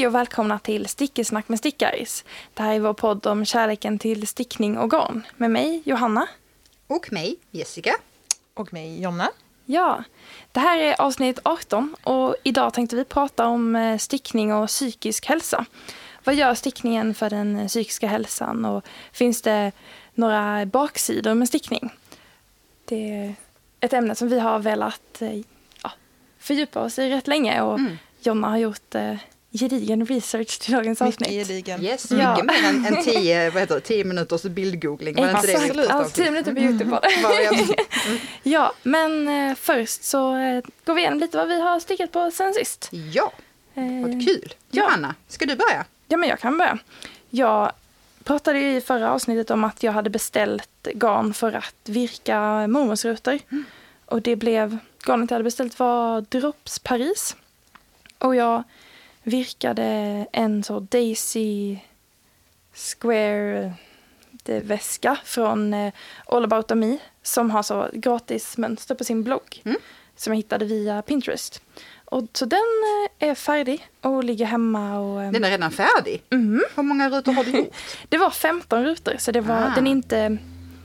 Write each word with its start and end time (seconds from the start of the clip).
Hej 0.00 0.06
och 0.06 0.14
välkomna 0.14 0.58
till 0.58 0.86
Stickesnack 0.88 1.48
med 1.48 1.58
Stickaris. 1.58 2.24
Det 2.54 2.62
här 2.62 2.74
är 2.74 2.80
vår 2.80 2.92
podd 2.92 3.26
om 3.26 3.44
kärleken 3.44 3.98
till 3.98 4.26
stickning 4.26 4.78
och 4.78 4.90
garn. 4.90 5.26
Med 5.36 5.50
mig, 5.50 5.82
Johanna. 5.84 6.28
Och 6.86 7.12
mig, 7.12 7.36
Jessica. 7.50 7.94
Och 8.54 8.72
mig, 8.72 9.02
Jonna. 9.02 9.30
Ja, 9.64 10.04
det 10.52 10.60
här 10.60 10.78
är 10.78 11.00
avsnitt 11.00 11.38
18 11.42 11.96
och 12.02 12.36
idag 12.42 12.74
tänkte 12.74 12.96
vi 12.96 13.04
prata 13.04 13.46
om 13.46 13.76
eh, 13.76 13.98
stickning 13.98 14.54
och 14.54 14.68
psykisk 14.68 15.26
hälsa. 15.26 15.64
Vad 16.24 16.34
gör 16.34 16.54
stickningen 16.54 17.14
för 17.14 17.30
den 17.30 17.58
eh, 17.58 17.66
psykiska 17.66 18.06
hälsan 18.06 18.64
och 18.64 18.84
finns 19.12 19.42
det 19.42 19.72
några 20.14 20.66
baksidor 20.66 21.34
med 21.34 21.48
stickning? 21.48 21.90
Det 22.84 23.12
är 23.12 23.34
ett 23.80 23.92
ämne 23.92 24.14
som 24.14 24.28
vi 24.28 24.40
har 24.40 24.58
velat 24.58 25.22
eh, 25.22 25.40
ja, 25.82 25.92
fördjupa 26.38 26.80
oss 26.80 26.98
i 26.98 27.10
rätt 27.10 27.26
länge 27.26 27.60
och 27.60 27.78
mm. 27.78 27.98
Jonna 28.22 28.48
har 28.48 28.58
gjort 28.58 28.94
gedigen 29.52 30.06
research 30.06 30.58
till 30.58 30.74
dagens 30.74 31.02
avsnitt. 31.02 31.20
Mycket 31.20 31.48
gedigen. 31.48 31.84
Yes, 31.84 32.10
mycket 32.10 32.24
ja. 32.24 32.42
mer 32.42 32.64
än, 32.64 32.86
än 32.86 33.04
tio, 33.04 33.50
vad 33.50 33.60
heter 33.60 33.74
det, 33.74 33.80
tio 33.80 34.04
minuters 34.04 34.42
bildgoogling. 34.42 35.16
Var 35.16 35.26
Exakt, 35.26 35.48
inte 35.48 35.76
det 35.76 35.84
ja, 35.88 36.04
tio 36.04 36.30
minuter 36.30 36.54
på 36.54 36.60
Youtube 36.60 36.90
var 36.90 37.00
det. 37.00 37.46
Mm. 37.46 38.20
ja, 38.42 38.72
men 38.82 39.28
eh, 39.28 39.56
först 39.56 40.04
så 40.04 40.36
eh, 40.36 40.62
går 40.84 40.94
vi 40.94 41.00
igenom 41.00 41.18
lite 41.18 41.36
vad 41.36 41.48
vi 41.48 41.60
har 41.60 41.80
stickat 41.80 42.12
på 42.12 42.30
sen 42.30 42.54
sist. 42.54 42.88
Ja, 43.12 43.32
vad 43.74 44.10
eh, 44.10 44.26
kul. 44.26 44.54
Johanna, 44.70 45.14
ska 45.28 45.46
du 45.46 45.56
börja? 45.56 45.84
Ja, 46.08 46.16
men 46.16 46.28
jag 46.28 46.40
kan 46.40 46.58
börja. 46.58 46.78
Jag 47.30 47.72
pratade 48.24 48.58
ju 48.58 48.76
i 48.76 48.80
förra 48.80 49.12
avsnittet 49.12 49.50
om 49.50 49.64
att 49.64 49.82
jag 49.82 49.92
hade 49.92 50.10
beställt 50.10 50.88
garn 50.94 51.34
för 51.34 51.52
att 51.52 51.74
virka 51.84 52.66
mormorsrutor. 52.66 53.38
Mm. 53.50 53.64
Och 54.06 54.22
det 54.22 54.36
blev, 54.36 54.78
garnet 55.06 55.30
jag 55.30 55.34
hade 55.34 55.44
beställt 55.44 55.78
var 55.78 56.20
Drops 56.20 56.78
Paris. 56.78 57.36
Och 58.18 58.36
jag 58.36 58.62
virkade 59.22 59.84
en 60.32 60.62
så 60.62 60.80
Daisy 60.80 61.78
Square 62.74 63.72
väska 64.44 65.18
från 65.24 65.74
eh, 65.74 65.92
All 66.26 66.44
about 66.44 66.70
me 66.70 66.98
som 67.22 67.50
har 67.50 67.62
så 67.62 67.88
gratis 67.92 68.58
mönster 68.58 68.94
på 68.94 69.04
sin 69.04 69.22
blogg 69.22 69.62
mm. 69.64 69.76
som 70.16 70.32
jag 70.32 70.36
hittade 70.36 70.64
via 70.64 71.02
Pinterest. 71.02 71.62
Och, 72.04 72.24
så 72.32 72.44
den 72.44 72.58
eh, 73.18 73.28
är 73.28 73.34
färdig 73.34 73.88
och 74.00 74.24
ligger 74.24 74.46
hemma. 74.46 74.98
Och, 74.98 75.32
den 75.32 75.44
är 75.44 75.50
redan 75.50 75.70
färdig? 75.70 76.22
Mm. 76.30 76.64
Hur 76.76 76.82
många 76.82 77.10
rutor 77.10 77.32
har 77.32 77.44
du 77.44 77.50
gjort? 77.50 77.74
det 78.08 78.18
var 78.18 78.30
15 78.30 78.84
rutor 78.84 79.14
så 79.18 79.32
det 79.32 79.40
var, 79.40 79.62
ah. 79.62 79.72
den, 79.74 79.86
är 79.86 79.90
inte, 79.90 80.38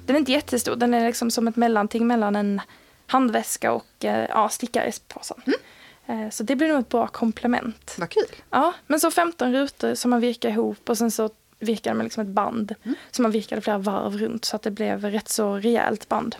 den 0.05 0.15
är 0.15 0.19
inte 0.19 0.31
jättestor. 0.31 0.75
Den 0.75 0.93
är 0.93 1.07
liksom 1.07 1.31
som 1.31 1.47
ett 1.47 1.55
mellanting 1.55 2.07
mellan 2.07 2.35
en 2.35 2.61
handväska 3.07 3.71
och 3.71 4.05
eh, 4.05 4.25
ja, 4.29 4.49
stickarespåsen. 4.49 5.41
Mm. 5.45 5.59
Eh, 6.07 6.29
så 6.29 6.43
det 6.43 6.55
blir 6.55 6.67
nog 6.67 6.79
ett 6.79 6.89
bra 6.89 7.07
komplement. 7.07 7.95
Vad 7.97 8.09
kul. 8.09 8.35
Ja, 8.49 8.73
men 8.87 8.99
så 8.99 9.11
15 9.11 9.53
rutor 9.53 9.95
som 9.95 10.11
man 10.11 10.19
virkar 10.19 10.49
ihop 10.49 10.89
och 10.89 10.97
sen 10.97 11.11
så 11.11 11.29
virkade 11.59 11.95
man 11.95 12.03
liksom 12.03 12.23
ett 12.23 12.29
band 12.29 12.75
mm. 12.83 12.95
som 13.11 13.23
man 13.23 13.31
virkade 13.31 13.61
flera 13.61 13.77
varv 13.77 14.17
runt 14.17 14.45
så 14.45 14.55
att 14.55 14.61
det 14.61 14.71
blev 14.71 15.05
rätt 15.05 15.29
så 15.29 15.55
rejält 15.55 16.09
band. 16.09 16.35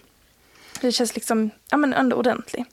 Det 0.81 0.91
känns 0.91 1.15
liksom, 1.15 1.49
ja 1.69 1.77
men 1.77 1.93
ändå 1.93 2.15
ordentligt. 2.15 2.67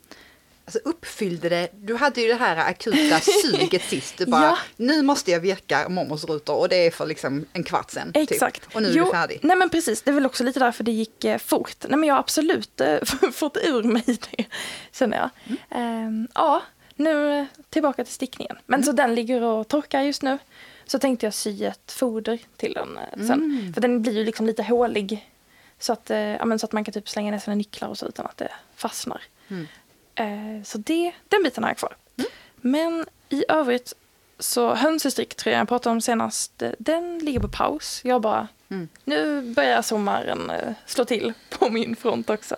Alltså 0.65 0.79
uppfyllde 0.85 1.49
det, 1.49 1.69
du 1.73 1.97
hade 1.97 2.21
ju 2.21 2.29
det 2.29 2.35
här 2.35 2.57
akuta 2.57 3.21
suget 3.21 3.83
sist, 3.89 4.19
du 4.19 4.27
bara, 4.27 4.43
ja. 4.43 4.59
nu 4.77 5.03
måste 5.03 5.31
jag 5.31 5.41
virka 5.41 5.89
mormors 5.89 6.25
rutor 6.25 6.57
och 6.57 6.69
det 6.69 6.77
är 6.77 6.91
för 6.91 7.07
liksom 7.07 7.47
en 7.53 7.65
kvart 7.65 7.91
sen. 7.91 8.13
Typ. 8.13 8.31
Exakt. 8.31 8.63
Typ. 8.63 8.75
Och 8.75 8.83
nu 8.83 8.89
är 8.89 8.93
jo, 8.93 9.05
du 9.05 9.11
färdig. 9.11 9.41
Nej 9.43 9.57
men 9.57 9.71
precis, 9.71 10.03
det 10.03 10.11
är 10.11 10.15
väl 10.15 10.27
också 10.27 10.45
lite 10.45 10.61
därför 10.61 10.85
det 10.85 10.93
gick 10.93 11.25
eh, 11.25 11.39
fort. 11.39 11.77
Nej 11.89 11.99
men 11.99 12.09
jag 12.09 12.15
har 12.15 12.21
absolut 12.21 12.81
eh, 12.81 12.99
fått 13.33 13.57
ur 13.57 13.83
mig 13.83 14.05
det, 14.07 14.45
känner 14.93 15.17
jag. 15.17 15.31
Mm. 15.71 16.25
Eh, 16.25 16.29
ja, 16.35 16.63
nu 17.03 17.47
tillbaka 17.71 18.05
till 18.05 18.15
stickningen. 18.15 18.57
Men 18.67 18.81
mm. 18.81 18.85
så 18.87 18.93
den 18.93 19.15
ligger 19.15 19.43
och 19.43 19.69
torkar 19.69 20.03
just 20.03 20.23
nu. 20.23 20.39
Så 20.87 20.99
tänkte 20.99 21.27
jag 21.27 21.35
sy 21.35 21.65
ett 21.65 21.93
foder 21.93 22.39
till 22.57 22.73
den 22.73 22.99
eh, 22.99 23.27
sen. 23.27 23.31
Mm. 23.31 23.75
För 23.75 23.81
den 23.81 24.03
blir 24.03 24.13
ju 24.13 24.25
liksom 24.25 24.47
lite 24.47 24.63
hålig. 24.63 25.31
Så 25.79 25.93
att, 25.93 26.11
eh, 26.11 26.19
ja, 26.19 26.45
men 26.45 26.59
så 26.59 26.67
att 26.67 26.73
man 26.73 26.85
kan 26.85 26.93
typ 26.93 27.09
slänga 27.09 27.31
ner 27.31 27.39
sina 27.39 27.55
nycklar 27.55 27.89
och 27.89 27.99
så 27.99 28.07
utan 28.07 28.27
att 28.27 28.37
det 28.37 28.51
fastnar. 28.77 29.23
Mm. 29.49 29.67
Eh, 30.15 30.65
så 30.65 30.79
det, 30.79 31.13
den 31.29 31.43
biten 31.43 31.65
har 31.65 31.71
jag 31.71 31.79
kvar. 31.79 31.97
Mm. 32.19 32.31
Men 32.57 33.07
i 33.29 33.45
övrigt 33.49 33.95
så 34.39 34.75
hönsestricktröjan 34.75 35.59
jag 35.59 35.69
pratade 35.69 35.93
om 35.93 36.01
senast, 36.01 36.63
den 36.79 37.19
ligger 37.19 37.41
på 37.41 37.49
paus. 37.49 38.01
Jag 38.05 38.21
bara, 38.21 38.49
mm. 38.69 38.89
nu 39.05 39.43
börjar 39.55 39.83
sommaren 39.83 40.53
slå 40.87 41.05
till 41.05 41.33
på 41.51 41.71
min 41.71 41.97
front 41.97 42.31
också. 42.31 42.57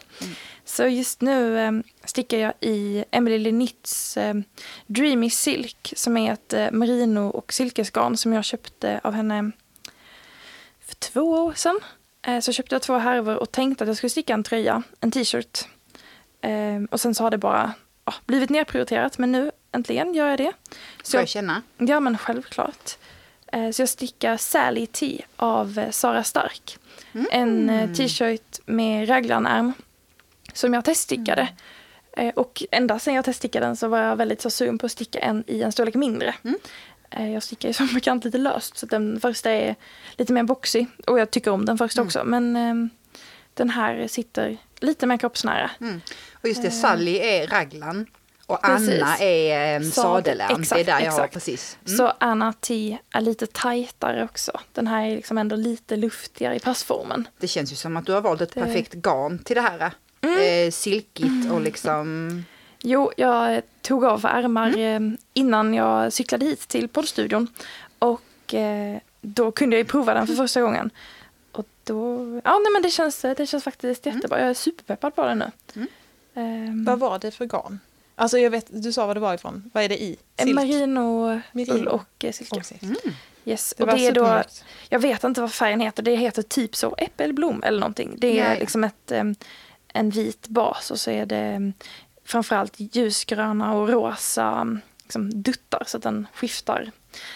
Så 0.64 0.86
just 0.86 1.20
nu 1.20 1.58
eh, 1.58 1.72
stickar 2.04 2.38
jag 2.38 2.52
i 2.60 3.04
Emily 3.10 3.38
Linnitts 3.38 4.16
eh, 4.16 4.34
Dreamy 4.86 5.30
Silk 5.30 5.92
som 5.96 6.16
är 6.16 6.32
ett 6.32 6.52
eh, 6.52 6.70
merino 6.70 7.20
och 7.20 7.52
silkesgarn 7.52 8.16
som 8.16 8.32
jag 8.32 8.44
köpte 8.44 9.00
av 9.04 9.12
henne 9.12 9.50
för 10.80 10.94
två 10.94 11.20
år 11.20 11.52
sedan. 11.52 11.80
Eh, 12.22 12.40
så 12.40 12.52
köpte 12.52 12.74
jag 12.74 12.82
två 12.82 12.98
härvor 12.98 13.36
och 13.36 13.52
tänkte 13.52 13.84
att 13.84 13.88
jag 13.88 13.96
skulle 13.96 14.10
sticka 14.10 14.34
en 14.34 14.42
tröja, 14.42 14.82
en 15.00 15.10
t-shirt. 15.10 15.64
Eh, 16.40 16.82
och 16.90 17.00
sen 17.00 17.14
så 17.14 17.24
har 17.24 17.30
det 17.30 17.38
bara 17.38 17.72
oh, 18.06 18.14
blivit 18.26 18.50
nedprioriterat 18.50 19.18
men 19.18 19.32
nu 19.32 19.50
äntligen 19.72 20.14
gör 20.14 20.28
jag 20.28 20.38
det. 20.38 20.52
Så 21.02 21.10
Får 21.10 21.20
jag 21.20 21.28
känna? 21.28 21.62
Ja 21.76 22.00
men 22.00 22.18
självklart. 22.18 22.96
Eh, 23.52 23.70
så 23.70 23.82
jag 23.82 23.88
stickar 23.88 24.36
Sally 24.36 24.86
T 24.86 25.24
av 25.36 25.78
eh, 25.78 25.90
Sara 25.90 26.24
Stark. 26.24 26.78
Mm. 27.12 27.26
En 27.32 27.94
t-shirt 27.94 28.60
med 28.66 29.08
raglanärm 29.08 29.72
som 30.54 30.74
jag 30.74 30.84
teststickade. 30.84 31.48
Mm. 32.16 32.32
och 32.36 32.62
ända 32.70 32.98
sedan 32.98 33.14
jag 33.14 33.24
teststickade 33.24 33.66
den 33.66 33.76
så 33.76 33.88
var 33.88 33.98
jag 33.98 34.16
väldigt 34.16 34.40
så 34.40 34.50
sugen 34.50 34.78
på 34.78 34.86
att 34.86 34.92
sticka 34.92 35.18
en 35.18 35.44
i 35.46 35.62
en 35.62 35.72
storlek 35.72 35.94
mindre. 35.94 36.34
Mm. 36.44 36.58
Eh, 37.10 37.32
jag 37.32 37.42
stickar 37.42 37.68
ju 37.68 37.72
som 37.72 37.88
bekant 37.94 38.24
lite 38.24 38.38
löst 38.38 38.78
så 38.78 38.86
den 38.86 39.20
första 39.20 39.50
är 39.50 39.74
lite 40.12 40.32
mer 40.32 40.42
boxig 40.42 40.86
och 41.06 41.20
jag 41.20 41.30
tycker 41.30 41.50
om 41.50 41.64
den 41.64 41.78
första 41.78 42.00
mm. 42.00 42.06
också 42.06 42.24
men 42.24 42.56
eh, 42.56 42.74
den 43.54 43.70
här 43.70 44.08
sitter 44.08 44.56
lite 44.80 45.06
mer 45.06 45.16
kroppsnära. 45.16 45.70
Mm. 45.80 46.00
Och 46.32 46.48
just 46.48 46.62
det, 46.62 46.70
Sally 46.70 47.18
är 47.18 47.46
raglan 47.46 48.06
och 48.46 48.62
precis. 48.62 49.02
Anna 49.02 49.18
är 49.18 49.76
um, 49.76 49.90
sadelärm. 49.90 50.60
Exakt, 50.60 50.86
det 50.86 50.92
är 50.92 50.98
där 50.98 51.04
jag 51.04 51.12
har 51.12 51.26
precis. 51.26 51.78
Mm. 51.86 51.96
Så 51.96 52.12
Anna 52.20 52.52
T 52.52 52.98
är 53.10 53.20
lite 53.20 53.46
tajtare 53.46 54.24
också. 54.24 54.60
Den 54.72 54.86
här 54.86 55.06
är 55.06 55.16
liksom 55.16 55.38
ändå 55.38 55.56
lite 55.56 55.96
luftigare 55.96 56.56
i 56.56 56.60
passformen. 56.60 57.28
Det 57.38 57.48
känns 57.48 57.72
ju 57.72 57.76
som 57.76 57.96
att 57.96 58.06
du 58.06 58.12
har 58.12 58.20
valt 58.20 58.40
ett 58.40 58.54
det... 58.54 58.60
perfekt 58.60 58.94
garn 58.94 59.38
till 59.38 59.56
det 59.56 59.62
här 59.62 59.90
mm. 60.24 60.66
eh, 60.66 60.70
silkigt 60.70 61.50
och 61.52 61.60
liksom... 61.60 62.44
Jo, 62.86 63.12
jag 63.16 63.62
tog 63.82 64.04
av 64.04 64.24
ärmar 64.24 64.68
mm. 64.68 65.12
Eh, 65.12 65.18
innan 65.32 65.74
jag 65.74 66.12
cyklade 66.12 66.44
hit 66.44 66.68
till 66.68 66.88
poddstudion. 66.88 67.48
Och 67.98 68.54
eh, 68.54 68.98
då 69.20 69.50
kunde 69.50 69.76
jag 69.76 69.88
prova 69.88 70.14
den 70.14 70.26
för 70.26 70.34
första 70.34 70.60
gången. 70.60 70.90
Och 71.52 71.66
då, 71.84 72.18
ja 72.44 72.58
nej 72.58 72.72
men 72.72 72.82
det 72.82 72.90
känns, 72.90 73.20
det 73.20 73.46
känns 73.46 73.64
faktiskt 73.64 74.06
mm. 74.06 74.16
jättebra. 74.16 74.40
Jag 74.40 74.50
är 74.50 74.54
superpeppad 74.54 75.14
på 75.14 75.24
den 75.24 75.38
nu. 75.38 75.50
Mm. 75.74 75.88
Um, 76.34 76.84
vad 76.84 76.98
var 76.98 77.18
det 77.18 77.30
för 77.30 77.44
garn? 77.44 77.80
Alltså 78.16 78.38
jag 78.38 78.50
vet, 78.50 78.66
du 78.82 78.92
sa 78.92 79.06
vad 79.06 79.16
det 79.16 79.20
var 79.20 79.34
ifrån. 79.34 79.70
Vad 79.74 79.84
är 79.84 79.88
det 79.88 80.02
i? 80.02 80.16
Silk? 80.38 80.54
Merino, 80.54 81.40
Merino. 81.52 81.88
och 81.90 82.24
silke. 82.34 82.56
Och 82.56 82.82
mm. 82.82 82.96
Yes. 83.44 83.74
Det 83.76 83.84
och 83.84 83.90
det 83.90 84.06
är 84.06 84.12
då, 84.12 84.42
jag 84.88 84.98
vet 84.98 85.24
inte 85.24 85.40
vad 85.40 85.52
färgen 85.52 85.80
heter. 85.80 86.02
Det 86.02 86.16
heter 86.16 86.42
typ 86.42 86.76
så 86.76 86.94
äppelblom 86.98 87.62
eller 87.62 87.80
någonting. 87.80 88.14
Det 88.18 88.40
är 88.40 88.44
ja, 88.44 88.54
ja. 88.54 88.60
liksom 88.60 88.84
ett 88.84 89.12
um, 89.12 89.34
en 89.94 90.10
vit 90.10 90.48
bas 90.48 90.90
och 90.90 91.00
så 91.00 91.10
är 91.10 91.26
det 91.26 91.36
mm, 91.36 91.72
framförallt 92.24 92.74
ljusgröna 92.76 93.74
och 93.74 93.88
rosa 93.88 94.78
liksom, 95.02 95.42
duttar 95.42 95.82
så 95.86 95.96
att 95.96 96.02
den 96.02 96.26
skiftar. 96.34 96.90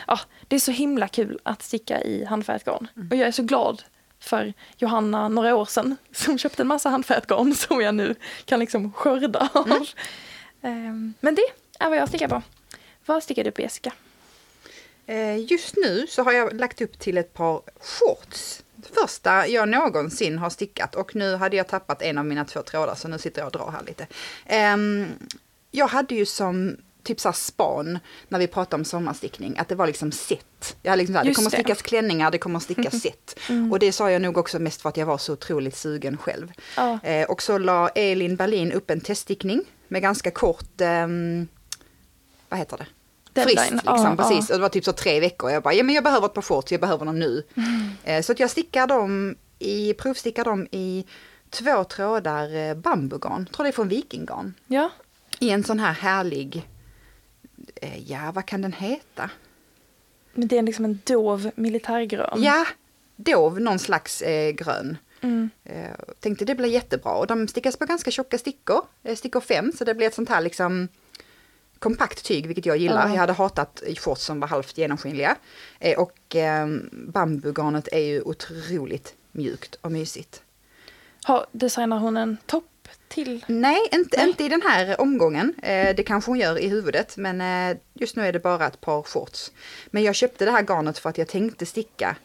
Ja, 0.07 0.21
det 0.49 0.57
är 0.57 0.61
så 0.61 0.71
himla 0.71 1.09
kul 1.09 1.39
att 1.43 1.63
sticka 1.63 2.03
i 2.03 2.25
handfärgat 2.25 2.65
garn. 2.65 2.89
Mm. 2.97 3.09
Och 3.11 3.17
jag 3.17 3.29
är 3.29 3.33
så 3.33 3.43
glad 3.43 3.83
för 4.21 4.53
Johanna 4.77 5.29
några 5.29 5.57
år 5.57 5.65
sedan 5.65 5.97
som 6.13 6.39
köpte 6.39 6.63
en 6.63 6.69
massa 6.69 6.89
handfärgat 6.89 7.27
garn 7.27 7.55
som 7.69 7.81
jag 7.81 7.95
nu 7.95 8.15
kan 8.45 8.61
liksom 8.61 8.93
skörda 8.93 9.51
av. 9.53 9.67
Mm. 9.67 9.85
Ehm, 10.63 11.15
men 11.21 11.35
det 11.35 11.43
är 11.79 11.89
vad 11.89 11.99
jag 11.99 12.09
stickar 12.09 12.29
på. 12.29 12.43
Vad 13.07 13.23
stickar 13.23 13.45
du 13.45 13.51
på 13.51 13.63
Jessica? 13.63 13.93
Eh, 15.07 15.37
just 15.53 15.77
nu 15.77 16.07
så 16.09 16.23
har 16.23 16.33
jag 16.33 16.55
lagt 16.55 16.81
upp 16.81 16.99
till 16.99 17.19
ett 17.19 17.35
par 17.35 17.63
shorts 17.81 18.63
första 18.83 19.47
jag 19.47 19.69
någonsin 19.69 20.39
har 20.39 20.51
stickat 20.51 20.95
och 20.95 21.17
nu 21.17 21.37
hade 21.37 21.57
jag 21.57 21.69
tappat 21.69 22.03
en 22.03 22.19
av 22.19 22.25
mina 22.25 22.45
två 22.45 22.63
trådar 22.63 22.95
så 22.95 23.09
nu 23.09 23.19
sitter 23.19 23.41
jag 23.41 23.47
och 23.47 23.53
drar 23.53 23.71
här 23.71 23.83
lite. 23.87 24.07
Um, 24.75 25.07
jag 25.71 25.87
hade 25.87 26.15
ju 26.15 26.27
som 26.27 26.77
typ 27.03 27.21
så 27.21 27.33
span 27.33 27.99
när 28.29 28.39
vi 28.39 28.47
pratade 28.47 28.81
om 28.81 28.85
sommarstickning, 28.85 29.59
att 29.59 29.69
det 29.69 29.75
var 29.75 29.87
liksom 29.87 30.13
set. 30.13 30.77
Jag 30.83 30.91
hade 30.91 31.01
liksom 31.01 31.15
så 31.15 31.19
här, 31.19 31.25
det 31.25 31.35
kommer 31.35 31.49
att 31.49 31.53
stickas 31.53 31.83
klänningar, 31.83 32.31
det 32.31 32.39
kommer 32.39 32.57
att 32.57 32.63
stickas 32.63 33.01
set. 33.03 33.39
Mm. 33.49 33.73
Och 33.73 33.79
det 33.79 33.93
sa 33.93 34.11
jag 34.11 34.23
nog 34.23 34.39
också 34.39 34.59
mest 34.59 34.83
för 34.83 34.89
att 34.89 34.97
jag 34.97 35.07
var 35.07 35.19
så 35.19 35.33
otroligt 35.33 35.77
sugen 35.77 36.17
själv. 36.17 36.53
Oh. 36.79 37.05
Eh, 37.05 37.31
och 37.31 37.43
så 37.43 37.59
la 37.59 37.89
Elin 37.89 38.37
Berlin 38.37 38.73
upp 38.73 38.91
en 38.91 39.01
teststickning 39.01 39.63
med 39.89 40.03
ganska 40.03 40.31
kort, 40.31 40.81
um, 40.81 41.49
vad 42.49 42.59
heter 42.59 42.77
det? 42.77 42.87
Deadline. 43.39 43.57
Frist, 43.57 43.73
liksom, 43.73 44.13
ah, 44.13 44.17
precis. 44.17 44.51
Ah. 44.51 44.55
Och 44.55 44.59
det 44.59 44.63
var 44.63 44.69
typ 44.69 44.85
så 44.85 44.93
tre 44.93 45.21
veckor. 45.21 45.51
Jag 45.51 45.63
bara, 45.63 45.75
ja 45.75 45.83
men 45.83 45.95
jag 45.95 46.05
behöver 46.05 46.27
ett 46.27 46.35
par 46.35 46.43
shorts, 46.43 46.73
jag 46.73 46.81
behöver 46.81 47.07
dem 47.07 47.19
nu. 47.19 47.43
Mm. 47.57 47.91
Eh, 48.05 48.23
så 48.23 48.33
att 48.33 48.41
jag 48.41 48.51
stickar 48.51 48.87
dem 48.87 49.37
i, 49.59 49.95
provstickar 49.95 50.45
dem 50.45 50.67
i 50.71 51.07
två 51.51 51.85
trådar 51.85 52.57
eh, 52.57 52.75
bambugarn, 52.75 53.47
tror 53.47 53.65
det 53.65 53.71
är 53.71 53.73
från 53.73 53.89
Vikinggarn. 53.89 54.55
Ja. 54.67 54.91
I 55.39 55.51
en 55.51 55.65
sån 55.65 55.81
här 55.81 55.93
härlig, 55.93 56.69
eh, 57.77 58.11
ja 58.11 58.33
vad 58.35 58.47
kan 58.47 58.63
den 58.63 58.73
heta? 58.73 59.31
Men 60.33 60.49
det 60.49 60.59
är 60.59 60.63
liksom 60.63 60.85
en 60.85 61.01
dov 61.05 61.51
militärgrön. 61.55 62.43
Ja, 62.43 62.67
dov, 63.17 63.61
någon 63.61 63.79
slags 63.79 64.23
eh, 64.23 64.51
grön. 64.53 64.97
Mm. 65.21 65.51
Eh, 65.65 65.91
tänkte 66.21 66.45
det 66.45 66.55
blir 66.55 66.69
jättebra 66.69 67.13
och 67.13 67.27
de 67.27 67.49
stickas 67.49 67.77
på 67.77 67.85
ganska 67.85 68.11
tjocka 68.11 68.39
stickor, 68.39 68.81
eh, 69.03 69.17
stickor 69.17 69.41
5 69.41 69.73
så 69.73 69.85
det 69.85 69.95
blir 69.95 70.07
ett 70.07 70.15
sånt 70.15 70.29
här 70.29 70.41
liksom 70.41 70.89
kompakt 71.79 72.25
tyg 72.25 72.47
vilket 72.47 72.67
jag 72.67 72.77
gillar. 72.77 73.07
Ja. 73.09 73.13
Jag 73.15 73.21
hade 73.21 73.33
hatat 73.33 73.83
shorts 73.99 74.23
som 74.23 74.41
var 74.41 74.49
halvt 74.49 74.79
genomskinliga. 74.79 75.37
Eh, 75.79 75.99
och 75.99 76.37
eh, 76.37 76.67
bambugarnet 76.93 77.89
är 77.93 77.99
ju 78.01 78.23
otroligt 78.23 79.15
mjukt 79.33 79.75
och 79.81 79.93
mysigt. 79.93 80.43
Har, 81.25 81.47
designar 81.53 81.99
hon 81.99 82.17
en 82.17 82.37
topp 82.47 82.65
till? 83.09 83.45
Nej, 83.49 83.79
inte, 83.93 84.17
Nej. 84.17 84.29
inte 84.29 84.45
i 84.45 84.49
den 84.49 84.63
här 84.63 85.01
omgången. 85.01 85.55
Eh, 85.63 85.97
det 85.97 86.03
kanske 86.03 86.31
hon 86.31 86.39
gör 86.39 86.59
i 86.59 86.69
huvudet 86.69 87.17
men 87.17 87.41
eh, 87.71 87.77
just 87.95 88.17
nu 88.17 88.27
är 88.27 88.33
det 88.33 88.41
bara 88.41 88.67
ett 88.67 88.81
par 88.81 89.03
shorts. 89.03 89.53
Men 89.91 90.03
jag 90.03 90.15
köpte 90.15 90.45
det 90.45 90.51
här 90.51 90.63
garnet 90.63 90.99
för 90.99 91.11
att 91.11 91.19
jag 91.19 91.29
tänkte 91.29 91.67
sticka 91.67 92.17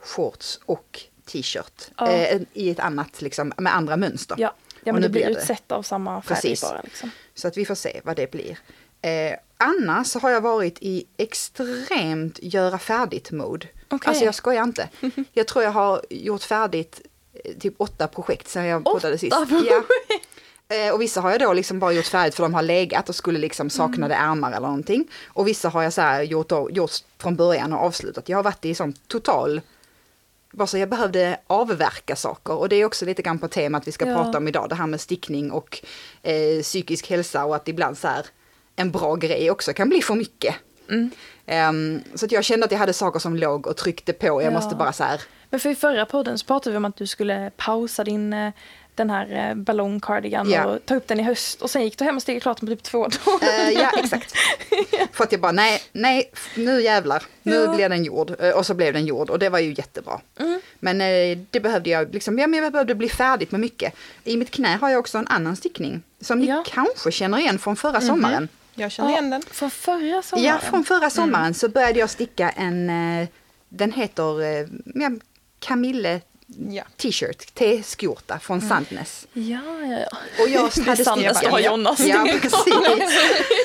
shorts 0.00 0.60
och 0.64 1.00
t-shirt 1.26 1.90
eh, 2.08 2.40
i 2.52 2.70
ett 2.70 2.80
annat, 2.80 3.22
liksom, 3.22 3.52
med 3.56 3.74
andra 3.76 3.96
mönster. 3.96 4.36
Ja, 4.38 4.54
ja 4.84 4.92
Och 4.92 4.94
men 4.94 4.94
nu 4.94 5.08
det 5.08 5.12
blir 5.12 5.24
det. 5.24 5.30
utsett 5.30 5.72
av 5.72 5.82
samma 5.82 6.22
färg 6.22 6.34
Precis. 6.34 6.60
bara. 6.62 6.80
Liksom. 6.82 7.10
Så 7.34 7.48
att 7.48 7.56
vi 7.56 7.64
får 7.64 7.74
se 7.74 8.00
vad 8.04 8.16
det 8.16 8.30
blir. 8.30 8.58
Eh, 9.02 9.36
annars 9.56 10.06
så 10.06 10.18
har 10.18 10.30
jag 10.30 10.40
varit 10.40 10.78
i 10.80 11.04
extremt 11.16 12.38
göra 12.42 12.78
färdigt-mode. 12.78 13.66
Okej. 13.88 14.08
Alltså 14.08 14.24
jag 14.24 14.34
skojar 14.34 14.62
inte. 14.64 14.88
Jag 15.32 15.48
tror 15.48 15.64
jag 15.64 15.70
har 15.70 16.02
gjort 16.10 16.42
färdigt 16.42 17.00
eh, 17.44 17.52
typ 17.60 17.74
åtta 17.76 18.08
projekt 18.08 18.48
sedan 18.48 18.64
jag 18.66 18.84
poddade 18.84 19.18
sist. 19.18 19.36
Ja. 19.68 19.82
Eh, 20.76 20.94
och 20.94 21.00
vissa 21.00 21.20
har 21.20 21.30
jag 21.30 21.40
då 21.40 21.52
liksom 21.52 21.78
bara 21.78 21.92
gjort 21.92 22.06
färdigt 22.06 22.34
för 22.34 22.42
de 22.42 22.54
har 22.54 22.62
legat 22.62 23.08
och 23.08 23.14
skulle 23.14 23.38
liksom 23.38 23.70
saknade 23.70 24.14
ärmar 24.14 24.52
eller 24.52 24.66
någonting. 24.66 25.08
Och 25.26 25.48
vissa 25.48 25.68
har 25.68 25.82
jag 25.82 25.92
så 25.92 26.00
här 26.00 26.22
gjort, 26.22 26.48
då, 26.48 26.70
gjort 26.70 26.90
från 27.18 27.36
början 27.36 27.72
och 27.72 27.78
avslutat. 27.80 28.28
Jag 28.28 28.38
har 28.38 28.42
varit 28.42 28.64
i 28.64 28.74
sån 28.74 28.92
total 28.92 29.60
bara 30.50 30.66
så 30.66 30.78
jag 30.78 30.88
behövde 30.88 31.36
avverka 31.46 32.16
saker 32.16 32.54
och 32.54 32.68
det 32.68 32.76
är 32.76 32.84
också 32.84 33.04
lite 33.04 33.22
grann 33.22 33.38
på 33.38 33.48
temat 33.48 33.88
vi 33.88 33.92
ska 33.92 34.08
Ja. 34.08 34.14
prata 34.16 34.38
om 34.38 34.48
idag. 34.48 34.68
Det 34.68 34.74
här 34.74 34.86
med 34.86 35.00
stickning 35.00 35.50
och 35.50 35.78
eh, 36.22 36.62
psykisk 36.62 37.10
hälsa 37.10 37.44
och 37.44 37.56
att 37.56 37.68
ibland 37.68 37.98
så 37.98 38.08
här 38.08 38.26
en 38.76 38.90
bra 38.90 39.14
grej 39.14 39.50
också 39.50 39.72
kan 39.72 39.88
bli 39.88 40.02
för 40.02 40.14
mycket. 40.14 40.54
Mm. 40.90 41.10
Ehm, 41.46 42.00
så 42.14 42.24
att 42.24 42.32
jag 42.32 42.44
kände 42.44 42.66
att 42.66 42.72
jag 42.72 42.78
hade 42.78 42.92
saker 42.92 43.18
som 43.20 43.36
låg 43.36 43.66
och 43.66 43.76
tryckte 43.76 44.12
på. 44.12 44.26
Jag 44.26 44.42
Ja. 44.42 44.50
måste 44.50 44.74
bara 44.76 44.92
så 44.92 45.04
här, 45.04 45.20
Men 45.50 45.60
för 45.60 45.70
i 45.70 45.74
förra 45.74 46.06
podden 46.06 46.38
så 46.38 46.46
pratade 46.46 46.70
vi 46.70 46.76
om 46.76 46.84
att 46.84 46.96
du 46.96 47.06
skulle 47.06 47.50
pausa 47.56 48.04
din 48.04 48.32
eh, 48.32 48.52
den 48.94 49.10
här 49.10 49.48
eh, 49.50 49.54
ballongcardigan 49.54 50.50
Ja. 50.50 50.64
och 50.64 50.78
ta 50.86 50.94
upp 50.94 51.08
den 51.08 51.20
i 51.20 51.22
höst 51.22 51.62
och 51.62 51.70
sen 51.70 51.84
gick 51.84 51.98
du 51.98 52.04
hem 52.04 52.16
och 52.16 52.22
stickade 52.22 52.40
klart 52.40 52.60
på 52.60 52.66
typ 52.66 52.82
två 52.82 52.98
dagar. 53.08 53.48
Eh, 53.66 53.70
ja, 53.70 53.90
exakt. 53.98 54.34
För 55.12 55.24
att 55.24 55.32
jag 55.32 55.40
bara, 55.40 55.52
nej, 55.52 55.82
nej, 55.92 56.30
nu 56.56 56.82
jävlar, 56.82 57.22
nu 57.42 57.54
Ja. 57.54 57.74
blir 57.74 57.88
den 57.88 58.04
gjord. 58.04 58.34
Eh, 58.40 58.50
Och 58.50 58.66
så 58.66 58.74
blev 58.74 58.92
den 58.92 59.06
gjord 59.06 59.30
och 59.30 59.38
det 59.38 59.48
var 59.48 59.58
ju 59.58 59.74
jättebra. 59.78 60.20
Mm. 60.40 60.60
Men 60.80 61.00
eh, 61.00 61.38
det 61.50 61.60
behövde 61.60 61.90
jag, 61.90 62.14
liksom, 62.14 62.38
ja, 62.38 62.46
men 62.46 62.62
jag 62.62 62.72
behövde 62.72 62.94
bli 62.94 63.08
färdigt 63.08 63.50
med 63.50 63.60
mycket. 63.60 63.94
I 64.24 64.36
mitt 64.36 64.50
knä 64.50 64.78
har 64.80 64.88
jag 64.90 64.98
också 65.00 65.18
en 65.18 65.26
annan 65.28 65.56
stickning 65.56 66.02
som 66.20 66.38
ni 66.38 66.46
Ja. 66.46 66.64
Kanske 66.66 67.12
känner 67.12 67.38
igen 67.38 67.58
från 67.58 67.76
förra 67.76 68.00
sommaren. 68.00 68.48
Jag 68.74 68.92
känner 68.92 69.10
igen 69.10 69.30
den. 69.30 69.42
Från 69.42 69.70
förra 69.70 70.22
sommaren? 70.22 70.44
Ja, 70.48 70.58
från 70.58 70.84
förra 70.84 71.10
sommaren 71.10 71.54
så 71.54 71.68
började 71.68 71.98
jag 71.98 72.10
sticka 72.10 72.50
en, 72.50 72.90
eh, 72.90 73.28
den 73.68 73.92
heter 73.92 74.42
eh, 74.42 74.66
ja, 74.94 75.10
Camille 75.58 76.20
Ja. 76.70 76.82
t-shirt, 76.96 77.54
T-skjorta 77.54 78.38
från 78.38 78.60
Sandnes. 78.60 79.26
Ja, 79.32 79.60
ja, 79.82 79.98
ja. 80.10 80.18
Och 80.42 80.48
jag 80.48 80.84
hade 80.86 81.04
Sandnes, 81.04 81.40
det 81.40 81.48
har 81.48 81.58
Jonna 81.60 81.90
Ja, 81.98 82.24
stickat. 82.24 82.40
precis. 82.42 82.74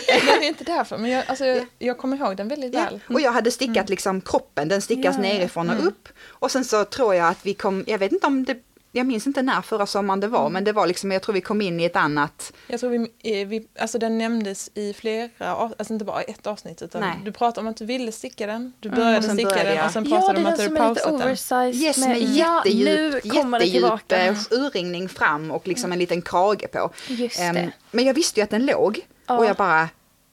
det 0.06 0.32
är 0.32 0.44
inte 0.44 0.64
därför, 0.64 0.98
men 0.98 1.12
jag, 1.12 1.24
alltså, 1.28 1.46
jag, 1.46 1.66
jag 1.80 1.98
kommer 1.98 2.18
ihåg 2.18 2.38
den 2.38 2.48
väldigt 2.48 2.74
Ja. 2.74 2.84
väl. 2.84 3.00
Och 3.10 3.22
jag 3.22 3.32
hade 3.32 3.52
stickat 3.52 3.90
liksom 3.90 4.22
kroppen, 4.22 4.68
den 4.68 4.82
stickas 4.82 5.16
Ja, 5.20 5.26
ja. 5.28 5.34
nerifrån 5.34 5.70
och 5.70 5.88
upp. 5.88 6.10
Och 6.28 6.52
sen 6.52 6.66
så 6.66 6.86
tror 6.86 7.16
jag 7.16 7.28
att 7.28 7.46
vi 7.46 7.54
kom, 7.54 7.84
jag 7.88 7.98
vet 7.98 8.12
inte 8.12 8.28
om 8.28 8.46
det, 8.46 8.58
jag 8.92 9.06
minns 9.08 9.28
inte 9.28 9.42
när 9.42 9.62
förra 9.62 9.86
sommaren 9.86 10.20
det 10.20 10.28
var, 10.28 10.50
men 10.50 10.64
det 10.64 10.72
var 10.72 10.88
liksom, 10.88 11.12
jag 11.12 11.22
tror 11.22 11.34
vi 11.34 11.42
kom 11.42 11.62
in 11.62 11.80
i 11.80 11.84
ett 11.86 11.96
annat, 11.96 12.54
Jag 12.68 12.80
tror 12.80 12.90
vi, 12.90 12.98
eh, 13.42 13.48
vi, 13.48 13.68
alltså 13.80 13.98
den 14.00 14.18
nämndes 14.18 14.70
i 14.74 14.94
flera, 14.94 15.30
alltså 15.40 15.94
inte 15.94 16.06
bara 16.06 16.22
ett 16.22 16.48
avsnitt 16.48 16.82
utan 16.82 17.02
Nej. 17.02 17.20
du 17.26 17.32
pratade 17.32 17.62
om 17.68 17.72
att 17.72 17.78
du 17.78 17.86
ville 17.86 18.12
sticka 18.12 18.48
den, 18.48 18.74
du 18.80 18.90
och 18.90 18.96
började 18.96 19.22
sen 19.28 19.36
sticka 19.36 19.50
började 19.50 19.70
den 19.76 19.86
och 19.86 19.92
sen 19.92 20.06
Ja, 20.10 20.18
pratade 20.20 20.40
det 20.40 20.40
du 20.40 20.48
är 20.48 20.48
om 20.48 20.54
att 20.54 20.58
den 20.58 20.70
du 20.70 20.76
som 20.76 20.84
är 20.86 20.90
lite 20.90 21.02
pausat 21.02 21.20
den. 21.20 21.28
oversized. 21.28 21.82
yes 21.82 21.98
med 21.98 22.22
ja, 22.22 22.64
jättedjup, 22.66 23.24
nu 23.24 23.30
kommer 23.30 23.60
det 23.60 23.66
jättedjup 23.66 24.52
eh, 24.52 24.58
urringning 24.60 25.10
fram 25.10 25.52
och 25.52 25.68
liksom 25.68 25.92
en 25.92 26.00
liten 26.00 26.22
krage 26.22 26.72
på. 26.72 26.92
Just 27.08 27.38
det. 27.38 27.72
men 27.92 28.06
jag 28.06 28.14
visste 28.14 28.40
ju 28.40 28.44
att 28.44 28.50
den 28.50 28.66
låg 28.66 29.00
Ja. 29.28 29.38
och 29.38 29.46
jag 29.46 29.56
bara, 29.56 29.90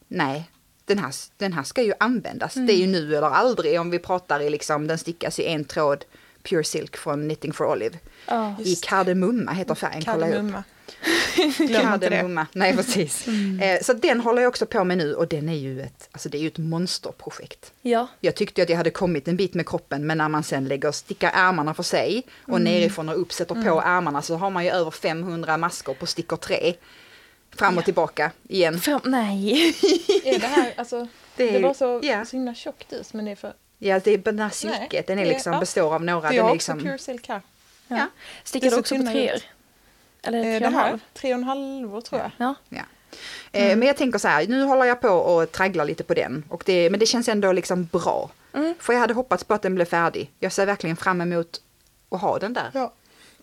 nej, 0.08 0.50
den 0.84 0.98
här, 0.98 1.12
den 1.36 1.52
här 1.52 1.62
ska 1.62 1.82
ju 1.82 1.92
användas. 2.00 2.54
Det 2.54 2.72
är 2.72 2.76
ju 2.76 2.86
nu 2.86 3.16
eller 3.16 3.26
aldrig 3.30 3.80
om 3.80 3.90
vi 3.90 3.98
pratar 3.98 4.40
i 4.40 4.50
liksom, 4.50 4.86
den 4.86 4.98
stickas 4.98 5.38
i 5.38 5.46
en 5.46 5.64
tråd 5.64 6.04
Pure 6.48 6.64
Silk 6.64 6.96
från 6.96 7.22
Knitting 7.24 7.52
for 7.52 7.66
Olive. 7.66 7.98
Ja. 8.28 8.54
I 8.64 8.74
kardemumma 8.76 9.52
heter 9.52 9.74
färgen, 9.74 10.02
kolla 10.04 10.26
upp. 10.26 10.32
Kardemumma. 10.32 10.64
Det. 11.58 11.80
Kardemumma, 11.82 12.46
nej 12.52 12.76
precis. 12.76 13.28
Eh, 13.62 13.80
så 13.82 13.92
den 13.92 14.20
håller 14.20 14.42
jag 14.42 14.48
också 14.48 14.66
på 14.66 14.84
med 14.84 14.98
nu 14.98 15.14
och 15.14 15.28
den 15.28 15.48
är 15.48 15.54
ju 15.54 15.80
ett, 15.80 16.08
alltså 16.12 16.28
det 16.28 16.38
är 16.38 16.40
ju 16.40 16.48
ett 16.48 16.58
monsterprojekt. 16.58 17.72
ja. 17.82 18.06
Jag 18.20 18.34
tyckte 18.34 18.62
att 18.62 18.68
jag 18.68 18.76
hade 18.76 18.90
kommit 18.90 19.28
en 19.28 19.36
bit 19.36 19.54
med 19.54 19.68
kroppen 19.68 20.06
men 20.06 20.18
när 20.18 20.28
man 20.28 20.42
sen 20.42 20.64
lägger, 20.68 20.92
stickar 20.92 21.30
ärmarna 21.34 21.74
för 21.74 21.82
sig 21.82 22.22
och 22.46 22.60
nerifrån 22.60 23.08
och 23.08 23.20
upp 23.20 23.32
sätter 23.32 23.54
på 23.54 23.80
ärmarna 23.80 24.22
så 24.22 24.36
har 24.36 24.50
man 24.50 24.64
ju 24.64 24.70
över 24.70 24.90
500 24.90 25.56
maskor 25.56 25.94
på 25.94 26.06
stickor 26.06 26.36
3. 26.36 26.74
Fram 27.56 27.78
och 27.78 27.84
tillbaka 27.84 28.30
igen. 28.48 28.80
Fram, 28.80 29.00
nej. 29.04 29.52
Är 30.24 30.38
det 30.38 30.46
här, 30.46 30.74
alltså, 30.76 31.00
Det 31.00 31.06
det, 31.50 31.56
är- 31.56 31.62
var 31.62 31.74
så, 31.74 32.00
ja. 32.02 32.24
så 32.24 32.36
himla 32.36 32.54
tjockt 32.54 32.92
ut 32.92 33.12
men 33.12 33.24
det 33.24 33.30
är 33.30 33.36
för, 33.36 33.52
Ja, 33.78 33.98
det 34.04 34.10
är 34.10 34.18
den 34.18 34.38
här 34.38 34.50
silket, 34.50 35.06
den 35.06 35.18
är 35.18 35.24
det- 35.24 35.28
liksom, 35.30 35.52
ja. 35.52 35.60
består 35.60 35.94
av 35.94 36.04
några. 36.04 36.26
jag 36.28 36.36
är 36.36 36.42
har 36.42 36.54
också 36.54 36.72
liksom, 36.72 36.78
pure 36.90 36.98
silk 36.98 37.28
här. 37.28 37.40
Ja. 37.88 37.96
Ja. 37.96 38.06
Stickar 38.44 38.70
Det 38.70 38.76
du 38.76 38.80
också 38.80 38.96
på 38.96 39.02
treor? 39.02 39.38
Eller 40.22 40.38
Eh, 40.38 40.44
tre 40.44 40.54
och 40.54 40.60
det 40.60 40.66
en 40.66 40.74
halv? 40.74 40.98
tre 41.14 41.34
och 41.34 41.38
en 41.38 41.44
halv 41.44 42.00
tror 42.00 42.20
jag. 42.20 42.30
Ja. 42.36 42.54
Ja. 42.68 42.82
Eh, 43.52 43.76
Men 43.76 43.82
jag 43.88 43.96
tänker 43.96 44.18
så 44.18 44.28
här, 44.28 44.46
nu 44.46 44.62
håller 44.62 44.84
jag 44.84 45.00
på 45.00 45.08
och 45.08 45.52
tragglar 45.52 45.84
lite 45.84 46.04
på 46.04 46.14
den. 46.14 46.44
Och 46.48 46.62
det, 46.66 46.90
men 46.90 47.00
det 47.00 47.06
känns 47.06 47.28
ändå 47.28 47.52
liksom 47.52 47.84
bra. 47.84 48.30
Mm. 48.54 48.74
För 48.78 48.92
jag 48.92 49.00
hade 49.00 49.14
hoppats 49.14 49.44
på 49.44 49.54
att 49.54 49.62
den 49.62 49.74
blev 49.74 49.84
färdig. 49.84 50.30
Jag 50.40 50.52
ser 50.52 50.66
verkligen 50.66 50.96
fram 50.96 51.20
emot 51.20 51.60
att 52.10 52.20
ha 52.20 52.38
den 52.38 52.52
där. 52.52 52.70
Ja. 52.74 52.92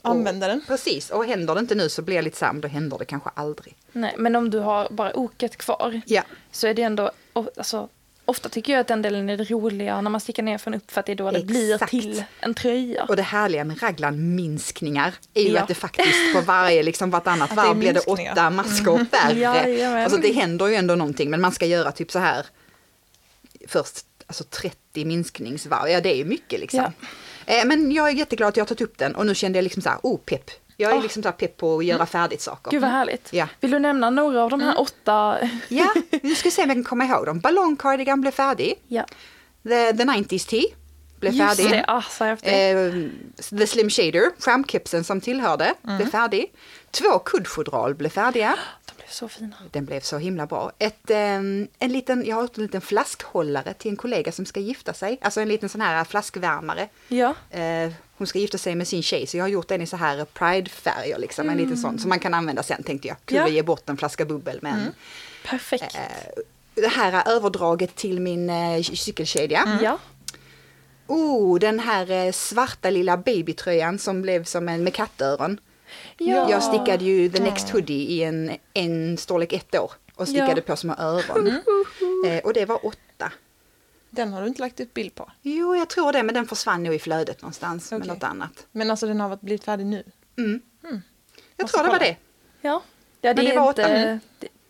Använda 0.02 0.48
den. 0.48 0.62
Precis, 0.68 1.10
och 1.10 1.26
händer 1.26 1.54
det 1.56 1.60
inte 1.60 1.76
nu 1.76 1.90
så 1.90 2.02
blir 2.02 2.16
jag 2.16 2.24
lite 2.24 2.38
så 2.38 2.46
här, 2.46 2.54
då 2.54 2.68
händer 2.68 2.98
det 2.98 3.06
kanske 3.06 3.30
aldrig. 3.34 3.76
Nej, 3.92 4.16
men 4.18 4.36
om 4.36 4.50
du 4.50 4.60
har 4.60 4.88
bara 4.92 5.14
oket 5.18 5.58
kvar 5.58 6.02
Ja, 6.06 6.24
så 6.52 6.68
är 6.68 6.74
det 6.74 6.82
ändå, 6.82 7.12
alltså, 7.58 7.90
ofta 8.26 8.50
tycker 8.50 8.74
jag 8.74 8.80
att 8.80 8.88
den 8.88 9.02
delen 9.02 9.30
är 9.30 9.38
det 9.38 9.44
roliga 9.52 10.02
när 10.02 10.10
man 10.10 10.22
stickar 10.22 10.44
ner 10.44 10.58
från 10.58 10.74
upp 10.74 10.92
för 10.92 11.00
att 11.00 11.06
det 11.06 11.12
är 11.12 11.16
då 11.16 11.32
det 11.32 11.44
blir 11.46 11.74
Exakt. 11.74 11.90
till 11.92 12.24
en 12.40 12.54
tröja. 12.54 13.04
och 13.04 13.16
det 13.16 13.22
härliga 13.22 13.64
med 13.64 13.84
raglan-minskningar 13.84 15.14
är 15.34 15.42
ju 15.44 15.50
Ja. 15.50 15.62
att 15.62 15.68
det 15.68 15.74
faktiskt 15.76 16.34
på 16.36 16.42
varje, 16.42 16.84
liksom 16.84 17.10
vartannat 17.12 17.52
varv 17.56 17.76
blir 17.78 17.94
det 17.94 18.00
åtta 18.00 18.50
maskor 18.50 19.06
färre. 19.12 19.40
Jajamän. 19.40 20.04
Alltså 20.04 20.20
det 20.20 20.32
händer 20.34 20.68
ju 20.68 20.76
ändå 20.76 20.96
någonting, 20.96 21.30
men 21.30 21.42
man 21.42 21.52
ska 21.52 21.66
göra 21.66 21.92
typ 21.92 22.12
så 22.12 22.20
här 22.20 22.46
först 23.68 24.06
alltså 24.28 24.44
30 24.44 25.06
minskningsvarv. 25.06 25.90
Ja, 25.90 26.02
det 26.02 26.10
är 26.10 26.16
ju 26.16 26.26
mycket 26.26 26.60
liksom. 26.60 26.84
Eh, 27.46 27.66
Men 27.66 27.92
jag 27.92 28.08
är 28.10 28.14
jätteglad 28.14 28.50
att 28.50 28.58
jag 28.58 28.62
har 28.64 28.68
tagit 28.68 28.82
upp 28.82 28.98
den 28.98 29.16
och 29.16 29.26
nu 29.26 29.36
kände 29.36 29.58
jag 29.58 29.64
liksom 29.64 29.82
så 29.82 29.90
här, 29.90 30.00
oh 30.04 30.18
pepp. 30.20 30.52
Jag 30.82 30.92
är 30.92 30.98
Oh. 30.98 31.02
liksom 31.04 31.24
så 31.24 31.32
pepp 31.32 31.58
på 31.58 31.78
att 31.78 31.86
göra 31.86 32.06
färdigt 32.06 32.42
saker. 32.42 32.72
Gud 32.72 32.82
vad 32.82 32.90
härligt. 32.92 33.28
Ja. 33.34 33.48
Vill 33.60 33.72
du 33.72 33.80
nämna 33.80 34.10
några 34.10 34.44
av 34.44 34.50
de 34.50 34.62
här 34.62 34.80
åtta? 34.80 35.38
Ja, 35.70 35.94
nu 36.24 36.36
ska 36.36 36.48
vi 36.50 36.52
se 36.52 36.64
om 36.64 36.70
jag 36.70 36.76
kan 36.78 36.84
komma 36.84 37.06
ihåg 37.06 37.26
dem. 37.26 37.40
Ballong 37.40 37.76
Cardigan 37.76 38.22
blev 38.22 38.32
färdig. 38.32 38.74
Ja, 38.88 39.06
The, 39.64 39.94
the 39.94 40.04
90s 40.04 40.48
Tee 40.50 40.66
blev 41.20 41.34
just 41.34 41.58
färdig. 41.58 41.72
det. 41.72 41.86
Ah, 41.88 42.04
efter. 42.26 42.76
Eh, 42.88 42.94
The 43.60 43.68
Slim 43.68 43.90
Shader, 43.90 44.32
framkipsen 44.40 45.04
som 45.04 45.22
tillhörde, 45.22 45.74
Mm. 45.84 45.98
blev 45.98 46.10
färdig. 46.12 46.54
Två 46.92 47.20
kuddfodral 47.20 47.96
blev 47.96 48.10
färdiga. 48.10 48.56
Så 49.12 49.28
fina. 49.28 49.56
Den 49.72 49.86
blev 49.86 50.00
så 50.02 50.18
himla 50.18 50.46
bra. 50.46 50.72
Ett, 50.80 51.10
eh, 51.10 51.18
en 51.20 51.68
liten, 51.80 52.26
jag 52.26 52.36
har 52.36 52.44
en 52.44 52.50
liten 52.64 52.82
flaskhållare 52.82 53.74
till 53.74 53.92
en 53.92 53.98
kollega 53.98 54.32
som 54.32 54.46
ska 54.46 54.60
gifta 54.60 54.94
sig. 54.94 55.18
Alltså 55.22 55.42
en 55.42 55.48
liten 55.48 55.70
sån 55.70 55.82
här 55.82 56.04
flaskvärmare. 56.04 56.90
Ja, 57.08 57.36
Eh, 57.50 57.92
hon 58.18 58.28
ska 58.28 58.40
gifta 58.40 58.58
sig 58.58 58.76
med 58.76 58.88
sin 58.88 59.04
tjej 59.04 59.28
så 59.28 59.38
jag 59.38 59.44
har 59.44 59.50
gjort 59.50 59.68
den 59.68 59.82
i 59.82 59.88
så 59.88 59.98
här 59.98 60.26
pride-färger 60.26 61.18
liksom. 61.20 61.50
En 61.50 61.58
liten 61.58 61.78
sån 61.78 62.00
som 62.00 62.10
man 62.10 62.20
kan 62.20 62.34
använda 62.34 62.64
sen 62.64 62.84
tänkte 62.84 63.08
jag. 63.08 63.18
Kul 63.26 63.38
Ja. 63.38 63.44
att 63.46 63.52
ge 63.52 63.62
bort 63.64 63.90
en 63.90 63.98
flaska 63.98 64.26
bubbel 64.26 64.60
men. 64.62 64.94
perfekt. 65.46 65.96
Eh, 65.96 66.42
det 66.76 66.88
här 66.88 67.24
överdraget 67.28 67.96
till 67.96 68.20
min 68.20 68.50
eh, 68.50 68.82
cykelkedja. 68.82 69.80
Ja, 69.82 69.98
Oh, 71.08 71.60
den 71.60 71.80
här 71.80 72.32
svarta 72.32 72.90
lilla 72.90 73.18
babytröjan 73.18 74.00
som 74.00 74.22
blev 74.22 74.44
som 74.44 74.70
en 74.70 74.84
med 74.84 74.94
kattöron. 74.94 75.60
Ja. 76.18 76.50
Jag 76.50 76.64
stickade 76.64 77.04
ju 77.06 77.30
The 77.30 77.44
Next 77.44 77.70
Hoodie 77.70 78.04
i 78.12 78.24
en, 78.24 78.52
en 78.74 79.18
storlek 79.18 79.54
ett 79.54 79.76
år 79.80 79.92
och 80.16 80.28
stickade 80.28 80.52
Ja. 80.56 80.62
på 80.62 80.76
små 80.76 80.96
öron. 80.98 81.54
Eh, 82.28 82.40
och 82.40 82.54
det 82.54 82.66
var 82.66 82.86
åtta. 82.86 83.32
Den 84.10 84.34
har 84.34 84.42
du 84.42 84.48
inte 84.48 84.62
lagt 84.62 84.80
upp 84.80 84.94
bild 84.94 85.16
på. 85.16 85.32
Jo, 85.42 85.76
jag 85.76 85.90
tror 85.90 86.12
det, 86.12 86.24
men 86.24 86.36
den 86.36 86.48
försvann 86.48 86.84
nog 86.84 86.94
i 86.94 87.00
flödet 87.00 87.42
någonstans 87.42 87.92
med 87.92 87.98
Okej. 88.02 88.14
något 88.14 88.24
annat. 88.24 88.68
Men 88.72 88.92
alltså 88.92 89.08
den 89.08 89.20
har 89.20 89.30
varit- 89.30 89.42
blivit 89.42 89.64
färdig 89.64 89.86
nu. 89.86 90.04
Mm. 90.38 90.62
Jag 90.82 91.64
Måste 91.64 91.78
tror 91.78 91.84
det 91.86 91.90
var 91.92 91.98
kolla. 92.00 92.10
det. 92.12 92.18
ja. 92.62 92.82
ja 93.22 93.34
det, 93.34 93.36
Men 93.36 93.46
det 93.46 93.52
är 93.52 93.60
var 93.60 93.70
inte, 93.70 93.82
åtta 93.84 93.94
nu. 93.94 94.20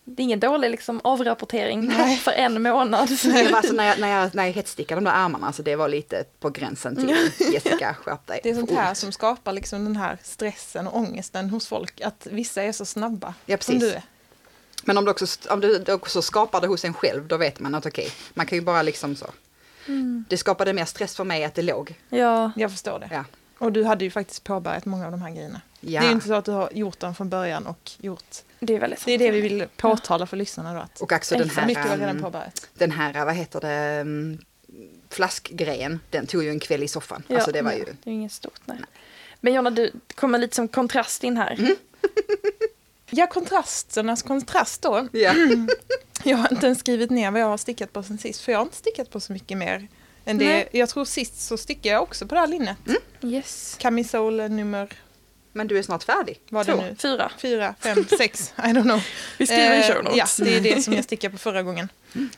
Det, 0.03 0.21
är 0.21 0.23
ingen 0.23 0.39
dålig 0.39 0.71
liksom, 0.71 1.01
avrapportering 1.03 1.91
för 2.23 2.31
en 2.31 2.61
månad. 2.61 3.09
Nej, 3.25 3.53
alltså, 3.53 3.73
när, 3.73 3.87
jag, 3.87 3.99
när, 3.99 4.21
jag, 4.21 4.35
när 4.35 4.45
jag 4.45 4.53
hetsstickade 4.53 5.01
de 5.01 5.05
där 5.05 5.11
armarna, 5.11 5.47
alltså, 5.47 5.63
det 5.63 5.75
var 5.75 5.87
lite 5.87 6.23
på 6.39 6.49
gränsen 6.49 6.95
till 6.95 7.09
Jessica, 7.53 7.93
skärp 7.93 8.27
dig. 8.27 8.39
Det 8.43 8.49
är 8.49 8.55
sånt 8.55 8.71
här 8.71 8.93
som 8.93 9.11
skapar 9.11 9.53
liksom 9.53 9.83
den 9.83 9.95
här 9.95 10.17
stressen 10.23 10.87
och 10.87 10.97
ångesten 10.97 11.49
hos 11.49 11.67
folk. 11.67 12.01
Att 12.01 12.27
vissa 12.31 12.63
är 12.63 12.71
så 12.71 12.85
snabba. 12.85 13.33
Ja, 13.45 13.57
som 13.57 13.75
precis. 13.75 13.89
du 13.91 13.95
är. 13.95 14.03
Men 14.83 14.97
om 14.97 15.05
du, 15.05 15.11
också, 15.11 15.49
om 15.49 15.59
du 15.59 15.93
också 15.93 16.21
skapar 16.21 16.61
det 16.61 16.67
hos 16.67 16.85
en 16.85 16.93
själv, 16.93 17.27
då 17.27 17.37
vet 17.37 17.59
man 17.59 17.75
att 17.75 17.85
okej, 17.85 18.11
man 18.33 18.45
kan 18.45 18.57
ju 18.57 18.63
bara 18.63 18.81
liksom 18.81 19.15
så. 19.15 19.25
Det 20.29 20.37
skapade 20.37 20.73
mer 20.73 20.85
stress 20.85 21.15
för 21.15 21.23
mig 21.23 21.43
att 21.43 21.55
det 21.55 21.61
låg. 21.61 21.95
Ja, 22.09 22.51
Jag 22.55 22.71
förstår 22.71 22.99
det. 22.99 23.09
Ja. 23.11 23.25
Och 23.57 23.71
du 23.71 23.83
hade 23.83 24.03
ju 24.03 24.11
faktiskt 24.11 24.43
påbörjat 24.43 24.85
många 24.85 25.05
av 25.05 25.11
de 25.11 25.21
här 25.21 25.31
grejerna. 25.31 25.61
Ja. 25.79 25.99
Det 26.01 26.05
är 26.05 26.09
ju 26.09 26.15
inte 26.15 26.27
så 26.27 26.33
att 26.33 26.45
du 26.45 26.51
har 26.51 26.69
gjort 26.73 26.99
dem 26.99 27.15
från 27.15 27.29
början 27.29 27.67
och 27.67 27.91
gjort... 27.97 28.35
det 28.63 28.75
är 28.75 28.79
väldigt 28.79 29.05
Det 29.05 29.11
är 29.11 29.17
det 29.17 29.31
vi 29.31 29.41
vill 29.41 29.65
påtala 29.77 30.25
för 30.25 30.37
lyssnarna 30.37 30.73
då. 30.73 30.79
Att 30.79 31.01
Och 31.01 31.11
också 31.11 31.37
den 31.37 31.49
så 31.49 31.61
mycket 31.61 31.83
var 31.83 31.89
här, 31.91 31.97
redan 31.97 32.21
påbörjat. 32.21 32.69
den 32.73 32.91
här, 32.91 33.25
vad 33.25 33.35
heter 33.35 33.61
det, 33.61 34.01
um, 34.01 34.37
flaskgrejen, 35.09 35.99
den 36.09 36.27
tog 36.27 36.43
ju 36.43 36.49
en 36.49 36.59
kväll 36.59 36.83
i 36.83 36.87
soffan. 36.87 37.23
Ja, 37.27 37.35
alltså 37.35 37.51
det 37.51 37.61
var 37.61 37.71
ju, 37.71 37.83
Det 38.03 38.09
är 38.09 38.13
inget 38.13 38.31
stort, 38.31 38.59
nej. 38.65 38.77
Men 39.39 39.53
Jonna, 39.53 39.69
du 39.69 39.91
kommer 40.15 40.39
lite 40.39 40.55
som 40.55 40.67
kontrast 40.67 41.23
in 41.23 41.37
här. 41.37 41.55
Mm. 41.59 41.75
Ja, 43.13 43.27
kontrasternas 43.27 44.23
kontrast 44.23 44.81
då. 44.81 45.07
ja. 45.11 45.33
Jag 46.23 46.37
har 46.37 46.53
inte 46.53 46.65
ens 46.65 46.79
skrivit 46.79 47.09
ner 47.09 47.31
vad 47.31 47.41
jag 47.41 47.45
har 47.47 47.57
stickat 47.57 47.93
på 47.93 48.03
sen 48.03 48.17
sist. 48.17 48.41
För 48.41 48.51
jag 48.51 48.59
har 48.59 48.63
inte 48.63 48.75
stickat 48.77 49.09
på 49.09 49.19
så 49.19 49.33
mycket 49.33 49.57
mer. 49.57 49.87
Än 50.25 50.37
det. 50.37 50.45
Nej. 50.45 50.69
Jag 50.71 50.89
tror 50.89 51.05
sist 51.05 51.41
så 51.41 51.57
stickade 51.57 51.89
jag 51.95 52.03
också 52.03 52.27
på 52.27 52.35
det 52.35 52.41
här 52.41 52.47
linnet. 52.47 52.77
Yes. 53.21 53.75
Camisole 53.79 54.47
nummer, 54.49 54.93
Men 55.53 55.67
du 55.67 55.77
är 55.77 55.81
snart 55.83 56.03
färdig. 56.03 56.39
vad 56.49 56.69
är 56.69 56.73
Två, 56.73 56.81
det 56.81 56.87
nu? 56.89 56.95
fyra. 56.95 57.31
Fyra, 57.37 57.75
fem, 57.79 58.05
sex, 58.17 58.53
I 58.57 58.61
don't 58.61 58.81
know. 58.83 59.03
Vi 59.37 59.47
skriver 59.47 59.73
i 59.75 59.79
Eh, 59.79 59.93
show 59.95 60.03
notes. 60.03 60.39
Ja, 60.39 60.45
det 60.45 60.55
är 60.57 60.61
det 60.61 60.81
som 60.81 60.93
jag 60.93 61.03
stickade 61.03 61.31
på 61.31 61.37
förra 61.37 61.63
gången. 61.63 61.89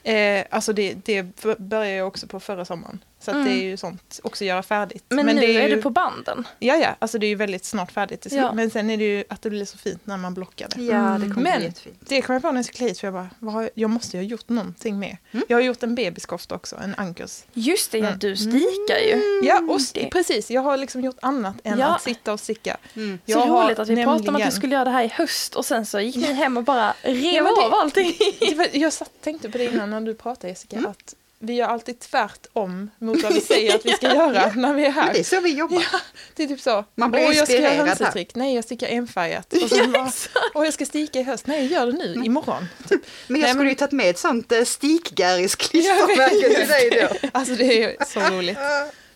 Eh, 0.03 0.45
alltså 0.49 0.73
det, 0.73 0.93
det 1.05 1.23
började 1.57 1.89
jag 1.95 2.07
också 2.07 2.27
på 2.27 2.39
förra 2.39 2.65
sommaren. 2.65 3.03
Så 3.19 3.31
att 3.31 3.35
Mm. 3.35 3.47
det 3.47 3.53
är 3.53 3.63
ju 3.63 3.77
sånt, 3.77 4.19
också 4.23 4.45
göra 4.45 4.63
färdigt. 4.63 5.03
Men, 5.09 5.25
nu 5.25 5.33
det 5.33 5.45
är, 5.57 5.67
ju, 5.67 5.75
du 5.75 5.81
på 5.81 5.89
banden. 5.89 6.47
Ja, 6.59 6.75
ja, 6.75 6.95
alltså 6.99 7.17
det 7.19 7.25
är 7.25 7.27
ju 7.27 7.35
väldigt 7.35 7.65
snart 7.65 7.91
färdigt. 7.91 8.27
Ja. 8.31 8.53
Men 8.53 8.69
sen 8.69 8.89
är 8.89 8.97
det 8.97 9.03
ju 9.03 9.23
att 9.29 9.41
det 9.41 9.49
blir 9.49 9.65
så 9.65 9.77
fint 9.77 10.05
när 10.05 10.17
man 10.17 10.33
blockar 10.33 10.67
det. 10.75 10.81
Ja, 10.83 11.17
det 11.19 11.29
kommer 11.33 11.41
Men- 11.41 11.57
bli 11.57 11.65
jättefint. 11.67 11.95
Det 11.99 12.21
kom 12.21 12.33
jag 12.33 12.41
på 12.41 12.51
när 12.51 12.57
jag 12.57 12.65
skulle 12.65 12.89
hit 12.89 12.99
för 12.99 13.07
jag 13.07 13.13
bara, 13.13 13.29
vad 13.39 13.53
har 13.53 13.69
jag, 13.75 13.89
måste 13.89 14.17
ju 14.17 14.23
ha 14.23 14.29
gjort 14.29 14.49
någonting 14.49 14.99
mer. 14.99 15.17
Mm. 15.31 15.45
Jag 15.49 15.57
har 15.57 15.61
gjort 15.61 15.83
en 15.83 15.95
bebiskofta 15.95 16.55
också, 16.55 16.75
en 16.83 16.95
ankers. 16.97 17.43
Just 17.53 17.91
det, 17.91 17.97
ja, 17.97 18.07
Mm. 18.07 18.19
du 18.19 18.35
stickar 18.35 18.97
ju. 19.07 19.41
Ja, 19.43 19.61
och 19.69 19.75
st- 19.81 19.99
det- 20.03 20.09
precis. 20.09 20.51
Jag 20.51 20.61
har 20.61 20.77
liksom 20.77 21.01
gjort 21.01 21.17
annat 21.21 21.55
än 21.63 21.79
Ja. 21.79 21.95
att 21.95 22.01
sitta 22.01 22.33
och 22.33 22.39
sticka. 22.39 22.77
Mm. 22.95 23.19
Jag 23.25 23.41
så 23.41 23.47
har 23.47 23.65
roligt 23.65 23.79
att 23.79 23.87
vi 23.89 23.95
pratade 23.95 24.09
om 24.11 24.15
att 24.19 24.25
nämligen- 24.25 24.49
du 24.49 24.55
skulle 24.55 24.73
göra 24.75 24.83
det 24.85 24.91
här 24.91 25.03
i 25.03 25.07
höst 25.07 25.55
och 25.55 25.65
sen 25.65 25.85
så 25.85 25.99
gick 25.99 26.15
ni 26.15 26.33
hem 26.33 26.57
och 26.57 26.63
bara 26.63 26.93
rev 27.01 27.43
men 27.43 27.53
av 27.65 27.73
allting. 27.73 28.13
Det 28.39 28.55
var- 28.55 28.67
Jag 28.73 28.93
satt, 28.93 29.11
tänkte 29.21 29.49
på 29.49 29.57
det 29.57 29.62
innan 29.63 29.89
när 29.89 30.01
du 30.01 30.13
pratade 30.15 30.48
Jessica, 30.48 30.77
Mm. 30.77 30.91
att 30.91 31.15
vi 31.39 31.53
gör 31.53 31.67
alltid 31.67 32.00
tvärtom 32.00 32.89
mot 33.00 33.24
vad 33.24 33.34
vi 33.34 33.41
säger 33.41 33.75
att 33.75 33.86
vi 33.86 33.91
ska 33.93 34.08
göra 34.15 34.51
när 34.55 34.74
vi 34.74 34.86
är 34.86 34.89
här. 34.91 35.13
det 35.13 35.20
är 35.20 35.24
så 35.24 35.39
vi 35.39 35.53
jobbar. 35.58 35.84
Ja, 35.91 36.00
det 36.36 36.43
är 36.43 36.48
typ 36.48 36.62
så. 36.62 36.86
Man 36.96 37.12
blir 37.12 37.22
Åh, 37.27 37.36
jag 37.36 37.48
ska 37.48 37.60
göra 37.62 37.86
hönsetrick. 37.86 38.36
Nej, 38.36 38.55
jag 38.55 38.63
stickar 38.63 38.88
enfärgat. 38.88 39.53
Och 39.53 39.70
sen 39.70 39.91
bara, 39.91 40.12
Åh, 40.53 40.65
jag 40.65 40.74
ska 40.74 40.86
sticka 40.86 41.20
i 41.20 41.24
höst. 41.24 41.48
Nej, 41.48 41.65
gör 41.65 41.86
det 41.86 41.91
nu, 41.91 42.12
Mm. 42.13 42.24
imorgon. 42.25 42.65
Men 42.89 43.00
jag 43.27 43.39
Nej, 43.39 43.41
skulle 43.50 43.55
men- 43.63 43.70
ju 43.70 43.75
tagit 43.75 43.91
med 43.91 44.10
ett 44.10 44.20
sånt 44.20 44.51
eh, 44.51 44.63
stikgäris 44.63 45.51
Jag 45.60 45.70
klistermärke 45.70 46.48
vet. 46.50 46.58
till 46.60 46.67
dig 46.67 47.08
då. 47.22 47.27
Alltså 47.32 47.55
det 47.55 47.84
är 47.84 48.05
så 48.05 48.20
roligt. 48.36 48.58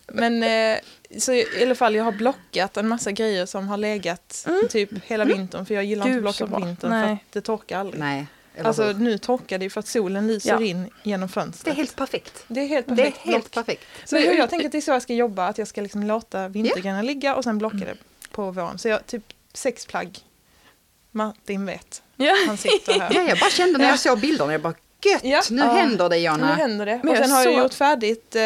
Men 0.06 0.42
eh, 0.42 0.78
så 1.18 1.32
i 1.32 1.62
alla 1.62 1.74
fall 1.74 1.94
jag 1.94 2.04
har 2.04 2.12
blockat 2.12 2.76
en 2.76 2.88
massa 2.88 3.12
grejer 3.12 3.46
som 3.46 3.68
har 3.68 3.76
legat 3.76 4.46
typ 4.70 4.90
hela 5.06 5.24
vintern. 5.24 5.66
För 5.66 5.74
jag 5.74 5.84
gillar 5.84 6.06
inte 6.06 6.10
Mm. 6.18 6.22
Gud, 6.24 6.28
att 6.28 6.36
så 6.36 6.46
blocka 6.46 6.60
på 6.60 6.66
vintern 6.66 6.90
för 6.90 6.96
Nej. 7.06 7.12
att 7.12 7.32
det 7.32 7.40
torkar 7.40 7.78
aldrig. 7.80 8.00
Nej, 8.00 8.26
Alltså 8.66 8.82
hur? 8.82 8.94
nu 8.94 9.18
torkar 9.18 9.58
det 9.58 9.64
ju 9.64 9.70
för 9.70 9.80
att 9.80 9.86
solen 9.86 10.26
lyser 10.26 10.50
Ja. 10.50 10.60
in 10.60 10.90
genom 11.02 11.26
Det 11.28 11.32
fönstret. 11.34 11.72
är 11.72 11.76
helt 11.76 11.96
perfekt. 11.96 12.44
Det 12.48 12.60
är 12.60 12.66
helt 12.66 12.86
Det 12.86 12.92
är 12.92 12.96
perfekt. 12.96 13.18
helt 13.18 13.50
block. 13.50 13.66
perfekt. 13.66 13.84
Så 14.04 14.16
jag, 14.16 14.36
jag 14.38 14.50
tänker 14.50 14.66
att 14.66 14.72
det 14.72 14.78
är 14.78 14.82
så 14.82 14.90
jag 14.90 15.02
ska 15.02 15.14
jobba, 15.14 15.46
att 15.48 15.58
jag 15.58 15.68
ska 15.68 15.80
liksom 15.80 16.02
låta 16.02 16.48
vintergrejerna 16.48 17.02
ligga 17.02 17.34
och 17.34 17.44
sen 17.44 17.58
blocka 17.58 17.76
Mm. 17.76 17.88
det 17.88 17.96
på 18.30 18.50
våren. 18.50 18.78
Så 18.78 18.88
jag 18.88 19.06
typ 19.06 19.24
sex 19.54 19.86
plagg. 19.86 20.18
Martin 21.10 21.66
vet. 21.66 22.02
Ja. 22.16 22.34
Han 22.46 22.56
sitter 22.56 23.00
här. 23.00 23.10
Ja, 23.14 23.22
jag 23.22 23.38
bara 23.38 23.50
kände 23.50 23.78
när 23.78 23.84
Ja. 23.84 23.90
jag 23.90 23.98
såg 24.00 24.20
bilderna, 24.20 24.52
jag 24.52 24.60
bara 24.60 24.74
gött, 25.04 25.24
Ja. 25.24 25.42
nu 25.50 25.62
Ja. 25.62 25.72
händer 25.72 26.08
det 26.08 26.16
Nu 26.16 26.22
Jonna. 26.22 26.54
händer 26.54 26.86
det. 26.86 27.00
Men 27.02 27.08
och 27.08 27.14
jag 27.16 27.22
sen 27.24 27.30
har 27.30 27.44
jag 27.44 27.52
såg- 27.54 27.62
gjort 27.62 27.74
färdigt 27.74 28.36
eh, 28.36 28.42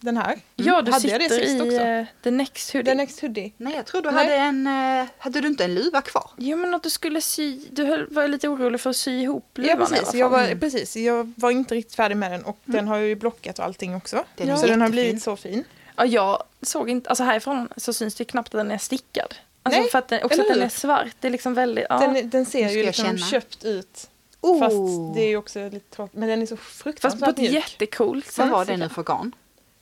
den 0.00 0.16
här. 0.16 0.38
Ja, 0.56 0.82
du 0.82 0.92
Hade 0.92 1.08
jag 1.08 1.20
det 1.20 1.28
sitter 1.28 1.46
sist 1.46 1.56
i 1.56 1.60
också? 1.60 1.84
uh, 1.84 2.04
The 2.22 2.30
Next 2.30 2.72
Hoodie. 2.72 2.84
The 2.90 2.94
Next 2.94 3.20
Hoodie. 3.20 3.52
Nej, 3.56 3.74
jag 3.76 3.86
tror 3.86 4.02
du 4.02 4.10
Nej. 4.10 4.24
hade 4.24 4.36
en, 4.36 4.66
eh, 5.00 5.06
hade 5.18 5.40
du 5.40 5.48
inte 5.48 5.64
en 5.64 5.74
luva 5.74 6.02
kvar? 6.02 6.30
Jo, 6.36 6.56
men 6.56 6.74
att 6.74 6.82
du 6.82 6.90
skulle 6.90 7.20
sy... 7.20 7.60
Du 7.70 7.84
höll- 7.84 8.06
var 8.10 8.28
lite 8.28 8.48
orolig 8.48 8.80
för 8.80 8.90
att 8.90 8.96
sy 8.96 9.20
ihop 9.20 9.50
Ja, 9.54 9.62
luvan 9.62 9.76
alla 9.76 9.86
precis. 9.86 10.14
Jag 10.14 10.28
var, 10.28 10.44
Mm. 10.44 10.60
precis. 10.60 10.96
Jag 10.96 11.32
var 11.36 11.50
inte 11.50 11.74
riktigt 11.74 11.94
färdig 11.94 12.16
med 12.16 12.30
den 12.32 12.44
och 12.44 12.58
den 12.64 12.88
har 12.88 12.96
ju 12.96 13.14
blockat 13.14 13.58
och 13.58 13.64
allting 13.64 13.94
också. 13.94 14.24
Den 14.36 14.48
är 14.50 14.56
så 14.56 14.66
den 14.66 14.80
har 14.80 14.88
blivit 14.88 15.22
så 15.22 15.36
fin. 15.36 15.64
Ja, 15.96 16.04
jag 16.06 16.42
såg 16.62 16.90
inte... 16.90 17.08
Alltså 17.08 17.24
härifrån 17.24 17.68
så 17.76 17.92
syns 17.92 18.14
det 18.14 18.24
knappt 18.24 18.54
att 18.54 18.60
den 18.60 18.70
är 18.70 18.78
stickad. 18.78 19.34
Alltså 19.62 19.80
Nej, 19.80 19.90
för 19.90 19.98
att 19.98 20.08
den, 20.08 20.22
också 20.24 20.40
att 20.40 20.48
den 20.48 20.62
är 20.62 20.68
svart. 20.68 21.08
Det 21.20 21.26
är 21.28 21.32
liksom 21.32 21.54
väldigt... 21.54 21.86
Ja. 21.90 21.98
Den, 21.98 22.30
den 22.30 22.46
ser 22.46 22.68
ju 22.68 22.82
liksom 22.82 23.04
känna. 23.04 23.18
köpt 23.26 23.64
ut. 23.64 24.08
Oh. 24.40 24.58
Fast 24.60 24.76
det 25.14 25.20
är 25.22 25.28
ju 25.28 25.36
också 25.36 25.68
lite 25.68 25.96
tråkigt. 25.96 26.16
Men 26.16 26.28
den 26.28 26.42
är 26.42 26.46
så 26.46 26.56
Fast 26.56 26.78
på 26.78 26.82
fruktansvärt 26.82 27.28
ett 27.30 27.38
mjuk. 27.38 27.52
jättecoolt 27.52 28.26
sätt. 28.26 28.38
Vad 28.38 28.48
var 28.48 28.64
det 28.64 28.76
nu 28.76 28.88
för 28.88 29.02
garn? 29.02 29.32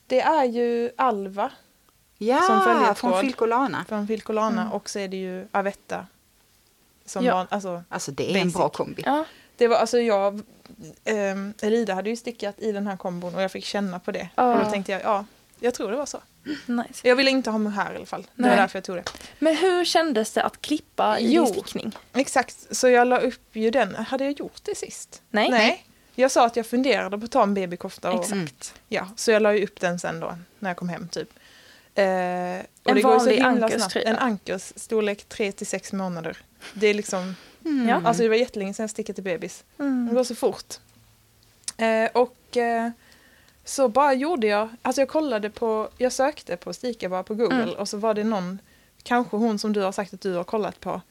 Det 0.07 0.21
är 0.21 0.43
ju 0.45 0.91
Alva 0.97 1.49
Som 2.17 2.27
Ja, 2.27 2.61
följetråd. 2.65 2.97
från 2.97 3.21
Filcolana. 3.21 3.85
från 3.89 4.07
Filcolana 4.07 4.61
Mm. 4.61 4.73
och 4.73 4.89
så 4.89 4.99
är 4.99 5.07
det 5.07 5.17
ju 5.17 5.47
Avetta. 5.51 6.07
Som 7.05 7.25
Ja. 7.25 7.35
var, 7.35 7.47
alltså, 7.49 7.83
Alltså 7.89 8.11
det 8.11 8.23
är 8.31 8.35
en 8.37 8.43
Basic. 8.47 8.53
bra 8.53 8.69
kombi. 8.69 9.03
Ja. 9.05 9.25
det 9.57 9.67
var 9.67 9.77
alltså 9.77 9.99
jag, 9.99 10.41
um, 11.33 11.53
Elida 11.61 11.93
hade 11.93 12.09
ju 12.09 12.15
stickat 12.15 12.59
i 12.59 12.71
den 12.71 12.87
här 12.87 12.97
kombon 12.97 13.35
och 13.35 13.41
jag 13.41 13.51
fick 13.51 13.65
känna 13.65 13.99
på 13.99 14.11
det. 14.11 14.29
Ja. 14.35 14.53
Och 14.59 14.65
då 14.65 14.71
tänkte 14.71 14.91
jag, 14.91 15.01
ja, 15.03 15.25
jag 15.59 15.73
tror 15.73 15.91
det 15.91 15.97
var 15.97 16.05
så. 16.05 16.21
Nice. 16.65 17.07
Jag 17.07 17.15
ville 17.15 17.31
inte 17.31 17.49
ha 17.49 17.57
mohair 17.57 17.93
i 17.93 17.95
alla 17.95 18.05
fall. 18.05 18.21
Det 18.21 18.29
Nej. 18.35 18.49
var 18.49 18.57
därför 18.57 18.77
jag 18.77 18.83
tog 18.83 18.95
det. 18.95 19.03
Men 19.39 19.55
hur 19.55 19.85
kändes 19.85 20.31
det 20.31 20.43
att 20.43 20.61
klippa 20.61 21.19
i 21.19 21.33
Jo. 21.33 21.43
din 21.45 21.53
stickning? 21.53 21.97
Exakt, 22.13 22.75
så 22.75 22.89
jag 22.89 23.07
la 23.07 23.17
upp 23.17 23.55
ju 23.55 23.71
den. 23.71 23.95
Hade 23.95 24.23
jag 24.23 24.39
gjort 24.39 24.59
det 24.63 24.75
sist? 24.77 25.21
Nej. 25.29 25.49
Nej. 25.49 25.85
Jag 26.15 26.31
sa 26.31 26.45
att 26.45 26.55
jag 26.55 26.65
funderade 26.65 27.17
på 27.19 27.25
att 27.25 27.31
ta 27.31 27.43
en 27.43 27.53
babykofta. 27.53 28.11
Och, 28.11 28.23
Exakt. 28.23 28.73
Ja, 28.89 29.07
så 29.15 29.31
jag 29.31 29.41
la 29.41 29.53
ju 29.55 29.63
upp 29.63 29.79
den 29.79 29.99
sen 29.99 30.19
då, 30.19 30.37
när 30.59 30.69
jag 30.69 30.77
kom 30.77 30.89
hem 30.89 31.07
typ. 31.07 31.29
Eh, 31.95 32.03
och 32.03 32.05
En 32.05 32.65
det 32.83 32.91
går 32.93 32.95
ju 32.95 33.01
så 33.01 33.09
vanlig 33.09 33.33
himla 33.35 33.47
Ankers 33.49 33.73
snabbt. 33.79 33.93
tröja. 33.93 34.09
En 34.09 34.15
ankers, 34.17 34.73
storlek 34.75 35.23
3 35.29 35.51
till 35.51 35.67
6 35.67 35.93
månader. 35.93 36.37
Det 36.73 36.87
är 36.87 36.93
liksom, 36.93 37.35
Mm. 37.65 38.05
Alltså 38.05 38.23
det 38.23 38.29
var 38.29 38.35
jättelänge 38.35 38.73
sedan 38.73 38.83
jag 38.83 38.89
stickade 38.89 39.15
till 39.15 39.23
bebis. 39.23 39.63
Det 39.77 39.83
Mm. 39.83 40.15
går 40.15 40.23
så 40.23 40.35
fort. 40.35 40.73
Eh, 41.77 42.09
och 42.13 42.57
eh, 42.57 42.89
så 43.63 43.87
bara 43.89 44.13
gjorde 44.13 44.47
jag, 44.47 44.69
alltså 44.81 45.01
jag 45.01 45.09
kollade 45.09 45.49
på, 45.49 45.89
jag 45.97 46.11
sökte 46.11 46.57
på 46.57 46.73
stika 46.73 47.09
bara 47.09 47.23
på 47.23 47.33
Google 47.35 47.63
Mm. 47.63 47.75
och 47.75 47.89
så 47.89 47.97
var 47.97 48.13
det 48.13 48.23
någon, 48.23 48.59
kanske 49.03 49.37
hon 49.37 49.59
som 49.59 49.73
du 49.73 49.81
har 49.81 49.91
sagt 49.91 50.13
att 50.13 50.21
du 50.21 50.33
har 50.33 50.43
kollat 50.43 50.79
på, 50.79 51.01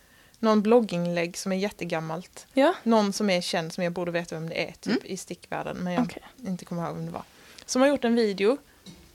någon 0.45 0.63
blogginlägg 0.63 1.37
som 1.37 1.53
är 1.53 1.57
jättegammalt. 1.57 2.47
Ja. 2.55 2.75
Någon 2.83 3.13
som 3.13 3.31
är 3.31 3.41
känd 3.41 3.73
som 3.73 3.85
jag 3.85 3.93
borde 3.93 4.11
veta 4.11 4.35
vem 4.35 4.49
det 4.49 4.69
är 4.69 4.73
typ 4.73 5.05
i 5.05 5.17
stickvärlden 5.17 5.77
men 5.77 5.93
jag 5.93 6.03
Okej. 6.05 6.23
inte 6.47 6.65
kommer 6.65 6.87
ihåg 6.87 6.95
vem 6.97 7.07
det 7.07 7.13
var. 7.13 7.23
Som 7.67 7.83
har 7.83 7.89
gjort 7.89 8.05
en 8.05 8.15
video 8.15 8.57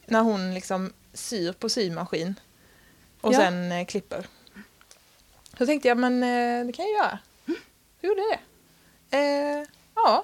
när 0.05 0.21
hon 0.21 0.53
liksom 0.53 0.93
syr 1.13 1.51
på 1.53 1.69
symaskin 1.69 2.39
och 3.21 3.33
Ja. 3.33 3.38
sen 3.38 3.71
eh, 3.71 3.86
klipper. 3.86 4.27
Så 5.57 5.65
tänkte 5.65 5.88
jag 5.88 5.98
men 5.98 6.24
eh, 6.24 6.65
det 6.65 6.74
kan 6.74 6.86
jag 6.86 6.93
göra. 6.98 7.19
Så 8.01 8.07
gjorde 8.07 8.21
jag 8.21 8.39
det. 9.09 9.17
Eh, 9.17 9.65
ja, 9.95 10.24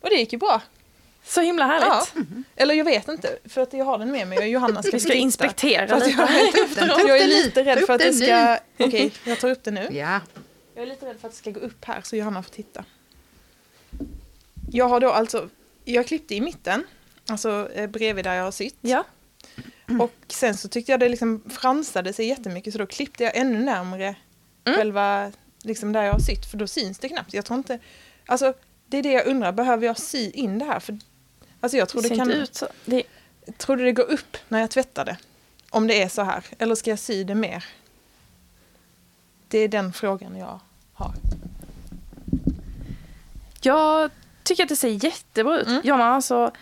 och 0.00 0.08
det 0.10 0.14
gick 0.16 0.32
ju 0.32 0.38
bra. 0.38 0.62
Så 1.26 1.40
himla 1.40 1.66
härligt. 1.66 2.12
Ja. 2.14 2.40
Eller 2.56 2.74
jag 2.74 2.84
vet 2.84 3.08
inte, 3.08 3.38
för 3.44 3.60
att 3.60 3.72
jag 3.72 3.84
har 3.84 3.98
den 3.98 4.10
med 4.12 4.28
mig 4.28 4.38
och 4.38 4.48
Johanna 4.48 4.82
ska 4.82 4.90
Vi 4.92 5.00
ska 5.00 5.14
inspektera 5.14 5.98
lite. 5.98 6.10
jag, 6.10 6.28
den, 6.88 6.88
jag 7.08 7.16
är 7.16 7.18
den 7.18 7.28
lite 7.28 7.64
rädd 7.64 7.78
för 7.86 7.92
att 7.92 8.00
det 8.00 8.04
den 8.04 8.14
ska... 8.14 8.58
Okej, 8.78 9.12
jag 9.24 9.40
tar 9.40 9.50
upp 9.50 9.64
det 9.64 9.70
nu. 9.70 9.88
Ja, 9.90 10.20
Jag 10.74 10.82
är 10.82 10.86
lite 10.86 11.06
rädd 11.06 11.16
för 11.20 11.28
att 11.28 11.32
det 11.34 11.38
ska 11.38 11.50
gå 11.50 11.60
upp 11.60 11.84
här 11.84 12.00
så 12.02 12.16
Johanna 12.16 12.42
får 12.42 12.50
titta. 12.50 12.84
Jag 14.72 14.88
har 14.88 15.00
då 15.00 15.10
alltså, 15.10 15.48
jag 15.84 16.06
klippte 16.06 16.34
i 16.34 16.40
mitten, 16.40 16.84
alltså 17.28 17.68
eh, 17.74 17.86
bredvid 17.86 18.24
där 18.24 18.34
jag 18.34 18.44
har 18.44 18.50
sytt. 18.52 18.76
Ja. 18.80 19.04
Och 20.00 20.12
sen 20.28 20.56
så 20.56 20.68
tyckte 20.68 20.92
jag 20.92 21.00
det 21.00 21.08
liksom 21.08 21.44
fransade 21.50 22.12
sig 22.12 22.26
jättemycket 22.28 22.72
så 22.72 22.78
då 22.78 22.86
klippte 22.86 23.24
jag 23.24 23.36
ännu 23.36 23.58
närmre 23.58 24.14
Mm. 24.66 24.76
själva, 24.78 25.32
liksom 25.62 25.92
där 25.92 26.02
jag 26.02 26.12
har 26.12 26.18
sytt 26.20 26.46
för 26.50 26.56
då 26.58 26.66
syns 26.66 26.98
det 26.98 27.08
knappt. 27.08 27.34
Jag 27.34 27.44
tror 27.44 27.58
inte, 27.58 27.78
alltså 28.26 28.54
det 28.86 28.98
är 28.98 29.02
det 29.02 29.12
jag 29.12 29.26
undrar, 29.26 29.52
behöver 29.52 29.86
jag 29.86 29.98
sy 29.98 30.30
in 30.30 30.58
det 30.58 30.64
här? 30.64 30.80
För, 30.80 30.98
alltså 31.64 31.76
jag 31.76 31.88
tror 31.88 32.02
Det 32.02 32.08
det, 32.08 32.16
kan, 32.16 32.30
ut 32.30 32.54
så. 32.54 32.68
Det, 32.84 33.02
tror 33.58 33.76
du 33.76 33.84
det 33.84 33.92
går 33.92 34.10
upp 34.10 34.36
när 34.48 34.60
jag 34.60 34.70
tvättar 34.70 35.04
det? 35.04 35.16
Om 35.70 35.86
det 35.86 36.02
är 36.02 36.08
så 36.08 36.22
här, 36.22 36.44
eller 36.58 36.74
ska 36.74 36.90
jag 36.90 36.98
sy 36.98 37.24
det 37.24 37.34
mer? 37.34 37.64
Det 39.48 39.58
är 39.58 39.68
den 39.68 39.92
frågan 39.92 40.36
jag 40.36 40.60
har. 40.92 41.14
jag 43.62 44.10
tycker 44.42 44.62
att 44.62 44.68
det 44.68 44.76
ser 44.76 45.04
jättebra 45.04 45.60
ut. 45.60 45.66
Mm. 45.66 45.82
Jag 45.84 45.94
har 45.94 46.04
alltså 46.04 46.52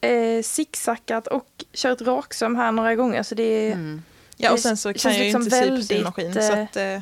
eh, 0.00 0.42
zigzackat 0.42 1.26
och 1.26 1.64
kört 1.72 2.00
raksöm 2.00 2.56
här 2.56 2.72
några 2.72 2.94
gånger. 2.94 3.22
Så 3.22 3.34
det 3.34 3.42
är... 3.42 3.72
mm. 3.72 4.02
Ja, 4.36 4.52
och 4.52 4.60
sen 4.60 4.76
så 4.76 4.94
kan 4.94 5.12
jag 5.12 5.18
ju 5.18 5.24
liksom 5.24 5.42
inte 5.42 5.56
sy 5.56 5.62
på 5.62 5.70
väldigt, 5.70 5.88
symaskin. 5.88 6.34
Så 6.34 6.40
eh, 6.40 6.62
att, 6.62 6.76
eh, 6.76 7.00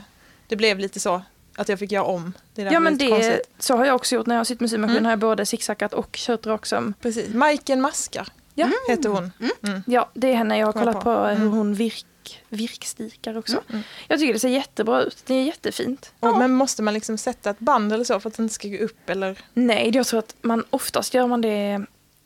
det 0.49 0.57
blev 0.57 0.79
lite 0.79 1.01
så. 1.01 1.23
Att 1.61 1.69
jag 1.69 1.79
fick 1.79 1.93
göra 1.93 2.05
om. 2.05 2.33
Det 2.55 2.64
där 2.64 2.73
Ja 2.73 2.81
men 2.81 2.99
det, 2.99 3.09
konstigt. 3.09 3.50
så 3.59 3.76
har 3.76 3.85
jag 3.85 3.95
också 3.97 4.14
gjort 4.14 4.26
när 4.26 4.35
jag 4.35 4.40
har 4.40 4.45
sytt 4.45 4.61
med 4.61 4.71
symaskin. 4.71 4.97
Mm. 4.97 5.05
Har 5.05 5.12
jag 5.12 5.19
både 5.19 5.47
zigzackat 5.47 5.95
och 5.95 6.09
kört 6.12 6.47
raksöm. 6.47 6.95
Precis. 7.00 7.35
Majken 7.35 7.81
Maskar 7.81 8.29
Ja. 8.55 8.69
heter 8.88 9.09
hon. 9.09 9.33
Ja, 9.87 10.11
det 10.14 10.29
är 10.33 10.35
henne 10.35 10.59
jag 10.59 10.67
har 10.67 10.73
Kolla 10.73 10.85
kollat 10.85 11.05
på. 11.05 11.14
på, 11.14 11.25
hur 11.26 11.37
Mm. 11.37 11.49
hon 11.52 11.75
virk, 11.75 12.43
virkstikar 12.49 13.38
också. 13.38 13.61
Mm. 13.69 13.83
Jag 14.09 14.19
tycker 14.19 14.33
det 14.33 14.38
ser 14.40 14.49
jättebra 14.49 15.02
ut. 15.02 15.23
Det 15.26 15.35
är 15.35 15.43
jättefint. 15.43 16.12
Och, 16.21 16.38
Men 16.38 16.55
måste 16.55 16.83
man 16.83 16.95
liksom 16.95 17.19
sätta 17.19 17.50
ett 17.50 17.59
band 17.59 17.93
eller 17.93 18.05
så 18.05 18.21
för 18.21 18.29
att 18.31 18.37
den 18.37 18.45
inte 18.45 18.55
ska 18.55 18.69
gå 18.69 18.76
upp 18.79 19.11
eller? 19.11 19.38
Nej, 19.55 19.90
jag 19.95 20.07
tror 20.07 20.19
att 20.19 20.35
man 20.43 20.64
oftast 20.71 21.14
gör 21.14 21.26
man 21.26 21.40
det 21.40 21.85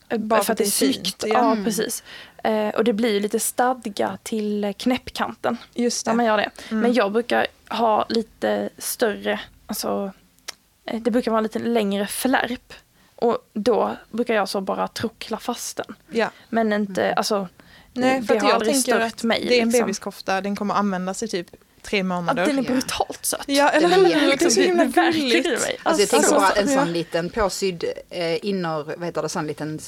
eh, 0.08 0.18
bara 0.18 0.44
för 0.44 0.52
att 0.52 0.58
det 0.58 0.64
är 0.64 0.70
snyggt. 0.70 1.24
ja. 1.26 1.32
Ja, 1.34 1.52
Mm. 1.52 1.64
precis. 1.64 2.02
Eh, 2.44 2.68
och 2.68 2.84
det 2.84 2.92
blir 2.92 3.20
lite 3.20 3.40
stadga 3.40 4.18
till 4.22 4.64
eh, 4.64 4.72
knäppkanten 4.72 5.56
Just 5.74 6.06
när 6.06 6.12
det. 6.12 6.16
man 6.16 6.26
gör 6.26 6.36
det. 6.36 6.50
Mm. 6.70 6.80
Men 6.82 6.92
jag 6.94 7.12
brukar 7.12 7.46
ha 7.74 8.06
lite 8.08 8.68
större, 8.78 9.40
alltså 9.66 10.12
eh, 10.86 11.00
det 11.00 11.10
brukar 11.10 11.30
vara 11.30 11.40
lite 11.40 11.58
längre 11.58 12.06
flärp. 12.06 12.72
Och 13.16 13.38
då 13.52 13.96
brukar 14.10 14.34
jag 14.34 14.48
så 14.48 14.60
bara 14.60 14.88
trockla 14.88 15.36
fast 15.38 15.76
den. 15.76 15.94
Ja. 16.10 16.30
Men 16.48 16.72
inte, 16.72 17.12
alltså 17.14 17.48
Nej, 17.92 18.20
det 18.20 18.26
för 18.26 18.36
att 18.36 18.42
har 18.42 18.48
jag 18.48 18.54
aldrig 18.54 18.72
tänker 18.74 18.92
stört 18.92 19.12
att 19.14 19.22
mig. 19.22 19.46
det 19.48 19.58
är 19.58 19.62
en 19.62 19.68
liksom. 19.68 19.80
bebiskofta, 19.86 20.40
den 20.40 20.56
kommer 20.56 20.74
användas 20.74 21.22
i 21.22 21.28
typ 21.28 21.46
tre 21.82 22.02
månader. 22.02 22.46
den 22.46 22.58
är 22.58 22.62
Ja. 22.62 22.68
brutalt 22.70 23.24
söt. 23.24 23.44
Ja, 23.46 23.68
eller 23.68 23.88
Den 23.88 24.06
är 24.06 24.20
hur? 24.20 24.36
Det 24.38 24.44
är 24.44 24.50
så 24.50 24.60
himla 24.60 24.84
det 24.84 25.10
gulligt. 25.12 25.48
Alltså 25.82 26.02
jag 26.02 26.10
tänker 26.10 26.16
Alltså, 26.16 26.34
bara 26.34 26.50
en 26.52 26.68
sån 26.68 26.92
liten 26.92 27.30
påsydd 27.30 27.84
eh, 28.10 28.44
inner, 28.46 28.82
vad 28.84 29.04
heter 29.04 29.22
det, 29.22 29.28
sån 29.28 29.46
liten 29.46 29.78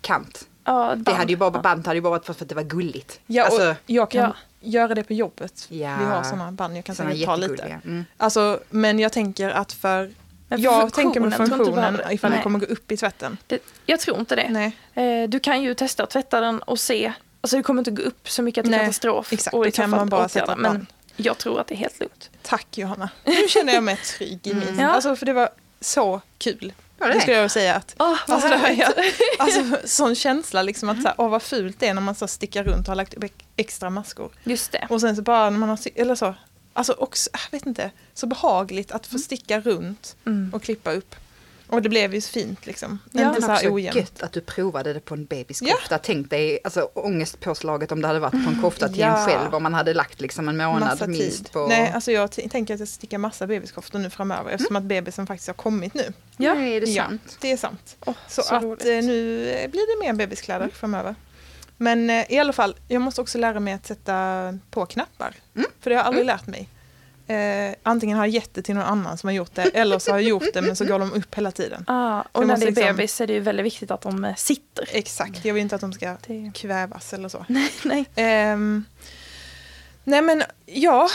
kant. 0.00 0.44
Ja, 0.64 0.94
Det 0.96 1.12
hade 1.12 1.32
ju 1.32 1.36
bara, 1.36 1.50
band 1.50 1.86
hade 1.86 1.96
ju 1.96 2.00
bara 2.02 2.10
varit 2.10 2.24
för 2.26 2.32
att 2.32 2.48
det 2.48 2.54
var 2.54 2.62
gulligt. 2.62 3.20
Ja, 3.26 3.42
och 3.46 3.52
alltså, 3.52 3.74
jag 3.86 4.10
kan 4.10 4.20
Ja. 4.22 4.34
Göra 4.60 4.94
det 4.94 5.02
på 5.02 5.12
jobbet. 5.12 5.66
Ja. 5.68 5.96
Vi 5.98 6.04
har 6.04 6.22
sådana 6.22 6.52
band, 6.52 6.76
jag 6.76 6.84
kan 6.84 6.94
såna 6.94 7.10
säkert 7.10 7.26
ta 7.26 7.36
lite. 7.36 7.62
Mm. 7.84 8.04
Alltså, 8.16 8.60
men 8.70 8.98
jag 8.98 9.12
tänker 9.12 9.50
att 9.50 9.72
för... 9.72 10.10
Jag 10.48 10.92
tänker 10.92 11.20
med 11.20 11.34
funktionen 11.34 11.94
det. 11.96 12.12
ifall 12.14 12.30
Nej. 12.30 12.38
det 12.38 12.42
kommer 12.42 12.58
gå 12.58 12.66
upp 12.66 12.92
i 12.92 12.96
tvätten. 12.96 13.36
Det, 13.46 13.58
jag 13.86 14.00
tror 14.00 14.18
inte 14.18 14.36
det. 14.36 14.48
Nej, 14.50 14.76
Eh, 14.94 15.28
du 15.28 15.40
kan 15.40 15.62
ju 15.62 15.74
testa 15.74 16.02
att 16.02 16.10
tvätta 16.10 16.40
den 16.40 16.62
och 16.62 16.80
se. 16.80 17.12
Alltså 17.40 17.56
det 17.56 17.62
kommer 17.62 17.80
inte 17.80 17.90
gå 17.90 18.02
upp 18.02 18.28
så 18.30 18.42
mycket 18.42 18.64
till 18.64 18.70
Nej, 18.70 18.80
katastrof. 18.80 19.32
exakt. 19.32 19.54
Och 19.56 19.64
så 19.64 19.70
kan 19.70 19.90
man 19.90 20.08
bara 20.08 20.28
sätta 20.28 20.56
Men 20.56 20.72
band. 20.72 20.86
jag 21.16 21.38
tror 21.38 21.60
att 21.60 21.66
det 21.66 21.74
är 21.74 21.76
helt 21.76 22.00
lugnt. 22.00 22.30
tack 22.42 22.78
Johanna. 22.78 23.08
Nu 23.24 23.48
känner 23.48 23.74
jag 23.74 23.82
mig 23.84 23.96
trygg 23.96 24.46
i 24.46 24.54
min... 24.54 24.68
Mm. 24.68 24.80
Ja. 24.80 24.90
Alltså, 24.90 25.16
för 25.16 25.26
det 25.26 25.32
var 25.32 25.48
så 25.80 26.20
kul. 26.38 26.72
Det 26.98 27.20
skulle 27.20 27.36
jag 27.36 27.50
säga 27.50 27.74
att 27.74 27.94
Oh, 27.98 28.16
Alltså, 28.26 28.48
här, 28.48 28.72
ja, 28.78 28.92
alltså 29.38 29.76
sån 29.88 30.14
känsla 30.14 30.62
liksom 30.62 30.88
att 30.88 31.02
så 31.02 31.08
här, 31.08 31.14
åh 31.18 31.28
vad 31.30 31.42
fult 31.42 31.80
det 31.80 31.86
är 31.88 31.94
när 31.94 32.00
man 32.02 32.14
så 32.14 32.26
stickar 32.28 32.64
runt 32.64 32.80
och 32.80 32.86
har 32.90 32.94
lagt 32.96 33.14
upp 33.14 33.24
ex- 33.24 33.34
extra 33.56 33.90
maskor. 33.90 34.30
Just 34.44 34.72
det. 34.72 34.86
Och 34.90 35.00
sen 35.00 35.16
så 35.16 35.22
bara 35.22 35.50
när 35.50 35.58
man 35.58 35.68
har, 35.68 35.78
eller 35.94 36.14
så, 36.14 36.34
alltså 36.72 36.92
också, 36.92 37.30
jag 37.32 37.58
vet 37.58 37.66
inte, 37.66 37.90
så 38.14 38.26
behagligt 38.26 38.92
att 38.92 39.06
få 39.06 39.18
sticka 39.18 39.60
runt 39.60 40.16
Mm. 40.26 40.54
och 40.54 40.62
klippa 40.62 40.92
upp. 40.92 41.14
Och 41.70 41.82
det 41.82 41.88
blev 41.88 42.14
ju 42.14 42.20
så 42.20 42.30
fint 42.30 42.66
liksom. 42.66 42.98
Ja, 43.12 43.28
inte 43.28 43.42
så 43.42 43.48
här 43.52 43.74
ojämnt. 43.74 43.96
gött 43.96 44.22
att 44.22 44.32
du 44.32 44.40
provade 44.40 44.92
det 44.92 45.00
på 45.00 45.14
en 45.14 45.24
bebiskofta. 45.24 45.98
Tänk 45.98 46.30
dig 46.30 46.58
alltså, 46.64 46.80
ångestpåslaget 46.94 47.92
om 47.92 48.00
det 48.02 48.06
hade 48.08 48.20
varit 48.20 48.44
på 48.44 48.50
en 48.50 48.62
kofta 48.62 48.88
till 48.88 48.98
Ja. 48.98 49.18
en 49.18 49.26
själv. 49.26 49.54
Om 49.54 49.62
man 49.62 49.74
hade 49.74 49.94
lagt 49.94 50.20
liksom 50.20 50.48
en 50.48 50.56
månad 50.56 50.80
Massa 50.80 51.06
minst 51.06 51.38
tid. 51.44 51.52
på... 51.52 51.66
Nej, 51.66 51.92
alltså 51.94 52.12
jag 52.12 52.30
tänker 52.30 52.74
att 52.74 52.80
jag 52.80 52.88
stickar 52.88 53.18
massa 53.18 53.46
bebiskoftor 53.46 53.98
nu 53.98 54.10
framöver 54.10 54.50
eftersom 54.50 54.76
att 54.76 54.82
bebisen 54.82 55.26
faktiskt 55.26 55.46
har 55.46 55.54
kommit 55.54 55.94
nu. 55.94 56.12
Ja. 56.36 56.54
Nej, 56.54 56.76
är 56.76 56.80
det 56.80 56.86
Ja. 56.90 57.04
sant? 57.04 57.38
Det 57.40 57.52
är 57.52 57.56
sant. 57.56 57.96
Åh, 58.06 58.14
Så, 58.28 58.54
att 58.54 58.62
roligt. 58.62 58.84
eh, 58.86 58.88
nu 59.02 59.48
eh, 59.50 59.70
blir 59.70 60.00
det 60.00 60.06
mer 60.06 60.12
bebiskläder 60.18 60.68
framöver. 60.68 61.14
Men 61.76 62.10
eh, 62.10 62.32
i 62.32 62.38
alla 62.38 62.52
fall, 62.52 62.76
jag 62.88 63.02
måste 63.02 63.20
också 63.20 63.38
lära 63.38 63.60
mig 63.60 63.74
att 63.74 63.86
sätta 63.86 64.58
på 64.70 64.86
knappar. 64.86 65.34
Mm. 65.56 65.66
För 65.80 65.90
det 65.90 65.96
har 65.96 66.00
jag 66.02 66.06
aldrig 66.06 66.26
lärt 66.26 66.46
mig. 66.46 66.68
Eh, 67.28 67.74
antingen 67.82 68.18
har 68.18 68.26
jag 68.26 68.34
gett 68.34 68.54
det 68.54 68.62
till 68.62 68.74
någon 68.74 68.84
annan 68.84 69.18
som 69.18 69.28
har 69.28 69.34
gjort 69.34 69.54
det 69.54 69.62
eller 69.62 69.98
så 69.98 70.10
har 70.10 70.18
jag 70.18 70.28
gjort 70.28 70.44
det 70.54 70.62
men 70.62 70.76
så 70.76 70.84
går 70.84 70.98
de 70.98 71.12
upp 71.12 71.34
hela 71.34 71.50
tiden. 71.50 71.84
Ah, 71.86 72.22
och 72.32 72.46
när 72.46 72.56
det 72.56 72.62
är 72.62 72.66
liksom- 72.66 72.84
bebis 72.96 73.20
är 73.20 73.26
det 73.26 73.32
ju 73.32 73.40
väldigt 73.40 73.66
viktigt 73.66 73.90
att 73.90 74.00
de 74.00 74.24
eh, 74.24 74.34
sitter. 74.34 74.88
Exakt, 74.92 75.44
jag 75.44 75.54
vill 75.54 75.60
inte 75.62 75.74
att 75.74 75.80
de 75.80 75.92
ska 75.92 76.16
Det, 76.26 76.50
kvävas 76.54 77.12
eller 77.12 77.28
så. 77.28 77.44
nej, 77.48 77.70
nej. 77.84 78.04
Ehm, 78.16 78.84
nej 80.04 80.22
men 80.22 80.42
ja, 80.66 81.08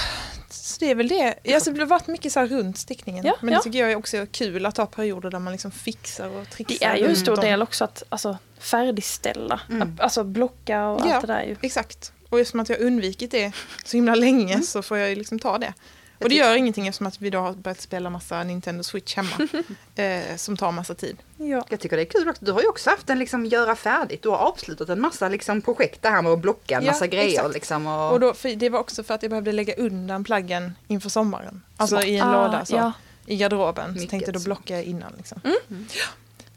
så 0.49 0.79
det 0.79 0.91
är 0.91 0.95
väl 0.95 1.07
det. 1.07 1.35
Alltså, 1.53 1.71
det 1.71 1.79
har 1.79 1.85
varit 1.85 2.07
mycket 2.07 2.31
så 2.33 2.39
här 2.39 2.47
runt 2.47 2.77
stickningen. 2.77 3.25
Ja, 3.25 3.35
men 3.41 3.53
ja. 3.53 3.59
det 3.59 3.63
tycker 3.63 3.79
jag 3.79 3.91
är 3.91 3.95
också 3.95 4.25
kul 4.31 4.65
att 4.65 4.77
ha 4.77 4.85
perioder 4.85 5.29
där 5.29 5.39
man 5.39 5.53
liksom 5.53 5.71
fixar 5.71 6.27
och 6.29 6.49
trixar. 6.49 6.75
Det 6.79 6.85
är 6.85 6.95
ju 6.97 7.07
en 7.09 7.15
stor 7.15 7.37
del 7.37 7.61
också 7.61 7.83
att 7.83 8.03
alltså, 8.09 8.37
färdigställa. 8.59 9.61
Mm. 9.69 9.81
Att, 9.93 9.99
alltså 10.01 10.23
blocka 10.23 10.87
och 10.87 11.01
Ja. 11.07 11.13
allt 11.15 11.27
det 11.27 11.33
där. 11.33 11.43
Ju. 11.43 11.55
Exakt. 11.61 12.11
Och 12.29 12.39
eftersom 12.39 12.59
att 12.59 12.69
jag 12.69 12.77
har 12.77 12.83
undvikit 12.85 13.31
det 13.31 13.51
så 13.85 13.97
himla 13.97 14.15
länge 14.15 14.53
Mm. 14.53 14.65
så 14.65 14.81
får 14.81 14.97
jag 14.97 15.09
ju 15.09 15.15
liksom 15.15 15.39
ta 15.39 15.57
det. 15.57 15.73
Och 16.19 16.29
det 16.29 16.35
gör 16.35 16.55
ingenting 16.55 16.87
eftersom 16.87 17.07
att 17.07 17.21
vi 17.21 17.29
då 17.29 17.39
har 17.39 17.53
börjat 17.53 17.81
spela 17.81 18.09
massa 18.09 18.43
Nintendo 18.43 18.83
Switch 18.83 19.15
hemma. 19.15 19.47
eh, 19.95 20.35
som 20.35 20.57
tar 20.57 20.71
massa 20.71 20.95
tid. 20.95 21.17
Ja. 21.37 21.65
Jag 21.69 21.79
tycker 21.79 21.95
det 21.97 22.03
är 22.03 22.05
kul 22.05 22.29
också. 22.29 22.45
Du 22.45 22.51
har 22.51 22.61
ju 22.61 22.67
också 22.67 22.89
haft 22.89 23.09
en 23.09 23.19
liksom 23.19 23.45
göra 23.45 23.75
färdigt. 23.75 24.21
Du 24.23 24.29
har 24.29 24.37
avslutat 24.37 24.89
en 24.89 25.01
massa 25.01 25.29
liksom 25.29 25.61
projekt 25.61 26.01
det 26.01 26.09
här 26.09 26.21
med 26.21 26.31
att 26.31 26.39
blocka 26.39 26.77
en 26.77 26.83
Ja, 26.85 26.91
massa 26.91 27.07
grejer. 27.07 27.49
Liksom, 27.49 27.87
och... 27.87 28.11
Och 28.11 28.19
då, 28.19 28.33
för 28.33 28.55
det 28.55 28.69
var 28.69 28.79
också 28.79 29.03
för 29.03 29.13
att 29.13 29.23
jag 29.23 29.29
behövde 29.29 29.51
lägga 29.51 29.75
undan 29.75 30.23
plaggen 30.23 30.75
inför 30.87 31.09
sommaren. 31.09 31.61
Alltså 31.77 31.95
Smart. 31.95 32.05
i 32.05 32.17
en 32.17 32.27
Ah, 32.27 32.45
låda 32.45 32.65
så, 32.65 32.75
Ja. 32.75 32.91
i 33.25 33.35
garderoben. 33.37 33.85
Så 33.87 33.93
Mycket 33.93 34.09
tänkte 34.09 34.31
jag 34.31 34.41
då 34.43 34.57
jag 34.65 34.83
innan. 34.83 35.13
Liksom. 35.17 35.41
Mm. 35.43 35.87
Ja. 35.93 36.05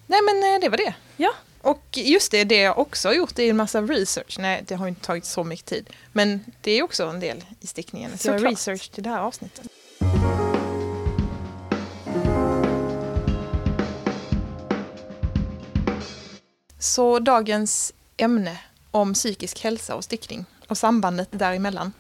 Nej 0.07 0.21
men 0.23 0.55
eh, 0.55 0.61
det 0.61 0.69
var 0.69 0.77
det. 0.77 0.95
Ja. 1.17 1.33
Och 1.67 1.99
just 1.99 2.31
det, 2.31 2.45
det 2.45 2.57
jag 2.57 2.79
också 2.79 3.09
har 3.09 3.15
gjort 3.15 3.39
är 3.39 3.51
en 3.51 3.57
massa 3.57 3.83
research. 3.83 4.37
Nej, 4.39 4.65
det 4.67 4.75
har 4.75 4.89
inte 4.89 5.01
tagit 5.01 5.25
så 5.25 5.45
mycket 5.45 5.67
tid. 5.67 5.91
Men 6.13 6.45
det 6.61 6.71
är 6.71 6.83
också 6.83 7.05
en 7.05 7.21
del 7.21 7.45
i 7.61 7.67
stickningen. 7.67 8.19
Så 8.19 8.29
jag 8.29 8.33
har 8.33 8.41
research 8.41 8.91
till 8.91 9.03
det 9.03 9.11
här 9.11 9.21
avsnittet. 9.21 9.67
Så 16.79 17.19
dagens 17.19 17.93
ämne 18.17 18.59
om 18.91 19.15
psykisk 19.15 19.65
hälsa 19.65 19.95
och 19.95 20.05
stickning 20.05 20.45
och 20.69 20.79
sambandet 20.79 21.29
däremellan. 21.31 21.93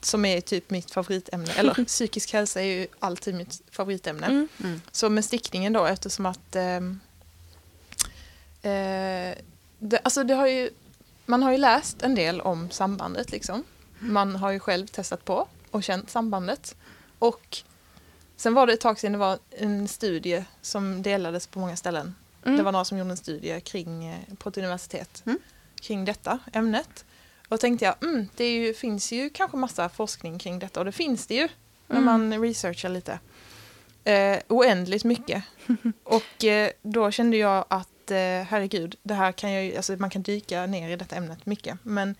Som 0.00 0.24
är 0.24 0.40
typ 0.40 0.70
mitt 0.70 0.90
favoritämne. 0.90 1.52
Eller 1.52 1.84
psykisk 1.86 2.32
hälsa 2.32 2.60
är 2.60 2.64
ju 2.64 2.86
alltid 2.98 3.34
mitt 3.34 3.62
favoritämne. 3.70 4.26
Mm. 4.26 4.48
Mm. 4.64 4.80
Så 4.92 5.08
med 5.08 5.24
stickningen 5.24 5.72
då 5.72 5.86
eftersom 5.86 6.26
att 6.26 6.56
ehm, 6.56 7.00
eh, 8.62 9.34
det, 9.78 9.98
alltså 10.02 10.24
det 10.24 10.34
har 10.34 10.46
ju, 10.46 10.70
man 11.26 11.42
har 11.42 11.52
ju 11.52 11.58
läst 11.58 12.02
en 12.02 12.14
del 12.14 12.40
om 12.40 12.70
sambandet 12.70 13.30
liksom. 13.32 13.64
Man 13.98 14.36
har 14.36 14.50
ju 14.50 14.60
själv 14.60 14.86
testat 14.86 15.24
på 15.24 15.48
och 15.70 15.82
känt 15.82 16.10
sambandet. 16.10 16.76
Och 17.18 17.58
sen 18.36 18.54
var 18.54 18.66
det 18.66 18.72
ett 18.72 18.80
tag 18.80 18.98
sedan 18.98 19.12
det 19.12 19.18
var 19.18 19.38
en 19.50 19.88
studie 19.88 20.44
som 20.62 21.02
delades 21.02 21.46
på 21.46 21.58
många 21.58 21.76
ställen. 21.76 22.14
Mm. 22.44 22.56
Det 22.56 22.62
var 22.62 22.72
några 22.72 22.84
som 22.84 22.98
gjorde 22.98 23.10
en 23.10 23.16
studie 23.16 23.60
kring, 23.60 24.04
eh, 24.06 24.34
på 24.38 24.48
ett 24.48 24.56
universitet 24.58 25.22
Mm. 25.26 25.38
kring 25.80 26.04
detta 26.04 26.38
ämnet. 26.52 27.04
Och 27.48 27.60
tänkte 27.60 27.84
jag, 27.84 27.94
mm, 28.02 28.28
det 28.36 28.52
ju, 28.54 28.74
finns 28.74 29.12
ju 29.12 29.30
kanske 29.30 29.56
massa 29.56 29.88
forskning 29.88 30.38
kring 30.38 30.58
detta 30.58 30.80
och 30.80 30.86
det 30.86 30.92
finns 30.92 31.26
det 31.26 31.34
ju 31.34 31.48
när 31.86 31.96
Mm. 31.98 32.04
man 32.04 32.42
researchar 32.42 32.88
lite. 32.88 33.18
Eh, 34.04 34.38
oändligt 34.48 35.04
mycket. 35.04 35.44
och 36.04 36.44
eh, 36.44 36.70
då 36.82 37.10
kände 37.10 37.36
jag 37.36 37.64
att 37.68 37.88
eh, 38.10 38.42
herregud, 38.44 38.96
det 39.02 39.14
här 39.14 39.32
kan 39.32 39.52
jag 39.52 39.76
alltså 39.76 39.92
man 39.92 40.10
kan 40.10 40.22
dyka 40.22 40.66
ner 40.66 40.90
i 40.90 40.96
detta 40.96 41.16
ämnet 41.16 41.46
mycket. 41.46 41.78
Men 41.82 42.14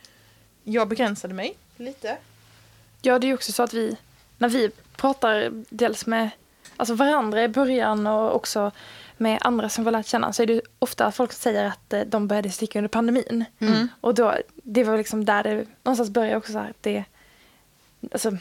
jag 0.64 0.88
begränsade 0.88 1.34
mig 1.34 1.56
lite. 1.76 2.16
Ja, 3.02 3.18
det 3.18 3.26
är 3.26 3.28
ju 3.28 3.34
också 3.34 3.52
så 3.52 3.62
att 3.62 3.74
vi, 3.74 3.96
när 4.38 4.48
vi 4.48 4.70
pratar 4.96 5.64
dels 5.70 6.06
med 6.06 6.30
alltså 6.76 6.94
varandra 6.94 7.44
i 7.44 7.48
början 7.48 8.06
och 8.06 8.34
också 8.34 8.72
med 9.16 9.38
andra 9.40 9.68
som 9.68 9.84
vi 9.84 9.86
har 9.86 9.92
lärt 9.92 10.06
känna 10.06 10.32
så 10.32 10.42
är 10.42 10.46
det 10.46 10.60
ofta 10.78 11.12
folk 11.12 11.32
säger 11.32 11.64
att 11.64 11.92
eh, 11.92 12.00
de 12.00 12.28
började 12.28 12.50
sticka 12.50 12.78
under 12.78 12.88
pandemin. 12.88 13.44
Mm. 13.58 13.88
Och 14.00 14.14
då, 14.14 14.34
det 14.54 14.84
var 14.84 14.96
liksom 14.96 15.24
där 15.24 15.42
det 15.42 15.66
någonstans 15.82 16.10
började 16.10 16.36
också 16.36 16.52
så 16.52 16.58
här 16.58 16.70
att 16.70 16.82
det, 16.82 17.04
alltså 18.12 18.36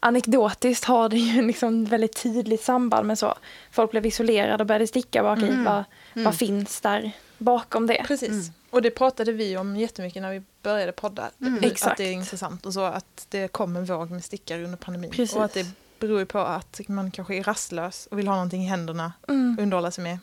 anekdotiskt 0.00 0.84
har 0.84 1.08
det 1.08 1.16
ju 1.18 1.42
liksom 1.46 1.84
väldigt 1.84 2.22
tydligt 2.22 2.62
samband 2.62 3.06
med 3.06 3.18
så. 3.18 3.34
Folk 3.70 3.90
blev 3.90 4.06
isolerade 4.06 4.62
och 4.62 4.66
började 4.66 4.86
sticka 4.86 5.22
bak 5.22 5.38
i. 5.38 5.48
Mm. 5.48 5.64
Vad, 5.64 5.84
Mm. 6.14 6.24
vad 6.24 6.34
finns 6.36 6.80
där 6.80 7.12
bakom 7.38 7.86
det? 7.86 8.04
Precis. 8.06 8.28
Mm. 8.28 8.44
Och 8.70 8.82
det 8.82 8.90
pratade 8.90 9.32
vi 9.32 9.56
om 9.56 9.76
jättemycket 9.76 10.22
när 10.22 10.32
vi 10.32 10.42
började 10.62 10.92
podda. 10.92 11.30
Mm. 11.40 11.54
Att 11.58 11.64
Exakt. 11.64 11.96
det 11.96 12.04
är 12.04 12.12
intressant 12.12 12.66
och 12.66 12.72
så 12.74 12.80
att 12.84 13.26
det 13.30 13.48
kom 13.48 13.76
en 13.76 13.84
våg 13.84 14.10
med 14.10 14.24
stickare 14.24 14.64
under 14.64 14.76
pandemin. 14.78 15.10
Precis. 15.10 15.36
Och 15.36 15.44
att 15.44 15.52
det 15.54 15.66
beror 15.98 16.24
på 16.24 16.38
att 16.38 16.80
man 16.88 17.10
kanske 17.10 17.34
är 17.36 17.42
rastlös 17.42 18.06
och 18.10 18.18
vill 18.18 18.28
ha 18.28 18.34
någonting 18.34 18.62
i 18.62 18.66
händerna 18.66 19.12
Mm. 19.28 19.56
underhålla 19.60 19.90
sig 19.90 20.04
med. 20.04 20.18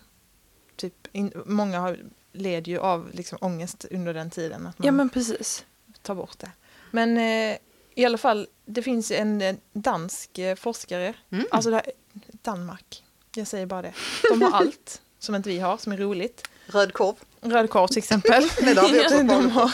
Typ, 0.75 0.93
in, 1.11 1.31
många 1.45 1.79
har, 1.79 1.97
led 2.33 2.67
ju 2.67 2.79
av 2.79 3.09
liksom, 3.13 3.37
ångest 3.41 3.85
under 3.91 4.13
den 4.13 4.29
tiden. 4.29 4.67
Att 4.67 4.79
man 4.79 4.85
Ja 4.85 4.91
men 4.91 5.09
precis. 5.09 5.65
tar 6.01 6.15
bort 6.15 6.39
det. 6.39 6.51
Men 6.91 7.17
eh, 7.17 7.57
i 7.95 8.05
alla 8.05 8.17
fall, 8.17 8.47
det 8.65 8.81
finns 8.81 9.11
en 9.11 9.41
eh, 9.41 9.55
dansk 9.73 10.37
eh, 10.37 10.55
forskare. 10.55 11.13
Mm. 11.31 11.45
Alltså 11.51 11.71
här, 11.71 11.91
Danmark, 12.41 13.03
jag 13.35 13.47
säger 13.47 13.65
bara 13.65 13.81
det. 13.81 13.93
De 14.29 14.41
har 14.41 14.51
allt 14.51 15.01
som 15.19 15.35
inte 15.35 15.49
vi 15.49 15.59
har, 15.59 15.77
som 15.77 15.91
är 15.91 15.97
roligt. 15.97 16.47
Röd 16.65 16.93
korv. 16.93 17.15
Röd 17.41 17.69
korv 17.69 17.87
till 17.87 17.97
exempel. 17.97 18.43
Nej, 18.61 18.75
det 18.75 18.81
har 18.81 18.89
vi 18.89 19.01
också 19.01 19.17
de 19.17 19.49
har, 19.49 19.71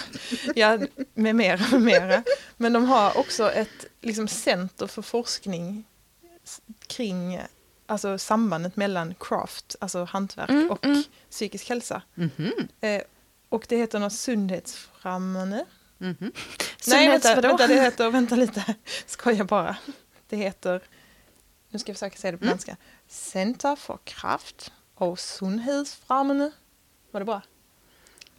ja, 0.56 0.80
med 1.14 1.36
mera, 1.36 1.66
med 1.72 1.82
mera. 1.82 2.24
Men 2.58 2.74
de 2.74 2.86
har 2.86 3.18
också 3.18 3.52
ett 3.52 3.86
liksom, 4.02 4.28
center 4.28 4.88
för 4.88 5.02
forskning 5.02 5.84
kring 6.88 7.34
eh, 7.36 7.46
alltså 7.86 8.18
sambandet 8.18 8.76
mellan 8.76 9.16
craft, 9.20 9.76
alltså 9.80 10.04
hantverk 10.04 10.50
Mm, 10.50 10.72
och 10.72 10.86
mm. 10.86 11.04
psykisk 11.30 11.70
hälsa. 11.70 12.02
Mhm. 12.16 12.54
Eh, 12.82 13.02
och 13.50 13.66
det 13.70 13.78
heter 13.78 14.00
något 14.00 14.14
sundhetsframmande. 16.00 16.26
Mhm. 16.26 16.32
Nej, 16.88 17.08
vänta, 17.08 17.36
vadå? 17.36 17.48
vänta, 17.48 17.68
det 17.68 17.74
heter, 17.82 18.10
vänta 18.10 18.36
lite, 18.36 18.64
skojar 19.06 19.44
bara. 19.44 19.76
Det 20.30 20.38
heter, 20.38 20.82
nu 21.70 21.80
ska 21.80 21.90
jag 21.90 21.96
försöka 21.98 22.18
säga 22.18 22.32
det 22.32 22.38
på 22.38 22.44
Mm. 22.44 22.52
danska, 22.54 22.76
Center 23.10 23.76
för 23.76 23.98
kraft 24.04 24.72
och 24.96 25.20
sundhetsframmande. 25.20 26.52
Var 27.12 27.20
det 27.22 27.26
bra? 27.26 27.42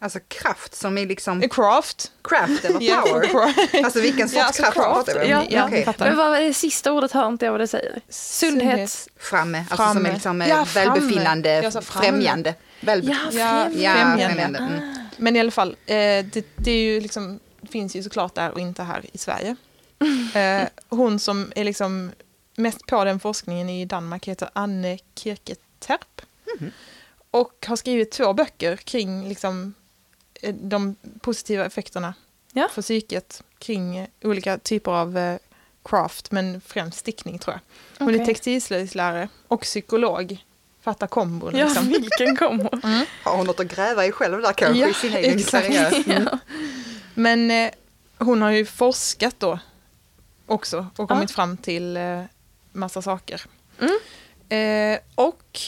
Alltså 0.01 0.19
kraft 0.29 0.75
som 0.75 0.99
är 0.99 1.07
liksom 1.07 1.43
Eh, 1.43 1.49
Craft. 1.49 2.13
craft 2.23 2.65
eller 2.65 2.79
power. 3.03 3.55
Alltså 3.85 4.01
vilken 4.01 4.29
sorts 4.29 4.37
Ja, 4.39 4.45
alltså 4.45 4.63
kraft 4.63 4.77
pratar 4.77 5.19
vi 5.27 5.35
om? 5.35 5.47
Ja, 5.51 5.85
fattar. 5.85 6.07
Men 6.07 6.17
vad 6.17 6.31
var 6.31 6.41
det 6.41 6.55
sista 6.55 6.93
ordet 6.93 7.13
hör 7.13 7.29
inte 7.29 7.45
jag 7.45 7.53
vad 7.53 7.61
det 7.61 7.67
säger. 7.69 8.01
Sundhets... 8.09 9.09
Framme, 9.17 9.59
alltså 9.59 9.77
Framme. 9.77 9.95
som 9.95 10.07
är 10.07 10.13
liksom 10.13 10.43
eh, 10.43 10.49
Ja, 10.49 10.65
framme. 10.65 10.91
välbefinnande, 10.91 11.71
främjande. 11.83 12.55
Välbe- 12.81 13.09
Ja, 13.11 13.17
Ja, 13.39 13.65
främjande. 13.65 13.83
ja, 13.83 13.93
främjande. 13.95 14.27
främjande. 14.35 14.59
Mm. 14.59 14.95
Men 15.17 15.37
i 15.37 15.41
alla 15.41 15.51
fall, 15.51 15.77
eh, 15.87 15.95
det, 16.25 16.47
det 16.57 16.71
är 16.71 16.83
ju 16.83 17.01
liksom, 17.01 17.41
finns 17.69 17.97
ju 17.97 18.03
såklart 18.03 18.35
där 18.35 18.51
och 18.51 18.61
inte 18.61 18.83
här 18.83 19.05
i 19.13 19.19
Sverige. 19.19 19.57
Eh, 20.35 20.69
hon 20.89 21.19
som 21.19 21.53
är 21.57 21.65
liksom 21.65 22.13
mest 22.57 22.87
på 22.87 23.05
den 23.05 23.21
forskningen 23.21 23.69
i 23.69 23.85
Danmark 23.85 24.29
heter 24.29 24.51
Anne 24.53 24.99
Kirketerp. 25.15 26.21
Och 27.31 27.67
har 27.69 27.77
skrivit 27.77 28.11
två 28.11 28.33
böcker 28.33 28.77
kring 28.77 29.29
liksom, 29.29 29.75
eh, 30.43 30.55
de 30.55 30.97
positiva 31.21 31.65
effekterna 31.65 32.15
Ja. 32.53 32.69
för 32.73 32.83
psyket 32.83 33.43
kring 33.59 33.97
eh, 33.99 34.09
olika 34.23 34.59
typer 34.59 34.91
av 34.93 35.19
eh, 35.19 35.39
craft, 35.85 36.31
men 36.31 36.61
främst 36.61 36.99
stickning 36.99 37.39
tror 37.39 37.55
jag. 37.55 38.05
Hon 38.05 38.15
är 38.15 38.19
Okej. 38.19 38.27
textilslöjdslärare 38.27 39.29
och 39.49 39.61
psykolog. 39.63 40.45
Fatta 40.81 41.07
kombon 41.07 41.57
Ja, 41.57 41.65
liksom. 41.67 41.89
vilken 41.89 42.37
kommer. 42.37 42.71
Har 43.25 43.37
hon 43.37 43.47
något 43.47 43.61
att 43.61 43.67
gräva 43.77 44.07
i 44.07 44.13
själv 44.13 44.43
där 44.43 44.53
kanske 44.53 44.81
Ja, 44.81 44.89
i 44.89 44.95
sin 44.95 45.17
egen 45.17 45.43
karriär? 45.43 46.05
ja. 46.31 46.39
Men 47.19 47.51
eh, 47.51 47.71
hon 48.19 48.43
har 48.43 48.51
ju 48.51 48.65
forskat 48.67 49.35
då 49.39 49.59
också 50.47 50.87
och 50.97 51.09
kommit 51.09 51.31
Ja. 51.31 51.35
fram 51.35 51.57
till 51.57 51.97
eh, 51.97 52.23
massa 52.73 53.03
saker. 53.03 53.43
Mm. 53.81 53.99
Eh, 54.49 55.01
och, 55.15 55.61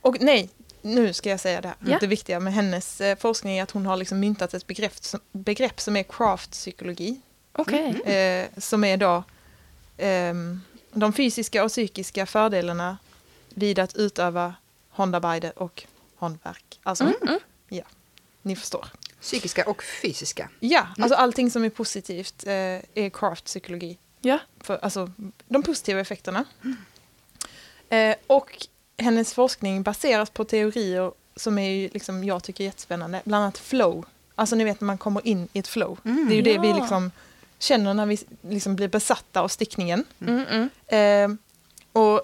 och 0.00 0.16
nej, 0.20 0.50
nu 0.82 1.12
ska 1.12 1.30
jag 1.30 1.40
säga 1.40 1.60
det 1.60 1.68
här. 1.68 1.76
Ja. 1.86 1.98
Det 2.00 2.06
viktiga 2.06 2.40
med 2.40 2.52
hennes 2.52 3.00
eh, 3.00 3.16
forskning 3.18 3.58
är 3.58 3.62
att 3.62 3.70
hon 3.70 3.86
har 3.86 3.96
liksom 3.96 4.20
myntat 4.20 4.54
ett 4.54 4.66
begrepp 4.66 4.96
som, 5.04 5.20
begrepp 5.32 5.80
som 5.80 5.96
är 5.96 6.02
craft-psykologi. 6.02 7.20
Okej. 7.52 8.00
Eh, 8.02 8.46
som 8.60 8.84
är 8.84 8.96
då 8.96 9.24
ehm, 9.96 10.60
de 10.92 11.12
fysiska 11.12 11.64
och 11.64 11.70
psykiska 11.70 12.26
fördelarna 12.26 12.98
vid 13.48 13.78
att 13.78 13.94
utöva 13.96 14.54
handarbete 14.90 15.50
och 15.50 15.84
handverk. 16.16 16.80
Alltså, 16.82 17.04
Mm, 17.04 17.16
mm. 17.22 17.38
ja, 17.68 17.84
ni 18.42 18.56
förstår. 18.56 18.86
Psykiska 19.20 19.64
och 19.64 19.82
fysiska. 20.02 20.48
Ja, 20.60 20.86
alltså 20.98 21.14
allting 21.16 21.50
som 21.50 21.64
är 21.64 21.70
positivt 21.70 22.46
eh, 22.46 22.52
är 22.52 23.10
craft-psykologi. 23.10 23.98
Ja. 24.20 24.38
För, 24.60 24.78
alltså 24.82 25.10
de 25.48 25.62
positiva 25.62 26.00
effekterna. 26.00 26.44
Eh, 27.88 28.16
och 28.26 28.66
hennes 28.98 29.34
forskning 29.34 29.82
baseras 29.82 30.30
på 30.30 30.44
teorier 30.44 31.12
som 31.36 31.58
är 31.58 31.70
ju, 31.70 31.88
liksom, 31.92 32.24
jag 32.24 32.42
tycker 32.44 32.64
är 32.64 32.66
jättespännande. 32.66 33.22
Bland 33.24 33.42
annat 33.44 33.58
flow. 33.58 34.04
Alltså 34.34 34.56
ni 34.56 34.64
vet 34.64 34.80
när 34.80 34.86
man 34.86 34.98
kommer 34.98 35.26
in 35.26 35.48
i 35.52 35.58
ett 35.58 35.68
flow. 35.68 35.98
Mm. 36.04 36.28
Det 36.28 36.34
är 36.34 36.36
ju 36.36 36.42
det 36.42 36.58
vi 36.58 36.68
Ja. 36.68 36.76
liksom 36.78 37.10
känner 37.58 37.94
när 37.94 38.06
vi 38.06 38.18
liksom 38.40 38.76
blir 38.76 38.88
besatta 38.88 39.40
av 39.40 39.48
stickningen. 39.48 40.04
Mm, 40.20 40.44
mm. 40.50 40.68
Eh, 40.86 41.38
och 41.92 42.22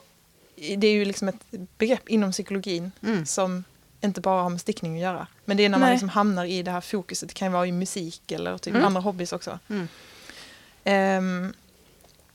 det 0.76 0.87
är 0.87 0.92
ju 0.92 1.04
liksom 1.04 1.28
ett 1.28 1.40
begrepp 1.78 2.09
inom 2.09 2.33
psykologin 2.33 2.92
Mm. 3.02 3.26
som 3.26 3.64
inte 4.05 4.21
bara 4.21 4.43
har 4.43 4.51
med 4.51 4.61
stickning 4.61 4.95
att 4.95 5.03
göra. 5.03 5.27
Men 5.45 5.57
det 5.57 5.64
är 5.64 5.69
när 5.69 5.79
man 5.79 5.87
Nej. 5.87 5.95
liksom 5.95 6.09
hamnar 6.09 6.45
i 6.45 6.62
det 6.62 6.71
här 6.71 6.81
fokuset. 6.81 7.29
Det 7.29 7.35
kan 7.35 7.49
ju 7.49 7.53
vara 7.53 7.67
i 7.67 7.73
musik 7.73 8.33
eller 8.33 8.59
typ 8.59 8.75
Mm. 8.75 8.87
andra 8.87 9.01
hobbys 9.01 9.33
också. 9.33 9.59
Mm. 9.69 9.88
Ehm, 10.85 11.53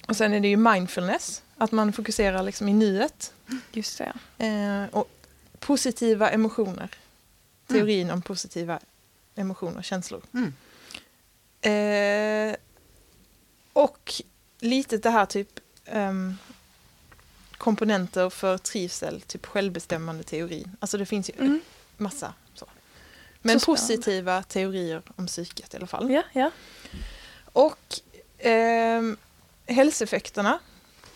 och 0.07 0.15
sen 0.15 0.33
är 0.33 0.39
det 0.39 0.47
ju 0.47 0.57
mindfulness. 0.57 1.41
Att 1.57 1.71
man 1.71 1.93
fokuserar 1.93 2.43
liksom 2.43 2.69
i 2.69 2.73
nuet. 2.73 3.33
Just 3.71 3.97
det. 3.97 4.13
Eh, 4.45 4.85
och 4.91 5.09
positiva 5.59 6.29
emotioner. 6.29 6.89
Teorin 7.67 8.11
om 8.11 8.21
positiva 8.21 8.79
emotioner 9.35 9.77
och 9.77 9.83
känslor. 9.83 10.21
Mm. 10.33 10.53
Eh, 11.61 12.55
och 13.73 14.13
lite 14.59 14.97
det 14.97 15.09
här 15.09 15.25
typ 15.25 15.59
ehm, 15.85 16.37
komponenter 17.59 18.29
för 18.29 18.57
trivsel, 18.57 19.21
typ 19.21 19.45
självbestämmande 19.45 20.23
teori. 20.23 20.65
Alltså 20.79 20.97
det 20.97 21.05
finns 21.05 21.29
ju 21.29 21.33
Mm. 21.39 21.61
massa 21.97 22.33
så. 22.55 22.65
Men 23.41 23.59
Så 23.59 23.65
positiva 23.65 24.43
teorier 24.43 25.01
om 25.15 25.27
psyket 25.27 25.73
i 25.73 25.77
alla 25.77 25.87
fall. 25.87 26.11
Ja, 26.11 26.23
ja. 26.33 26.51
Och 27.43 27.99
ehm, 28.37 29.17
hälsoeffekterna 29.67 30.59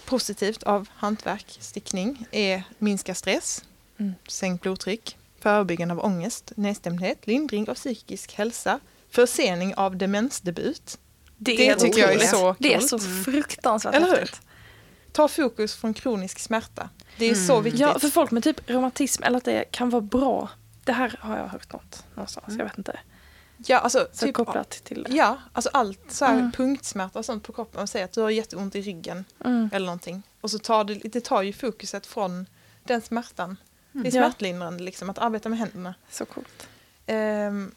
positivt 0.06 0.64
av 0.64 0.88
hantverk, 0.96 1.58
stickning, 1.60 2.26
är 2.32 2.64
minska 2.78 3.16
stress, 3.16 3.64
Mm. 3.98 4.14
sänkt 4.28 4.62
blodtryck, 4.62 5.18
förebyggande 5.40 5.94
av 5.94 6.00
ångest, 6.06 6.52
nedstämdhet, 6.56 7.28
lindring 7.28 7.70
av 7.70 7.74
psykisk 7.76 8.34
hälsa, 8.34 8.80
försening 9.10 9.76
av 9.76 9.98
demensdebut. 9.98 10.98
Det, 11.38 11.70
är 11.70 11.76
tycker 11.76 12.00
jag 12.00 12.14
är 12.14 12.20
så 12.28 12.56
Det 12.60 12.74
är 12.74 12.78
coolt. 12.80 12.90
så 12.90 13.00
fruktansvärt 13.00 13.96
Eller 13.96 14.08
hur? 14.08 14.16
häftigt. 14.18 14.42
Ta 15.14 15.28
fokus 15.28 15.76
från 15.76 15.94
kronisk 15.94 16.40
smärta. 16.40 16.90
Det 17.18 17.26
är 17.30 17.36
så 17.36 17.54
Mm. 17.54 17.64
viktigt. 17.64 17.82
Ja, 17.82 18.00
för 18.00 18.08
folk 18.10 18.32
med 18.32 18.44
typ 18.44 18.70
reumatism, 18.70 19.24
eller 19.24 19.38
att 19.38 19.46
det 19.46 19.64
kan 19.72 19.90
vara 19.90 20.02
bra. 20.02 20.50
Det 20.84 20.92
här 20.92 21.18
har 21.22 21.38
jag 21.38 21.48
hört 21.48 21.74
något 21.74 22.06
någonstans, 22.16 22.48
Mm. 22.48 22.60
jag 22.60 22.66
vet 22.66 22.78
inte. 22.78 23.00
Ja, 23.68 23.78
alltså, 23.80 24.08
Så 24.14 24.26
typ, 24.26 24.36
kopplat 24.36 24.70
till 24.70 25.04
det. 25.04 25.12
ja, 25.16 25.38
alltså 25.54 25.70
allt 25.74 26.00
så 26.12 26.26
här 26.26 26.34
Mm. 26.34 26.52
punktsmärta 26.52 27.20
och 27.20 27.26
sånt 27.26 27.44
på 27.44 27.54
kroppen. 27.54 27.80
Man 27.80 27.88
säger 27.88 28.06
att 28.06 28.12
du 28.12 28.22
har 28.22 28.30
jätteont 28.30 28.76
i 28.76 28.82
ryggen 28.82 29.26
Mm. 29.46 29.70
eller 29.74 29.86
någonting. 29.86 30.24
Och 30.42 30.52
så 30.52 30.60
tar 30.60 30.84
det, 30.84 30.94
det 30.96 31.22
tar 31.24 31.42
ju 31.42 31.54
fokuset 31.54 32.06
från 32.06 32.46
den 32.84 33.02
smärtan. 33.02 33.58
Det 33.92 34.00
är 34.00 34.06
Ja. 34.06 34.12
smärtlindrande 34.12 34.84
liksom, 34.84 35.10
att 35.10 35.18
arbeta 35.18 35.50
med 35.50 35.60
händerna. 35.60 35.94
Så 36.10 36.26
coolt. 36.26 36.68
Ehm, 37.06 37.72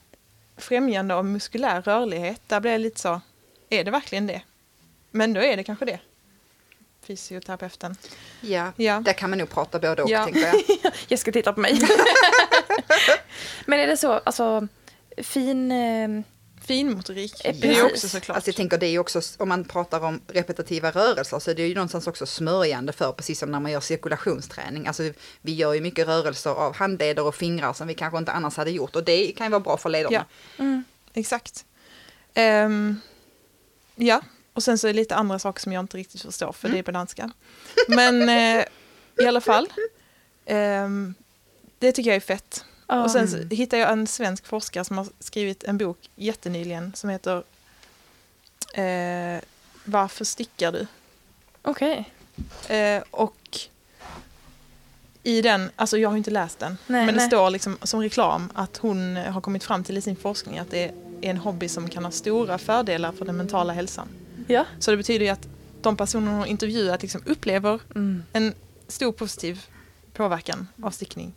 främjande 0.57 1.14
av 1.14 1.25
muskulär 1.25 1.83
rörlighet, 1.83 2.40
där 2.46 2.61
blir 2.61 2.72
jag 2.72 2.81
lite 2.81 3.01
så, 3.01 3.20
är 3.70 3.85
det 3.85 3.90
verkligen 3.90 4.27
det? 4.27 4.42
Men 5.11 5.33
då 5.33 5.40
är 5.40 5.57
det 5.57 5.64
kanske 5.64 5.85
det. 5.85 6.01
Fysioterapeuten. 7.07 7.97
Ja, 8.40 8.73
Ja. 8.77 9.01
där 9.05 9.12
kan 9.12 9.31
man 9.31 9.38
nog 9.38 9.51
prata 9.51 9.79
både 9.79 10.03
och 10.03 10.11
Ja. 10.11 10.25
tänker 10.25 10.40
jag. 10.40 10.62
Jag 11.09 11.19
ska 11.19 11.33
titta 11.33 11.53
på 11.53 11.61
mig. 11.61 11.81
Men 13.66 13.81
är 13.81 13.87
det 13.87 13.97
så, 13.97 14.12
alltså 14.12 14.69
fin... 15.23 15.73
Eh, 15.73 16.09
Finmotorik 16.66 17.45
Eh, 17.45 17.51
är 17.51 17.55
det 17.55 17.61
precis. 17.61 17.83
också 17.83 18.09
såklart. 18.09 18.35
Alltså 18.35 18.49
jag 18.49 18.57
tänker 18.57 18.79
det 18.79 18.87
är 18.87 18.90
ju 18.90 18.99
också, 18.99 19.21
om 19.38 19.49
man 19.49 19.64
pratar 19.64 20.01
om 20.05 20.21
repetitiva 20.29 20.90
rörelser 20.90 21.38
så 21.38 21.51
är 21.51 21.55
det 21.55 21.66
ju 21.69 21.75
någonstans 21.75 22.07
också 22.07 22.27
smörjande 22.27 22.92
för, 22.92 23.12
precis 23.12 23.38
som 23.38 23.51
när 23.51 23.61
man 23.61 23.73
gör 23.73 23.81
cirkulationsträning. 23.81 24.87
Alltså 24.87 25.03
vi 25.40 25.55
gör 25.55 25.73
ju 25.75 25.81
mycket 25.81 26.07
rörelser 26.09 26.51
av 26.51 26.75
handleder 26.77 27.27
och 27.27 27.35
fingrar 27.35 27.73
som 27.73 27.87
vi 27.88 27.95
kanske 27.95 28.19
inte 28.19 28.33
annars 28.33 28.57
hade 28.57 28.71
gjort 28.71 28.97
och 28.97 29.05
det 29.05 29.33
kan 29.33 29.47
ju 29.47 29.51
vara 29.51 29.61
bra 29.61 29.77
för 29.77 29.88
lederna. 29.90 30.25
Ja. 30.57 30.62
mm. 30.64 30.85
Exakt. 31.14 31.64
Ehm, 32.35 33.01
ja, 33.95 34.21
och 34.57 34.62
sen 34.62 34.79
så 34.79 34.87
är 34.87 34.92
det 34.92 34.97
lite 34.97 35.14
andra 35.14 35.38
saker 35.38 35.61
som 35.61 35.73
jag 35.73 35.81
inte 35.81 35.97
riktigt 35.97 36.23
förstår 36.23 36.53
för 36.53 36.69
det 36.69 36.79
är 36.79 36.83
på 36.83 36.90
danska. 36.90 37.31
Men 37.88 38.29
eh, 38.29 38.64
i 39.19 39.27
alla 39.27 39.40
fall, 39.40 39.69
ehm, 40.47 41.14
det 41.79 41.92
tycker 41.92 42.11
jag 42.11 42.16
är 42.16 42.21
fett. 42.21 42.64
Ja. 42.87 43.05
Och 43.05 43.11
sen 43.11 43.29
så 43.29 43.37
hittade 43.37 43.83
jag 43.83 43.92
en 43.92 44.07
svensk 44.07 44.47
forskare 44.47 44.85
som 44.85 44.99
har 44.99 45.07
skrivit 45.19 45.64
en 45.64 45.79
bok 45.79 46.11
jättenyligen 46.14 46.92
som 46.95 47.11
heter 47.11 47.37
eh, 48.75 49.40
Varför 49.85 50.25
stickar 50.25 50.73
du? 50.73 50.87
Okej. 51.62 52.11
Eh, 52.69 53.03
och 53.11 53.59
i 55.23 55.42
den, 55.42 55.71
alltså 55.77 55.99
jag 55.99 56.09
har 56.09 56.16
inte 56.16 56.31
läst 56.31 56.59
den, 56.59 56.79
Nej, 56.87 57.07
men 57.07 57.14
det 57.14 57.21
nej. 57.21 57.29
står 57.29 57.51
liksom 57.51 57.79
som 57.83 58.01
reklam 58.01 58.51
att 58.55 58.77
hon 58.77 59.16
har 59.16 59.40
kommit 59.40 59.64
fram 59.64 59.85
till 59.85 59.97
i 59.97 60.01
sin 60.01 60.16
forskning 60.16 60.59
att 60.59 60.71
det 60.71 60.85
är 60.85 60.92
en 61.21 61.37
hobby 61.37 61.69
som 61.69 61.88
kan 61.88 62.05
ha 62.05 62.11
stora 62.11 62.59
fördelar 62.59 63.12
för 63.12 63.25
den 63.25 63.37
mentala 63.37 63.73
hälsan. 63.73 64.09
Ja. 64.47 64.65
Så 64.79 64.91
det 64.91 64.97
betyder 64.97 65.25
ju 65.25 65.31
att 65.31 65.49
de 65.83 65.97
personer 65.97 66.33
hon 66.33 66.47
intervjuat 66.47 67.03
liksom 67.03 67.23
upplever 67.27 67.81
Mm. 67.95 68.23
en 68.33 68.55
stor 68.89 69.13
positiv 69.13 69.65
påverkan 70.13 70.69
av 70.83 70.91
stickning. 70.91 71.35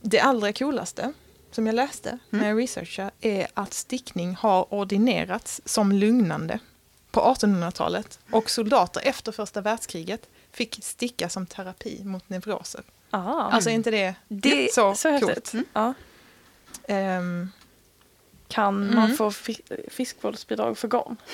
Det 0.00 0.20
allra 0.20 0.52
coolaste 0.52 1.12
som 1.50 1.66
jag 1.66 1.74
läste 1.74 2.18
när 2.30 2.48
jag 2.48 2.58
researchade 2.58 3.10
är 3.20 3.46
att 3.54 3.74
stickning 3.74 4.34
har 4.34 4.74
ordinerats 4.74 5.60
som 5.64 5.92
lugnande 5.92 6.58
på 7.10 7.20
1800-talet 7.20 8.18
och 8.30 8.50
soldater 8.50 9.00
efter 9.04 9.32
första 9.32 9.60
världskriget 9.60 10.28
fick 10.52 10.78
sticka 10.82 11.28
som 11.28 11.46
terapi 11.46 12.04
mot 12.04 12.28
neuroser. 12.28 12.82
Ah. 13.10 13.42
Alltså 13.42 13.70
är 13.70 13.74
inte 13.74 13.90
det, 13.90 14.14
det 14.28 14.74
så, 14.74 14.94
så 14.94 15.08
häftigt. 15.10 15.34
coolt? 15.34 15.52
Mm. 15.52 15.64
Ja. 15.72 15.94
Ehm, 16.88 17.50
Kan 18.48 18.82
Mm. 18.82 18.94
man 18.96 19.16
få 19.16 19.30
fi- 19.30 19.62
fiskvårdsbidrag 19.90 20.78
för 20.78 20.88
garn? 20.88 21.16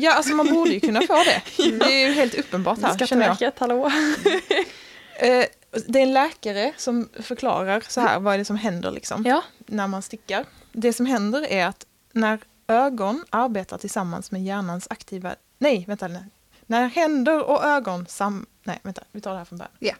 Ja, 0.00 0.12
alltså 0.14 0.34
man 0.34 0.46
borde 0.54 0.70
ju 0.70 0.80
kunna 0.80 1.00
få 1.00 1.14
det. 1.24 1.42
Det 1.78 2.02
är 2.02 2.06
ju 2.08 2.12
helt 2.12 2.34
uppenbart 2.34 2.82
här. 2.82 2.94
Skatteverket, 2.94 3.58
hallå. 3.58 3.90
Eh, 5.20 5.44
det 5.86 5.98
är 5.98 6.02
en 6.02 6.12
läkare 6.12 6.72
som 6.76 7.08
förklarar 7.20 7.82
så 7.88 8.00
här, 8.00 8.20
vad 8.20 8.34
är 8.34 8.38
det 8.38 8.44
som 8.44 8.56
händer 8.56 8.90
liksom, 8.90 9.24
Ja. 9.26 9.42
när 9.66 9.86
man 9.86 10.02
stickar. 10.02 10.44
Det 10.72 10.92
som 10.92 11.06
händer 11.06 11.46
är 11.52 11.66
att 11.66 11.86
när 12.12 12.38
ögon 12.66 13.24
arbetar 13.30 13.78
tillsammans 13.78 14.30
med 14.30 14.44
hjärnans 14.44 14.86
aktiva... 14.90 15.34
Nej, 15.58 15.84
vänta. 15.88 16.08
Nej. 16.08 16.22
När 16.66 16.86
händer 16.88 17.42
och 17.44 17.64
ögon 17.64 18.06
sam... 18.06 18.46
Nej, 18.62 18.78
vänta, 18.82 19.02
vi 19.12 19.20
tar 19.20 19.32
det 19.32 19.38
här 19.38 19.44
från 19.44 19.58
början. 19.58 19.72
Ja. 19.78 19.94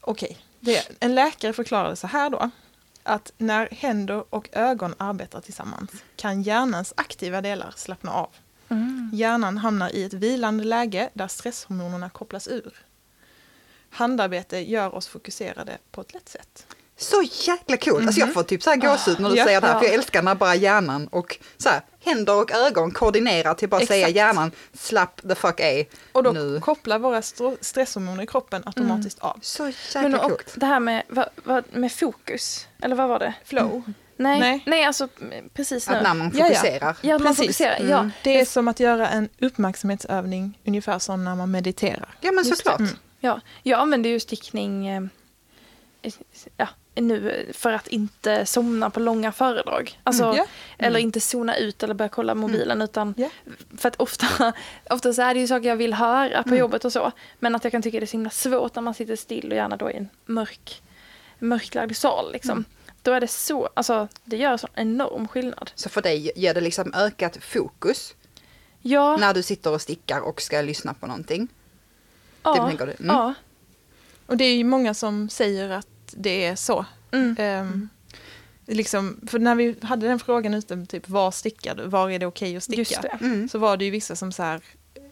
Okej, 0.00 0.38
det- 0.60 0.90
en 1.00 1.14
läkare 1.14 1.52
förklarade 1.52 1.96
så 1.96 2.06
här 2.06 2.30
då. 2.30 2.50
Att 3.08 3.32
när 3.38 3.68
händer 3.70 4.24
och 4.34 4.48
ögon 4.52 4.94
arbetar 4.98 5.40
tillsammans 5.40 5.90
kan 6.16 6.42
hjärnans 6.42 6.92
aktiva 6.96 7.40
delar 7.40 7.72
slappna 7.76 8.12
av. 8.12 8.28
Mm. 8.68 9.10
Hjärnan 9.12 9.58
hamnar 9.58 9.94
i 9.94 10.04
ett 10.04 10.12
vilande 10.12 10.64
läge 10.64 11.10
där 11.14 11.28
stresshormonerna 11.28 12.10
kopplas 12.10 12.48
ur. 12.48 12.74
Handarbete 13.90 14.58
gör 14.58 14.94
oss 14.94 15.08
fokuserade 15.08 15.78
på 15.90 16.00
ett 16.00 16.14
lätt 16.14 16.28
sätt. 16.28 16.66
Så 16.96 17.22
jäkla 17.22 17.76
coolt! 17.76 18.06
Alltså 18.06 18.20
jag 18.20 18.34
får 18.34 18.42
typ 18.42 18.62
så 18.62 18.70
här 18.70 18.76
gåshud 18.76 19.20
när 19.20 19.30
du 19.30 19.36
Ja, 19.36 19.44
säger 19.44 19.60
det 19.60 19.66
här, 19.66 19.74
ja. 19.74 19.80
för 19.80 19.86
jag 19.86 19.94
älskar 19.94 20.22
när 20.22 20.34
bara 20.34 20.54
hjärnan 20.54 21.08
och 21.08 21.38
så 21.56 21.68
här, 21.68 21.80
händer 22.08 22.34
och 22.42 22.50
ögon 22.52 22.90
koordinerar 22.90 23.54
till 23.54 23.68
bara 23.68 23.86
säga 23.86 24.08
Exakt. 24.08 24.16
hjärnan, 24.16 24.50
slapp 24.72 25.20
the 25.28 25.34
fuck 25.34 25.60
a 25.60 25.84
Och 26.12 26.22
då 26.22 26.30
nu. 26.32 26.60
kopplar 26.60 26.98
våra 26.98 27.22
stresshormoner 27.60 28.22
i 28.22 28.26
kroppen 28.26 28.62
automatiskt 28.66 29.18
av. 29.18 29.38
Så 29.42 29.62
Men 29.62 29.72
jäkla 29.94 30.18
och 30.24 30.30
coolt. 30.30 30.54
det 30.56 30.66
här 30.66 30.80
med, 30.80 31.02
vad, 31.08 31.28
vad, 31.44 31.64
med 31.72 31.92
fokus, 31.92 32.66
eller 32.82 32.96
vad 32.96 33.08
var 33.08 33.18
det? 33.18 33.34
Flow. 33.44 33.82
Nej, 34.20 34.40
Nej. 34.40 34.62
nej. 34.66 34.84
alltså 34.84 35.08
mm, 35.20 35.48
precis 35.54 35.88
nu. 35.88 35.94
Att 35.96 36.02
när 36.02 36.14
man 36.14 36.30
Ja, 36.34 36.48
ja. 36.48 36.54
fokuserar. 36.54 36.96
Ja, 37.00 37.18
man 37.18 37.26
Precis. 37.26 37.44
fokuserar. 37.46 37.76
Mm. 37.76 37.90
Ja. 37.90 38.10
Det 38.24 38.40
är 38.40 38.44
som 38.44 38.68
att 38.68 38.80
göra 38.80 39.08
en 39.08 39.28
uppmärksamhetsövning, 39.40 40.58
ungefär 40.66 40.98
som 40.98 41.24
när 41.24 41.34
man 41.34 41.50
mediterar. 41.50 42.14
Ja 42.20 42.32
men 42.32 42.44
såklart. 42.44 42.78
Mm. 42.80 42.92
Ja, 43.20 43.40
jag 43.62 43.80
använder 43.80 44.10
ju 44.10 44.20
stickning 44.20 44.88
eh, 44.88 45.02
ja, 46.56 46.68
nu 46.94 47.46
för 47.52 47.72
att 47.72 47.88
inte 47.88 48.46
somna 48.46 48.90
på 48.90 49.00
långa 49.00 49.32
föredrag. 49.32 50.00
Alltså, 50.04 50.24
Mm, 50.24 50.36
ja. 50.36 50.46
Eller 50.78 50.98
inte 51.00 51.20
zona 51.20 51.56
ut 51.56 51.82
eller 51.82 51.94
börja 51.94 52.08
kolla 52.08 52.34
mobilen. 52.34 52.82
Utan 52.82 53.14
Ja. 53.16 53.28
För 53.78 53.88
att 53.88 53.96
ofta, 54.00 54.52
ofta 54.90 55.12
så 55.12 55.22
är 55.22 55.34
det 55.34 55.40
ju 55.40 55.46
saker 55.46 55.68
jag 55.68 55.76
vill 55.76 55.94
höra 55.94 56.42
på 56.42 56.48
Mm. 56.48 56.58
jobbet 56.60 56.84
och 56.84 56.92
så. 56.92 57.12
Men 57.38 57.54
att 57.54 57.64
jag 57.64 57.70
kan 57.70 57.82
tycka 57.82 58.00
det 58.00 58.04
är 58.04 58.06
så 58.06 58.12
himla 58.12 58.30
svårt 58.30 58.74
när 58.74 58.82
man 58.82 58.94
sitter 58.94 59.16
still 59.16 59.50
och 59.50 59.56
gärna 59.56 59.76
då 59.76 59.90
i 59.90 59.96
en 59.96 60.08
mörk, 60.26 60.82
mörklagd 61.38 61.96
sal. 61.96 62.32
Liksom. 62.32 62.50
Mm. 62.52 62.64
Då 63.02 63.12
är 63.12 63.20
det 63.20 63.28
så, 63.28 63.68
alltså 63.74 64.08
det 64.24 64.36
gör 64.36 64.56
så 64.56 64.68
enorm 64.74 65.28
skillnad. 65.28 65.70
Så 65.74 65.88
för 65.88 66.02
dig 66.02 66.32
ger 66.36 66.54
det 66.54 66.60
liksom 66.60 66.94
ökat 66.94 67.36
fokus 67.44 68.14
Ja, 68.82 69.16
när 69.16 69.34
du 69.34 69.42
sitter 69.42 69.72
och 69.72 69.82
stickar 69.82 70.20
och 70.20 70.42
ska 70.42 70.60
lyssna 70.60 70.94
på 70.94 71.06
någonting. 71.06 71.48
ja? 72.42 72.70
Mm. 72.70 72.96
ja. 72.98 73.34
Och 74.28 74.36
det 74.36 74.44
är 74.44 74.54
ju 74.56 74.64
många 74.64 74.94
som 74.94 75.28
säger 75.28 75.70
att 75.70 75.86
det 76.10 76.44
är 76.44 76.56
så. 76.56 76.84
Mm. 77.10 77.36
Ehm, 77.38 77.88
liksom, 78.66 79.20
för 79.26 79.38
när 79.38 79.54
vi 79.54 79.74
hade 79.82 80.08
den 80.08 80.18
frågan 80.18 80.54
ute, 80.54 80.86
typ 80.86 81.08
var 81.08 81.30
stickar 81.30 81.74
du? 81.74 81.86
Var 81.86 82.10
är 82.10 82.18
det 82.18 82.26
okej 82.26 82.56
att 82.56 82.62
sticka? 82.62 82.78
Just 82.80 83.02
det. 83.02 83.18
Mm. 83.20 83.48
Så 83.48 83.58
var 83.58 83.76
det 83.76 83.84
ju 83.84 83.90
vissa 83.90 84.16
som 84.16 84.32
så 84.32 84.42
här, 84.42 84.60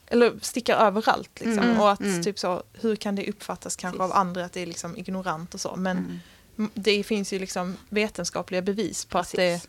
eller 0.07 0.33
stickar 0.43 0.77
överallt 0.77 1.31
liksom. 1.41 1.65
Mm, 1.65 1.81
och 1.81 1.91
att 1.93 2.01
mm. 2.01 2.23
typ 2.23 2.39
så, 2.39 2.63
hur 2.81 2.97
kan 2.97 3.15
det 3.15 3.29
uppfattas 3.29 3.77
kanske 3.77 3.99
Precis. 3.99 4.13
av 4.15 4.19
andra 4.21 4.45
att 4.45 4.53
det 4.53 4.61
är 4.61 4.67
liksom 4.67 4.97
ignorant 4.97 5.55
och 5.55 5.61
så. 5.61 5.77
Men 5.77 6.21
Mm. 6.59 6.71
det 6.75 7.03
finns 7.03 7.33
ju 7.33 7.39
liksom 7.39 7.77
vetenskapliga 7.89 8.63
bevis 8.63 9.05
på 9.05 9.19
att 9.19 9.31
det 9.31 9.37
Precis. 9.37 9.69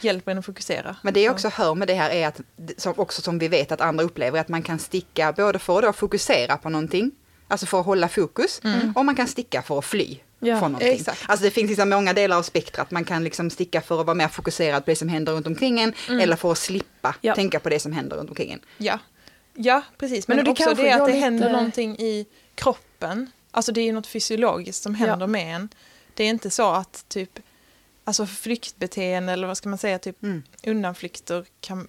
hjälper 0.00 0.32
en 0.32 0.38
att 0.38 0.46
fokusera. 0.46 0.96
Men 1.02 1.14
det 1.14 1.20
jag 1.22 1.30
Så- 1.40 1.48
också 1.48 1.62
hör 1.62 1.74
med 1.74 1.88
det 1.88 1.94
här 1.94 2.10
är 2.10 2.26
att, 2.28 2.40
som, 2.76 2.94
också 2.96 3.22
som 3.22 3.38
vi 3.38 3.48
vet 3.48 3.72
att 3.72 3.80
andra 3.80 4.04
upplever, 4.04 4.40
att 4.40 4.48
man 4.48 4.62
kan 4.62 4.78
sticka 4.78 5.32
både 5.32 5.58
för 5.58 5.82
att 5.82 5.96
fokusera 5.96 6.56
på 6.56 6.68
någonting, 6.70 7.10
alltså 7.48 7.66
för 7.66 7.80
att 7.80 7.86
hålla 7.86 8.08
fokus, 8.08 8.60
och 8.94 9.04
man 9.04 9.16
kan 9.16 9.28
sticka 9.28 9.62
för 9.62 9.78
att 9.78 9.84
fly 9.84 10.18
Ja, 10.40 10.58
från 10.58 10.72
någonting. 10.72 10.94
exakt. 10.94 11.24
Alltså 11.28 11.44
det 11.44 11.50
finns 11.50 11.68
liksom 11.68 11.90
många 11.90 12.12
delar 12.12 12.36
av 12.36 12.42
spektrat, 12.42 12.90
man 12.90 13.04
kan 13.04 13.24
liksom 13.24 13.50
sticka 13.50 13.80
för 13.80 14.00
att 14.00 14.06
vara 14.06 14.14
mer 14.14 14.28
fokuserad 14.28 14.84
på 14.84 14.90
det 14.90 14.96
som 14.96 15.08
händer 15.08 15.32
runt 15.32 15.46
omkring 15.46 15.80
en, 15.80 15.92
eller 16.08 16.36
för 16.36 16.52
att 16.52 16.58
slippa 16.58 17.14
Ja. 17.20 17.34
tänka 17.34 17.60
på 17.60 17.68
det 17.68 17.80
som 17.80 17.92
händer 17.92 18.16
runt 18.16 18.28
omkring 18.30 18.52
en. 18.52 18.60
Ja, 18.78 18.98
ja 19.54 19.82
precis. 19.98 20.28
Men, 20.28 20.36
Men 20.36 20.44
det 20.44 20.50
också 20.50 20.64
kanske 20.64 20.82
det 20.84 20.92
att 20.92 20.98
det 21.00 21.06
lite- 21.06 21.18
händer 21.18 21.52
någonting 21.52 21.96
i 21.98 22.26
kroppen. 22.54 23.30
Alltså 23.50 23.72
det 23.72 23.80
är 23.80 23.84
ju 23.84 23.92
något 23.92 24.06
fysiologiskt 24.06 24.82
som 24.82 24.94
händer 24.94 25.20
Ja. 25.20 25.26
med 25.26 25.56
en. 25.56 25.68
Det 26.14 26.24
är 26.24 26.28
inte 26.28 26.50
så 26.50 26.70
att 26.72 27.04
typ, 27.08 27.38
alltså 28.04 28.26
flyktbeteende 28.26 29.32
eller 29.32 29.46
vad 29.46 29.56
ska 29.56 29.68
man 29.68 29.78
säga, 29.78 29.98
typ 29.98 30.22
Mm. 30.22 30.42
undanflykter 30.66 31.44
kan... 31.60 31.88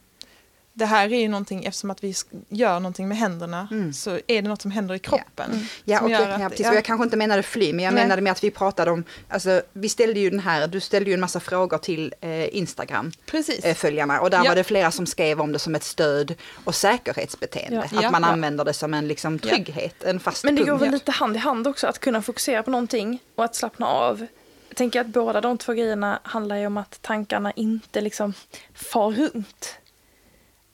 Det 0.80 0.86
här 0.86 1.14
är 1.14 1.20
ju 1.20 1.28
någonting, 1.28 1.66
eftersom 1.66 1.92
att 1.92 2.04
vi 2.04 2.14
gör 2.50 2.80
någonting 2.80 3.08
med 3.08 3.18
händerna, 3.18 3.68
Mm. 3.72 3.94
så 3.94 4.10
är 4.28 4.42
det 4.42 4.50
något 4.50 4.62
som 4.62 4.72
händer 4.72 4.96
i 4.96 5.00
kroppen. 5.00 5.68
Ja, 5.86 5.98
som 5.98 6.06
och, 6.06 6.12
gör 6.12 6.40
ja, 6.40 6.50
precis. 6.50 6.66
ja. 6.66 6.70
och 6.72 6.76
jag 6.78 6.86
kanske 6.86 7.04
inte 7.04 7.18
menade 7.18 7.44
fly, 7.44 7.74
men 7.74 7.86
jag 7.86 7.94
Nej. 7.94 8.04
menade 8.04 8.22
med 8.22 8.32
att 8.32 8.44
vi 8.44 8.52
pratade 8.52 8.92
om, 8.92 9.04
alltså 9.30 9.62
vi 9.74 9.90
ställde 9.90 10.20
ju 10.20 10.30
den 10.30 10.40
här, 10.40 10.68
du 10.68 10.80
ställde 10.80 11.10
ju 11.10 11.14
en 11.14 11.20
massa 11.20 11.40
frågor 11.40 11.78
till 11.78 12.14
eh, 12.22 12.56
Instagram. 12.58 13.12
Precis. 13.26 13.66
eh, 13.66 14.22
och 14.22 14.30
där 14.30 14.38
Ja. 14.44 14.50
var 14.50 14.56
det 14.56 14.64
flera 14.64 14.92
som 14.92 15.06
skrev 15.06 15.42
om 15.42 15.52
det 15.52 15.60
som 15.60 15.76
ett 15.76 15.84
stöd 15.84 16.36
och 16.64 16.76
säkerhetsbeteende. 16.76 17.76
Ja. 17.92 17.98
Att 17.98 18.04
Ja. 18.04 18.12
man 18.12 18.22
Ja. 18.22 18.28
använder 18.28 18.66
det 18.66 18.74
som 18.74 18.94
en 18.94 19.08
liksom, 19.08 19.40
Ja. 19.44 19.50
trygghet, 19.50 20.04
en 20.04 20.20
fast 20.20 20.44
Men 20.44 20.56
det 20.56 20.62
går 20.62 20.68
punkt. 20.72 20.82
väl 20.82 20.88
Ja. 20.90 20.94
lite 20.94 21.12
hand 21.12 21.36
i 21.36 21.40
hand 21.40 21.68
också 21.68 21.88
att 21.88 22.00
kunna 22.00 22.22
fokusera 22.22 22.64
på 22.64 22.72
någonting 22.72 23.20
och 23.36 23.46
att 23.46 23.56
slappna 23.56 23.86
av. 23.88 24.26
Jag 24.70 24.78
tänker 24.78 25.02
att 25.02 25.08
båda 25.08 25.42
de 25.42 25.58
två 25.58 25.74
grejerna 25.74 26.20
handlar 26.24 26.56
ju 26.56 26.68
om 26.68 26.78
att 26.78 27.02
tankarna 27.02 27.52
inte 27.52 28.02
liksom 28.02 28.34
far 28.74 29.12
runt. 29.12 29.76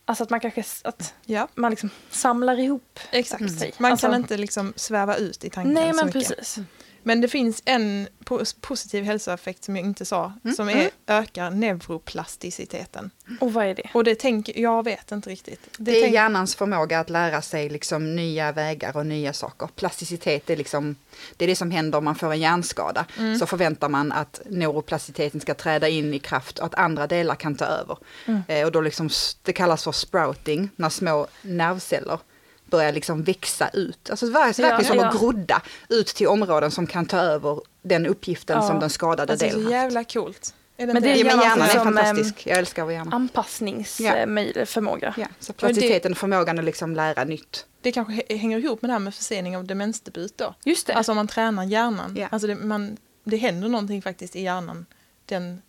Alltså 0.07 0.23
att 0.23 0.29
man 0.29 0.39
kanske 0.39 0.63
att 0.83 1.13
Ja, 1.25 1.47
man 1.55 1.71
liksom 1.71 1.89
samlar 2.09 2.59
ihop 2.59 2.99
exakt. 3.11 3.59
sig. 3.59 3.73
Man 3.77 3.91
Alltså- 3.91 4.07
kan 4.07 4.15
inte 4.15 4.37
liksom 4.37 4.73
sväva 4.75 5.15
ut 5.15 5.43
i 5.43 5.49
tanken 5.49 5.73
Nej 5.73 5.89
så 5.89 5.95
men 5.95 6.05
mycket. 6.05 6.27
precis. 6.37 6.59
Men 7.07 7.21
det 7.21 7.27
finns 7.27 7.61
en 7.65 8.07
po- 8.25 8.55
positiv 8.61 9.03
hälsoeffekt 9.03 9.63
som 9.63 9.75
jag 9.75 9.85
inte 9.85 10.05
sa, 10.05 10.33
som 10.55 10.69
är, 10.69 10.89
ökar 11.07 11.49
neuroplasticiteten. 11.51 13.11
Och 13.39 13.53
vad 13.53 13.65
är 13.65 13.75
det? 13.75 13.89
Och 13.93 14.03
det 14.03 14.15
tänker, 14.15 14.59
jag 14.59 14.83
vet 14.83 15.11
inte 15.11 15.29
riktigt. 15.29 15.59
Det, 15.77 15.91
Det 15.91 16.03
är 16.03 16.07
hjärnans 16.09 16.55
förmåga 16.55 16.99
att 16.99 17.09
lära 17.09 17.41
sig 17.41 17.69
liksom 17.69 18.15
nya 18.15 18.51
vägar 18.51 18.97
och 18.97 19.05
nya 19.05 19.33
saker. 19.33 19.69
Plasticitet 19.75 20.49
är 20.49 20.55
liksom, 20.57 20.95
det 21.37 21.45
är 21.45 21.47
det 21.47 21.55
som 21.55 21.71
händer 21.71 21.97
om 21.97 22.05
man 22.05 22.15
får 22.15 22.31
en 22.31 22.39
hjärnskada. 22.39 23.05
Mm. 23.17 23.39
Så 23.39 23.45
förväntar 23.45 23.89
man 23.89 24.11
att 24.11 24.41
neuroplasticiteten 24.49 25.41
ska 25.41 25.53
träda 25.53 25.87
in 25.89 26.13
i 26.13 26.19
kraft 26.19 26.59
och 26.59 26.65
att 26.65 26.75
andra 26.75 27.07
delar 27.07 27.35
kan 27.35 27.55
ta 27.55 27.65
över. 27.65 27.97
Mm. 28.25 28.41
Eh, 28.47 28.65
och 28.65 28.71
då 28.71 28.81
liksom, 28.81 29.09
det 29.43 29.53
kallas 29.53 29.83
för 29.83 29.91
sprouting, 29.91 30.69
när 30.75 30.89
små 30.89 31.27
nervceller 31.41 32.19
börjar 32.65 32.91
liksom 32.91 33.23
växa 33.23 33.69
ut. 33.69 34.09
Alltså 34.09 34.25
det 34.25 34.31
är 34.39 34.43
verkligen 34.45 34.71
Ja, 34.77 34.83
som 34.83 34.97
ja. 34.97 35.07
att 35.07 35.19
grodda 35.19 35.61
ut 35.89 36.07
till 36.07 36.27
områden 36.27 36.71
som 36.71 36.87
kan 36.87 37.05
ta 37.05 37.17
över 37.17 37.61
den 37.81 38.05
uppgiften 38.05 38.55
Ja. 38.61 38.67
som 38.67 38.79
den 38.79 38.89
skadade 38.89 39.33
alltså, 39.33 39.45
delen 39.45 39.59
så 39.61 39.65
haft. 39.65 39.71
jävla 39.71 40.03
coolt. 40.03 40.53
Är 40.77 40.87
det 40.87 40.93
Men 40.93 41.01
det 41.03 41.09
är 41.11 41.15
Ja, 41.15 41.23
men 41.25 41.25
hjärnan 41.25 41.43
hjärnan 41.45 41.69
är 41.69 41.73
som, 41.73 41.83
fantastisk. 41.83 42.47
Jag 42.47 42.57
älskar 42.57 42.83
vår 42.83 42.93
hjärna. 42.93 43.15
Anpassningsförmåga. 43.15 45.13
Ja, 45.17 45.27
så 45.39 45.53
plasticiteten, 45.53 46.15
förmågan 46.15 46.59
att 46.59 46.65
liksom 46.65 46.95
lära 46.95 47.23
nytt. 47.23 47.65
Det 47.81 47.91
kanske 47.91 48.13
hä- 48.13 48.37
hänger 48.37 48.57
ihop 48.59 48.81
med 48.81 48.89
det 48.89 48.93
här 48.93 48.99
med 48.99 49.15
försening 49.15 49.57
av 49.57 49.65
demensdebut 49.65 50.37
då. 50.37 50.55
Just 50.63 50.87
det. 50.87 50.93
Alltså 50.93 51.11
om 51.11 51.15
man 51.15 51.27
tränar 51.27 51.63
hjärnan. 51.63 52.15
Ja. 52.17 52.27
Alltså 52.31 52.47
det, 52.47 52.55
man, 52.55 52.97
det 53.23 53.37
händer 53.37 53.69
någonting 53.69 54.01
faktiskt 54.01 54.35
i 54.35 54.41
hjärnan. 54.41 54.85
Den 55.25 55.61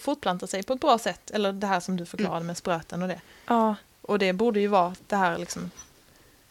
fortplantar 0.00 0.46
sig 0.46 0.62
på 0.62 0.72
ett 0.72 0.80
bra 0.80 0.98
sätt. 0.98 1.30
Eller 1.30 1.52
det 1.52 1.66
här 1.66 1.80
som 1.80 1.96
du 1.96 2.06
förklarade 2.06 2.36
Mm. 2.36 2.46
med 2.46 2.56
spröten 2.56 3.02
och 3.02 3.08
det. 3.08 3.20
ja. 3.46 3.74
Och 4.02 4.18
det 4.18 4.32
borde 4.32 4.60
ju 4.60 4.66
vara 4.66 4.94
det 5.06 5.16
här 5.16 5.38
liksom. 5.38 5.70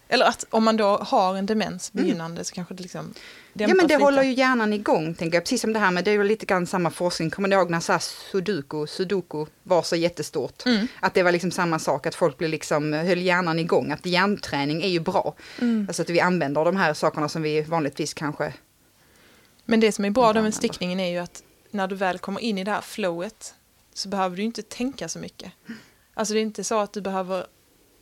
Eller 0.07 0.25
att 0.25 0.45
om 0.49 0.63
man 0.63 0.77
då 0.77 0.97
har 0.97 1.35
en 1.35 1.45
demens 1.45 1.91
Mm. 1.93 2.05
begynnande 2.05 2.43
så 2.43 2.53
kanske 2.55 2.73
det 2.73 2.83
liksom 2.83 3.13
Ja 3.53 3.67
men 3.67 3.77
det 3.77 3.83
lite. 3.83 3.95
håller 3.95 4.23
ju 4.23 4.33
hjärnan 4.33 4.73
igång, 4.73 5.13
tänker 5.15 5.37
jag. 5.37 5.43
Precis 5.43 5.61
som 5.61 5.73
det 5.73 5.79
här 5.79 5.91
med, 5.91 6.03
det 6.03 6.11
är 6.11 6.13
ju 6.15 6.23
lite 6.23 6.45
grann 6.45 6.67
samma 6.67 6.89
forskning. 6.91 7.29
Kommer 7.29 7.49
ni 7.49 7.55
ihåg 7.55 7.69
när 7.69 7.79
så 7.79 7.99
sudoku, 7.99 8.87
sudoku 8.87 9.45
var 9.63 9.81
så 9.81 9.95
jättestort? 9.95 10.65
Mm. 10.65 10.87
Att 10.99 11.13
det 11.13 11.23
var 11.23 11.31
liksom 11.31 11.51
samma 11.51 11.79
sak, 11.79 12.05
att 12.05 12.15
folk 12.15 12.37
blev 12.37 12.49
liksom, 12.49 12.93
höll 12.93 13.21
hjärnan 13.21 13.59
igång. 13.59 13.91
Att 13.91 14.05
hjärnträning 14.05 14.83
är 14.83 14.87
ju 14.87 14.99
bra. 14.99 15.33
Mm. 15.61 15.85
Alltså 15.89 16.01
att 16.01 16.09
vi 16.09 16.19
använder 16.19 16.65
de 16.65 16.75
här 16.75 16.93
sakerna 16.93 17.29
som 17.29 17.41
vi 17.41 17.61
vanligtvis 17.61 18.13
kanske... 18.13 18.53
Men 19.65 19.79
det 19.79 19.91
som 19.91 20.05
är 20.05 20.09
bra 20.09 20.33
då 20.33 20.41
med 20.41 20.53
stickningen 20.53 20.99
är 20.99 21.09
ju 21.11 21.17
att 21.17 21.43
när 21.71 21.87
du 21.87 21.95
väl 21.95 22.19
kommer 22.19 22.39
in 22.39 22.57
i 22.57 22.63
det 22.63 22.71
här 22.71 22.81
flowet 22.81 23.53
så 23.93 24.09
behöver 24.09 24.37
du 24.37 24.43
inte 24.43 24.61
tänka 24.61 25.09
så 25.09 25.19
mycket. 25.19 25.51
Alltså 26.13 26.33
det 26.33 26.39
är 26.39 26.41
inte 26.41 26.63
så 26.63 26.79
att 26.79 26.93
du 26.93 27.01
behöver 27.01 27.45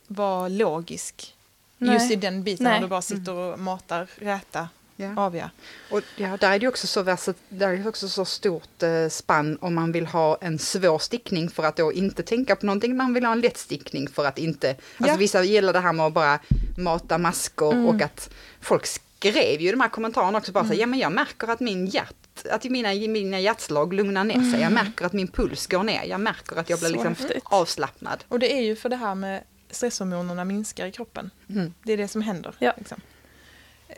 vara 0.06 0.48
logisk 0.48 1.34
Nej. 1.78 1.94
just 1.94 2.10
i 2.10 2.16
den 2.16 2.42
biten 2.42 2.64
Nej. 2.64 2.72
när 2.72 2.80
du 2.80 2.86
bara 2.88 3.02
sitter 3.02 3.32
och 3.34 3.58
matar, 3.58 4.06
räta, 4.16 4.68
Ja. 4.96 5.12
avgöra. 5.16 5.50
Och 5.90 6.00
ja, 6.16 6.36
där 6.36 6.52
är 6.52 6.58
det 6.58 6.68
också 6.68 6.86
så, 6.86 7.02
där 7.48 7.68
är 7.68 7.76
det 7.76 7.88
också 7.88 8.08
så 8.08 8.24
stort 8.24 8.82
eh, 8.82 9.08
spann 9.08 9.58
om 9.60 9.74
man 9.74 9.92
vill 9.92 10.06
ha 10.06 10.38
en 10.40 10.58
svår 10.58 10.98
stickning 10.98 11.50
för 11.50 11.62
att 11.62 11.76
då 11.76 11.92
inte 11.92 12.22
tänka 12.22 12.56
på 12.56 12.66
någonting. 12.66 12.96
Man 12.96 13.14
vill 13.14 13.24
ha 13.24 13.32
en 13.32 13.40
lätt 13.40 13.58
stickning 13.58 14.08
för 14.08 14.24
att 14.24 14.38
inte... 14.38 14.70
Alltså 14.70 14.84
Ja. 14.98 15.16
vissa 15.16 15.42
gillar 15.44 15.72
det 15.72 15.80
här 15.80 15.92
med 15.92 16.06
att 16.06 16.12
bara 16.12 16.38
mata 16.78 17.18
maskor 17.18 17.72
Mm. 17.72 17.86
och 17.86 18.02
att 18.02 18.30
folk 18.60 18.86
skrev 19.20 19.60
ju 19.60 19.70
de 19.70 19.80
här 19.80 19.88
kommentarerna 19.88 20.38
också 20.38 20.52
bara 20.52 20.64
så 20.64 20.66
Mm. 20.66 20.76
här, 20.76 20.80
ja 20.80 20.86
men 20.86 20.98
jag 20.98 21.12
märker 21.12 21.48
att 21.48 21.60
min 21.60 21.86
hjärt, 21.86 22.46
att 22.50 22.64
mina, 22.64 22.88
mina 22.94 23.40
hjärtslag 23.40 23.92
lugnar 23.94 24.24
ner 24.24 24.50
sig. 24.52 24.60
Jag 24.60 24.72
märker 24.72 25.04
att 25.06 25.12
min 25.12 25.28
puls 25.28 25.66
går 25.66 25.82
ner. 25.82 26.04
Jag 26.04 26.20
märker 26.20 26.56
att 26.56 26.70
jag 26.70 26.78
blir 26.78 26.88
Mm. 26.88 27.00
Så 27.02 27.08
liksom 27.10 27.26
häftigt. 27.26 27.42
avslappnad. 27.46 28.24
Och 28.28 28.38
det 28.38 28.52
är 28.52 28.60
ju 28.62 28.76
för 28.76 28.88
det 28.88 28.96
här 28.96 29.14
med 29.14 29.42
stresshormonerna 29.70 30.44
minskar 30.44 30.86
i 30.86 30.92
kroppen. 30.92 31.30
Mm. 31.48 31.74
Det 31.82 31.92
är 31.92 31.96
det 31.96 32.08
som 32.08 32.22
händer. 32.22 32.54
Ja. 32.58 32.72
Liksom. 32.78 33.00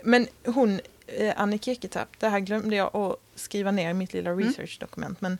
Men 0.04 0.26
hon, 0.44 0.80
eh, 1.06 1.34
Annie 1.36 1.58
Keketarp, 1.58 2.08
det 2.18 2.28
här 2.28 2.40
glömde 2.40 2.76
jag 2.76 2.96
att 2.96 3.16
skriva 3.34 3.70
ner 3.70 3.90
i 3.90 3.94
mitt 3.94 4.12
lilla 4.12 4.30
Mm. 4.30 4.48
researchdokument. 4.48 5.20
Men 5.20 5.38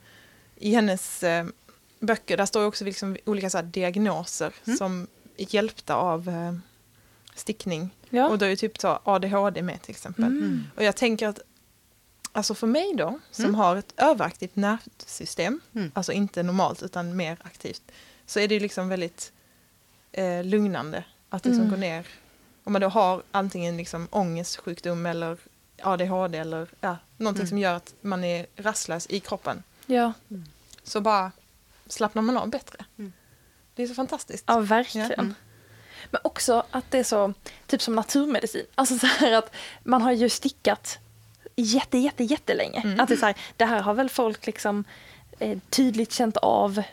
i 0.55 0.73
hennes 0.75 1.23
eh, 1.23 1.45
böcker, 1.99 2.37
där 2.37 2.45
står 2.45 2.65
också 2.65 2.85
liksom 2.85 3.17
olika 3.25 3.49
så 3.49 3.61
diagnoser 3.61 4.53
Mm. 4.67 4.77
som 4.77 5.07
är 5.37 5.55
hjälpta 5.55 5.95
av 5.95 6.29
eh, 6.29 6.53
stickning. 7.35 7.89
Ja. 8.15 8.27
Och 8.29 8.37
då 8.37 8.45
är 8.45 8.49
ju 8.49 8.55
typ 8.55 8.77
så 8.79 8.99
ADHD 9.03 9.61
med 9.61 9.81
till 9.81 9.91
exempel. 9.91 10.23
Mm. 10.23 10.63
Och 10.75 10.83
jag 10.83 10.95
tänker 10.95 11.27
att, 11.27 11.39
alltså 12.31 12.55
för 12.55 12.67
mig 12.67 12.93
då, 12.97 13.19
som 13.31 13.45
Mm. 13.45 13.55
har 13.55 13.75
ett 13.75 13.93
överaktivt 13.97 14.55
nervsystem, 14.55 15.59
Mm. 15.75 15.91
alltså 15.95 16.11
inte 16.11 16.43
normalt 16.43 16.83
utan 16.83 17.15
mer 17.15 17.37
aktivt, 17.43 17.81
så 18.25 18.39
är 18.39 18.47
det 18.47 18.53
ju 18.53 18.59
liksom 18.59 18.89
väldigt 18.89 19.31
eh, 20.11 20.43
lugnande 20.43 21.03
att 21.29 21.45
liksom 21.45 21.61
Mm. 21.61 21.71
gå 21.73 21.77
ner. 21.79 22.07
Om 22.63 22.73
man 22.73 22.81
då 22.81 22.87
har 22.87 23.23
antingen 23.31 23.77
liksom 23.77 24.07
ångestsjukdom 24.11 25.05
eller 25.05 25.37
ADHD 25.81 26.37
eller 26.37 26.67
ja, 26.81 26.97
någonting 27.17 27.41
Mm. 27.41 27.49
som 27.49 27.57
gör 27.57 27.73
att 27.75 27.93
man 28.01 28.23
är 28.23 28.45
rastlös 28.55 29.07
i 29.09 29.19
kroppen, 29.19 29.63
Ja. 29.85 30.13
så 30.83 31.01
bara 31.01 31.31
slappnar 31.87 32.21
man 32.21 32.37
av 32.37 32.49
bättre. 32.49 32.85
Mm. 32.97 33.13
Det 33.75 33.83
är 33.83 33.87
så 33.87 33.93
fantastiskt. 33.93 34.43
ja, 34.47 34.59
verkligen. 34.59 35.11
Ja. 35.17 35.23
Men 36.11 36.21
också 36.23 36.63
att 36.71 36.91
det 36.91 36.97
är 36.97 37.03
så, 37.03 37.33
typ 37.67 37.81
som 37.81 37.95
naturmedicin. 37.95 38.65
Alltså 38.75 38.97
så 38.97 39.07
här 39.07 39.31
att 39.31 39.55
man 39.83 40.01
har 40.01 40.11
ju 40.11 40.29
stickat 40.29 40.97
jätte, 41.55 41.97
jätte, 41.97 42.23
jättelänge. 42.23 42.81
Mm. 42.81 42.99
Att 42.99 43.07
det 43.07 43.13
är 43.13 43.17
så 43.17 43.25
här, 43.25 43.35
det 43.57 43.65
här 43.65 43.81
har 43.81 43.93
väl 43.93 44.09
folk 44.09 44.45
liksom 44.45 44.83
eh, 45.39 45.57
tydligt 45.69 46.13
känt 46.13 46.37
av. 46.37 46.83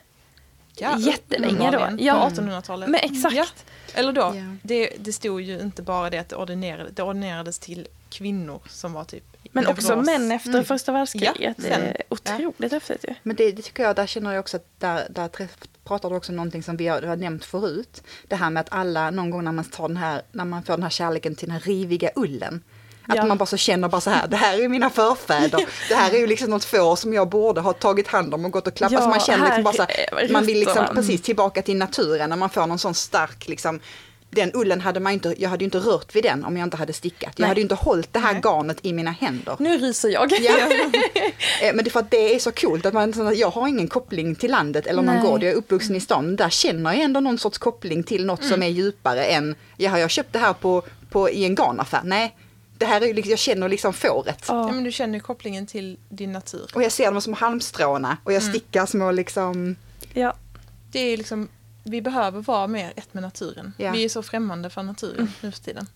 Ja, 0.76 0.98
jättelänge 0.98 1.70
då. 1.70 1.88
Ja. 1.98 2.30
På 2.34 2.40
1800-talet. 2.42 2.88
Men 2.88 3.00
exakt. 3.02 3.34
Ja. 3.36 3.46
Eller 3.94 4.12
då, 4.12 4.20
Ja. 4.20 4.56
det, 4.62 4.92
det 4.98 5.12
stod 5.12 5.40
ju 5.40 5.60
inte 5.60 5.82
bara 5.82 6.10
det 6.10 6.18
att 6.18 6.28
det, 6.28 6.36
ordinerade, 6.36 6.90
det 6.90 7.02
ordinerades 7.02 7.58
till 7.58 7.88
kvinnor 8.10 8.60
som 8.68 8.92
var 8.92 9.04
typ 9.04 9.29
Men 9.52 9.66
också 9.66 9.88
neuros. 9.88 10.06
män 10.06 10.32
efter 10.32 10.50
Mm. 10.50 10.64
första 10.64 10.92
världskriget. 10.92 11.34
Ja, 11.38 11.52
det 11.56 11.62
sen. 11.62 11.82
är 11.82 12.02
otroligt 12.08 12.72
häftigt 12.72 13.04
ju. 13.08 13.14
Men 13.22 13.36
det, 13.36 13.52
det 13.52 13.62
tycker 13.62 13.82
jag, 13.82 13.96
där 13.96 14.06
känner 14.06 14.32
jag 14.32 14.40
också 14.40 14.56
att 14.56 14.66
där, 14.78 15.06
där 15.10 15.28
träff, 15.28 15.50
pratar 15.84 16.10
du 16.10 16.16
också 16.16 16.32
om 16.32 16.36
någonting 16.36 16.62
som 16.62 16.76
vi 16.76 16.86
har, 16.88 17.02
har 17.02 17.16
nämnt 17.16 17.44
förut. 17.44 18.02
Det 18.28 18.36
här 18.36 18.50
med 18.50 18.60
att 18.60 18.68
alla 18.72 19.10
någon 19.10 19.30
gång 19.30 19.44
när 19.44 19.52
man 19.52 19.64
tar 19.64 19.88
den 19.88 19.96
här, 19.96 20.22
när 20.32 20.44
man 20.44 20.62
får 20.62 20.72
den 20.72 20.82
här 20.82 20.90
kärleken 20.90 21.34
till 21.34 21.48
den 21.48 21.52
här 21.54 21.60
riviga 21.60 22.10
ullen. 22.16 22.62
Att 23.06 23.16
Ja. 23.16 23.24
man 23.26 23.38
bara 23.38 23.46
så 23.46 23.56
känner 23.56 23.88
bara 23.88 24.00
så 24.00 24.10
här, 24.10 24.28
det 24.28 24.36
här 24.36 24.54
är 24.54 24.58
ju 24.58 24.68
mina 24.68 24.90
förfäder. 24.90 25.66
Det 25.88 25.94
här 25.94 26.14
är 26.14 26.18
ju 26.18 26.26
liksom 26.26 26.50
något 26.50 26.64
får 26.64 26.96
som 26.96 27.12
jag 27.12 27.28
borde 27.28 27.60
ha 27.60 27.72
tagit 27.72 28.08
hand 28.08 28.34
om 28.34 28.44
och 28.44 28.50
gått 28.50 28.66
och 28.66 28.74
klappat. 28.74 28.92
Ja, 28.92 29.00
så 29.00 29.08
man 29.08 29.20
känner 29.20 29.44
liksom 29.44 29.62
bara 29.64 29.74
så 29.74 29.82
här 29.82 30.28
man 30.32 30.46
vill 30.46 30.58
liksom 30.60 30.86
precis 30.94 31.22
tillbaka 31.22 31.62
till 31.62 31.76
naturen 31.76 32.30
när 32.30 32.36
man 32.36 32.50
får 32.50 32.66
någon 32.66 32.78
sån 32.78 32.94
stark 32.94 33.48
liksom 33.48 33.80
den 34.30 34.50
ullen 34.54 34.80
hade 34.80 35.00
man 35.00 35.12
inte, 35.12 35.34
jag 35.38 35.50
hade 35.50 35.64
ju 35.64 35.66
inte 35.66 35.78
rört 35.78 36.16
vid 36.16 36.24
den 36.24 36.44
om 36.44 36.56
jag 36.56 36.66
inte 36.66 36.76
hade 36.76 36.92
stickat. 36.92 37.32
Jag 37.36 37.40
Nej. 37.40 37.48
hade 37.48 37.60
ju 37.60 37.62
inte 37.62 37.74
hållit 37.74 38.12
det 38.12 38.18
här 38.18 38.32
Nej. 38.32 38.42
garnet 38.42 38.78
i 38.82 38.92
mina 38.92 39.10
händer. 39.10 39.56
Nu 39.58 39.78
ryser 39.78 40.08
jag. 40.08 40.32
Ja. 40.40 40.52
Eh, 41.62 41.74
Men 41.74 41.84
det 41.84 41.88
är 41.88 41.90
för 41.90 42.00
att 42.00 42.10
det 42.10 42.34
är 42.34 42.38
så 42.38 42.52
coolt 42.52 42.86
att 42.86 42.94
man, 42.94 43.32
jag 43.36 43.50
har 43.50 43.68
ingen 43.68 43.88
koppling 43.88 44.34
till 44.34 44.50
landet 44.50 44.86
eller 44.86 45.02
någon 45.02 45.14
Nej. 45.14 45.24
gård, 45.24 45.42
jag 45.42 45.50
är 45.52 45.54
uppvuxen 45.56 45.96
i 45.96 46.00
stan. 46.00 46.36
Där 46.36 46.48
känner 46.50 46.92
jag 46.92 47.02
ändå 47.02 47.20
någon 47.20 47.38
sorts 47.38 47.58
koppling 47.58 48.02
till 48.02 48.26
något 48.26 48.44
som 48.44 48.62
är 48.62 48.66
djupare 48.68 49.24
än, 49.24 49.54
ja, 49.76 49.90
har 49.90 49.98
jag 49.98 50.10
köpt 50.10 50.32
det 50.32 50.38
här 50.38 50.52
på, 50.52 50.82
på, 51.10 51.30
i 51.30 51.44
en 51.44 51.54
garnaffär? 51.54 52.00
Nej, 52.04 52.36
det 52.78 52.86
här 52.86 53.00
är 53.00 53.06
ju 53.06 53.12
liksom, 53.14 53.30
jag 53.30 53.38
känner 53.38 53.68
liksom 53.68 53.92
fåret. 53.92 54.44
Ja, 54.48 54.54
Ja. 54.68 54.72
men 54.72 54.84
du 54.84 54.92
känner 54.92 55.14
ju 55.14 55.20
kopplingen 55.20 55.66
till 55.66 55.98
din 56.08 56.32
natur. 56.32 56.70
Och 56.74 56.82
jag 56.82 56.92
ser 56.92 57.12
dem 57.12 57.20
som 57.22 57.32
halmstråna 57.34 58.16
och 58.24 58.32
jag 58.32 58.42
stickar 58.42 58.86
små 58.86 59.10
liksom, 59.10 59.76
Ja. 60.14 60.34
Det 60.92 61.00
är 61.00 61.16
liksom, 61.16 61.48
vi 61.84 62.02
behöver 62.02 62.40
vara 62.42 62.66
mer 62.66 62.92
ett 62.96 63.14
med 63.14 63.22
naturen. 63.22 63.72
Ja. 63.76 63.92
Vi 63.92 64.04
är 64.04 64.08
så 64.08 64.22
främmande 64.22 64.70
för 64.70 64.82
naturen 64.82 65.32
nu 65.40 65.52
för 65.52 65.60
tiden. 65.62 65.86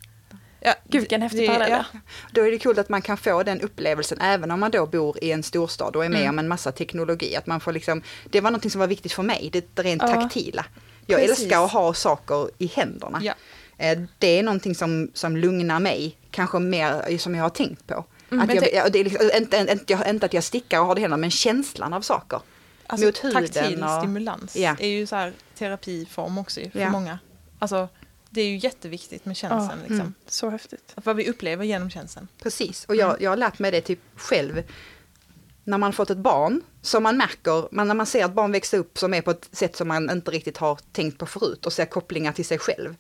Ja, 0.61 0.75
Gud 0.89 1.01
vilken 1.01 1.23
häftig 1.23 1.41
det- 1.41 1.47
parallell. 1.47 1.71
ja. 1.71 1.85
Då 2.33 2.41
är 2.47 2.51
det 2.51 2.59
kul 2.59 2.79
att 2.79 2.89
man 2.89 3.03
kan 3.03 3.17
få 3.17 3.43
den 3.43 3.61
upplevelsen 3.61 4.21
även 4.21 4.51
om 4.51 4.61
man 4.61 4.71
då 4.71 4.87
bor 4.87 5.25
i 5.25 5.31
en 5.33 5.43
storstad 5.43 5.97
och 5.97 6.05
är 6.05 6.09
med 6.09 6.21
Mm. 6.21 6.31
om 6.31 6.39
en 6.39 6.49
massa 6.49 6.73
teknologi. 6.73 7.37
Att 7.37 7.47
man 7.47 7.61
får 7.61 7.73
liksom, 7.73 8.03
det 8.31 8.41
var 8.41 8.51
någonting 8.51 8.71
som 8.71 8.79
var 8.81 8.87
viktigt 8.87 9.13
för 9.13 9.23
mig, 9.23 9.51
det 9.53 9.79
rent 9.83 10.03
Ja. 10.03 10.09
taktila. 10.15 10.67
Jag 11.07 11.21
Precis. 11.21 11.39
älskar 11.41 11.65
att 11.65 11.73
ha 11.73 11.95
saker 11.95 12.51
i 12.59 12.67
händerna. 12.67 13.21
Ja. 13.23 13.35
Eh, 13.79 13.99
Det 14.19 14.39
är 14.39 14.43
någonting 14.43 14.75
som, 14.75 15.11
som 15.15 15.37
lugnar 15.37 15.81
mig, 15.81 16.17
kanske 16.31 16.59
mer 16.59 17.19
som 17.19 17.35
jag 17.35 17.43
har 17.43 17.51
tänkt 17.51 17.87
på. 17.87 17.95
Mm, 18.31 18.41
att 18.43 18.47
men 18.47 18.57
jag, 18.57 18.65
det- 18.65 18.71
ja, 18.73 18.89
det 18.89 18.99
är 18.99 19.05
liksom, 19.05 19.31
inte, 19.37 19.81
inte, 20.09 20.27
att 20.27 20.33
jag 20.35 20.45
stickar 20.45 20.81
och 20.81 20.87
har 20.87 20.95
det 20.95 21.01
händerna, 21.01 21.21
men 21.21 21.31
känslan 21.31 21.93
av 21.93 22.01
saker. 22.01 22.41
Alltså, 22.87 23.07
Mot 23.07 23.25
huden 23.25 23.43
taktil 23.43 23.83
och- 23.85 23.99
stimulans 24.01 24.57
Ja. 24.57 24.77
är 24.79 24.89
ju 24.89 25.07
så 25.07 25.17
här 25.17 25.33
terapiform 25.57 26.39
också 26.39 26.61
för 26.73 26.81
Ja. 26.81 26.91
många. 26.91 27.19
Alltså, 27.59 27.89
det 28.31 28.41
är 28.41 28.47
ju 28.47 28.57
jätteviktigt 28.57 29.25
med 29.25 29.37
känslan. 29.37 29.69
Ja, 29.69 29.77
liksom. 29.77 30.01
mm. 30.01 30.15
Så 30.27 30.51
häftigt. 30.51 30.93
Att 30.95 31.07
Vad 31.07 31.17
vi 31.17 31.31
upplever 31.31 31.65
genom 31.65 31.91
känslan. 31.91 32.29
Precis, 32.43 32.85
och 32.85 32.97
jag, 32.97 33.23
jag 33.23 33.31
har 33.31 33.37
lärt 33.37 33.59
mig 33.59 33.71
det 33.71 33.81
typ 33.81 34.01
själv. 34.17 34.63
När 35.65 35.79
man 35.79 35.93
fått 35.93 36.11
ett 36.11 36.19
barn, 36.19 36.63
som 36.83 37.03
man 37.03 37.17
märker, 37.17 37.69
man, 37.71 37.89
när 37.89 37.95
man 37.95 38.07
ser 38.07 38.25
att 38.25 38.33
barn 38.35 38.53
växer 38.53 38.79
upp 38.79 38.99
som 38.99 39.15
är 39.15 39.23
på 39.23 39.31
ett 39.31 39.49
sätt 39.53 39.77
som 39.77 39.89
man 39.89 40.11
inte 40.11 40.31
riktigt 40.31 40.57
har 40.57 40.79
tänkt 40.93 41.19
på 41.19 41.27
förut 41.27 41.67
och 41.67 41.73
ser 41.73 41.85
kopplingar 41.87 42.33
till 42.33 42.45
sig 42.45 42.59
själv. 42.59 42.97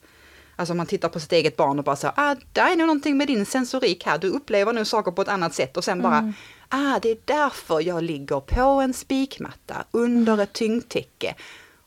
Alltså 0.57 0.73
om 0.73 0.77
man 0.77 0.87
tittar 0.87 1.09
på 1.09 1.21
sitt 1.21 1.33
eget 1.33 1.57
barn 1.57 1.79
och 1.79 1.85
bara 1.85 1.97
så, 1.97 2.13
ah, 2.17 2.37
det 2.53 2.61
är 2.61 2.77
nog 2.77 2.87
någonting 2.87 3.17
med 3.17 3.27
din 3.27 3.47
sensorik 3.47 4.07
här, 4.07 4.19
du 4.19 4.29
upplever 4.29 4.73
nu 4.73 4.85
saker 4.85 5.11
på 5.11 5.23
ett 5.23 5.29
annat 5.29 5.55
sätt 5.55 5.77
och 5.77 5.85
sen 5.85 6.03
bara, 6.03 6.33
ah, 6.69 6.99
det 7.03 7.11
är 7.11 7.19
därför 7.25 7.81
jag 7.81 8.03
ligger 8.03 8.41
på 8.41 8.61
en 8.61 8.95
spikmatta 8.95 9.85
under 9.91 10.39
ett 10.39 10.53
tyngdtäcke. 10.53 11.35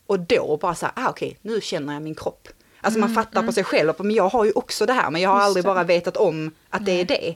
Och 0.08 0.20
då 0.20 0.56
bara 0.56 0.74
så 0.74 0.86
här, 0.86 0.92
ah, 0.96 1.10
okej, 1.10 1.38
nu 1.42 1.60
känner 1.60 1.92
jag 1.92 2.02
min 2.02 2.14
kropp. 2.14 2.48
Alltså 2.80 3.00
man 3.00 3.14
fattar 3.14 3.42
på 3.42 3.52
sig 3.52 3.64
själv, 3.64 3.92
men 3.98 4.10
jag 4.10 4.28
har 4.28 4.44
ju 4.44 4.52
också 4.52 4.86
det 4.86 4.92
här, 4.92 5.10
men 5.10 5.20
jag 5.20 5.30
har 5.30 5.36
Just 5.38 5.46
aldrig 5.46 5.64
bara 5.64 5.84
vetat 5.84 6.16
om 6.16 6.50
att 6.70 6.84
det 6.86 6.92
är 7.00 7.04
det. 7.04 7.34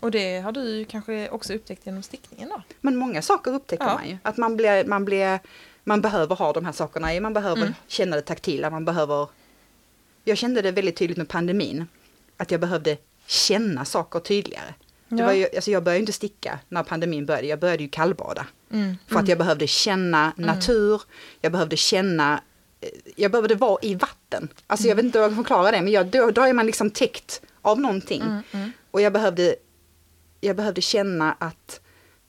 Och 0.00 0.10
det 0.10 0.38
har 0.40 0.52
du 0.52 0.84
kanske 0.84 1.28
också 1.28 1.54
upptäckt 1.54 1.86
genom 1.86 2.02
stickningen 2.02 2.48
då? 2.48 2.62
Men 2.80 2.96
många 2.96 3.22
saker 3.22 3.50
upptäcker 3.54 3.84
Ja. 3.84 3.94
man 3.94 4.08
ju. 4.08 4.18
Att 4.22 4.36
man 4.36 4.56
blir, 4.56 4.84
man 4.84 5.04
blir, 5.04 5.38
man 5.84 6.00
behöver 6.00 6.36
ha 6.36 6.52
de 6.52 6.64
här 6.64 6.72
sakerna 6.72 7.14
i, 7.14 7.20
man 7.20 7.32
behöver 7.32 7.62
Mm. 7.62 7.74
känna 7.86 8.16
det 8.16 8.22
taktila, 8.22 8.70
man 8.70 8.84
behöver... 8.84 9.28
Jag 10.24 10.38
kände 10.38 10.62
det 10.62 10.70
väldigt 10.72 10.96
tydligt 10.96 11.18
med 11.18 11.28
pandemin. 11.28 11.86
Att 12.36 12.50
jag 12.50 12.60
behövde 12.60 12.96
känna 13.26 13.84
saker 13.84 14.20
tydligare. 14.20 14.74
Det 15.08 15.22
var 15.22 15.32
ju, 15.32 15.46
alltså 15.56 15.70
jag 15.70 15.82
började 15.82 16.00
inte 16.00 16.12
sticka 16.12 16.58
när 16.68 16.82
pandemin 16.82 17.26
började, 17.26 17.46
jag 17.46 17.58
började 17.58 17.82
ju 17.82 17.88
kallbada. 17.88 18.46
Mm. 18.72 18.96
För 19.06 19.18
att 19.18 19.28
jag 19.28 19.38
behövde 19.38 19.66
känna 19.66 20.32
natur, 20.36 21.02
jag 21.40 21.52
behövde 21.52 21.76
känna, 21.76 22.42
eh, 22.80 22.88
jag 23.16 23.30
behövde 23.30 23.54
vara 23.54 23.78
i 23.82 23.94
vatten. 23.94 24.48
Alltså 24.66 24.88
jag 24.88 24.96
vet 24.96 25.04
inte 25.04 25.18
hur 25.18 25.24
jag 25.24 25.30
kan 25.30 25.44
förklara 25.44 25.70
det, 25.70 25.82
men 25.82 25.92
jag, 25.92 26.06
då, 26.06 26.30
då 26.30 26.42
är 26.42 26.52
man 26.52 26.66
liksom 26.66 26.90
täckt 26.90 27.42
av 27.62 27.80
någonting. 27.80 28.22
Mm, 28.22 28.42
mm. 28.52 28.72
Och 28.90 29.00
jag 29.00 29.12
behövde, 29.12 29.56
jag 30.40 30.56
behövde 30.56 30.80
känna 30.80 31.32
att 31.32 31.80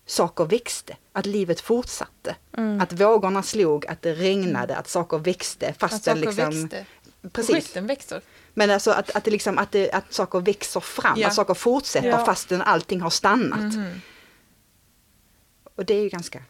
saker 0.06 0.46
växte, 0.46 0.98
att 1.14 1.26
livet 1.26 1.62
fortsatte. 1.62 2.36
Mm. 2.58 2.82
Att 2.82 2.94
vågorna 2.94 3.44
slog, 3.44 3.88
att 3.88 4.02
det 4.02 4.14
regnade, 4.14 4.76
att 4.76 4.88
saker 4.88 5.18
växte 5.18 5.74
fast 5.80 5.94
Att 5.94 6.04
saker 6.04 6.20
liksom... 6.20 6.62
växte. 6.62 6.86
Precis. 7.32 7.48
Projekten 7.48 7.88
växer. 7.88 8.22
Men 8.60 8.70
alltså 8.72 8.92
att, 8.92 9.10
att, 9.16 9.24
det 9.24 9.32
liksom, 9.32 9.58
att, 9.58 9.72
det, 9.72 9.92
att 9.92 10.14
saker 10.14 10.40
växer 10.40 10.80
fram, 10.80 11.20
Ja. 11.20 11.28
att 11.28 11.34
saker 11.34 11.54
fortsätter 11.54 12.10
Ja. 12.10 12.26
fastän 12.26 12.62
allting 12.62 13.02
har 13.02 13.10
stannat. 13.10 13.60
Mhm. 13.74 14.02
Och 15.76 15.86
det 15.86 15.94
är 15.94 16.02
ju 16.02 16.10
ganska, 16.10 16.44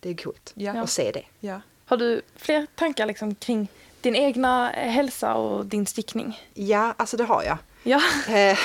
det 0.00 0.10
är 0.10 0.14
coolt 0.14 0.52
Ja. 0.54 0.82
att 0.82 0.90
se 0.90 1.10
det. 1.14 1.24
Ja. 1.40 1.60
Har 1.84 1.96
du 1.96 2.22
fler 2.36 2.66
tankar 2.74 3.06
liksom 3.06 3.34
kring 3.34 3.68
din 4.00 4.16
egna 4.16 4.68
hälsa 4.68 5.34
och 5.34 5.66
din 5.66 5.86
stickning? 5.86 6.40
Ja, 6.54 6.94
alltså 6.96 7.16
det 7.16 7.24
har 7.24 7.42
jag. 7.42 7.58
Ja. 7.82 8.00
Eh, 8.34 8.58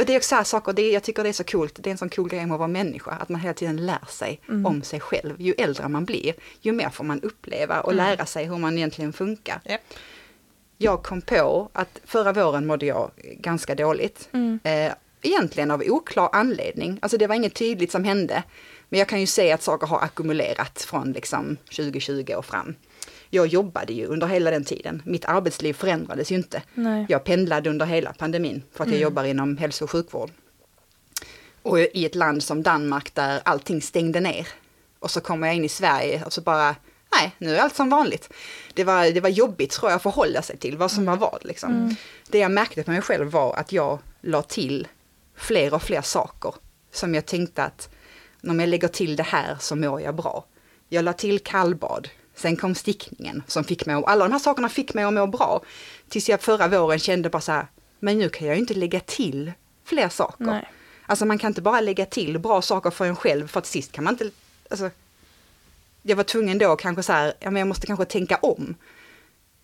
och 0.00 0.06
det 0.06 0.12
är 0.12 0.16
också 0.16 0.28
så 0.28 0.34
här 0.34 0.44
saker, 0.44 0.72
det 0.72 0.82
är, 0.82 0.92
jag 0.92 1.02
tycker 1.02 1.22
det 1.22 1.28
är 1.28 1.32
så 1.32 1.44
coolt, 1.44 1.74
det 1.78 1.90
är 1.90 1.92
en 1.92 1.98
sån 1.98 2.08
cool 2.10 2.28
grej 2.28 2.46
med 2.46 2.52
att 2.54 2.58
vara 2.58 2.68
människa, 2.68 3.10
att 3.10 3.28
man 3.28 3.40
hela 3.40 3.54
tiden 3.54 3.86
lär 3.86 4.04
sig 4.08 4.40
Mm. 4.48 4.66
om 4.66 4.82
sig 4.82 5.00
själv. 5.00 5.40
Ju 5.40 5.52
äldre 5.58 5.88
man 5.88 6.04
blir, 6.04 6.34
ju 6.60 6.72
mer 6.72 6.88
får 6.90 7.04
man 7.04 7.20
uppleva 7.20 7.80
och 7.80 7.92
Mm. 7.92 8.04
lära 8.06 8.26
sig 8.26 8.44
hur 8.44 8.56
man 8.58 8.76
egentligen 8.78 9.12
funkar. 9.12 9.60
Japp. 9.64 9.80
Jag 10.78 11.02
kom 11.02 11.20
på 11.22 11.68
att 11.72 12.00
förra 12.04 12.32
våren 12.32 12.66
mådde 12.66 12.86
jag 12.86 13.10
ganska 13.40 13.74
dåligt. 13.74 14.28
Mm. 14.32 14.60
Eh, 14.64 14.92
egentligen 15.22 15.70
av 15.70 15.82
oklar 15.86 16.28
anledning, 16.32 16.98
alltså 17.02 17.18
det 17.18 17.26
var 17.26 17.34
inget 17.34 17.54
tydligt 17.54 17.92
som 17.92 18.04
hände. 18.04 18.42
Men 18.88 18.98
jag 18.98 19.08
kan 19.08 19.20
ju 19.20 19.26
se 19.26 19.52
att 19.52 19.62
saker 19.62 19.86
har 19.86 20.00
ackumulerat 20.00 20.82
från 20.82 21.12
liksom 21.12 21.56
2020 21.76 22.34
och 22.36 22.44
fram. 22.46 22.74
Jag 23.30 23.46
jobbade 23.46 23.92
ju 23.92 24.06
under 24.06 24.26
hela 24.26 24.50
den 24.50 24.64
tiden. 24.64 25.02
Mitt 25.06 25.24
arbetsliv 25.24 25.72
förändrades 25.74 26.32
ju 26.32 26.36
inte. 26.36 26.62
Nej. 26.74 27.06
Jag 27.08 27.24
pendlade 27.24 27.70
under 27.70 27.86
hela 27.86 28.12
pandemin 28.12 28.62
för 28.72 28.84
att 28.84 28.88
jag 28.88 28.96
Mm. 28.96 29.02
jobbar 29.02 29.24
inom 29.24 29.56
hälso 29.56 29.84
och 29.84 29.90
sjukvård. 29.90 30.30
Och 31.62 31.78
i 31.78 32.06
ett 32.06 32.14
land 32.14 32.42
som 32.42 32.62
Danmark 32.62 33.14
där 33.14 33.40
allting 33.44 33.82
stängde 33.82 34.20
ner. 34.20 34.48
Och 34.98 35.10
så 35.10 35.20
kommer 35.20 35.46
jag 35.46 35.56
in 35.56 35.64
i 35.64 35.68
Sverige 35.68 36.24
och 36.24 36.32
så 36.32 36.40
bara, 36.40 36.76
nej, 37.12 37.34
nu 37.38 37.56
är 37.56 37.60
allt 37.60 37.76
som 37.76 37.88
vanligt. 37.88 38.32
Det 38.74 38.84
var, 38.84 39.10
det 39.10 39.20
var 39.20 39.28
jobbigt 39.28 39.70
tror 39.70 39.90
jag 39.90 39.96
att 39.96 40.02
förhålla 40.02 40.42
sig 40.42 40.56
till 40.56 40.76
vad 40.76 40.90
som 40.90 41.04
var 41.04 41.16
vad 41.16 41.44
liksom. 41.44 41.72
Mm. 41.72 41.94
Det 42.28 42.38
jag 42.38 42.50
märkte 42.50 42.82
på 42.82 42.90
mig 42.90 43.02
själv 43.02 43.30
var 43.30 43.54
att 43.54 43.72
jag 43.72 43.98
la 44.20 44.42
till 44.42 44.88
fler 45.36 45.74
och 45.74 45.82
fler 45.82 46.02
saker 46.02 46.54
som 46.92 47.14
jag 47.14 47.26
tänkte 47.26 47.64
att 47.64 47.88
om 48.42 48.60
jag 48.60 48.68
lägger 48.68 48.88
till 48.88 49.16
det 49.16 49.22
här 49.22 49.56
så 49.60 49.76
mår 49.76 50.00
jag 50.00 50.14
bra. 50.14 50.44
Jag 50.88 51.04
la 51.04 51.12
till 51.12 51.38
kallbad, 51.38 52.08
sen 52.34 52.56
kom 52.56 52.74
stickningen 52.74 53.42
som 53.46 53.64
fick 53.64 53.86
mig, 53.86 54.02
alla 54.06 54.24
de 54.24 54.32
här 54.32 54.38
sakerna 54.38 54.68
fick 54.68 54.94
mig 54.94 55.04
att 55.04 55.14
må 55.14 55.26
bra. 55.26 55.62
Tills 56.08 56.28
jag 56.28 56.40
förra 56.40 56.68
våren 56.68 56.98
kände 56.98 57.30
bara 57.30 57.40
så 57.40 57.52
här, 57.52 57.66
men 57.98 58.18
nu 58.18 58.28
kan 58.28 58.46
jag 58.46 58.56
ju 58.56 58.60
inte 58.60 58.74
lägga 58.74 59.00
till 59.00 59.52
fler 59.84 60.08
saker. 60.08 60.44
Nej. 60.44 60.68
Alltså 61.06 61.26
man 61.26 61.38
kan 61.38 61.50
inte 61.50 61.62
bara 61.62 61.80
lägga 61.80 62.06
till 62.06 62.38
bra 62.38 62.62
saker 62.62 62.90
för 62.90 63.04
en 63.04 63.16
själv 63.16 63.48
för 63.48 63.58
att 63.58 63.66
sist 63.66 63.92
kan 63.92 64.04
man 64.04 64.14
inte, 64.14 64.30
alltså 64.70 64.90
jag 66.08 66.16
var 66.16 66.24
tvungen 66.24 66.58
då 66.58 66.76
kanske 66.76 67.02
så 67.02 67.12
här, 67.12 67.32
ja 67.40 67.50
men 67.50 67.60
jag 67.60 67.68
måste 67.68 67.86
kanske 67.86 68.04
tänka 68.04 68.36
om. 68.36 68.74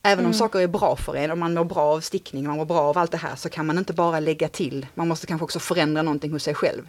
Även 0.03 0.19
om 0.25 0.31
Mm. 0.31 0.39
saker 0.39 0.59
är 0.61 0.67
bra 0.67 0.97
för 0.97 1.17
en, 1.17 1.31
om 1.31 1.39
man 1.39 1.55
mår 1.55 1.65
bra 1.65 1.81
av 1.83 2.01
stickning, 2.01 2.47
man 2.47 2.57
mår 2.57 2.65
bra 2.65 2.81
av 2.81 2.99
allt 2.99 3.11
det 3.11 3.17
här, 3.17 3.37
så 3.37 3.49
kan 3.49 3.67
man 3.67 3.79
inte 3.79 3.93
bara 3.93 4.21
lägga 4.21 4.49
till. 4.49 4.87
Man 4.95 5.09
måste 5.09 5.27
kanske 5.27 5.45
också 5.45 5.59
förändra 5.59 6.03
någonting 6.03 6.33
hos 6.33 6.43
sig 6.43 6.55
själv. 6.55 6.89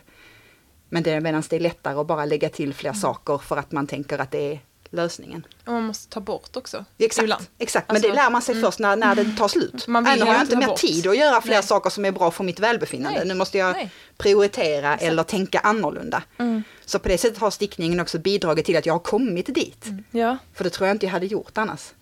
Men 0.89 1.03
det 1.03 1.11
är 1.11 1.21
medan 1.21 1.43
det 1.49 1.55
är 1.55 1.59
lättare 1.59 1.99
att 1.99 2.07
bara 2.07 2.25
lägga 2.25 2.49
till 2.49 2.73
fler 2.73 2.93
saker 2.93 3.37
för 3.37 3.57
att 3.57 3.71
man 3.71 3.87
tänker 3.87 4.19
att 4.19 4.31
det 4.31 4.51
är 4.53 4.59
lösningen. 4.95 5.47
Och 5.65 5.73
man 5.73 5.83
måste 5.83 6.13
ta 6.13 6.19
bort 6.19 6.55
också. 6.57 6.85
Exakt, 6.97 7.23
ibland. 7.23 7.45
exakt. 7.57 7.87
men 7.87 7.95
Alltså, 7.95 8.09
det 8.09 8.15
lär 8.15 8.29
man 8.29 8.41
sig 8.41 8.61
först 8.61 8.79
när, 8.79 8.95
när 8.95 9.15
det 9.15 9.35
tar 9.37 9.47
slut. 9.47 9.87
Man 9.87 10.03
vill 10.03 10.13
Äh, 10.13 10.19
nu 10.19 10.25
har 10.25 10.33
jag 10.33 10.43
inte 10.43 10.55
mer 10.57 10.67
bort. 10.67 10.79
tid 10.79 11.07
att 11.07 11.17
göra 11.17 11.41
fler 11.41 11.53
Nej. 11.53 11.63
saker 11.63 11.89
som 11.89 12.05
är 12.05 12.11
bra 12.11 12.31
för 12.31 12.43
mitt 12.43 12.59
välbefinnande. 12.59 13.19
Nej. 13.19 13.27
Nu 13.27 13.33
måste 13.33 13.57
jag 13.57 13.71
Nej. 13.71 13.91
prioritera 14.17 14.97
eller 14.97 15.23
tänka 15.23 15.59
annorlunda. 15.59 16.23
Mm. 16.37 16.63
Så 16.85 16.99
på 16.99 17.07
det 17.09 17.17
sättet 17.17 17.37
har 17.37 17.51
stickningen 17.51 17.99
också 17.99 18.19
bidragit 18.19 18.65
till 18.65 18.77
att 18.77 18.85
jag 18.85 18.93
har 18.93 18.99
kommit 18.99 19.55
dit. 19.55 19.85
Ja. 20.11 20.37
För 20.53 20.63
det 20.63 20.69
tror 20.69 20.87
jag 20.87 20.95
inte 20.95 21.05
jag 21.05 21.11
hade 21.13 21.25
gjort 21.25 21.57
annars. 21.57 21.93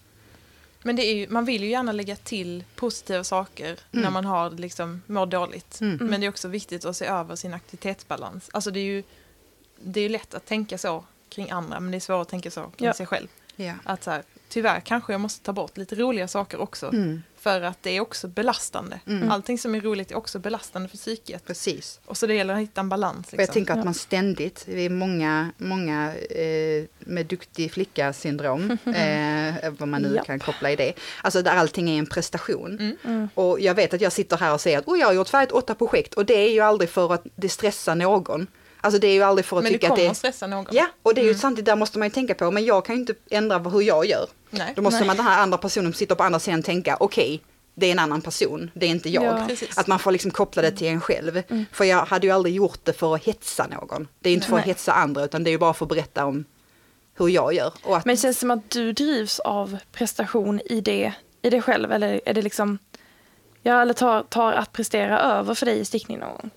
Men 0.85 0.95
det 0.95 1.03
är 1.05 1.15
ju, 1.15 1.27
man 1.29 1.45
vill 1.45 1.63
ju 1.63 1.69
gärna 1.69 1.91
lägga 1.91 2.15
till 2.15 2.63
positiva 2.75 3.23
saker 3.23 3.79
när 3.91 4.09
man 4.09 4.25
har 4.25 4.49
liksom, 4.51 5.01
mår 5.05 5.25
dåligt. 5.25 5.81
Mm. 5.81 5.97
Men 6.07 6.21
det 6.21 6.27
är 6.27 6.29
också 6.29 6.47
viktigt 6.47 6.85
att 6.85 6.97
se 6.97 7.05
över 7.05 7.35
sin 7.35 7.53
aktivitetsbalans. 7.53 8.49
Alltså 8.53 8.71
det 8.71 8.79
är 8.79 8.83
ju 8.83 9.03
det 9.85 10.01
är 10.01 10.09
lätt 10.09 10.33
att 10.33 10.45
tänka 10.45 10.77
så 10.77 11.03
kring 11.34 11.51
andra 11.51 11.79
men 11.79 11.91
det 11.91 11.97
är 11.97 11.99
svårt 11.99 12.21
att 12.21 12.29
tänka 12.29 12.51
så 12.51 12.61
kring 12.61 12.88
Ja. 12.88 12.93
sig 12.93 13.05
själv. 13.05 13.27
Ja. 13.55 13.73
Att 13.84 14.03
så 14.03 14.11
här, 14.11 14.23
tyvärr 14.49 14.79
kanske 14.79 15.13
jag 15.13 15.21
måste 15.21 15.45
ta 15.45 15.53
bort 15.53 15.77
lite 15.77 15.95
roliga 15.95 16.27
saker 16.27 16.61
också. 16.61 16.88
Mm. 16.88 17.23
För 17.39 17.61
att 17.61 17.77
det 17.84 17.89
är 17.97 17.99
också 17.99 18.27
belastande. 18.27 18.99
Mm. 19.07 19.31
Allting 19.31 19.57
som 19.57 19.75
är 19.75 19.81
roligt 19.81 20.11
är 20.11 20.15
också 20.17 20.39
belastande 20.39 20.89
för 20.89 20.97
psyket. 20.97 21.45
Precis. 21.45 21.99
Och 22.05 22.17
så 22.17 22.27
det 22.27 22.34
gäller 22.36 22.53
att 22.53 22.59
hitta 22.59 22.81
en 22.81 22.89
balans. 22.89 23.27
Och 23.27 23.34
jag 23.34 23.38
Liksom. 23.39 23.53
tänker 23.53 23.71
att 23.73 23.77
Ja. 23.79 23.84
man 23.86 23.93
ständigt, 23.93 24.63
vi 24.67 24.86
är 24.86 24.89
många, 24.89 25.51
många 25.57 26.13
eh, 26.15 26.84
med 26.99 27.25
duktig 27.25 27.71
flicka-syndrom, 27.73 28.71
eh, 28.95 29.71
vad 29.79 29.88
man 29.88 30.01
nu 30.01 30.15
Ja. 30.15 30.23
kan 30.23 30.39
koppla 30.39 30.71
i 30.71 30.75
det. 30.75 30.93
Alltså 31.21 31.41
där 31.41 31.55
allting 31.55 31.89
är 31.89 31.99
en 31.99 32.05
prestation. 32.05 32.71
Mm. 32.79 32.97
Mm. 33.05 33.29
Och 33.34 33.59
jag 33.59 33.73
vet 33.75 33.93
att 33.93 34.01
jag 34.01 34.11
sitter 34.11 34.38
här 34.38 34.53
och 34.53 34.61
säger 34.61 34.79
att 34.79 34.88
oh, 34.88 34.99
jag 34.99 35.07
har 35.07 35.13
gjort 35.13 35.29
färdigt 35.29 35.51
åtta 35.51 35.75
projekt 35.75 36.13
och 36.13 36.25
det 36.25 36.34
är 36.38 36.49
ju 36.51 36.59
aldrig 36.59 36.89
för 36.89 37.13
att 37.13 37.23
det 37.36 37.49
stressar 37.49 37.95
någon. 37.95 38.47
Alltså 38.84 38.99
det 38.99 39.07
är 39.07 39.13
ju 39.13 39.23
aldrig 39.23 39.45
för 39.45 39.57
att 39.57 39.63
Men 39.63 39.71
det 39.71 39.77
tycka 39.77 39.88
att 39.88 39.91
kommer 39.91 40.03
det 40.03 40.11
att 40.11 40.17
stressa 40.17 40.47
någon. 40.47 40.65
Ja, 40.71 40.88
och 41.03 41.13
det 41.13 41.21
är 41.21 41.23
ju 41.23 41.29
Mm. 41.29 41.39
samtidigt, 41.39 41.65
där 41.65 41.75
måste 41.75 41.99
man 41.99 42.07
ju 42.07 42.11
tänka 42.11 42.36
på, 42.36 42.51
men 42.51 42.65
jag 42.65 42.86
kan 42.86 42.95
ju 42.95 43.01
inte 43.01 43.13
ändra 43.29 43.57
hur 43.57 43.81
jag 43.81 44.05
gör. 44.05 44.27
Nej. 44.49 44.73
Då 44.75 44.81
måste 44.81 44.99
Nej. 44.99 45.07
man 45.07 45.17
den 45.17 45.25
här 45.25 45.41
andra 45.41 45.57
personen 45.57 45.93
som 45.93 45.97
sitter 45.97 46.15
på 46.15 46.23
andra 46.23 46.39
sidan 46.39 46.63
tänka, 46.63 46.97
okej, 46.99 47.41
det 47.75 47.88
är 47.88 47.91
en 47.91 47.99
annan 47.99 48.21
person, 48.21 48.71
det 48.73 48.86
är 48.86 48.89
inte 48.89 49.09
jag. 49.09 49.23
Ja. 49.23 49.47
Att 49.75 49.88
man 49.88 49.99
får 49.99 50.11
liksom 50.11 50.31
koppla 50.31 50.61
det 50.61 50.71
till 50.71 50.88
en 50.88 51.01
själv. 51.01 51.41
Mm. 51.49 51.65
För 51.71 51.84
jag 51.84 52.05
hade 52.05 52.27
ju 52.27 52.34
aldrig 52.34 52.55
gjort 52.55 52.79
det 52.84 52.93
för 52.93 53.15
att 53.15 53.23
hetsa 53.23 53.67
någon. 53.67 54.07
Det 54.19 54.29
är 54.29 54.34
inte 54.34 54.47
för 54.47 54.55
att 54.55 54.65
Nej. 54.65 54.73
hetsa 54.73 54.91
andra, 54.93 55.23
utan 55.23 55.43
det 55.43 55.49
är 55.49 55.51
ju 55.51 55.57
bara 55.57 55.73
för 55.73 55.86
att 55.86 55.89
berätta 55.89 56.25
om 56.25 56.45
hur 57.17 57.27
jag 57.29 57.53
gör. 57.53 57.73
Och 57.84 57.97
att, 57.97 58.05
Men 58.05 58.17
känns 58.17 58.38
det 58.38 58.39
som 58.39 58.51
att 58.51 58.69
du 58.69 58.93
drivs 58.93 59.39
av 59.39 59.77
prestation 59.91 60.61
i 60.65 60.81
det, 60.81 61.13
i 61.41 61.49
det 61.49 61.61
själv? 61.61 61.91
Eller 61.91 62.21
är 62.25 62.34
det 62.34 62.41
liksom, 62.41 62.77
ja, 63.61 63.81
eller 63.81 63.93
tar, 63.93 64.23
tar 64.23 64.53
att 64.53 64.71
prestera 64.71 65.19
över 65.19 65.53
för 65.55 65.65
dig 65.65 65.79
i 65.79 65.86
stickning 65.86 66.19
någon 66.19 66.29
gång? 66.31 66.49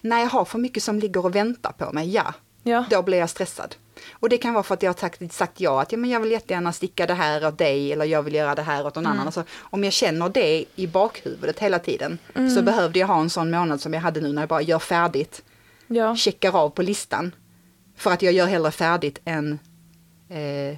När 0.00 0.20
jag 0.20 0.26
har 0.28 0.44
för 0.44 0.58
mycket 0.58 0.82
som 0.82 0.98
ligger 0.98 1.24
och 1.24 1.34
väntar 1.34 1.72
på 1.72 1.92
mig, 1.92 2.10
ja, 2.14 2.34
Ja. 2.62 2.84
då 2.90 3.02
blir 3.02 3.18
jag 3.18 3.30
stressad. 3.30 3.74
Och 4.12 4.28
det 4.28 4.38
kan 4.38 4.54
vara 4.54 4.62
för 4.64 4.74
att 4.74 4.82
jag 4.82 4.90
har 4.92 4.98
sagt, 4.98 5.32
sagt 5.32 5.60
ja, 5.60 5.82
att 5.82 5.92
ja, 5.92 5.98
men 5.98 6.10
jag 6.10 6.20
vill 6.20 6.30
jättegärna 6.30 6.72
sticka 6.72 7.06
det 7.06 7.14
här 7.14 7.46
åt 7.46 7.58
dig 7.58 7.92
eller 7.92 8.04
jag 8.04 8.22
vill 8.22 8.34
göra 8.34 8.54
det 8.54 8.62
här 8.62 8.86
åt 8.86 8.94
någon 8.94 9.06
annan. 9.06 9.26
Alltså, 9.26 9.44
om 9.60 9.84
jag 9.84 9.92
känner 9.92 10.28
det 10.28 10.64
i 10.76 10.86
bakhuvudet 10.86 11.58
hela 11.58 11.78
tiden 11.78 12.18
så 12.56 12.62
behövde 12.62 12.98
jag 12.98 13.06
ha 13.06 13.20
en 13.20 13.30
sån 13.30 13.50
månad 13.50 13.80
som 13.80 13.94
jag 13.94 14.00
hade 14.00 14.20
nu 14.20 14.32
när 14.32 14.42
jag 14.42 14.48
bara 14.48 14.62
gör 14.62 14.78
färdigt, 14.78 15.42
Ja. 15.86 16.16
checkar 16.16 16.56
av 16.56 16.70
på 16.70 16.82
listan. 16.82 17.34
För 17.96 18.10
att 18.10 18.22
jag 18.22 18.32
gör 18.32 18.46
hellre 18.46 18.70
färdigt 18.70 19.18
än 19.24 19.58
eh, 20.28 20.76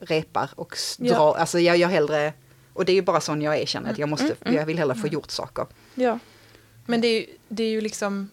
repar 0.00 0.50
och 0.56 0.72
s- 0.74 0.96
Ja. 1.00 1.14
drar, 1.14 1.34
alltså 1.34 1.58
jag 1.58 1.76
gör 1.76 1.88
hellre, 1.88 2.32
och 2.72 2.84
det 2.84 2.92
är 2.92 2.94
ju 2.94 3.02
bara 3.02 3.20
sån 3.20 3.42
jag 3.42 3.58
är 3.58 3.66
känner 3.66 3.90
att 3.92 3.98
jag 3.98 4.08
måste, 4.08 4.34
jag 4.44 4.66
vill 4.66 4.78
hellre 4.78 4.94
få 4.94 5.06
gjort 5.06 5.30
saker. 5.30 5.66
Ja. 5.94 6.18
Men 6.86 7.00
det 7.00 7.08
är, 7.08 7.20
ju, 7.20 7.26
det 7.48 7.62
är 7.64 7.70
ju 7.70 7.80
liksom, 7.80 8.30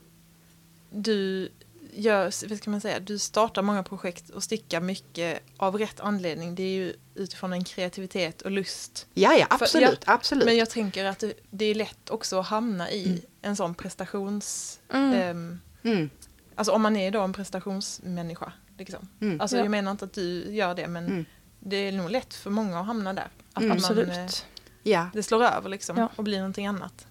du 0.89 1.49
gör, 1.93 2.47
vad 2.49 2.57
ska 2.57 2.69
man 2.71 2.81
säga, 2.81 2.99
du 2.99 3.19
startar 3.19 3.61
många 3.61 3.83
projekt 3.83 4.29
och 4.29 4.43
stickar 4.43 4.81
mycket 4.81 5.39
av 5.57 5.77
rätt 5.77 5.99
anledning. 5.99 6.55
Det 6.55 6.63
är 6.63 6.73
ju 6.75 6.93
utifrån 7.15 7.53
en 7.53 7.63
kreativitet 7.63 8.41
och 8.41 8.51
lust. 8.51 9.07
Ja, 9.13 9.33
ja, 9.33 9.47
absolut, 9.49 10.03
ja, 10.05 10.13
absolut. 10.13 10.45
Men 10.45 10.57
jag 10.57 10.69
tänker 10.69 11.05
att 11.05 11.19
det, 11.19 11.33
det 11.49 11.65
är 11.65 11.75
lätt 11.75 12.09
också 12.09 12.39
att 12.39 12.45
hamna 12.47 12.91
i 12.91 13.21
en 13.41 13.55
sån 13.55 13.75
prestations... 13.75 14.79
Mm. 14.93 15.13
ehm, 15.13 15.59
Mm, 15.83 16.09
alltså 16.55 16.71
om 16.73 16.81
man 16.81 16.95
är 16.95 17.11
då 17.11 17.21
en 17.21 17.33
prestationsmänniska. 17.33 18.53
Liksom. 18.77 19.07
mm. 19.21 19.41
Alltså 19.41 19.57
Ja. 19.57 19.63
jag 19.63 19.71
menar 19.71 19.91
inte 19.91 20.05
att 20.05 20.13
du 20.13 20.53
gör 20.55 20.75
det 20.75 20.87
men 20.87 21.05
Mm. 21.07 21.25
det 21.59 21.75
är 21.75 21.91
nog 21.91 22.09
lätt 22.09 22.33
för 22.33 22.49
många 22.49 22.79
att 22.79 22.85
hamna 22.85 23.13
där. 23.13 23.27
Att, 23.53 23.63
Mm. 23.63 23.69
man, 23.69 23.77
eh, 23.77 23.83
Absolut. 23.83 24.45
Ja. 24.83 25.09
det 25.13 25.23
slår 25.23 25.43
över 25.43 25.69
liksom 25.69 25.97
Ja. 25.97 26.09
och 26.15 26.23
blir 26.23 26.37
någonting 26.37 26.67
annat. 26.67 27.07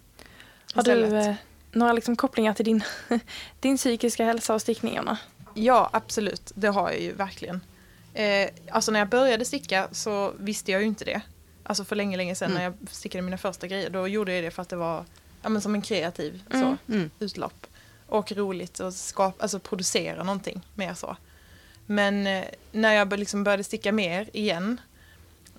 Har 0.74 0.82
du 0.82 1.16
eh, 1.16 1.34
några 1.72 1.92
liksom 1.92 2.16
kopplingar 2.16 2.54
till 2.54 2.64
din, 2.64 2.82
din 3.60 3.76
psykiska 3.76 4.24
hälsa 4.24 4.54
och 4.54 4.60
stickningarna? 4.62 5.18
Ja, 5.54 5.90
absolut. 5.92 6.52
Det 6.54 6.68
har 6.68 6.90
jag 6.90 7.00
ju 7.00 7.12
verkligen. 7.12 7.60
Eh, 8.14 8.48
alltså 8.70 8.92
när 8.92 8.98
jag 8.98 9.08
började 9.08 9.44
sticka 9.44 9.88
så 9.92 10.32
visste 10.38 10.72
jag 10.72 10.80
ju 10.80 10.86
inte 10.86 11.04
det. 11.04 11.20
Alltså 11.62 11.84
för 11.84 11.96
länge, 11.96 12.16
länge 12.16 12.34
sedan 12.34 12.50
Mm. 12.50 12.58
när 12.58 12.64
jag 12.64 12.74
stickade 12.90 13.22
mina 13.22 13.38
första 13.38 13.66
grejer. 13.66 13.90
Då 13.90 14.08
gjorde 14.08 14.34
jag 14.34 14.44
det 14.44 14.50
för 14.50 14.62
att 14.62 14.68
det 14.68 14.76
var 14.76 15.04
ja, 15.42 15.48
men 15.48 15.62
som 15.62 15.74
en 15.74 15.82
kreativ 15.82 16.42
Mm. 16.52 16.62
så, 16.86 16.92
Mm. 16.92 17.10
utlopp. 17.18 17.66
Och 18.06 18.32
roligt 18.32 18.80
att 18.80 18.94
skapa, 18.94 19.42
alltså 19.42 19.58
producera 19.58 20.22
någonting 20.22 20.60
mer 20.74 20.94
så. 20.94 21.16
Men 21.86 22.26
eh, 22.26 22.44
när 22.72 22.92
jag 22.94 23.18
liksom 23.18 23.44
började 23.44 23.64
sticka 23.64 23.92
mer 23.92 24.28
igen 24.32 24.80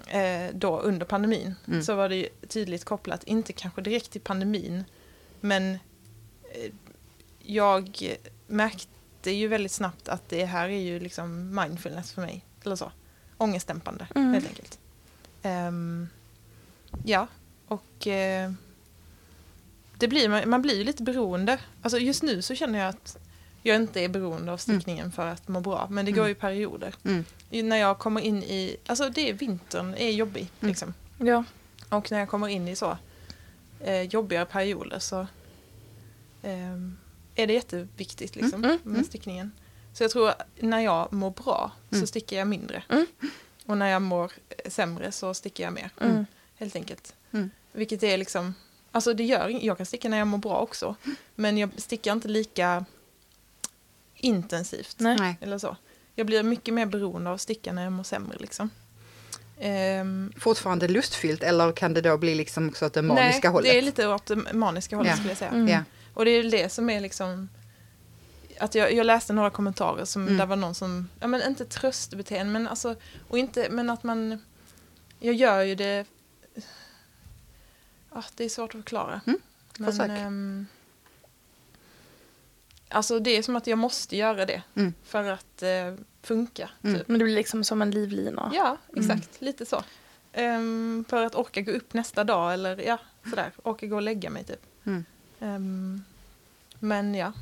eh, 0.08 0.46
då 0.54 0.80
under 0.80 1.06
pandemin 1.06 1.56
Mm. 1.68 1.84
så 1.84 1.96
var 1.96 2.10
det 2.10 2.30
tydligt 2.48 2.86
kopplat, 2.86 3.24
inte 3.24 3.54
kanske 3.54 3.82
direkt 3.82 4.12
till 4.12 4.22
pandemin, 4.22 4.84
men 5.42 5.72
eh, 6.54 6.72
jag 7.40 8.16
märkte 8.48 9.32
ju 9.32 9.48
väldigt 9.48 9.72
snabbt 9.72 10.08
att 10.10 10.30
det 10.30 10.46
här 10.46 10.70
är 10.70 10.80
ju 10.82 11.00
liksom 11.00 11.56
mindfulness 11.62 12.12
för 12.12 12.22
mig. 12.22 12.46
Eller 12.64 12.76
så. 12.76 12.92
Ångestdämpande 13.38 14.08
Mm. 14.16 14.34
helt 14.34 14.48
enkelt. 14.48 14.80
Ehm, 15.44 16.08
ja, 17.06 17.28
och 17.68 18.08
eh, 18.08 18.52
det 19.98 20.08
blir, 20.08 20.46
man, 20.46 20.62
blir 20.62 20.78
ju 20.78 20.84
lite 20.84 21.04
beroende. 21.04 21.60
Alltså 21.82 22.00
just 22.00 22.24
nu 22.24 22.42
så 22.42 22.56
känner 22.56 22.80
jag 22.80 22.90
att 22.90 23.18
jag 23.64 23.76
inte 23.76 24.02
är 24.02 24.10
beroende 24.10 24.52
av 24.52 24.58
stickningen 24.58 25.12
för 25.12 25.28
att 25.28 25.48
må 25.48 25.60
bra. 25.60 25.88
Men 25.90 26.06
det 26.06 26.12
går 26.12 26.28
ju 26.28 26.36
perioder. 26.36 26.96
Mm. 27.04 27.26
När 27.70 27.78
jag 27.78 28.00
kommer 28.00 28.22
in 28.22 28.44
i, 28.44 28.78
alltså 28.86 29.10
det 29.10 29.30
är 29.30 29.34
vintern 29.34 29.96
är 29.98 30.10
jobbig 30.10 30.42
Mm. 30.60 30.70
liksom. 30.70 30.94
Ja. 31.18 31.44
Och 31.90 32.12
när 32.12 32.20
jag 32.20 32.30
kommer 32.30 32.48
in 32.48 32.68
i 32.68 32.76
så 32.76 32.98
eh, 33.84 34.02
jobbigare 34.02 34.46
perioder 34.46 35.00
så 35.00 35.28
ehm, 36.42 36.98
är 37.36 37.48
det 37.48 37.54
jätteviktigt 37.54 38.36
liksom, 38.36 38.64
Mm, 38.64 38.80
med 38.84 38.94
mm. 38.96 39.04
stickningen. 39.06 39.52
Så 39.94 40.04
jag 40.04 40.12
tror 40.12 40.30
att 40.30 40.42
när 40.60 40.80
jag 40.80 41.14
mår 41.14 41.32
bra 41.32 41.72
Mm. 41.92 42.02
så 42.02 42.08
stickar 42.08 42.38
jag 42.38 42.48
mindre. 42.48 42.84
Mm. 42.90 43.06
Och 43.66 43.78
när 43.78 43.88
jag 43.88 44.02
mår 44.02 44.32
eh, 44.50 44.72
sämre 44.72 45.12
så 45.12 45.34
stickar 45.34 45.64
jag 45.64 45.74
mer. 45.74 45.90
Mm. 46.02 46.26
Helt 46.56 46.76
enkelt. 46.76 47.16
Mm. 47.32 47.50
Vilket 47.72 48.04
är 48.04 48.18
liksom, 48.18 48.54
alltså 48.92 49.14
det 49.14 49.24
gör 49.24 49.50
jag 49.66 49.78
kan 49.78 49.86
sticka 49.86 50.10
när 50.10 50.18
jag 50.18 50.28
mår 50.28 50.38
bra 50.38 50.60
också. 50.60 50.96
Men 51.36 51.58
jag 51.58 51.70
stickar 51.78 52.12
inte 52.12 52.28
lika 52.28 52.86
intensivt. 54.16 54.96
Nej. 55.00 55.18
Nej. 55.20 55.38
Eller 55.42 55.58
så. 55.58 55.78
Jag 56.16 56.28
blir 56.28 56.44
mycket 56.44 56.74
mer 56.74 56.86
beroende 56.86 57.30
av 57.30 57.34
att 57.36 57.42
sticka 57.42 57.74
när 57.74 57.84
jag 57.84 57.92
mår 57.94 58.04
sämre 58.04 58.38
liksom. 58.40 58.70
Ehm, 59.64 60.34
Fortfarande 60.38 60.88
lustfyllt 60.88 61.44
eller 61.44 61.72
kan 61.72 61.94
det 61.94 62.02
då 62.02 62.18
bli 62.18 62.36
liksom 62.36 62.70
också 62.70 62.86
åt 62.86 62.94
det 62.94 63.02
maniska 63.02 63.48
Nej, 63.48 63.54
hållet? 63.54 63.72
det 63.72 63.78
är 63.78 63.82
lite 63.82 64.08
åt 64.08 64.26
det 64.26 64.36
maniska 64.54 64.96
hållet 64.96 65.10
Ja. 65.10 65.16
skulle 65.16 65.30
jag 65.32 65.38
säga. 65.38 65.52
Mm. 65.52 65.68
Ja. 65.68 65.80
Och 66.14 66.26
det 66.26 66.32
är 66.32 66.44
det 66.44 66.70
som 66.70 66.90
är 66.90 67.00
liksom 67.02 67.50
att 68.60 68.76
jag, 68.76 68.94
jag 68.94 69.06
läste 69.06 69.34
några 69.34 69.50
kommentarer 69.50 70.06
som 70.06 70.22
Mm. 70.24 70.38
där 70.38 70.46
var 70.46 70.56
någon 70.56 70.76
som, 70.76 71.10
ja 71.20 71.28
men 71.28 71.42
inte 71.48 71.66
tröstbeteende 71.66 72.54
men 72.54 72.68
alltså, 72.68 72.96
och 73.30 73.38
inte, 73.38 73.68
men 73.72 73.90
att 73.90 74.04
man, 74.04 74.42
jag 75.20 75.34
gör 75.36 75.62
ju 75.62 75.76
det, 75.76 76.06
ah, 78.10 78.24
det 78.36 78.44
är 78.46 78.50
svårt 78.50 78.76
att 78.76 78.82
förklara. 78.82 79.22
Mm, 79.28 79.40
Men, 79.78 79.92
försök. 79.92 80.10
ehm, 80.20 80.66
alltså 82.90 83.20
det 83.20 83.32
är 83.38 83.44
som 83.44 83.56
att 83.56 83.68
jag 83.68 83.78
måste 83.78 84.18
göra 84.18 84.46
det 84.46 84.62
Mm. 84.76 84.94
för 85.04 85.24
att 85.32 85.64
eh, 85.64 85.94
funka. 86.24 86.70
Mm. 86.84 86.98
Typ. 87.00 87.08
Men 87.08 87.20
det 87.20 87.26
blir 87.26 87.36
liksom 87.36 87.64
som 87.64 87.82
en 87.82 87.92
livlina. 87.92 88.52
Ja, 88.54 88.78
exakt. 88.96 89.42
Lite 89.42 89.66
så. 89.66 89.84
Ehm, 90.34 91.06
för 91.10 91.26
att 91.26 91.36
orka 91.36 91.62
gå 91.62 91.72
upp 91.72 91.94
nästa 91.94 92.24
dag 92.24 92.54
eller 92.54 92.78
ja, 92.78 92.98
sådär. 93.30 93.52
Orka 93.64 93.88
gå 93.88 93.96
och 93.96 94.02
lägga 94.02 94.30
mig 94.30 94.44
typ. 94.44 94.62
Mm. 94.84 95.06
Ehm, 95.40 96.04
Men 96.80 97.16
ja. 97.16 97.34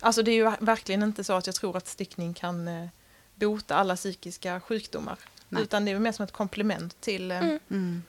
Alltså 0.00 0.22
det 0.22 0.30
är 0.30 0.34
ju 0.34 0.44
ver- 0.44 0.56
verkligen 0.64 1.02
inte 1.02 1.24
så 1.24 1.32
att 1.32 1.46
jag 1.46 1.54
tror 1.56 1.76
att 1.76 1.86
stickning 1.86 2.34
kan 2.34 2.68
eh, 2.68 2.88
bota 3.34 3.74
alla 3.76 3.96
psykiska 3.96 4.60
sjukdomar. 4.60 5.18
Nej. 5.48 5.62
Utan 5.62 5.84
det 5.84 5.90
är 5.90 5.98
mer 5.98 6.12
som 6.12 6.24
ett 6.24 6.32
komplement 6.32 7.00
till, 7.00 7.30
eh, 7.30 7.38
Mm. 7.38 7.58
Mm. 7.70 8.02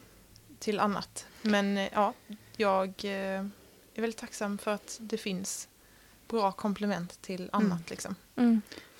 till 0.60 0.80
annat. 0.80 1.26
Men 1.42 1.78
eh, 1.78 1.90
ja, 1.94 2.14
jag 2.58 2.88
eh, 3.04 3.46
är 3.96 4.02
väldigt 4.02 4.18
tacksam 4.20 4.58
för 4.58 4.72
att 4.72 4.98
det 5.02 5.18
finns 5.18 5.68
bra 6.28 6.52
komplement 6.52 7.22
till 7.22 7.50
annat. 7.54 7.72
Mm. 7.72 7.84
Liksom. 7.90 8.16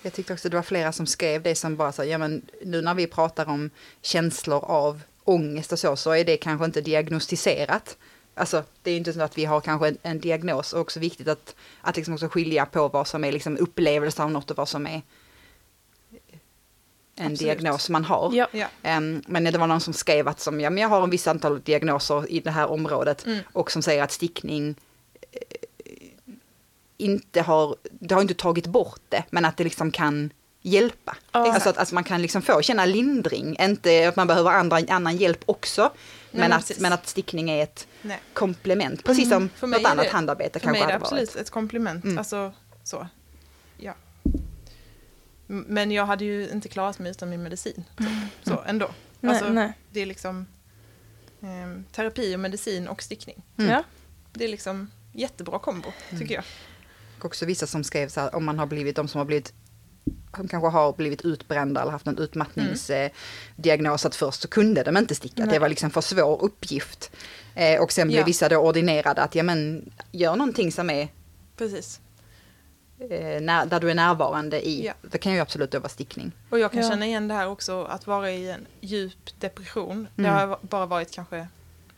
Jag 0.08 0.14
tyckte 0.14 0.34
också 0.34 0.50
det 0.50 0.56
var 0.56 0.64
flera 0.64 0.92
som 0.92 1.06
skrev 1.06 1.44
det 1.44 1.56
som 1.56 1.76
bara 1.76 1.92
så, 1.92 2.04
ja 2.04 2.18
men 2.18 2.42
nu 2.66 2.82
när 2.82 2.94
vi 2.94 3.08
pratar 3.08 3.50
om 3.50 3.70
känslor 4.02 4.66
av 4.66 5.02
ångest 5.24 5.72
och 5.72 5.80
så, 5.80 5.96
så 5.96 6.12
är 6.12 6.26
det 6.26 6.38
kanske 6.38 6.66
inte 6.66 6.82
diagnostiserat. 6.82 7.98
Alltså 8.34 8.64
det 8.84 8.92
är 8.92 8.98
inte 8.98 9.14
så 9.14 9.22
att 9.22 9.38
vi 9.38 9.46
har 9.46 9.62
kanske 9.62 9.88
en, 9.88 9.98
en 10.02 10.20
diagnos 10.20 10.74
och 10.74 10.82
också 10.82 11.00
viktigt 11.00 11.28
att, 11.28 11.56
att 11.82 11.96
liksom 11.96 12.14
också 12.14 12.28
skilja 12.28 12.66
på 12.66 12.88
vad 12.88 13.08
som 13.08 13.24
är 13.24 13.32
liksom 13.32 13.58
upplevelse 13.58 14.24
av 14.24 14.32
något 14.32 14.52
och 14.52 14.58
vad 14.58 14.70
som 14.70 14.88
är 14.88 14.92
en 14.96 15.02
Absolut. 17.16 17.40
diagnos 17.40 17.90
man 17.90 18.04
har. 18.06 18.32
Ja. 18.34 18.48
Ja. 18.52 18.68
Em, 18.84 19.24
men 19.28 19.44
det 19.44 19.58
var 19.58 19.68
någon 19.68 19.82
som 19.82 19.94
skrev 19.94 20.28
att 20.28 20.40
som, 20.40 20.62
ja, 20.62 20.70
men 20.70 20.82
jag 20.82 20.90
har 20.90 21.04
en 21.04 21.10
viss 21.10 21.28
antal 21.28 21.62
diagnoser 21.62 22.32
i 22.32 22.40
det 22.40 22.52
här 22.52 22.68
området 22.72 23.26
Mm. 23.26 23.40
och 23.54 23.72
som 23.72 23.82
säger 23.82 24.04
att 24.04 24.12
stickning 24.12 24.76
eh, 25.32 25.40
inte 26.98 27.42
har, 27.42 27.76
det 27.92 28.16
har 28.16 28.22
inte 28.22 28.34
tagit 28.34 28.68
bort 28.68 29.02
det, 29.10 29.24
men 29.30 29.46
att 29.46 29.58
det 29.58 29.64
liksom 29.64 29.92
kan 29.92 30.30
hjälpa. 30.62 31.18
Ja. 31.32 31.54
Alltså 31.54 31.70
att 31.70 31.78
alltså 31.78 31.96
man 31.96 32.04
kan 32.04 32.22
liksom 32.22 32.42
få 32.42 32.62
känna 32.62 32.86
lindring, 32.86 33.56
inte 33.60 34.08
att 34.08 34.16
man 34.16 34.28
behöver 34.28 34.52
andra, 34.52 34.78
annan 34.90 35.18
hjälp 35.18 35.40
också, 35.46 35.92
men, 36.32 36.40
men 36.42 36.54
att, 36.54 36.72
men 36.80 36.94
att 36.94 37.08
stickning 37.08 37.50
är 37.50 37.64
ett 37.64 37.88
Nej. 38.02 38.20
komplement, 38.34 39.04
precis 39.04 39.30
som 39.30 39.50
För 39.50 39.68
mig 39.68 39.82
något 39.82 39.92
annat 39.92 40.06
det- 40.06 40.12
handarbete 40.12 40.60
För 40.60 40.68
mig 40.68 40.74
kanske 40.80 40.84
är 40.84 40.88
det 40.88 40.94
hade 40.94 41.06
absolut 41.06 41.36
varit. 41.36 41.42
ett 41.42 41.50
komplement. 41.50 42.04
Mm. 42.04 42.18
Alltså, 42.18 42.52
så. 42.84 43.08
Ja. 43.78 43.94
Men 45.48 45.92
jag 45.92 46.06
hade 46.06 46.26
ju 46.26 46.50
inte 46.50 46.68
klarat 46.70 47.00
mig 47.00 47.12
utan 47.12 47.30
min 47.30 47.44
medicin. 47.44 47.84
Typ. 47.98 48.08
Så 48.44 48.64
ändå. 48.68 48.90
Nej, 49.20 49.36
Alltså, 49.36 49.50
nej. 49.54 49.74
Det 49.92 50.00
är 50.02 50.06
liksom 50.06 50.46
ehm, 51.42 51.86
terapi 51.92 52.36
och 52.36 52.40
medicin 52.40 52.88
och 52.88 53.04
stickning. 53.04 53.44
Mm. 53.58 53.72
Ja. 53.72 53.84
Det 54.34 54.44
är 54.44 54.48
liksom 54.50 54.92
jättebra 55.14 55.60
kombo, 55.60 55.90
tycker 56.20 56.36
jag. 56.36 56.44
Och 57.20 57.26
också 57.26 57.46
vissa 57.46 57.68
som 57.68 57.84
skrev 57.84 58.10
så 58.10 58.20
här, 58.22 58.36
om 58.36 58.46
man 58.46 58.60
har 58.60 58.66
blivit, 58.66 58.96
de 58.96 59.08
som 59.08 59.18
har 59.20 59.26
blivit 59.26 59.54
som 60.36 60.48
kanske 60.48 60.70
har 60.70 60.94
blivit 60.94 61.22
utbrända 61.26 61.82
eller 61.82 61.92
haft 61.92 62.08
en 62.08 62.18
utmattningsdiagnos 62.18 64.06
att 64.06 64.16
först 64.16 64.42
så 64.42 64.48
kunde 64.48 64.84
de 64.84 64.98
inte 64.98 65.16
sticka. 65.16 65.46
Nej. 65.46 65.54
Det 65.54 65.60
var 65.60 65.70
liksom 65.70 65.90
för 65.90 66.02
svår 66.02 66.44
uppgift. 66.44 67.12
Eh, 67.56 67.82
och 67.82 67.92
sen 67.92 68.08
blev 68.08 68.20
Ja. 68.20 68.26
vissa 68.26 68.50
då 68.50 68.58
ordinerade 68.58 69.22
att 69.24 69.36
ja 69.36 69.44
men 69.44 69.90
gör 70.12 70.36
någonting 70.36 70.72
som 70.72 70.90
är 70.90 71.08
Precis. 71.58 72.00
eh, 73.10 73.42
när, 73.42 73.66
där 73.66 73.80
du 73.80 73.90
är 73.92 73.96
närvarande 73.96 74.68
i. 74.68 74.86
Ja. 74.86 74.94
Det 75.12 75.18
kan 75.18 75.34
ju 75.34 75.40
absolut 75.40 75.72
då 75.72 75.80
vara 75.80 75.90
stickning. 75.90 76.32
Och 76.50 76.60
jag 76.60 76.72
kan 76.72 76.82
Ja. 76.82 76.90
känna 76.90 77.06
igen 77.06 77.28
det 77.28 77.34
här 77.34 77.48
också, 77.48 77.84
att 77.84 78.08
vara 78.08 78.32
i 78.32 78.50
en 78.52 78.66
djup 78.82 79.40
depression. 79.40 80.08
Det 80.16 80.22
Mm. 80.22 80.34
har 80.36 80.48
va- 80.48 80.60
bara 80.62 80.86
varit 80.86 81.12
kanske 81.12 81.48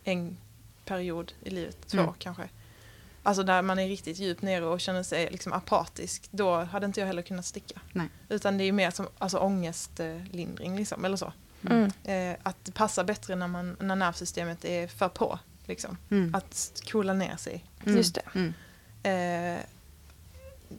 en 0.04 0.38
period 0.86 1.32
i 1.44 1.50
livet, 1.50 1.78
två 1.88 1.98
Mm. 2.02 2.14
kanske. 2.20 2.44
Alltså 3.24 3.44
där 3.44 3.62
man 3.62 3.80
är 3.80 3.88
riktigt 3.88 4.18
djupt 4.20 4.42
nere 4.42 4.66
och 4.66 4.80
känner 4.82 5.04
sig 5.04 5.30
liksom 5.32 5.54
apatisk. 5.54 6.28
Då 6.32 6.56
hade 6.56 6.86
inte 6.86 7.00
jag 7.00 7.08
heller 7.08 7.22
kunnat 7.22 7.46
sticka. 7.46 7.82
Nej. 7.94 8.08
Utan 8.30 8.58
det 8.58 8.64
är 8.64 8.72
mer 8.72 8.92
som 8.92 9.08
alltså, 9.18 9.38
ångestlindring 9.38 10.76
liksom, 10.76 11.06
eller 11.06 11.18
så. 11.18 11.34
Mm. 11.70 11.92
Eh, 12.04 12.38
att 12.44 12.66
det 12.66 12.72
passar 12.72 13.04
bättre 13.04 13.36
när, 13.36 13.48
man, 13.48 13.78
när 13.80 13.96
nervsystemet 13.96 14.66
är 14.66 14.88
för 14.88 15.10
på. 15.10 15.40
Liksom. 15.66 15.98
Mm. 16.12 16.36
Att 16.36 16.82
coola 16.92 17.14
ner 17.14 17.36
sig. 17.36 17.66
Mm. 17.86 17.98
Just 17.98 18.16
det. 18.16 18.22
Mm. 18.36 18.54
Eh, 19.04 19.64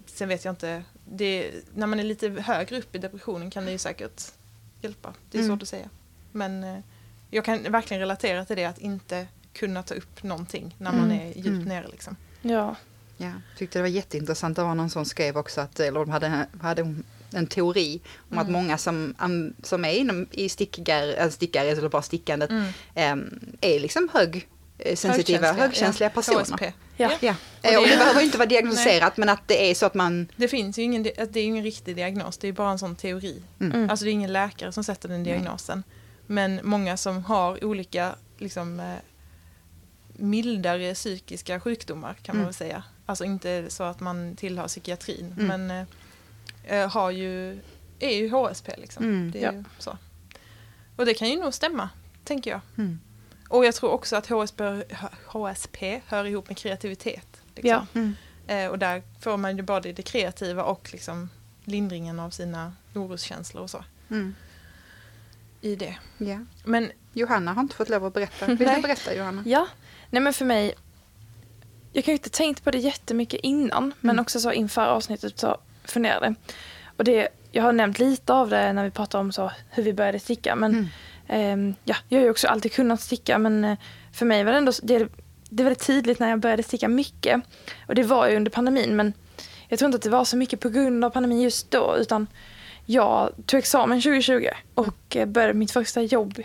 sen 0.06 0.28
vet 0.28 0.44
jag 0.44 0.52
inte, 0.52 0.82
det, 1.04 1.50
när 1.74 1.86
man 1.86 2.00
är 2.00 2.04
lite 2.04 2.28
högre 2.28 2.78
upp 2.78 2.94
i 2.94 2.98
depressionen 2.98 3.50
kan 3.50 3.64
det 3.64 3.72
ju 3.72 3.78
säkert 3.78 4.22
hjälpa. 4.80 5.14
Det 5.30 5.38
är 5.38 5.42
Mm. 5.42 5.52
svårt 5.56 5.62
att 5.62 5.68
säga. 5.68 5.88
Men 6.32 6.64
eh, 6.64 6.78
jag 7.30 7.44
kan 7.44 7.62
verkligen 7.72 8.00
relatera 8.00 8.44
till 8.44 8.56
det 8.56 8.64
att 8.64 8.78
inte 8.78 9.26
kunna 9.52 9.82
ta 9.82 9.94
upp 9.94 10.22
någonting 10.22 10.74
när 10.78 10.92
man 10.92 11.04
Mm. 11.10 11.20
är 11.20 11.26
djupt 11.26 11.46
Mm. 11.46 11.62
nere. 11.64 11.88
Liksom. 11.88 12.16
Ja. 12.42 12.76
Ja, 13.16 13.32
tyckte 13.58 13.78
det 13.78 13.82
var 13.82 13.88
jätteintressant. 13.88 14.56
Det 14.56 14.62
var 14.62 14.74
någon 14.74 14.90
som 14.90 15.04
skrev 15.04 15.36
också 15.36 15.60
att, 15.60 15.80
eller 15.80 16.00
de 16.00 16.10
hade, 16.10 16.46
hade 16.60 16.94
en 17.32 17.46
teori 17.46 18.00
om 18.30 18.38
att 18.38 18.48
Mm. 18.48 18.52
många 18.62 18.78
som, 18.78 19.14
som 19.62 19.84
är 19.84 19.92
inom, 19.92 20.26
i 20.30 20.48
stickare, 20.48 21.22
alltså 21.22 21.36
stickare 21.36 21.68
eller 21.68 21.88
bara 21.88 22.02
stickandet 22.02 22.50
Mm. 22.50 22.72
em, 22.94 23.40
är 23.60 23.80
liksom 23.80 24.08
hög, 24.12 24.48
eh, 24.78 24.96
sensitiva, 24.96 25.52
högkänsliga 25.52 26.10
ja. 26.14 26.14
personer. 26.22 26.72
Ja. 26.96 27.10
Ja, 27.20 27.34
det- 27.60 27.76
och 27.78 27.82
det 27.88 27.96
behöver 27.96 28.20
inte 28.22 28.38
vara 28.38 28.48
diagnostiserat 28.48 29.16
men 29.16 29.28
att 29.28 29.48
det 29.48 29.70
är 29.70 29.74
så 29.74 29.86
att 29.86 29.94
man, 29.94 30.28
Det 30.36 30.48
finns 30.48 30.78
ju 30.78 30.82
ingen, 30.82 31.02
det 31.02 31.18
är 31.18 31.36
ingen 31.36 31.64
riktig 31.64 31.96
diagnos, 31.96 32.38
det 32.38 32.48
är 32.48 32.52
bara 32.52 32.70
en 32.70 32.78
sån 32.78 32.96
teori. 32.96 33.42
Mm. 33.60 33.72
Mm. 33.72 33.90
Alltså 33.90 34.04
det 34.04 34.10
är 34.10 34.12
ingen 34.12 34.32
läkare 34.32 34.72
som 34.72 34.84
sätter 34.84 35.08
den 35.08 35.24
diagnosen. 35.24 35.82
Men 36.26 36.60
många 36.62 36.96
som 36.96 37.24
har 37.24 37.64
olika 37.64 38.14
liksom, 38.38 38.80
eh, 38.80 38.94
mildare 40.20 40.94
psykiska 40.94 41.60
sjukdomar 41.60 42.14
kan 42.14 42.36
man 42.36 42.40
Mm. 42.40 42.46
väl 42.46 42.54
säga. 42.54 42.82
Alltså 43.06 43.24
inte 43.24 43.64
så 43.70 43.82
att 43.84 44.00
man 44.00 44.36
tillhör 44.36 44.68
psykiatrin 44.68 45.34
Mm. 45.38 45.46
men 45.66 45.86
eh, 46.64 46.78
eh, 46.80 46.90
har 46.90 47.10
ju, 47.10 47.60
är 47.98 48.16
ju 48.16 48.30
HSP 48.30 48.76
liksom. 48.76 49.04
Mm. 49.04 49.30
Det 49.30 49.44
är 49.44 49.52
ju 49.52 49.64
så. 49.78 49.98
Och 50.96 51.06
det 51.06 51.14
kan 51.14 51.28
ju 51.28 51.36
nog 51.40 51.54
stämma, 51.54 51.88
tänker 52.24 52.50
jag. 52.50 52.60
Mm. 52.78 53.00
Och 53.48 53.64
jag 53.64 53.74
tror 53.74 53.90
också 53.90 54.16
att 54.16 54.26
HSP, 54.26 54.64
HSP 55.26 56.00
hör 56.06 56.24
ihop 56.24 56.48
med 56.48 56.56
kreativitet. 56.56 57.40
Liksom. 57.54 57.70
Ja. 57.70 57.86
Mm. 57.94 58.14
Eh, 58.46 58.66
och 58.70 58.78
där 58.78 59.02
får 59.20 59.36
man 59.36 59.56
ju 59.56 59.62
både 59.62 59.92
det 59.92 60.02
kreativa 60.02 60.64
och 60.64 60.88
liksom 60.92 61.28
lindringen 61.64 62.20
av 62.20 62.30
sina 62.30 62.72
oroskänslor 62.94 63.62
och 63.62 63.70
så 63.70 63.84
Mm. 64.10 64.34
i 65.60 65.76
det. 65.76 65.96
Ja. 66.18 66.38
Men 66.64 66.90
Johanna 67.12 67.52
har 67.52 67.62
inte 67.62 67.74
fått 67.76 67.88
lov 67.88 68.04
att 68.04 68.14
berätta. 68.14 68.46
Vill 68.46 68.58
du 68.58 68.80
berätta 68.82 69.14
Johanna? 69.14 69.42
Ja, 69.46 69.66
nej 70.10 70.22
men 70.22 70.32
för 70.32 70.44
mig, 70.44 70.74
jag 71.92 72.04
kan 72.04 72.12
ju 72.12 72.16
inte 72.16 72.30
tänkt 72.30 72.64
på 72.64 72.70
det 72.70 72.78
jättemycket 72.78 73.40
innan, 73.42 73.92
men 74.00 74.10
Mm. 74.10 74.22
också 74.22 74.40
så 74.40 74.52
inför 74.52 74.86
avsnittet 74.86 75.38
så 75.38 75.56
funderade. 75.84 76.34
Och 76.96 77.04
det, 77.04 77.28
jag 77.52 77.62
har 77.62 77.72
nämnt 77.72 77.98
lite 77.98 78.32
av 78.32 78.50
det 78.50 78.72
när 78.72 78.84
vi 78.84 78.90
pratar 78.90 79.18
om 79.18 79.32
så 79.32 79.50
hur 79.70 79.82
vi 79.82 79.92
började 79.92 80.18
sticka, 80.18 80.56
men 80.56 80.72
Mm. 80.72 80.88
ehm, 81.28 81.74
ja, 81.84 81.96
jag 82.08 82.18
har 82.18 82.24
ju 82.24 82.30
också 82.30 82.48
alltid 82.48 82.72
kunnat 82.72 83.00
sticka, 83.00 83.38
men 83.38 83.64
eh, 83.64 83.78
för 84.12 84.26
mig 84.26 84.44
var 84.44 84.52
det 84.52 84.58
ändå, 84.58 84.72
det, 84.82 85.08
det 85.50 85.64
var 85.64 85.74
tidigt 85.74 86.18
när 86.18 86.30
jag 86.30 86.38
började 86.40 86.62
sticka 86.62 86.88
mycket. 86.88 87.40
Och 87.88 87.94
det 87.94 88.02
var 88.02 88.28
ju 88.28 88.36
under 88.36 88.50
pandemin, 88.50 88.96
men 88.96 89.12
jag 89.68 89.78
tror 89.78 89.86
inte 89.86 89.96
att 89.96 90.02
det 90.02 90.10
var 90.10 90.24
så 90.24 90.36
mycket 90.36 90.60
på 90.60 90.68
grund 90.68 91.04
av 91.04 91.10
pandemin 91.10 91.40
just 91.40 91.70
då, 91.70 91.96
utan 91.98 92.26
jag 92.86 93.32
tog 93.46 93.58
examen 93.58 94.00
2020 94.00 94.46
och 94.74 95.16
eh, 95.16 95.26
började 95.26 95.54
mitt 95.54 95.70
första 95.70 96.02
jobb 96.02 96.38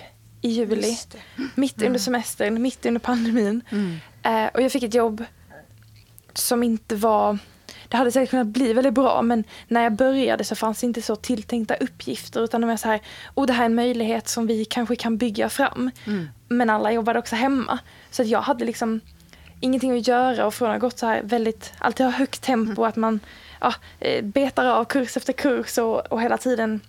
i 0.46 0.50
juli. 0.50 0.98
Mitt 1.56 1.82
under 1.82 2.00
semestern, 2.00 2.62
mitt 2.62 2.86
under 2.86 3.00
pandemin. 3.00 3.62
Mm. 3.70 3.98
Eh, 4.24 4.50
och 4.54 4.62
jag 4.62 4.72
fick 4.72 4.84
ett 4.84 4.93
jobb 4.93 5.24
som 6.34 6.64
inte 6.64 6.96
var... 6.96 7.38
Det 7.88 7.98
hade 7.98 8.12
säkert 8.12 8.30
kunnat 8.30 8.48
bli 8.48 8.74
väldigt 8.74 8.93
bra 8.93 9.22
men 9.22 9.43
när 9.68 9.84
jag 9.84 9.93
började 9.93 10.43
så 10.43 10.56
fanns 10.56 10.80
det 10.80 10.88
inte 10.88 11.02
så 11.02 11.16
tilltänkta 11.16 11.76
uppgifter 11.76 12.43
utan 12.43 12.62
det 12.62 12.68
var 12.68 12.78
så 12.78 12.88
här, 12.88 13.02
oh 13.36 13.46
det 13.46 13.54
här 13.54 13.62
är 13.62 13.66
en 13.66 13.76
möjlighet 13.76 14.28
som 14.28 14.48
vi 14.48 14.66
kanske 14.66 14.96
kan 14.96 15.18
bygga 15.18 15.50
fram. 15.50 15.91
Mm. 16.06 16.28
Men 16.48 16.70
alla 16.70 16.91
jobbade 16.91 17.20
också 17.20 17.36
hemma. 17.36 17.80
Så 18.12 18.22
att 18.22 18.28
jag 18.28 18.41
hade 18.41 18.66
liksom 18.66 19.02
ingenting 19.60 19.98
att 19.98 20.08
göra 20.08 20.46
och 20.46 20.54
från 20.54 20.70
att 20.70 20.74
ha 20.74 20.80
gått 20.80 20.98
så 20.98 21.06
här 21.06 21.22
väldigt, 21.24 21.74
alltid 21.78 22.06
ha 22.06 22.14
högt 22.14 22.41
tempo, 22.41 22.84
att 22.84 22.96
man 22.96 23.20
ja, 23.62 23.74
eh, 24.00 24.24
betar 24.24 24.66
av 24.66 24.86
kurs 24.86 25.18
efter 25.18 25.34
kurs 25.34 25.78
och, 25.78 26.12
och 26.12 26.22
hela 26.22 26.38
tiden 26.38 26.82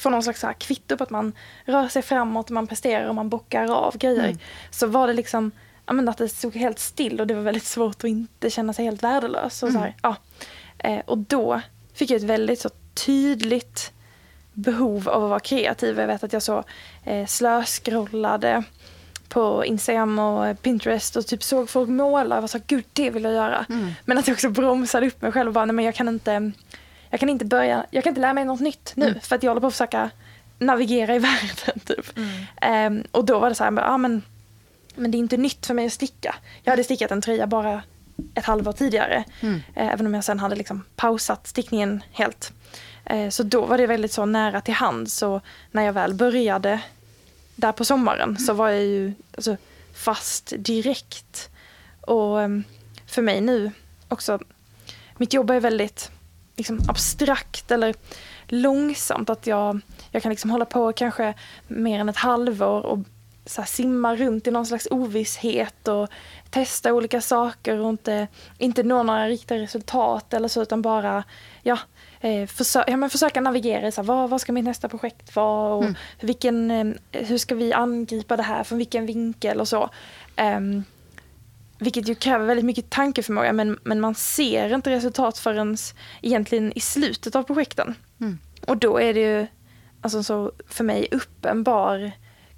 får 0.00 0.10
någon 0.10 0.22
slags 0.22 0.40
så 0.40 0.46
här 0.46 0.54
kvitto 0.54 0.96
på 0.96 1.04
att 1.04 1.10
man 1.10 1.32
rör 1.64 1.88
sig 1.88 2.02
framåt, 2.02 2.50
man 2.50 2.66
presterar 2.66 3.08
och 3.08 3.14
man 3.14 3.28
bockar 3.28 3.72
av 3.72 3.98
grejer. 3.98 4.24
Mm. 4.24 4.38
Så 4.70 4.86
var 4.86 5.06
det 5.06 5.12
liksom 5.12 5.50
ja, 5.86 5.92
men 5.92 6.08
att 6.08 6.18
det 6.18 6.28
stod 6.28 6.56
helt 6.56 6.78
still 6.78 7.20
och 7.20 7.26
det 7.26 7.34
var 7.34 7.42
väldigt 7.42 7.64
svårt 7.64 7.96
att 7.96 8.04
inte 8.04 8.50
känna 8.50 8.72
sig 8.72 8.84
helt 8.84 9.02
värdelös. 9.02 9.62
Och, 9.62 9.72
så 9.72 9.78
här, 9.78 9.94
ja. 10.02 10.16
eh, 10.78 11.00
och 11.06 11.18
då 11.18 11.60
fick 11.94 12.10
jag 12.10 12.16
ett 12.16 12.22
väldigt 12.22 12.60
så 12.60 12.70
tydligt 12.94 13.92
behov 14.52 15.08
av 15.08 15.24
att 15.24 15.30
vara 15.30 15.40
kreativ. 15.40 15.98
Jag 15.98 16.06
vet 16.06 16.24
att 16.24 16.32
jag 16.32 16.42
så 16.42 16.64
eh, 17.04 17.26
slöskrollade 17.26 18.62
på 19.28 19.64
Instagram 19.64 20.18
och 20.18 20.62
Pinterest 20.62 21.16
och 21.16 21.26
typ 21.26 21.42
såg 21.42 21.70
folk 21.70 21.88
måla 21.88 22.36
och 22.36 22.42
var 22.42 22.48
så 22.48 22.60
gud 22.66 22.84
det 22.92 23.10
vill 23.10 23.24
jag 23.24 23.32
göra. 23.32 23.66
Mm. 23.68 23.92
Men 24.04 24.18
att 24.18 24.28
jag 24.28 24.34
också 24.34 24.50
bromsade 24.50 25.06
upp 25.06 25.22
mig 25.22 25.32
själv 25.32 25.48
och 25.48 25.54
bara, 25.54 25.64
nej 25.64 25.74
men 25.74 25.84
jag 25.84 25.94
kan 25.94 26.08
inte, 26.08 26.52
jag 27.10 27.20
kan 27.20 27.28
inte 27.28 27.44
börja, 27.44 27.86
jag 27.90 28.04
kan 28.04 28.10
inte 28.10 28.20
lära 28.20 28.34
mig 28.34 28.44
något 28.44 28.60
nytt 28.60 28.92
nu 28.96 29.06
Mm. 29.08 29.20
för 29.20 29.36
att 29.36 29.42
jag 29.42 29.50
håller 29.50 29.60
på 29.60 29.66
att 29.66 29.72
försöka 29.72 30.10
navigera 30.58 31.14
i 31.14 31.18
världen 31.28 31.80
typ. 31.84 32.16
Mm. 32.16 32.30
Ehm, 32.60 33.04
och 33.10 33.24
då 33.24 33.38
var 33.38 33.48
det 33.48 33.54
så 33.54 33.64
här, 33.64 33.72
ja 33.72 33.98
men, 33.98 34.22
men 34.94 35.10
det 35.10 35.16
är 35.16 35.18
inte 35.18 35.36
nytt 35.36 35.66
för 35.66 35.74
mig 35.74 35.86
att 35.86 35.92
sticka. 35.92 36.34
Jag 36.62 36.72
hade 36.72 36.84
stickat 36.84 37.10
en 37.10 37.20
tröja 37.22 37.46
bara 37.46 37.82
ett 38.34 38.44
halvår 38.44 38.72
tidigare. 38.72 39.24
Mm. 39.40 39.54
Eh, 39.74 39.88
även 39.88 40.06
om 40.06 40.14
jag 40.14 40.24
sen 40.24 40.38
hade 40.40 40.56
liksom 40.56 40.84
pausat 40.96 41.46
stickningen 41.46 42.02
helt. 42.12 42.52
Eh, 43.04 43.28
så 43.28 43.42
då 43.42 43.66
var 43.66 43.78
det 43.78 43.86
väldigt 43.86 44.12
så 44.12 44.24
nära 44.26 44.60
till 44.60 44.74
hand. 44.74 45.10
Så 45.10 45.40
när 45.70 45.82
jag 45.82 45.92
väl 45.92 46.14
började 46.14 46.80
där 47.56 47.72
på 47.72 47.84
sommaren 47.84 48.38
så 48.38 48.52
var 48.52 48.68
jag 48.68 48.82
ju 48.84 49.12
alltså, 49.34 49.56
fast 49.94 50.52
direkt. 50.58 51.50
Och 52.00 52.42
ehm, 52.42 52.64
för 53.06 53.22
mig 53.22 53.40
nu 53.40 53.70
också, 54.08 54.38
mitt 55.16 55.32
jobb 55.34 55.50
är 55.50 55.60
väldigt 55.60 56.10
liksom, 56.60 56.80
abstrakt 56.88 57.70
eller 57.70 57.94
långsamt. 58.46 59.30
Att 59.30 59.46
jag, 59.46 59.80
jag 60.10 60.22
kan 60.22 60.30
liksom 60.30 60.50
hålla 60.50 60.64
på 60.64 60.92
kanske 60.92 61.34
mer 61.68 62.00
än 62.00 62.08
ett 62.08 62.16
halvår 62.16 62.86
och 62.86 62.98
så 63.46 63.62
simma 63.62 64.16
runt 64.16 64.46
i 64.46 64.50
någon 64.50 64.66
slags 64.66 64.88
ovisshet 64.90 65.88
och 65.88 66.08
testa 66.50 66.92
olika 66.94 67.20
saker 67.20 67.78
och 67.78 67.90
inte, 67.90 68.26
inte 68.58 68.82
nå 68.82 69.02
några 69.02 69.28
riktiga 69.28 69.58
resultat 69.58 70.34
eller 70.34 70.48
så 70.48 70.62
utan 70.62 70.82
bara 70.82 71.24
ja, 71.62 71.78
eh, 72.20 72.46
försö 72.46 72.84
ja, 72.86 72.96
men 72.96 73.10
försöka 73.10 73.40
navigera 73.40 73.88
i 73.88 73.92
så 73.92 74.00
här, 74.00 74.06
vad, 74.06 74.30
vad 74.30 74.40
ska 74.40 74.52
mitt 74.52 74.64
nästa 74.64 74.88
projekt 74.88 75.36
vara 75.36 75.74
och 75.74 75.82
Mm. 75.84 75.94
vilken, 76.20 76.70
eh, 76.70 76.86
hur 77.24 77.38
ska 77.38 77.54
vi 77.54 77.72
angripa 77.72 78.36
det 78.36 78.42
här 78.42 78.64
från 78.64 78.78
vilken 78.78 79.06
vinkel 79.06 79.60
och 79.60 79.68
så. 79.68 79.90
Ehm, 80.36 80.84
vilket 81.80 82.08
ju 82.08 82.14
kräver 82.14 82.46
väldigt 82.46 82.64
mycket 82.64 82.90
tankeförmåga 82.90 83.52
men, 83.52 83.78
men 83.82 84.00
man 84.00 84.14
ser 84.14 84.74
inte 84.74 84.90
resultat 84.90 85.38
förrän 85.38 85.76
egentligen 86.22 86.72
i 86.72 86.80
slutet 86.80 87.36
av 87.36 87.42
projekten. 87.42 87.94
Mm. 88.20 88.38
Och 88.66 88.76
då 88.76 89.00
är 89.00 89.14
det 89.14 89.20
ju 89.20 89.46
alltså 90.00 90.22
så 90.22 90.52
för 90.68 90.84
mig 90.84 91.08
uppenbar 91.10 92.12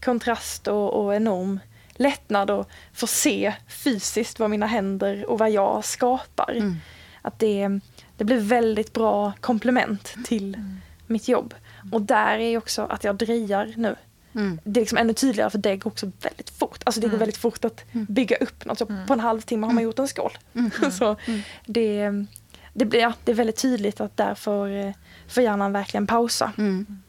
kontrast 0.04 0.68
och, 0.68 1.04
och 1.04 1.14
enorm 1.14 1.60
lättnad 1.92 2.50
att 2.50 2.68
få 2.92 3.06
se 3.06 3.54
fysiskt 3.68 4.38
vad 4.38 4.50
mina 4.50 4.66
händer 4.66 5.30
och 5.30 5.38
vad 5.38 5.50
jag 5.50 5.84
skapar. 5.84 6.52
Mm. 6.52 6.76
Att 7.22 7.38
det, 7.38 7.80
det 8.16 8.24
blir 8.24 8.40
väldigt 8.40 8.92
bra 8.92 9.32
komplement 9.40 10.14
till 10.24 10.64
mitt 11.06 11.28
jobb. 11.28 11.54
Och 11.92 12.02
där 12.02 12.38
är 12.38 12.58
också 12.58 12.82
att 12.82 13.04
jag 13.04 13.16
drejar 13.16 13.72
nu. 13.76 13.96
Mm. 14.34 14.60
Det 14.64 14.80
är 14.80 14.82
liksom 14.82 14.98
ännu 14.98 15.12
tydligare 15.12 15.50
för 15.50 15.58
det 15.58 15.76
går 15.76 15.90
också 15.90 16.10
väldigt 16.22 16.50
fort. 16.50 16.80
Alltså 16.84 17.00
det 17.00 17.06
går 17.06 17.10
Mm. 17.14 17.18
väldigt 17.18 17.36
fort 17.36 17.64
att 17.64 17.84
bygga 17.92 18.36
upp 18.36 18.64
något. 18.64 18.78
Så 18.78 18.86
På 18.86 19.12
en 19.12 19.20
halvtimme 19.20 19.66
har 19.66 19.72
man 19.74 19.82
gjort 19.84 19.98
en 19.98 20.08
skål. 20.08 20.38
så 20.98 21.16
det, 21.66 22.10
det, 22.74 22.84
blir, 22.84 23.00
ja, 23.00 23.12
det 23.24 23.32
är 23.32 23.36
väldigt 23.36 23.56
tydligt 23.56 24.00
att 24.00 24.16
där 24.16 24.34
får, 24.34 24.94
får 25.28 25.42
hjärnan 25.42 25.72
verkligen 25.72 26.06
pausa. 26.06 26.52
Mm. 26.58 27.02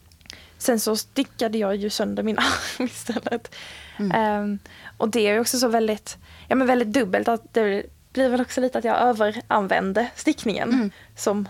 Sen 0.58 0.80
så 0.80 0.96
stickade 0.96 1.58
jag 1.58 1.76
ju 1.76 1.90
sönder 1.90 2.22
min 2.22 2.38
arm 2.78 2.84
istället. 2.86 3.54
Mm. 3.98 4.12
Ehm, 4.12 4.58
och 4.96 5.08
det 5.08 5.20
är 5.28 5.40
också 5.40 5.58
så 5.58 5.68
väldigt, 5.68 6.16
ja, 6.48 6.54
men 6.56 6.66
väldigt 6.66 6.92
dubbelt. 6.92 7.28
att 7.28 7.54
Det 7.54 7.82
blir 8.12 8.28
väl 8.28 8.40
också 8.40 8.60
lite 8.60 8.78
att 8.78 8.84
jag 8.84 8.96
överanvände 9.00 10.10
stickningen 10.16 10.68
Mm. 10.72 10.90
som 11.16 11.48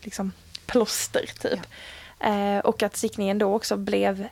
liksom 0.00 0.32
plåster 0.66 1.30
typ. 1.40 1.60
Eh, 2.20 2.58
och 2.58 2.82
att 2.82 2.96
stickningen 2.96 3.38
då 3.38 3.54
också 3.54 3.76
blev 3.76 4.28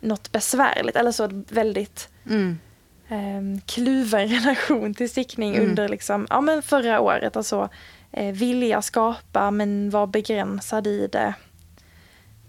något 0.00 0.32
besvärligt. 0.32 0.96
Eller 0.96 1.12
så 1.12 1.28
väldigt 1.48 2.08
Mm. 2.26 2.58
eh, 3.08 3.62
kluven 3.66 4.28
relation 4.40 4.94
till 4.94 5.10
stickning 5.10 5.54
Mm. 5.56 5.68
under 5.70 5.88
liksom, 5.88 6.26
ja, 6.30 6.40
men 6.40 6.62
förra 6.62 7.00
året. 7.00 7.36
Alltså, 7.36 7.68
eh, 8.12 8.32
vilja 8.34 8.82
skapa 8.82 9.50
men 9.50 9.90
var 9.90 10.06
begränsad 10.06 10.86
i 10.86 11.06
det. 11.06 11.34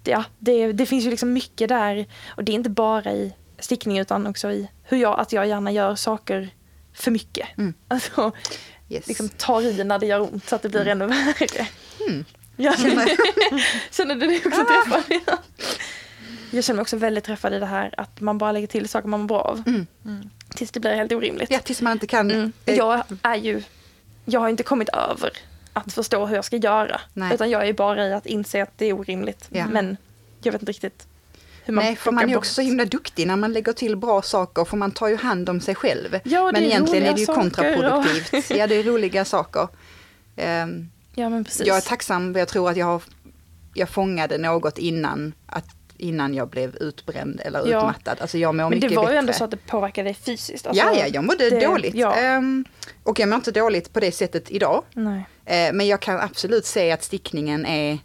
Ja, 0.03 0.23
det, 0.39 0.71
det 0.71 0.85
finns 0.85 1.05
ju 1.05 1.09
liksom 1.09 1.33
mycket 1.33 1.69
där. 1.69 2.05
Och 2.29 2.43
det 2.43 2.51
är 2.51 2.53
inte 2.55 2.69
bara 2.69 3.11
i 3.11 3.33
stickning 3.59 3.99
utan 3.99 4.27
också 4.27 4.51
i 4.51 4.67
hur 4.83 4.97
jag, 4.97 5.19
att 5.19 5.31
jag 5.33 5.47
gärna 5.47 5.71
gör 5.71 5.95
saker 5.95 6.49
för 6.93 7.11
mycket. 7.11 7.47
Mm. 7.57 7.73
Alltså, 7.87 8.31
Yes. 8.89 9.07
liksom 9.07 9.29
tar 9.29 9.61
i 9.61 9.83
när 9.83 9.99
det 9.99 10.05
gör 10.05 10.21
ont 10.21 10.49
så 10.49 10.55
att 10.55 10.61
det 10.61 10.69
blir 10.69 10.87
ännu 10.87 11.07
värre. 11.07 11.67
Mm. 12.09 12.25
Ja. 12.55 12.73
Känner 13.91 14.15
du 14.15 14.27
dig 14.27 14.41
också 14.45 14.65
träffad? 14.65 15.03
Ja. 16.51 16.55
Jag 16.57 16.63
känner 16.63 16.75
mig 16.75 16.81
också 16.81 16.97
väldigt 16.97 17.23
träffad 17.23 17.53
i 17.53 17.59
det 17.59 17.65
här 17.65 17.93
att 17.97 18.21
man 18.21 18.37
bara 18.37 18.51
lägger 18.51 18.67
till 18.67 18.89
saker 18.89 19.07
man 19.07 19.19
mår 19.19 19.27
bra 19.27 19.41
av. 19.41 19.63
Mm. 19.67 19.87
Tills 20.55 20.71
det 20.71 20.79
blir 20.79 20.95
helt 20.95 21.11
orimligt. 21.11 21.51
Ja, 21.51 21.59
tills 21.59 21.81
man 21.81 21.91
inte 21.93 22.07
kan... 22.07 22.31
Mm. 22.31 22.51
eh, 22.65 22.75
Jag 22.75 23.03
är 23.21 23.35
ju, 23.35 23.63
jag 24.25 24.39
har 24.39 24.49
inte 24.49 24.63
kommit 24.63 24.89
över 24.89 25.31
att 25.73 25.93
förstå 25.93 26.25
hur 26.25 26.35
jag 26.35 26.45
ska 26.45 26.55
göra. 26.57 27.01
Nej. 27.13 27.33
Utan 27.33 27.49
jag 27.49 27.67
är 27.67 27.73
bara 27.73 28.07
i 28.07 28.13
att 28.13 28.25
inse 28.25 28.63
att 28.63 28.77
det 28.77 28.85
är 28.85 28.93
orimligt. 28.93 29.47
Ja. 29.49 29.65
Men 29.67 29.97
jag 30.43 30.51
vet 30.51 30.61
inte 30.61 30.71
riktigt 30.71 31.07
hur 31.65 31.73
man 31.73 31.83
Nej, 31.85 31.95
för 31.95 32.11
man 32.11 32.23
är 32.23 32.27
bort. 32.27 32.37
också 32.37 32.53
så 32.53 32.61
himla 32.61 32.85
duktig 32.85 33.27
när 33.27 33.35
man 33.35 33.53
lägger 33.53 33.73
till 33.73 33.95
bra 33.97 34.21
saker, 34.21 34.65
för 34.65 34.77
man 34.77 34.91
tar 34.91 35.07
ju 35.07 35.17
hand 35.17 35.49
om 35.49 35.61
sig 35.61 35.75
själv. 35.75 36.19
Ja, 36.23 36.51
Men 36.53 36.63
egentligen 36.63 37.05
är 37.05 37.13
det 37.13 37.19
ju 37.19 37.25
kontraproduktivt. 37.25 38.49
Ja, 38.49 38.67
det 38.67 38.75
är 38.75 38.83
roliga 38.83 39.25
saker. 39.25 39.67
Ehm, 40.35 40.89
Ja 41.15 41.29
men 41.29 41.43
precis. 41.43 41.67
jag 41.67 41.77
är 41.77 41.81
tacksam, 41.81 42.35
jag 42.35 42.47
tror 42.47 42.69
att 42.69 42.77
jag, 42.77 42.85
har, 42.85 43.01
jag 43.73 43.89
fångade 43.89 44.37
något 44.37 44.77
innan, 44.77 45.33
att, 45.45 45.65
innan 46.01 46.33
jag 46.33 46.49
blev 46.49 46.75
utbränd 46.75 47.41
eller 47.45 47.59
Ja. 47.59 47.77
utmattad. 47.77 48.17
Alltså 48.21 48.37
jag 48.37 48.55
mår 48.55 48.69
men 48.69 48.79
det 48.79 48.85
mycket 48.85 48.95
var 48.95 49.03
bättre. 49.03 49.13
ju 49.13 49.19
ändå 49.19 49.33
så 49.33 49.43
att 49.43 49.51
det 49.51 49.57
påverkade 49.57 50.07
dig 50.07 50.13
fysiskt. 50.13 50.67
Alltså, 50.67 50.83
ja, 50.83 50.97
ja, 50.97 51.07
jag 51.07 51.23
mådde 51.23 51.49
det- 51.49 51.65
dåligt. 51.65 51.95
Ja. 51.95 52.15
Ehm, 52.15 52.65
och 53.03 53.19
jag 53.19 53.29
mår 53.29 53.35
inte 53.35 53.51
dåligt 53.51 53.93
på 53.93 53.99
det 53.99 54.11
sättet 54.11 54.51
idag. 54.51 54.83
Nej. 54.93 55.25
Eh, 55.45 55.73
men 55.73 55.87
jag 55.87 55.99
kan 55.99 56.19
absolut 56.19 56.65
se 56.65 56.91
att 56.91 57.03
stickningen 57.03 57.65
är, 57.65 57.99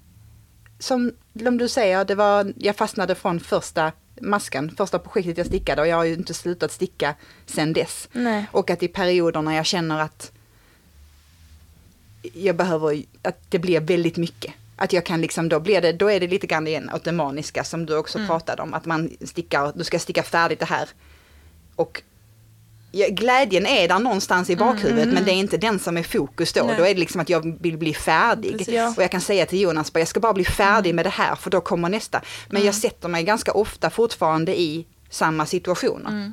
som 0.79 1.13
om 1.47 1.59
du 1.59 1.69
säger, 1.69 2.05
det 2.05 2.15
var, 2.15 2.53
jag 2.57 2.77
fastnade 2.77 3.15
från 3.15 3.41
första 3.41 3.93
maskan, 4.21 4.71
första 4.77 4.99
projektet 4.99 5.39
jag 5.39 5.47
stickade 5.47 5.83
och 5.83 5.89
jag 5.89 5.97
har 5.97 6.05
ju 6.05 6.15
inte 6.15 6.35
slutat 6.35 6.73
sticka 6.73 7.15
sedan 7.47 7.73
dess. 7.73 8.09
Nej. 8.13 8.47
Och 8.53 8.71
att 8.71 8.83
i 8.83 8.89
perioder 8.89 9.43
när 9.43 9.57
jag 9.57 9.67
känner 9.67 10.01
att 10.01 10.33
jag 12.35 12.57
behöver, 12.57 13.03
att 13.23 13.51
det 13.51 13.59
blir 13.59 13.81
väldigt 13.81 14.17
mycket. 14.17 14.53
Att 14.77 14.93
jag 14.93 15.07
kan 15.07 15.21
liksom, 15.21 15.49
då 15.49 15.61
blir 15.61 15.81
det, 15.81 15.93
då 15.93 16.11
är 16.11 16.21
det 16.21 16.27
lite 16.27 16.47
grann 16.47 16.67
igen 16.67 16.91
åt 16.95 17.05
det 17.05 17.13
maniska 17.13 17.65
som 17.65 17.87
du 17.87 17.97
också 17.97 18.19
pratade 18.27 18.63
om. 18.63 18.75
Att 18.75 18.85
man 18.85 19.11
stickar, 19.25 19.73
du 19.75 19.85
ska 19.85 19.99
sticka 19.99 20.23
färdigt 20.23 20.59
det 20.59 20.65
här. 20.67 20.89
Och 21.77 22.03
glädjen 23.11 23.67
är 23.67 23.89
där 23.89 23.99
någonstans 23.99 24.51
i 24.51 24.57
bakhuvudet 24.57 25.15
men 25.15 25.25
det 25.25 25.31
är 25.31 25.35
inte 25.35 25.57
den 25.57 25.79
som 25.79 25.97
är 25.97 26.03
fokus 26.03 26.53
då. 26.53 26.65
Nej. 26.65 26.77
Då 26.79 26.85
är 26.85 26.95
det 26.95 27.01
liksom 27.01 27.21
att 27.21 27.29
jag 27.29 27.59
vill 27.61 27.79
bli 27.79 27.95
färdig. 27.95 28.59
Precis. 28.59 28.75
Ja. 28.75 28.95
Och 28.97 29.03
jag 29.03 29.11
kan 29.11 29.21
säga 29.21 29.47
till 29.47 29.61
Jonas, 29.61 29.91
jag 29.95 30.09
ska 30.09 30.21
bara 30.21 30.33
bli 30.33 30.45
färdig 30.45 30.95
med 30.95 31.07
det 31.07 31.11
här 31.11 31.35
för 31.35 31.51
då 31.51 31.61
kommer 31.61 31.89
nästa. 31.89 32.23
Men 32.51 32.65
jag 32.65 32.75
sätter 32.75 33.09
mig 33.09 33.23
ganska 33.23 33.53
ofta 33.53 33.91
fortfarande 33.91 34.61
i 34.61 34.87
samma 35.11 35.47
situationer. 35.47 36.33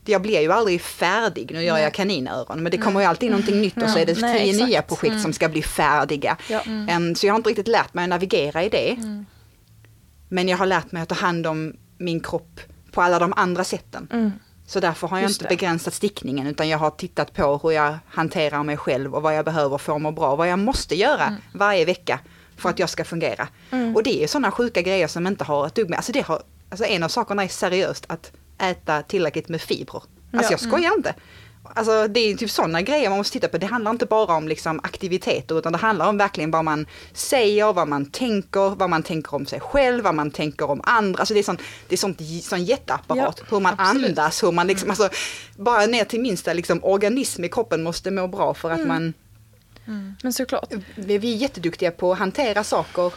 Mm. 0.00 0.12
Jag 0.12 0.22
blir 0.22 0.40
ju 0.40 0.52
aldrig 0.52 0.80
färdig, 0.80 1.50
nu 1.52 1.62
gör 1.62 1.78
jag 1.78 1.94
kaninöron, 1.94 2.62
men 2.62 2.72
det 2.72 2.78
kommer 2.78 3.00
ju 3.00 3.06
alltid 3.06 3.30
någonting 3.30 3.60
nytt 3.60 3.82
och 3.82 3.90
så 3.90 3.98
är 3.98 4.06
det 4.06 4.20
nej, 4.20 4.38
tio 4.38 4.50
exakt. 4.50 4.68
nya 4.68 4.82
projekt 4.82 5.20
som 5.20 5.32
ska 5.32 5.48
bli 5.48 5.62
färdiga. 5.62 6.36
Ja. 6.48 6.60
Em, 6.88 7.14
så 7.14 7.26
jag 7.26 7.32
har 7.32 7.36
inte 7.36 7.50
riktigt 7.50 7.68
lärt 7.68 7.94
mig 7.94 8.02
att 8.02 8.08
navigera 8.08 8.64
i 8.64 8.68
det. 8.68 8.90
Mm. 8.90 9.26
Men 10.28 10.48
jag 10.48 10.58
har 10.58 10.66
lärt 10.66 10.92
mig 10.92 11.02
att 11.02 11.08
ta 11.08 11.14
hand 11.14 11.46
om 11.46 11.76
min 11.98 12.20
kropp 12.20 12.60
på 12.92 13.02
alla 13.02 13.18
de 13.18 13.32
andra 13.36 13.64
sätten. 13.64 14.08
Mm. 14.12 14.32
Så 14.66 14.80
därför 14.80 15.08
har 15.08 15.16
jag 15.18 15.28
Just 15.28 15.42
inte 15.42 15.54
det. 15.54 15.56
begränsat 15.56 15.94
stickningen 15.94 16.46
utan 16.46 16.68
jag 16.68 16.78
har 16.78 16.90
tittat 16.90 17.34
på 17.34 17.60
hur 17.62 17.70
jag 17.70 17.98
hanterar 18.06 18.62
mig 18.62 18.76
själv 18.76 19.14
och 19.14 19.22
vad 19.22 19.36
jag 19.36 19.44
behöver 19.44 19.78
för 19.78 19.96
att 19.96 20.02
må 20.02 20.10
bra. 20.12 20.36
Vad 20.36 20.48
jag 20.48 20.58
måste 20.58 20.94
göra 20.94 21.36
varje 21.54 21.84
vecka 21.84 22.20
för 22.56 22.68
att 22.68 22.78
jag 22.78 22.90
ska 22.90 23.04
fungera. 23.04 23.48
Mm. 23.70 23.96
Och 23.96 24.02
det 24.02 24.22
är 24.22 24.26
sådana 24.26 24.50
sjuka 24.50 24.82
grejer 24.82 25.06
som 25.06 25.26
inte 25.26 25.44
har 25.44 25.66
ett 25.66 25.74
dugg 25.74 25.90
med, 25.90 25.96
alltså 25.96 26.12
det 26.12 26.26
har, 26.26 26.42
alltså 26.68 26.86
en 26.86 27.02
av 27.02 27.08
sakerna 27.08 27.44
är 27.44 27.48
seriöst 27.48 28.04
att 28.08 28.32
äta 28.60 29.02
tillräckligt 29.02 29.48
med 29.48 29.60
fibrer. 29.60 30.02
Alltså 30.32 30.52
Ja. 30.52 30.52
jag 30.52 30.60
skojar 30.60 30.94
inte. 30.96 31.14
Alltså 31.74 32.08
det 32.08 32.20
är 32.20 32.34
typ 32.34 32.50
sådana 32.50 32.82
grejer 32.82 33.08
man 33.08 33.18
måste 33.18 33.32
titta 33.32 33.48
på. 33.48 33.58
Det 33.58 33.66
handlar 33.66 33.90
inte 33.90 34.06
bara 34.06 34.34
om 34.36 34.48
liksom 34.48 34.80
aktiviteter 34.82 35.58
utan 35.58 35.72
det 35.72 35.78
handlar 35.78 36.08
om 36.08 36.18
verkligen 36.18 36.50
vad 36.50 36.64
man 36.64 36.86
säger, 37.12 37.72
vad 37.72 37.88
man 37.88 38.06
tänker, 38.06 38.74
vad 38.74 38.90
man 38.90 39.02
tänker 39.02 39.34
om 39.34 39.46
sig 39.46 39.60
själv, 39.60 40.04
vad 40.04 40.14
man 40.14 40.30
tänker 40.30 40.70
om 40.70 40.80
andra. 40.84 41.20
Alltså 41.20 41.34
det 41.34 41.40
är 41.40 41.44
sån, 41.44 41.58
det 41.88 41.94
är 41.94 41.96
sånt, 41.96 42.20
sån 42.42 42.64
jätteapparat. 42.64 43.38
Ja, 43.40 43.44
hur 43.50 43.60
man 43.60 43.74
absolut. 43.78 44.08
andas, 44.08 44.42
hur 44.42 44.52
man 44.52 44.66
liksom, 44.66 44.90
alltså 44.90 45.08
bara 45.56 45.86
ner 45.86 46.04
till 46.04 46.20
minsta 46.20 46.52
liksom 46.52 46.80
organism 46.84 47.44
i 47.44 47.48
kroppen 47.48 47.82
måste 47.82 48.10
må 48.10 48.26
bra 48.28 48.54
för 48.54 48.70
att 48.70 48.86
man, 48.86 49.14
Men 50.22 50.32
såklart. 50.32 50.72
vi 50.96 51.18
vi 51.18 51.32
är 51.34 51.36
jätteduktiga 51.36 51.90
på 51.90 52.12
att 52.12 52.18
hantera 52.18 52.64
saker. 52.64 53.12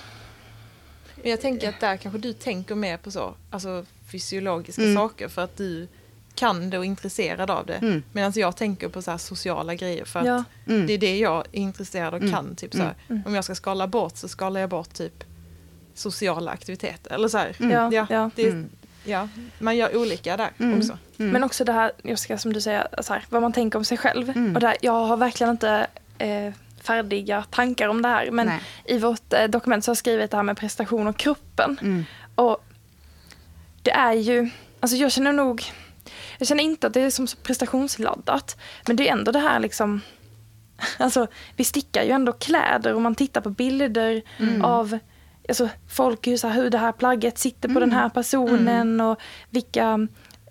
Jag 1.23 1.41
tänker 1.41 1.69
att 1.69 1.79
där 1.79 1.97
kanske 1.97 2.19
du 2.19 2.33
tänker 2.33 2.75
mer 2.75 2.97
på 2.97 3.11
så, 3.11 3.33
alltså 3.49 3.85
fysiologiska 4.13 4.81
Mm. 4.81 4.95
saker 4.95 5.27
för 5.27 5.43
att 5.43 5.57
du 5.57 5.87
kan 6.35 6.69
det 6.69 6.77
och 6.77 6.83
är 6.83 6.87
intresserad 6.87 7.51
av 7.51 7.65
det. 7.65 7.73
Mm. 7.75 8.03
Medan 8.11 8.33
jag 8.35 8.55
tänker 8.55 8.87
på 8.89 9.01
så 9.01 9.11
här 9.11 9.17
sociala 9.17 9.75
grejer 9.75 10.05
för 10.05 10.19
att 10.19 10.25
Ja. 10.25 10.43
Mm. 10.67 10.87
det 10.87 10.93
är 10.93 10.97
det 10.97 11.17
jag 11.17 11.37
är 11.51 11.59
intresserad 11.59 12.13
och 12.13 12.19
Mm. 12.19 12.31
kan. 12.31 12.55
Typ 12.55 12.73
så 12.73 12.81
här. 12.81 12.95
Mm. 13.09 13.21
Om 13.25 13.35
jag 13.35 13.43
ska 13.43 13.55
skala 13.55 13.87
bort 13.87 14.17
så 14.17 14.27
skalar 14.27 14.61
jag 14.61 14.69
bort 14.69 14.93
typ 14.93 15.23
sociala 15.93 16.51
aktiviteter. 16.51 17.13
Eller 17.15 17.27
så 17.27 17.37
här. 17.37 17.55
Mm. 17.59 17.71
Ja, 17.71 17.89
Ja, 17.93 18.07
ja. 18.09 18.29
Det, 18.35 18.47
Mm. 18.47 18.69
ja, 19.03 19.27
man 19.59 19.77
gör 19.77 19.97
olika 19.97 20.37
där 20.37 20.49
Mm. 20.59 20.77
också. 20.79 20.97
Mm. 21.19 21.31
Men 21.31 21.43
också 21.43 21.63
det 21.65 21.71
här, 21.73 21.91
Jessica, 22.03 22.37
som 22.37 22.53
du 22.53 22.61
säger, 22.61 22.87
så 23.01 23.13
här, 23.13 23.25
vad 23.29 23.41
man 23.41 23.53
tänker 23.53 23.79
om 23.79 23.85
sig 23.85 23.97
själv. 23.97 24.29
Mm. 24.29 24.55
Och 24.55 24.61
där, 24.61 24.75
jag 24.81 25.05
har 25.05 25.17
verkligen 25.17 25.51
inte 25.51 25.87
eh, 26.17 26.53
färdiga 26.81 27.43
tankar 27.49 27.87
om 27.87 28.01
det 28.01 28.07
här. 28.07 28.31
Men 28.31 28.47
Nej. 28.47 28.59
i 28.85 28.97
vårt 28.99 29.33
eh, 29.33 29.43
dokument 29.47 29.85
så 29.85 29.89
har 29.89 29.91
jag 29.93 29.97
skrivit 29.97 30.31
det 30.31 30.37
här 30.37 30.43
med 30.43 30.57
prestation 30.57 31.07
och 31.07 31.17
kroppen. 31.17 31.77
Mm. 31.81 32.03
Och 32.35 32.63
det 33.83 33.91
är 33.91 34.13
ju, 34.13 34.49
alltså 34.79 34.97
jag 34.97 35.11
känner 35.11 35.33
nog, 35.33 35.63
jag 36.37 36.47
känner 36.47 36.63
inte 36.63 36.87
att 36.87 36.93
det 36.93 37.01
är 37.01 37.09
som 37.09 37.27
så 37.27 37.37
prestationsladdat. 37.37 38.57
Men 38.87 38.95
det 38.95 39.09
är 39.09 39.13
ändå 39.13 39.31
det 39.31 39.39
här 39.39 39.59
liksom, 39.59 40.01
alltså 40.97 41.27
vi 41.55 41.63
stickar 41.63 42.03
ju 42.03 42.11
ändå 42.11 42.31
kläder 42.31 42.93
och 42.93 43.01
man 43.01 43.15
tittar 43.15 43.41
på 43.41 43.49
bilder 43.49 44.21
av 44.63 44.99
alltså, 45.47 45.69
folk, 45.89 46.27
hur, 46.27 46.37
så 46.37 46.47
här, 46.47 46.61
hur 46.61 46.69
det 46.69 46.77
här 46.77 46.91
plagget 46.91 47.37
sitter 47.37 47.69
på 47.69 47.79
den 47.79 47.91
här 47.91 48.09
personen 48.09 49.01
och 49.01 49.19
vilka, 49.49 50.07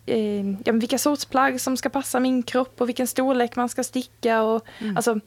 eh, 0.06 0.50
ja, 0.64 0.72
vilka 0.72 0.98
sorts 0.98 1.24
plagg 1.24 1.60
som 1.60 1.76
ska 1.76 1.88
passa 1.88 2.20
min 2.20 2.42
kropp 2.42 2.80
och 2.80 2.88
vilken 2.88 3.06
storlek 3.06 3.56
man 3.56 3.68
ska 3.68 3.84
sticka. 3.84 4.42
Och, 4.42 4.66
alltså, 4.96 5.20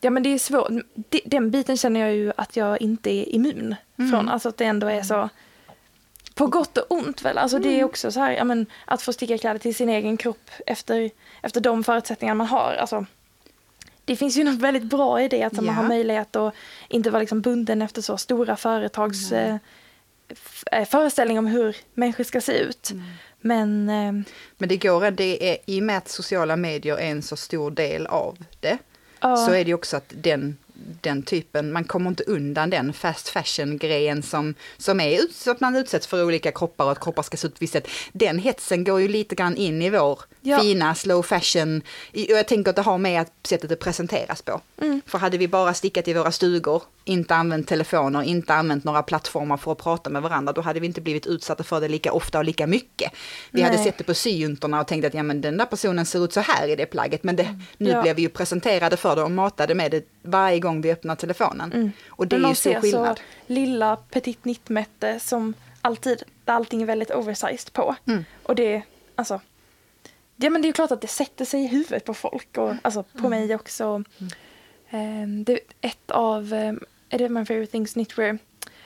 ja 0.00 0.10
men 0.10 0.22
det 0.22 0.28
är 0.28 0.38
svårt. 0.38 0.68
Den 1.24 1.50
biten 1.50 1.76
känner 1.76 2.00
jag 2.00 2.14
ju 2.14 2.32
att 2.36 2.56
jag 2.56 2.82
inte 2.82 3.10
är 3.10 3.34
immun 3.34 3.74
från. 4.10 4.28
Alltså 4.28 4.48
att 4.48 4.56
det 4.56 4.64
ändå 4.64 4.86
är 4.86 5.02
så 5.02 5.28
på 6.38 6.46
gott 6.46 6.78
och 6.78 6.86
ont 6.92 7.22
väl. 7.22 7.38
Alltså 7.38 7.58
det 7.58 7.80
är 7.80 7.84
också 7.84 8.12
så 8.12 8.20
här, 8.20 8.32
ja, 8.32 8.44
men, 8.44 8.66
att 8.84 9.02
få 9.02 9.12
sticka 9.12 9.38
kläder 9.38 9.58
till 9.58 9.74
sin 9.74 9.88
egen 9.88 10.16
kropp 10.16 10.50
efter, 10.66 11.10
efter 11.42 11.60
de 11.60 11.84
förutsättningar 11.84 12.34
man 12.34 12.46
har. 12.46 12.72
Alltså, 12.80 13.06
det 14.04 14.16
finns 14.16 14.36
ju 14.36 14.44
något 14.44 14.60
väldigt 14.60 14.82
bra 14.82 15.22
i 15.22 15.28
det, 15.28 15.42
att 15.42 15.52
man 15.52 15.64
Ja. 15.64 15.72
har 15.72 15.82
möjlighet 15.88 16.36
att 16.36 16.54
inte 16.88 17.10
vara 17.10 17.20
liksom 17.20 17.40
bunden 17.40 17.82
efter 17.82 18.02
så 18.02 18.16
stora 18.16 18.56
företags 18.56 19.32
eh, 19.32 19.56
f- 20.28 20.64
eh, 20.72 20.84
föreställning 20.88 21.38
om 21.38 21.46
hur 21.46 21.76
människor 21.94 22.24
ska 22.24 22.40
se 22.40 22.58
ut. 22.58 22.90
Men 23.40 23.88
eh, 23.88 24.12
Men 24.58 24.68
det 24.68 24.76
går, 24.76 25.10
det 25.10 25.50
är, 25.52 25.58
i 25.66 25.80
och 25.80 25.84
med 25.84 25.98
att 25.98 26.08
sociala 26.08 26.56
medier 26.56 26.96
är 26.96 27.10
en 27.10 27.22
så 27.22 27.36
stor 27.36 27.70
del 27.70 28.06
av 28.06 28.36
det, 28.60 28.78
ja, 29.20 29.36
så 29.36 29.52
är 29.52 29.64
det 29.64 29.74
också 29.74 29.96
att 29.96 30.12
den, 30.16 30.56
den 31.00 31.22
typen, 31.22 31.72
man 31.72 31.84
kommer 31.84 32.10
inte 32.10 32.22
undan 32.22 32.70
den 32.70 32.92
fast 32.92 33.28
fashion-grejen 33.28 34.22
som, 34.22 34.54
som 34.76 35.00
är 35.00 35.20
så 35.32 35.50
att 35.50 35.60
man 35.60 35.76
utsätts 35.76 36.06
för 36.06 36.24
olika 36.24 36.52
kroppar 36.52 36.84
och 36.84 36.92
att 36.92 37.00
kroppar 37.00 37.22
ska 37.22 37.36
se 37.36 37.46
ut 37.46 37.52
på 37.52 37.56
ett 37.56 37.62
visst 37.62 37.72
sätt. 37.72 37.88
Den 38.12 38.38
hetsen 38.38 38.84
går 38.84 39.00
ju 39.00 39.08
lite 39.08 39.34
grann 39.34 39.56
in 39.56 39.82
i 39.82 39.90
vår 39.90 40.20
Ja. 40.40 40.60
fina 40.60 40.94
slow 40.94 41.22
fashion, 41.22 41.82
och 42.12 42.18
jag 42.18 42.48
tänker 42.48 42.70
att 42.70 42.76
det 42.76 42.82
har 42.82 42.98
med 42.98 43.20
att 43.20 43.32
sättet 43.42 43.68
det 43.70 43.76
presenteras 43.76 44.42
på. 44.42 44.60
Mm. 44.80 45.02
För 45.06 45.18
hade 45.18 45.38
vi 45.38 45.48
bara 45.48 45.74
stickat 45.74 46.08
i 46.08 46.12
våra 46.14 46.32
stugor, 46.32 46.82
inte 47.08 47.34
använt 47.34 47.68
telefoner, 47.68 48.22
inte 48.22 48.54
använt 48.54 48.84
några 48.84 49.02
plattformar 49.02 49.56
för 49.56 49.72
att 49.72 49.78
prata 49.78 50.10
med 50.10 50.22
varandra, 50.22 50.52
då 50.52 50.60
hade 50.60 50.80
vi 50.80 50.86
inte 50.86 51.00
blivit 51.00 51.26
utsatta 51.26 51.64
för 51.64 51.80
det 51.80 51.88
lika 51.88 52.12
ofta 52.12 52.38
och 52.38 52.44
lika 52.44 52.66
mycket. 52.66 53.12
Vi 53.50 53.62
hade 53.62 53.74
Nej. 53.76 53.84
sett 53.84 53.98
det 53.98 54.04
på 54.04 54.14
syjuntorna 54.14 54.80
och 54.80 54.86
tänkt 54.86 55.04
att 55.04 55.14
ja, 55.14 55.22
men 55.22 55.40
den 55.40 55.56
där 55.56 55.66
personen 55.66 56.06
ser 56.06 56.24
ut 56.24 56.32
så 56.32 56.40
här 56.40 56.68
i 56.68 56.76
det 56.76 56.86
plagget, 56.86 57.22
men 57.24 57.36
det, 57.36 57.60
nu 57.78 57.90
Ja. 57.90 58.02
blev 58.02 58.16
vi 58.16 58.22
ju 58.22 58.28
presenterade 58.28 58.96
för 58.96 59.16
det 59.16 59.22
och 59.22 59.30
matade 59.30 59.74
med 59.74 59.90
det 59.90 60.04
varje 60.22 60.58
gång 60.60 60.80
vi 60.80 60.92
öppnar 60.92 61.16
telefonen. 61.16 61.92
Och 62.08 62.26
det 62.28 62.36
men 62.36 62.44
är 62.44 62.48
ju 62.48 62.54
stor 62.54 62.80
skillnad. 62.80 63.16
så 63.18 63.52
lilla 63.52 63.96
petit 63.96 64.44
nittmätte 64.44 65.20
som 65.20 65.54
alltid, 65.82 66.22
där 66.44 66.52
allting 66.54 66.82
är 66.82 66.86
väldigt 66.86 67.10
oversized 67.10 67.72
på. 67.72 67.96
Mm. 68.06 68.24
Och 68.42 68.54
det, 68.54 68.82
alltså, 69.14 69.40
ja 70.36 70.50
men 70.50 70.62
det 70.62 70.66
är 70.66 70.68
ju 70.68 70.72
klart 70.72 70.90
att 70.90 71.00
det 71.00 71.06
sätter 71.08 71.44
sig 71.44 71.60
i 71.64 71.66
huvudet 71.66 72.04
på 72.04 72.14
folk 72.14 72.58
och 72.58 72.74
alltså 72.82 73.02
på 73.02 73.26
Mm. 73.26 73.30
mig 73.30 73.54
också. 73.54 74.02
Ehm, 74.90 75.44
det 75.44 75.52
är 75.52 75.60
ett 75.80 76.10
av, 76.10 76.52
um, 76.52 76.80
är 77.10 77.18
det 77.18 77.28
My 77.28 77.44
Favorite 77.44 77.72
Things 77.72 77.92
Knitwear 77.92 78.38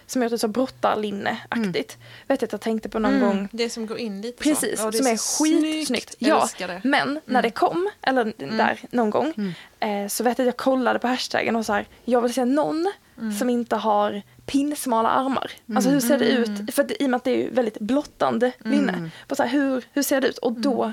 som 0.06 0.22
det 0.22 0.38
så 0.38 0.48
brottarlinne-aktigt. 0.48 1.98
Vet 2.28 2.42
att 2.42 2.52
jag 2.52 2.60
tänkte 2.60 2.88
på 2.88 2.98
någon 2.98 3.20
gång 3.20 3.48
Det 3.52 3.70
som 3.70 3.86
går 3.86 3.98
in 3.98 4.20
lite 4.20 4.42
Precis, 4.42 4.80
så. 4.80 4.86
Ja, 4.86 4.90
det 4.90 4.96
som 4.96 5.06
är 5.06 5.16
så 5.16 5.44
skitsnyggt. 5.44 5.86
snyggt. 5.86 6.14
Ja, 6.18 6.48
men 6.84 7.20
när 7.24 7.42
det 7.42 7.50
kom, 7.50 7.90
eller 8.02 8.32
där 8.58 8.78
någon 8.90 9.10
gång, 9.10 9.54
eh, 9.80 10.08
så 10.08 10.24
vet 10.24 10.38
jag 10.38 10.44
att 10.44 10.46
jag 10.46 10.56
kollade 10.56 10.98
på 10.98 11.08
hashtaggen 11.08 11.56
och 11.56 11.66
så 11.66 11.72
här, 11.72 11.86
jag 12.04 12.20
vill 12.20 12.34
se 12.34 12.44
någon 12.44 12.92
som 13.38 13.50
inte 13.50 13.76
har 13.76 14.22
pinsmala 14.46 15.08
armar. 15.08 15.50
Alltså 15.74 15.90
hur 15.90 16.00
ser 16.00 16.18
det 16.18 16.28
ut? 16.28 16.74
För 16.74 16.84
att, 16.84 16.90
i 17.00 17.06
och 17.06 17.10
med 17.10 17.16
att 17.16 17.24
det 17.24 17.46
är 17.46 17.50
väldigt 17.50 17.78
blottande 17.78 18.52
linne. 18.58 19.10
På 19.28 19.36
så 19.36 19.42
här, 19.42 19.50
hur, 19.50 19.84
hur 19.92 20.02
ser 20.02 20.20
det 20.20 20.28
ut? 20.28 20.38
Och 20.38 20.52
då 20.52 20.92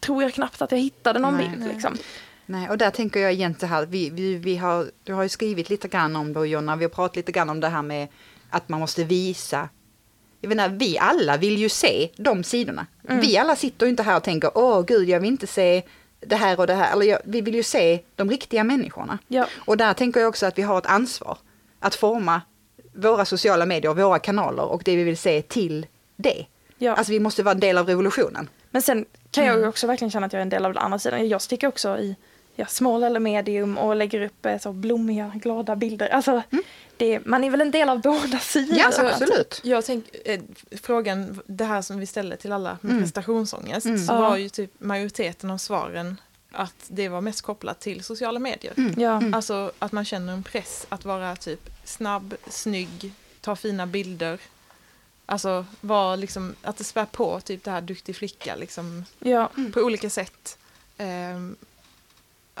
tror 0.00 0.22
jag 0.22 0.32
knappt 0.32 0.62
att 0.62 0.72
jag 0.72 0.78
hittade 0.78 1.18
någon 1.18 1.36
Nej. 1.36 1.48
bild. 1.48 1.72
Liksom. 1.72 1.98
Nej, 2.46 2.68
och 2.68 2.78
där 2.78 2.90
tänker 2.90 3.20
jag 3.20 3.32
igen 3.32 3.54
så 3.60 3.66
här, 3.66 3.86
vi, 3.86 4.10
vi, 4.10 4.34
vi 4.34 4.56
har, 4.56 4.90
du 5.04 5.12
har 5.12 5.22
ju 5.22 5.28
skrivit 5.28 5.70
lite 5.70 5.88
grann 5.88 6.16
om 6.16 6.32
det 6.32 6.46
Jonna, 6.46 6.76
vi 6.76 6.84
har 6.84 6.90
pratat 6.90 7.16
lite 7.16 7.32
grann 7.32 7.50
om 7.50 7.60
det 7.60 7.68
här 7.68 7.82
med 7.82 8.08
att 8.50 8.68
man 8.68 8.80
måste 8.80 9.04
visa. 9.04 9.68
Jag 10.40 10.48
menar, 10.48 10.68
vi 10.68 10.98
alla 10.98 11.36
vill 11.36 11.58
ju 11.58 11.68
se 11.68 12.10
de 12.16 12.44
sidorna. 12.44 12.86
Vi 13.02 13.38
alla 13.38 13.56
sitter 13.56 13.86
ju 13.86 13.90
inte 13.90 14.02
här 14.02 14.16
och 14.16 14.22
tänker, 14.22 14.50
åh 14.54 14.82
gud, 14.82 15.08
jag 15.08 15.20
vill 15.20 15.30
inte 15.30 15.46
se 15.46 15.82
det 16.20 16.36
här 16.36 16.60
och 16.60 16.66
det 16.66 16.74
här. 16.74 16.92
Eller 16.92 17.18
vi 17.24 17.40
vill 17.40 17.54
ju 17.54 17.62
se 17.62 18.00
de 18.16 18.30
riktiga 18.30 18.64
människorna. 18.64 19.18
Ja. 19.28 19.46
Och 19.56 19.76
där 19.76 19.94
tänker 19.94 20.20
jag 20.20 20.28
också 20.28 20.46
att 20.46 20.58
vi 20.58 20.62
har 20.62 20.78
ett 20.78 20.86
ansvar 20.86 21.38
att 21.80 21.94
forma 21.94 22.42
våra 22.94 23.24
sociala 23.24 23.66
medier, 23.66 23.94
våra 23.94 24.18
kanaler 24.18 24.64
och 24.64 24.82
det 24.84 24.96
vi 24.96 25.04
vill 25.04 25.18
se 25.18 25.42
till 25.42 25.86
det. 26.16 26.46
Ja. 26.78 26.94
Alltså 26.94 27.12
vi 27.12 27.20
måste 27.20 27.42
vara 27.42 27.54
en 27.54 27.60
del 27.60 27.78
av 27.78 27.86
revolutionen. 27.86 28.48
Men 28.70 28.82
sen 28.82 29.04
kan 29.30 29.44
jag 29.44 29.58
ju 29.58 29.66
också 29.66 29.86
verkligen 29.86 30.10
känna 30.10 30.26
att 30.26 30.32
jag 30.32 30.40
är 30.40 30.42
en 30.42 30.48
del 30.48 30.64
av 30.64 30.72
den 30.72 30.82
andra 30.82 30.98
sidan. 30.98 31.28
Jag 31.28 31.42
sticker 31.42 31.66
också 31.66 31.98
i 31.98 32.16
ja, 32.56 32.66
small 32.66 33.04
eller 33.04 33.20
medium 33.20 33.78
och 33.78 33.96
lägger 33.96 34.20
upp 34.20 34.46
eh, 34.46 34.58
så 34.58 34.72
blommiga, 34.72 35.32
glada 35.34 35.76
bilder. 35.76 36.08
Alltså, 36.08 36.42
det, 36.96 37.26
man 37.26 37.44
är 37.44 37.50
väl 37.50 37.60
en 37.60 37.70
del 37.70 37.88
av 37.88 38.00
båda 38.00 38.38
sidor. 38.38 38.78
Ja, 38.78 38.84
Alltså, 38.86 39.02
absolut. 39.06 39.60
Jag 39.64 39.84
tänker, 39.84 40.20
eh, 40.24 40.40
frågan, 40.82 41.40
det 41.46 41.64
här 41.64 41.82
som 41.82 41.98
vi 42.00 42.06
ställde 42.06 42.36
till 42.36 42.52
alla 42.52 42.78
med 42.80 43.00
prestationsångest, 43.00 43.86
så 44.06 44.12
Ja. 44.12 44.20
var 44.20 44.36
ju 44.36 44.48
typ 44.48 44.70
majoriteten 44.78 45.50
av 45.50 45.58
svaren 45.58 46.20
att 46.52 46.74
det 46.88 47.08
var 47.08 47.20
mest 47.20 47.42
kopplat 47.42 47.80
till 47.80 48.04
sociala 48.04 48.38
medier. 48.38 48.74
Ja. 48.96 49.22
Alltså 49.32 49.72
att 49.78 49.92
man 49.92 50.04
känner 50.04 50.32
en 50.32 50.42
press 50.42 50.86
att 50.88 51.04
vara 51.04 51.36
typ 51.36 51.70
snabb, 51.84 52.34
snygg, 52.50 53.12
ta 53.40 53.56
fina 53.56 53.86
bilder. 53.86 54.38
Alltså 55.26 55.64
var 55.80 56.16
liksom, 56.16 56.54
att 56.62 56.76
det 56.76 56.84
spär 56.84 57.04
på 57.04 57.40
typ 57.40 57.64
det 57.64 57.70
här 57.70 57.80
duktig 57.80 58.16
flicka 58.16 58.56
liksom 58.56 59.04
Ja. 59.18 59.50
på 59.72 59.80
olika 59.80 60.10
sätt. 60.10 60.58
Ehm, 60.98 61.56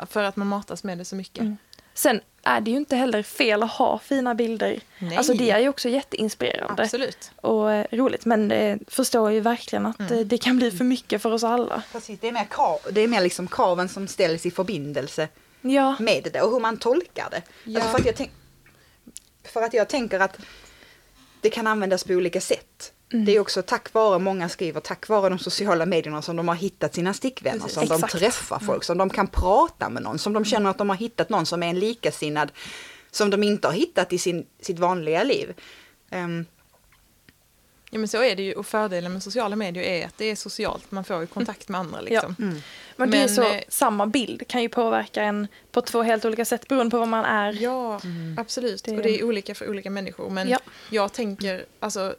för 0.06 0.22
att 0.22 0.36
man 0.36 0.46
matas 0.46 0.84
med 0.84 0.98
det 0.98 1.04
så 1.04 1.16
mycket. 1.16 1.40
Mm. 1.40 1.56
Sen 1.94 2.20
är 2.42 2.60
det 2.60 2.70
ju 2.70 2.76
inte 2.76 2.96
heller 2.96 3.22
fel 3.22 3.62
att 3.62 3.70
ha 3.70 3.98
fina 3.98 4.34
bilder. 4.34 4.80
Nej. 4.98 5.16
Alltså 5.16 5.34
det 5.34 5.50
är 5.50 5.58
ju 5.58 5.68
också 5.68 5.88
jätteinspirerande 5.88 6.82
Absolut. 6.82 7.30
och 7.36 7.72
eh, 7.72 7.86
roligt. 7.92 8.24
Men 8.24 8.48
det 8.48 8.78
förstår 8.88 9.28
jag 9.28 9.34
ju 9.34 9.40
verkligen 9.40 9.86
att 9.86 10.10
eh, 10.10 10.18
det 10.18 10.38
kan 10.38 10.56
bli 10.56 10.70
för 10.70 10.84
mycket 10.84 11.22
för 11.22 11.32
oss 11.32 11.44
alla. 11.44 11.82
Precis, 11.92 12.20
det 12.20 12.28
är 12.28 12.32
mer, 12.32 12.46
krav, 12.50 12.78
det 12.90 13.00
är 13.00 13.08
mer 13.08 13.20
liksom 13.20 13.48
kraven 13.48 13.88
som 13.88 14.08
ställs 14.08 14.46
i 14.46 14.50
förbindelse 14.50 15.28
Ja, 15.60 15.96
med 16.00 16.28
det 16.32 16.40
och 16.40 16.50
hur 16.50 16.60
man 16.60 16.76
tolkar 16.76 17.28
det. 17.30 17.42
Ja. 17.64 17.80
Alltså 17.80 17.92
för, 17.92 17.98
att 18.00 18.06
jag 18.06 18.16
tänk, 18.16 18.30
för 19.44 19.62
att 19.62 19.74
jag 19.74 19.88
tänker 19.88 20.20
att 20.20 20.38
det 21.40 21.50
kan 21.50 21.66
användas 21.66 22.04
på 22.04 22.12
olika 22.12 22.40
sätt. 22.40 22.92
Mm. 23.12 23.24
Det 23.24 23.36
är 23.36 23.40
också 23.40 23.62
tack 23.62 23.92
vare, 23.94 24.18
många 24.18 24.48
skriver, 24.48 24.80
tack 24.80 25.08
vare 25.08 25.28
de 25.28 25.38
sociala 25.38 25.86
medierna 25.86 26.22
som 26.22 26.36
de 26.36 26.48
har 26.48 26.54
hittat 26.54 26.94
sina 26.94 27.14
stickvänner, 27.14 27.58
Precis. 27.58 27.74
som 27.74 27.82
Exakt. 27.82 28.12
de 28.12 28.18
träffar 28.18 28.58
folk, 28.58 28.84
som 28.84 28.98
de 28.98 29.10
kan 29.10 29.26
prata 29.26 29.88
med 29.88 30.02
någon, 30.02 30.18
som 30.18 30.32
de 30.32 30.44
känner 30.44 30.70
att 30.70 30.78
de 30.78 30.88
har 30.88 30.96
hittat 30.96 31.28
någon 31.28 31.46
som 31.46 31.62
är 31.62 31.66
en 31.68 31.78
likasinnad, 31.78 32.52
som 33.10 33.30
de 33.30 33.42
inte 33.42 33.68
har 33.68 33.74
hittat 33.74 34.12
i 34.12 34.18
sin, 34.18 34.46
sitt 34.60 34.78
vanliga 34.78 35.22
liv. 35.24 35.54
Ehm, 36.10 36.46
Ja 37.90 37.98
men 37.98 38.08
så 38.08 38.22
är 38.22 38.36
det 38.36 38.42
ju 38.42 38.52
och 38.52 38.66
fördelen 38.66 39.12
med 39.12 39.22
sociala 39.22 39.56
medier 39.56 39.84
är 39.84 40.06
att 40.06 40.18
det 40.18 40.24
är 40.24 40.36
socialt, 40.36 40.90
man 40.90 41.04
får 41.04 41.20
ju 41.20 41.26
kontakt 41.26 41.68
med 41.68 41.80
andra 41.80 42.00
liksom. 42.00 42.36
mm. 42.38 42.56
men 42.96 43.10
det 43.10 43.18
är 43.18 43.28
så, 43.28 43.42
eh, 43.42 43.60
samma 43.68 44.06
bild 44.06 44.48
kan 44.48 44.62
ju 44.62 44.68
påverka 44.68 45.22
en 45.22 45.46
på 45.72 45.80
två 45.80 46.02
helt 46.02 46.24
olika 46.24 46.44
sätt 46.44 46.68
beroende 46.68 46.90
på 46.90 46.98
vad 46.98 47.08
man 47.08 47.24
är. 47.24 47.52
Ja, 47.62 48.00
absolut. 48.36 48.84
Det- 48.84 48.96
Och 48.96 49.02
det 49.02 49.20
är 49.20 49.24
olika 49.24 49.54
för 49.54 49.70
olika 49.70 49.90
människor. 49.90 50.30
Men 50.30 50.48
Ja. 50.48 50.58
jag 50.90 51.12
tänker, 51.12 51.64
alltså, 51.80 52.14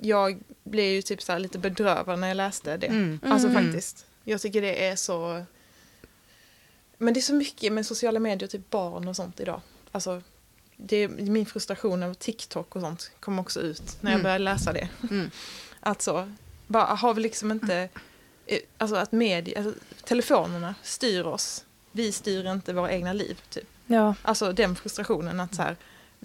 jag 0.00 0.38
blev 0.64 0.86
ju 0.92 1.02
typ 1.02 1.22
så 1.22 1.32
här 1.32 1.38
lite 1.38 1.58
bedrövad 1.58 2.18
när 2.18 2.28
jag 2.28 2.36
läste 2.36 2.76
det. 2.76 2.86
Mm. 2.86 3.20
Alltså 3.22 3.48
Mm. 3.48 3.64
faktiskt. 3.64 4.06
Jag 4.24 4.40
tycker 4.40 4.62
det 4.62 4.86
är 4.86 4.96
så... 4.96 5.44
Men 6.98 7.14
det 7.14 7.20
är 7.20 7.22
så 7.22 7.34
mycket 7.34 7.72
med 7.72 7.86
sociala 7.86 8.20
medier, 8.20 8.48
typ 8.48 8.70
barn 8.70 9.08
och 9.08 9.16
sånt 9.16 9.40
idag. 9.40 9.60
Alltså, 9.92 10.22
det 10.76 10.96
är, 10.96 11.08
min 11.08 11.46
frustration 11.46 12.02
över 12.02 12.14
TikTok 12.14 12.76
och 12.76 12.82
sånt 12.82 13.10
kom 13.20 13.38
också 13.38 13.60
ut 13.60 13.96
när 14.00 14.10
jag 14.10 14.14
Mm. 14.18 14.22
började 14.22 14.44
läsa 14.44 14.72
det. 14.72 14.88
Mm. 15.10 15.30
Alltså, 15.82 16.32
bara, 16.66 16.84
har 16.84 17.14
vi 17.14 17.20
liksom 17.22 17.50
inte... 17.50 17.88
eh, 18.46 18.58
Alltså 18.78 18.96
att 18.96 19.12
media, 19.12 19.58
alltså, 19.62 19.80
telefonerna 20.04 20.74
styr 20.82 21.22
oss. 21.26 21.64
Vi 21.92 22.12
styr 22.12 22.46
inte 22.46 22.72
våra 22.72 22.92
egna 22.92 23.12
liv, 23.12 23.40
typ. 23.50 23.68
Ja, 23.86 24.14
Alltså 24.22 24.52
den 24.52 24.76
frustrationen 24.76 25.40
att 25.40 25.54
så 25.54 25.62
här, 25.62 25.76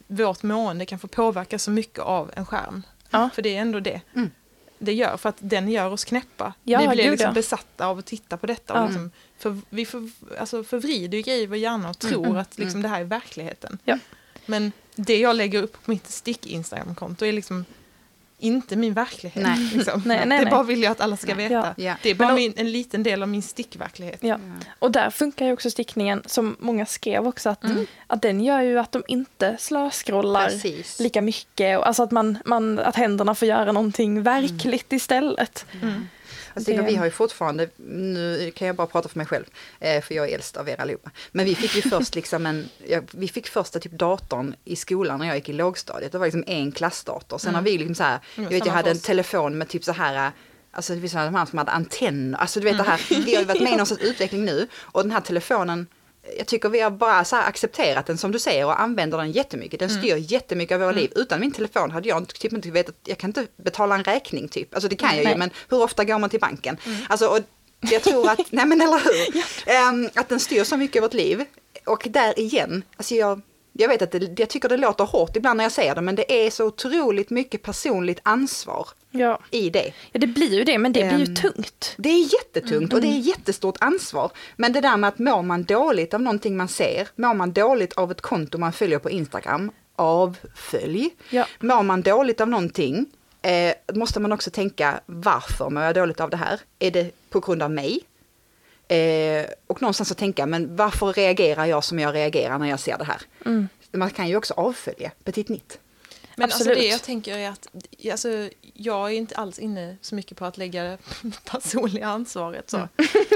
vårt 0.08 0.44
mående 0.44 0.86
kan 0.86 1.00
få 1.00 1.08
påverka 1.08 1.60
så 1.60 1.72
mycket 1.72 2.00
av 2.00 2.32
en 2.36 2.46
skärm. 2.46 2.84
Ja. 3.22 3.30
För 3.34 3.42
det 3.42 3.56
är 3.56 3.62
ändå 3.62 3.80
det 3.80 4.02
Mm. 4.16 4.32
det 4.80 4.94
gör, 4.94 5.18
för 5.18 5.30
att 5.30 5.38
den 5.40 5.70
gör 5.70 5.90
oss 5.92 6.06
knäppa. 6.06 6.54
Ja, 6.64 6.80
vi 6.80 6.88
blir 6.88 7.12
liksom 7.12 7.34
besatta 7.34 7.88
av 7.88 8.00
att 8.00 8.06
titta 8.06 8.38
på 8.38 8.46
detta. 8.48 8.74
Och 8.82 8.88
liksom, 8.88 9.12
för, 9.38 9.58
vi 9.70 9.86
för, 9.86 10.10
alltså 10.40 10.64
förvrider 10.64 11.18
ju 11.18 11.22
grejer 11.24 11.44
i 11.44 11.46
vår 11.46 11.58
hjärna 11.58 11.90
och 11.90 12.00
tror 12.00 12.26
Mm, 12.26 12.38
att 12.38 12.58
liksom, 12.58 12.82
det 12.82 12.88
här 12.88 13.02
är 13.02 13.06
verkligheten. 13.06 13.78
Men 14.46 14.72
det 14.96 15.20
jag 15.20 15.36
lägger 15.36 15.64
upp 15.64 15.86
på 15.86 15.92
mitt 15.92 16.08
stick-instagram-konto 16.08 17.26
är 17.26 17.32
liksom 17.34 17.66
inte 18.46 18.76
min 18.76 18.94
verklighet. 18.94 19.44
Nej. 19.44 19.70
Liksom. 19.74 20.02
Nej, 20.06 20.18
nej, 20.26 20.38
det 20.38 20.44
nej. 20.44 20.52
bara 20.52 20.64
vill 20.64 20.84
jag 20.84 20.92
att 20.92 21.02
alla 21.02 21.18
ska 21.18 21.36
veta. 21.36 21.54
Ja. 21.54 21.74
Ja. 21.78 21.96
Det 22.04 22.10
är 22.10 22.16
bara 22.16 22.30
då- 22.30 22.36
min, 22.36 22.54
en 22.58 22.72
liten 22.72 23.04
del 23.04 23.22
av 23.24 23.30
min 23.30 23.42
stickverklighet. 23.42 24.18
ja. 24.22 24.40
Och 24.80 24.92
där 24.92 25.10
funkar 25.10 25.46
ju 25.46 25.54
också 25.54 25.70
stickningen, 25.70 26.22
som 26.26 26.56
många 26.60 26.86
skrev 26.86 27.28
också, 27.28 27.50
att, 27.50 27.64
Mm. 27.64 27.88
att 28.08 28.22
den 28.22 28.42
gör 28.42 28.62
ju 28.62 28.80
att 28.80 28.92
de 28.92 29.04
inte 29.08 29.56
slöscrollar 29.60 30.46
Precis. 30.50 31.00
lika 31.00 31.22
mycket. 31.22 31.78
Och 31.80 31.88
Alltså 31.88 32.04
att, 32.04 32.12
man, 32.12 32.38
man, 32.46 32.80
att 32.80 32.96
händerna 32.96 33.36
får 33.36 33.48
göra 33.48 33.72
någonting 33.72 34.24
verkligt 34.24 34.94
istället. 34.94 35.66
Mm. 35.82 36.08
Tänker, 36.64 36.82
Det- 36.84 36.88
vi 36.90 36.96
har 36.96 37.06
ju 37.06 37.12
fortfarande, 37.12 37.70
nu 37.78 38.52
kan 38.56 38.68
jag 38.68 38.76
bara 38.76 38.88
prata 38.88 39.10
för 39.10 39.18
mig 39.18 39.28
själv, 39.28 39.46
eh, 39.80 40.02
för 40.04 40.16
jag 40.16 40.30
är 40.30 40.36
äldst 40.36 40.58
av 40.58 40.70
er 40.70 40.82
allihopa. 40.82 41.12
Men 41.32 41.46
vi 41.46 41.56
fick 41.56 41.76
ju 41.76 41.82
först 41.90 42.16
liksom 42.16 42.46
en, 42.46 42.70
vi 43.12 43.28
fick 43.28 43.48
första 43.48 43.80
typ 43.80 43.92
datorn 43.92 44.56
i 44.66 44.76
skolan 44.76 45.20
när 45.20 45.28
jag 45.28 45.36
gick 45.36 45.50
i 45.50 45.54
lågstadiet. 45.54 46.12
Det 46.12 46.18
var 46.18 46.26
liksom 46.26 46.44
en 46.48 46.72
klassdator. 46.72 47.38
Sen 47.38 47.56
har 47.56 47.62
vi 47.62 47.78
liksom 47.78 47.96
så 47.96 48.04
här, 48.04 48.20
jag 48.36 48.44
vet 48.50 48.66
jag 48.66 48.74
hade 48.74 48.92
en 48.92 49.00
telefon 49.00 49.58
med 49.58 49.68
typ 49.70 49.84
så 49.84 49.92
här, 49.92 50.32
alltså 50.72 50.94
det 50.96 51.00
finns 51.00 51.12
sådana 51.12 51.38
här 51.40 51.46
som 51.46 51.58
hade 51.58 51.72
antenner. 51.72 52.38
Alltså 52.40 52.60
du 52.60 52.64
vet 52.66 52.78
det 52.78 52.84
här, 52.84 53.02
vi 53.26 53.34
har 53.36 53.42
ju 53.42 53.48
varit 53.48 53.62
med 53.64 53.74
i 53.74 53.76
någon 53.78 53.86
sorts 53.86 54.02
utveckling 54.04 54.46
nu. 54.46 54.68
Och 54.82 55.02
den 55.04 55.12
här 55.12 55.22
telefonen 55.22 55.88
jag 56.38 56.48
tycker 56.48 56.70
vi 56.70 56.80
har 56.80 56.92
bara 56.92 57.26
så 57.26 57.36
accepterat 57.36 58.06
den 58.06 58.18
som 58.18 58.32
du 58.32 58.40
säger 58.40 58.66
och 58.66 58.82
använder 58.82 59.18
den 59.18 59.32
jättemycket. 59.32 59.80
Den 59.80 59.90
styr 59.90 60.16
jättemycket 60.16 60.76
av 60.76 60.82
våra 60.82 60.92
liv. 60.92 61.12
Utan 61.16 61.40
min 61.40 61.52
telefon 61.52 61.92
hade 61.92 62.10
jag 62.10 62.28
typ 62.28 62.54
inte 62.54 62.72
vetat, 62.72 62.96
jag 63.06 63.18
kan 63.18 63.30
inte 63.30 63.48
betala 63.58 63.96
en 63.96 64.04
räkning 64.04 64.48
typ. 64.48 64.74
Alltså 64.74 64.90
det 64.90 64.96
kan 64.96 65.18
jag 65.18 65.32
ju 65.32 65.38
men 65.38 65.50
hur 65.70 65.84
ofta 65.84 66.04
går 66.04 66.20
man 66.20 66.30
till 66.30 66.40
banken? 66.40 66.78
Alltså 67.10 67.28
och 67.28 67.40
jag 67.80 68.04
tror 68.04 68.30
att, 68.30 68.40
nej 68.52 68.66
men 68.66 68.82
eller 68.82 69.00
hur, 69.04 69.44
Ehm, 69.66 70.10
att 70.14 70.30
den 70.30 70.40
styr 70.40 70.64
så 70.64 70.78
mycket 70.78 71.00
av 71.00 71.02
vårt 71.02 71.14
liv. 71.14 71.46
Och 71.86 72.08
där 72.10 72.40
igen, 72.40 72.84
alltså 72.98 73.16
jag, 73.16 73.42
jag 73.78 73.88
vet 73.90 74.02
att 74.02 74.12
det, 74.12 74.40
jag 74.40 74.50
tycker 74.50 74.70
det 74.70 74.78
låter 74.78 75.04
hårt 75.04 75.36
ibland 75.36 75.58
när 75.58 75.64
jag 75.66 75.72
säger 75.72 75.96
det 75.96 76.02
men 76.02 76.16
det 76.16 76.46
är 76.46 76.50
så 76.50 76.66
otroligt 76.66 77.30
mycket 77.30 77.62
personligt 77.62 78.20
ansvar 78.24 78.88
Ja. 79.12 79.40
i 79.52 79.70
det. 79.70 79.94
ja, 80.12 80.20
det 80.20 80.28
blir 80.28 80.54
ju 80.54 80.64
det, 80.64 80.78
men 80.78 80.94
det 80.94 81.00
blir 81.00 81.18
ju 81.20 81.26
Ehm, 81.26 81.36
tungt. 81.36 81.94
Det 81.98 82.10
är 82.10 82.34
jättetungt 82.34 82.94
och 82.94 83.02
det 83.02 83.08
är 83.08 83.20
jättestort 83.20 83.76
ansvar. 83.80 84.32
Men 84.56 84.74
det 84.74 84.82
där 84.82 84.98
med 84.98 85.08
att 85.08 85.20
mår 85.20 85.42
man 85.42 85.64
dåligt 85.64 86.14
av 86.14 86.22
någonting 86.22 86.58
man 86.58 86.68
ser, 86.68 87.08
mår 87.16 87.34
man 87.34 87.52
dåligt 87.54 87.94
av 87.94 88.12
ett 88.12 88.22
konto 88.22 88.58
man 88.58 88.74
följer 88.74 89.00
på 89.00 89.10
Instagram, 89.10 89.72
avfölj. 89.96 91.10
Ja. 91.30 91.46
Mår 91.60 91.84
man 91.84 92.02
dåligt 92.02 92.42
av 92.42 92.48
någonting, 92.50 93.06
eh, 93.42 93.74
måste 93.96 94.20
man 94.20 94.32
också 94.32 94.52
tänka 94.52 95.00
varför 95.06 95.70
mår 95.70 95.84
jag 95.84 95.96
dåligt 95.96 96.20
av 96.20 96.30
det 96.30 96.38
här? 96.38 96.60
Är 96.80 96.92
det 96.92 97.12
på 97.30 97.40
grund 97.40 97.64
av 97.64 97.72
mig? 97.72 98.00
Eh, 98.88 99.46
och 99.68 99.82
någonstans 99.82 100.12
att 100.12 100.18
tänka, 100.18 100.46
men 100.46 100.76
varför 100.76 101.14
reagerar 101.14 101.66
jag 101.66 101.84
som 101.84 102.00
jag 102.00 102.16
reagerar 102.16 102.60
när 102.60 102.70
jag 102.70 102.80
ser 102.80 102.98
det 102.98 103.04
här? 103.06 103.22
Mm. 103.46 103.68
Man 103.92 104.10
kan 104.10 104.28
ju 104.28 104.36
också 104.38 104.54
avfölja 104.54 105.12
Petit 105.24 105.50
Nitt. 105.50 105.80
Men 106.38 106.44
alltså 106.44 106.60
Absolut. 106.60 106.78
det 106.80 106.88
jag 106.88 107.02
tänker 107.04 107.38
är 107.38 107.50
att 107.50 107.68
alltså, 108.12 108.50
jag 108.74 109.12
är 109.12 109.16
inte 109.16 109.36
alls 109.36 109.60
inne 109.60 109.98
så 110.02 110.16
mycket 110.16 110.38
på 110.38 110.46
att 110.46 110.58
lägga 110.58 110.84
det 110.84 110.98
personliga 111.46 112.08
ansvaret. 112.08 112.70
Så. 112.70 112.88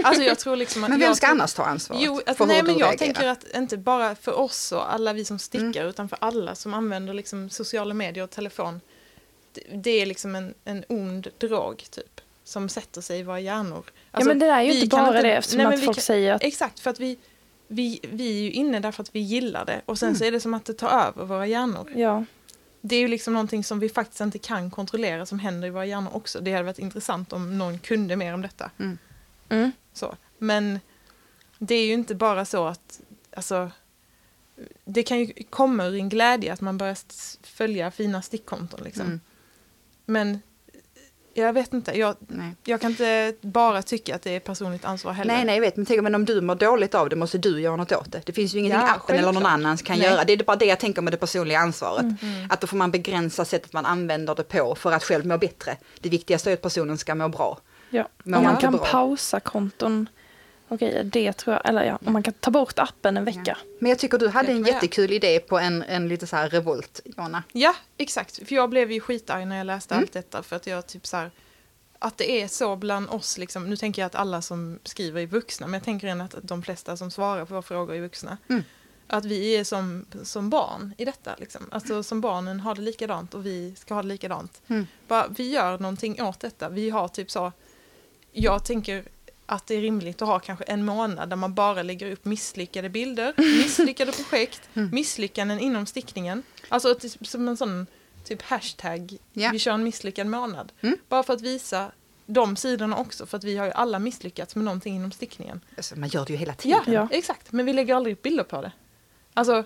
Alltså 0.03 0.23
jag 0.23 0.39
tror 0.39 0.55
liksom 0.55 0.83
att 0.83 0.87
Mm. 0.89 0.99
Men 0.99 1.07
vem 1.07 1.15
ska 1.15 1.27
tror, 1.27 1.35
annars 1.35 1.53
ta 1.53 1.63
ansvaret 1.63 2.01
Jo, 2.05 2.21
att, 2.25 2.37
för 2.37 2.45
nej 2.45 2.55
hur 2.55 2.63
men 2.63 2.73
du 2.73 2.79
jag 2.79 2.87
reagerar? 2.89 2.97
tänker 3.13 3.27
att 3.27 3.43
inte 3.55 3.77
bara 3.77 4.15
för 4.15 4.39
oss 4.39 4.71
och 4.71 4.93
alla 4.93 5.13
vi 5.13 5.25
som 5.25 5.39
stickar 5.39 5.65
Mm. 5.81 5.87
utan 5.87 6.09
för 6.09 6.17
alla 6.21 6.55
som 6.55 6.73
använder 6.73 7.13
liksom 7.13 7.49
sociala 7.49 7.93
medier 7.93 8.23
och 8.23 8.29
telefon. 8.29 8.81
Det, 9.53 9.61
det 9.73 9.91
är 10.01 10.05
liksom 10.05 10.35
en, 10.35 10.53
en 10.65 10.83
ond 10.89 11.27
drog 11.37 11.85
typ. 11.91 12.21
Som 12.43 12.69
sätter 12.69 13.01
sig 13.01 13.19
i 13.19 13.23
våra 13.23 13.39
hjärnor. 13.39 13.83
Ja, 14.11 14.17
Alltså, 14.17 14.27
men 14.29 14.39
det 14.39 14.45
där 14.45 14.57
är 14.57 14.61
ju 14.61 14.73
inte 14.73 14.87
bara 14.87 15.21
det 15.21 15.31
eftersom 15.33 15.57
nej, 15.63 15.67
att 15.67 15.83
folk 15.85 15.97
kan- 15.97 16.01
säger 16.03 16.33
att 16.33 16.43
Exakt, 16.43 16.79
för 16.79 16.89
att 16.89 16.99
vi, 16.99 17.17
vi, 17.67 17.99
vi 18.11 18.37
är 18.37 18.41
ju 18.43 18.51
inne 18.51 18.79
därför 18.79 19.03
att 19.03 19.15
vi 19.15 19.19
gillar 19.19 19.65
det 19.65 19.81
och 19.85 19.99
sen 19.99 20.07
Mm. 20.09 20.17
så 20.19 20.25
är 20.25 20.31
det 20.31 20.39
som 20.39 20.53
att 20.53 20.65
det 20.65 20.73
tar 20.73 20.89
över 20.89 21.25
våra 21.25 21.47
hjärnor. 21.47 21.91
ja, 21.95 22.25
Det 22.81 22.95
är 22.95 22.99
ju 22.99 23.07
liksom 23.07 23.33
någonting 23.33 23.63
som 23.63 23.79
vi 23.79 23.89
faktiskt 23.89 24.21
inte 24.21 24.37
kan 24.39 24.71
kontrollera 24.71 25.25
som 25.25 25.39
händer 25.39 25.67
i 25.67 25.71
våra 25.71 25.85
hjärnor 25.85 26.11
också. 26.15 26.39
Det 26.41 26.51
hade 26.51 26.63
varit 26.63 26.79
intressant 26.79 27.33
om 27.33 27.57
någon 27.57 27.79
kunde 27.79 28.15
mer 28.15 28.33
om 28.33 28.41
detta. 28.41 28.71
mm, 29.49 29.71
Så. 29.93 30.15
Men 30.37 30.79
det 31.59 31.75
är 31.75 31.85
ju 31.85 31.93
inte 31.93 32.15
bara 32.15 32.45
så 32.45 32.67
att, 32.67 33.01
alltså, 33.35 33.71
det 34.85 35.03
kan 35.03 35.19
ju 35.19 35.33
komma 35.49 35.85
ur 35.85 35.95
en 35.95 36.09
glädje 36.09 36.53
att 36.53 36.61
man 36.61 36.77
börjar 36.77 36.97
följa 37.47 37.91
fina 37.91 38.21
stickkonton 38.21 38.79
liksom. 38.83 39.05
Mm. 39.05 39.21
Men 40.05 40.39
jag 41.33 41.53
vet 41.53 41.73
inte, 41.73 41.97
jag, 41.99 42.15
Nej. 42.19 42.55
jag 42.63 42.81
kan 42.81 42.91
inte 42.91 43.33
bara 43.41 43.81
tycka 43.81 44.15
att 44.15 44.21
det 44.21 44.35
är 44.35 44.39
personligt 44.39 44.85
ansvar 44.85 45.11
heller. 45.13 45.33
Nej, 45.33 45.45
nej, 45.45 45.55
jag 45.55 45.61
vet. 45.61 45.75
Men, 45.77 45.85
tänk, 45.85 46.01
men 46.03 46.15
om 46.15 46.25
du 46.25 46.41
mår 46.41 46.55
dåligt 46.55 46.95
av 46.95 47.09
det 47.09 47.15
måste 47.15 47.37
du 47.37 47.61
göra 47.61 47.75
något 47.75 47.91
åt 47.91 48.11
det. 48.11 48.21
Det 48.25 48.33
finns 48.33 48.55
ju 48.55 48.59
ingenting 48.59 48.79
Ja, 48.87 48.93
appen 48.95 49.15
eller 49.15 49.25
någon 49.25 49.33
självklart. 49.33 49.53
annan 49.53 49.77
kan 49.77 49.97
Nej. 49.99 50.07
göra. 50.07 50.23
Det 50.23 50.33
är 50.33 50.43
bara 50.43 50.55
det 50.57 50.65
jag 50.65 50.79
tänker 50.79 51.01
med 51.01 51.13
det 51.13 51.17
personliga 51.17 51.59
ansvaret. 51.59 52.01
Mm. 52.21 52.47
Att 52.49 52.61
då 52.61 52.67
får 52.67 52.77
man 52.77 52.91
begränsa 52.91 53.45
sättet 53.45 53.73
man 53.73 53.85
använder 53.85 54.35
det 54.35 54.43
på 54.43 54.75
för 54.75 54.91
att 54.91 55.03
själv 55.03 55.25
må 55.25 55.37
bättre. 55.37 55.77
Det 55.99 56.09
viktigaste 56.09 56.49
är 56.49 56.53
att 56.53 56.61
personen 56.61 56.97
ska 56.97 57.15
må 57.15 57.27
bra. 57.29 57.59
ja. 57.89 58.07
Man 58.23 58.43
man 58.43 58.57
kan 58.57 58.73
bra. 58.73 58.85
pausa 58.85 59.39
konton 59.39 60.07
och 60.69 60.79
grejer, 60.79 61.03
det 61.03 61.33
tror 61.33 61.53
jag, 61.55 61.69
eller 61.69 61.83
ja, 61.83 61.99
om 62.05 62.13
man 62.13 62.23
kan 62.23 62.33
ta 62.33 62.51
bort 62.51 62.79
appen 62.79 63.17
en 63.17 63.25
vecka. 63.25 63.57
Men 63.79 63.89
jag 63.89 63.99
tycker 63.99 64.17
du 64.17 64.27
hade 64.29 64.51
en 64.51 64.59
jag. 64.59 64.67
jättekul 64.67 65.11
idé 65.11 65.39
på 65.39 65.59
en, 65.59 65.83
en 65.83 66.07
lite 66.07 66.27
så 66.27 66.35
här 66.35 66.49
revolt, 66.49 67.01
Jonna. 67.17 67.43
Ja, 67.51 67.75
exakt. 67.97 68.47
För 68.47 68.55
jag 68.55 68.69
blev 68.69 68.91
ju 68.91 68.99
skitarg 68.99 69.45
när 69.45 69.57
jag 69.57 69.67
läste 69.67 69.93
Mm. 69.93 70.03
allt 70.03 70.13
detta 70.13 70.43
för 70.43 70.55
att 70.55 70.67
jag 70.67 70.87
typ 70.87 71.07
så 71.07 71.17
här 71.17 71.31
att 71.99 72.17
det 72.17 72.31
är 72.41 72.47
så 72.47 72.75
bland 72.75 73.09
oss, 73.09 73.37
liksom, 73.37 73.69
nu 73.69 73.77
tänker 73.77 74.01
jag 74.01 74.07
att 74.07 74.15
alla 74.15 74.41
som 74.41 74.79
skriver 74.83 75.21
är 75.21 75.27
vuxna, 75.27 75.67
men 75.67 75.73
jag 75.73 75.83
tänker 75.83 76.07
ändå 76.07 76.23
att 76.25 76.35
de 76.41 76.63
flesta 76.63 76.97
som 76.97 77.11
svarar 77.11 77.45
på 77.45 77.53
våra 77.53 77.61
frågor 77.61 77.95
är 77.95 78.01
vuxna. 78.01 78.37
Mm. 78.49 78.63
Att 79.07 79.25
vi 79.25 79.57
är 79.57 79.63
som, 79.63 80.05
som 80.23 80.49
barn 80.49 80.93
i 80.97 81.05
detta. 81.05 81.35
Liksom. 81.37 81.61
Alltså 81.71 82.03
som 82.03 82.21
barnen 82.21 82.59
har 82.59 82.75
det 82.75 82.81
likadant 82.81 83.33
och 83.33 83.45
vi 83.45 83.75
ska 83.75 83.93
ha 83.93 84.01
det 84.01 84.07
likadant. 84.07 84.61
Mm. 84.67 84.87
Bara, 85.07 85.27
vi 85.27 85.49
gör 85.51 85.79
någonting 85.79 86.21
åt 86.21 86.39
detta. 86.39 86.69
Vi 86.69 86.89
har 86.89 87.07
typ 87.07 87.31
så, 87.31 87.51
jag 88.31 88.65
tänker 88.65 89.03
att 89.49 89.67
det 89.67 89.75
är 89.75 89.81
rimligt 89.81 90.21
att 90.21 90.27
ha 90.27 90.39
kanske 90.39 90.63
en 90.65 90.85
månad 90.85 91.29
där 91.29 91.35
man 91.35 91.53
bara 91.53 91.83
lägger 91.83 92.11
upp 92.11 92.25
misslyckade 92.25 92.89
bilder, 92.89 93.33
misslyckade 93.37 94.11
projekt, 94.11 94.61
Mm. 94.73 94.89
misslyckanden 94.93 95.59
inom 95.59 95.85
stickningen. 95.85 96.43
Alltså 96.69 96.95
som 97.21 97.47
en 97.47 97.57
sån 97.57 97.87
typ 98.23 98.41
hashtag, 98.41 99.17
Ja. 99.33 99.49
vi 99.53 99.59
kör 99.59 99.73
en 99.73 99.83
misslyckad 99.83 100.27
månad. 100.27 100.71
Mm. 100.81 100.97
Bara 101.09 101.23
för 101.23 101.33
att 101.33 101.41
visa 101.41 101.91
de 102.25 102.55
sidorna 102.55 102.97
också, 102.97 103.25
för 103.25 103.37
att 103.37 103.43
vi 103.43 103.57
har 103.57 103.65
ju 103.65 103.71
alla 103.71 103.99
misslyckats 103.99 104.55
med 104.55 104.65
någonting 104.65 104.95
inom 104.95 105.11
stickningen. 105.11 105.61
Alltså, 105.77 105.95
man 105.99 106.09
gör 106.09 106.25
det 106.25 106.33
ju 106.33 106.39
hela 106.39 106.53
tiden. 106.53 106.79
Ja, 106.85 106.93
Ja. 106.93 107.07
exakt. 107.11 107.51
Men 107.51 107.65
vi 107.65 107.73
lägger 107.73 107.95
aldrig 107.95 108.13
upp 108.13 108.21
bilder 108.21 108.43
på 108.43 108.61
det. 108.61 108.71
Alltså, 109.33 109.63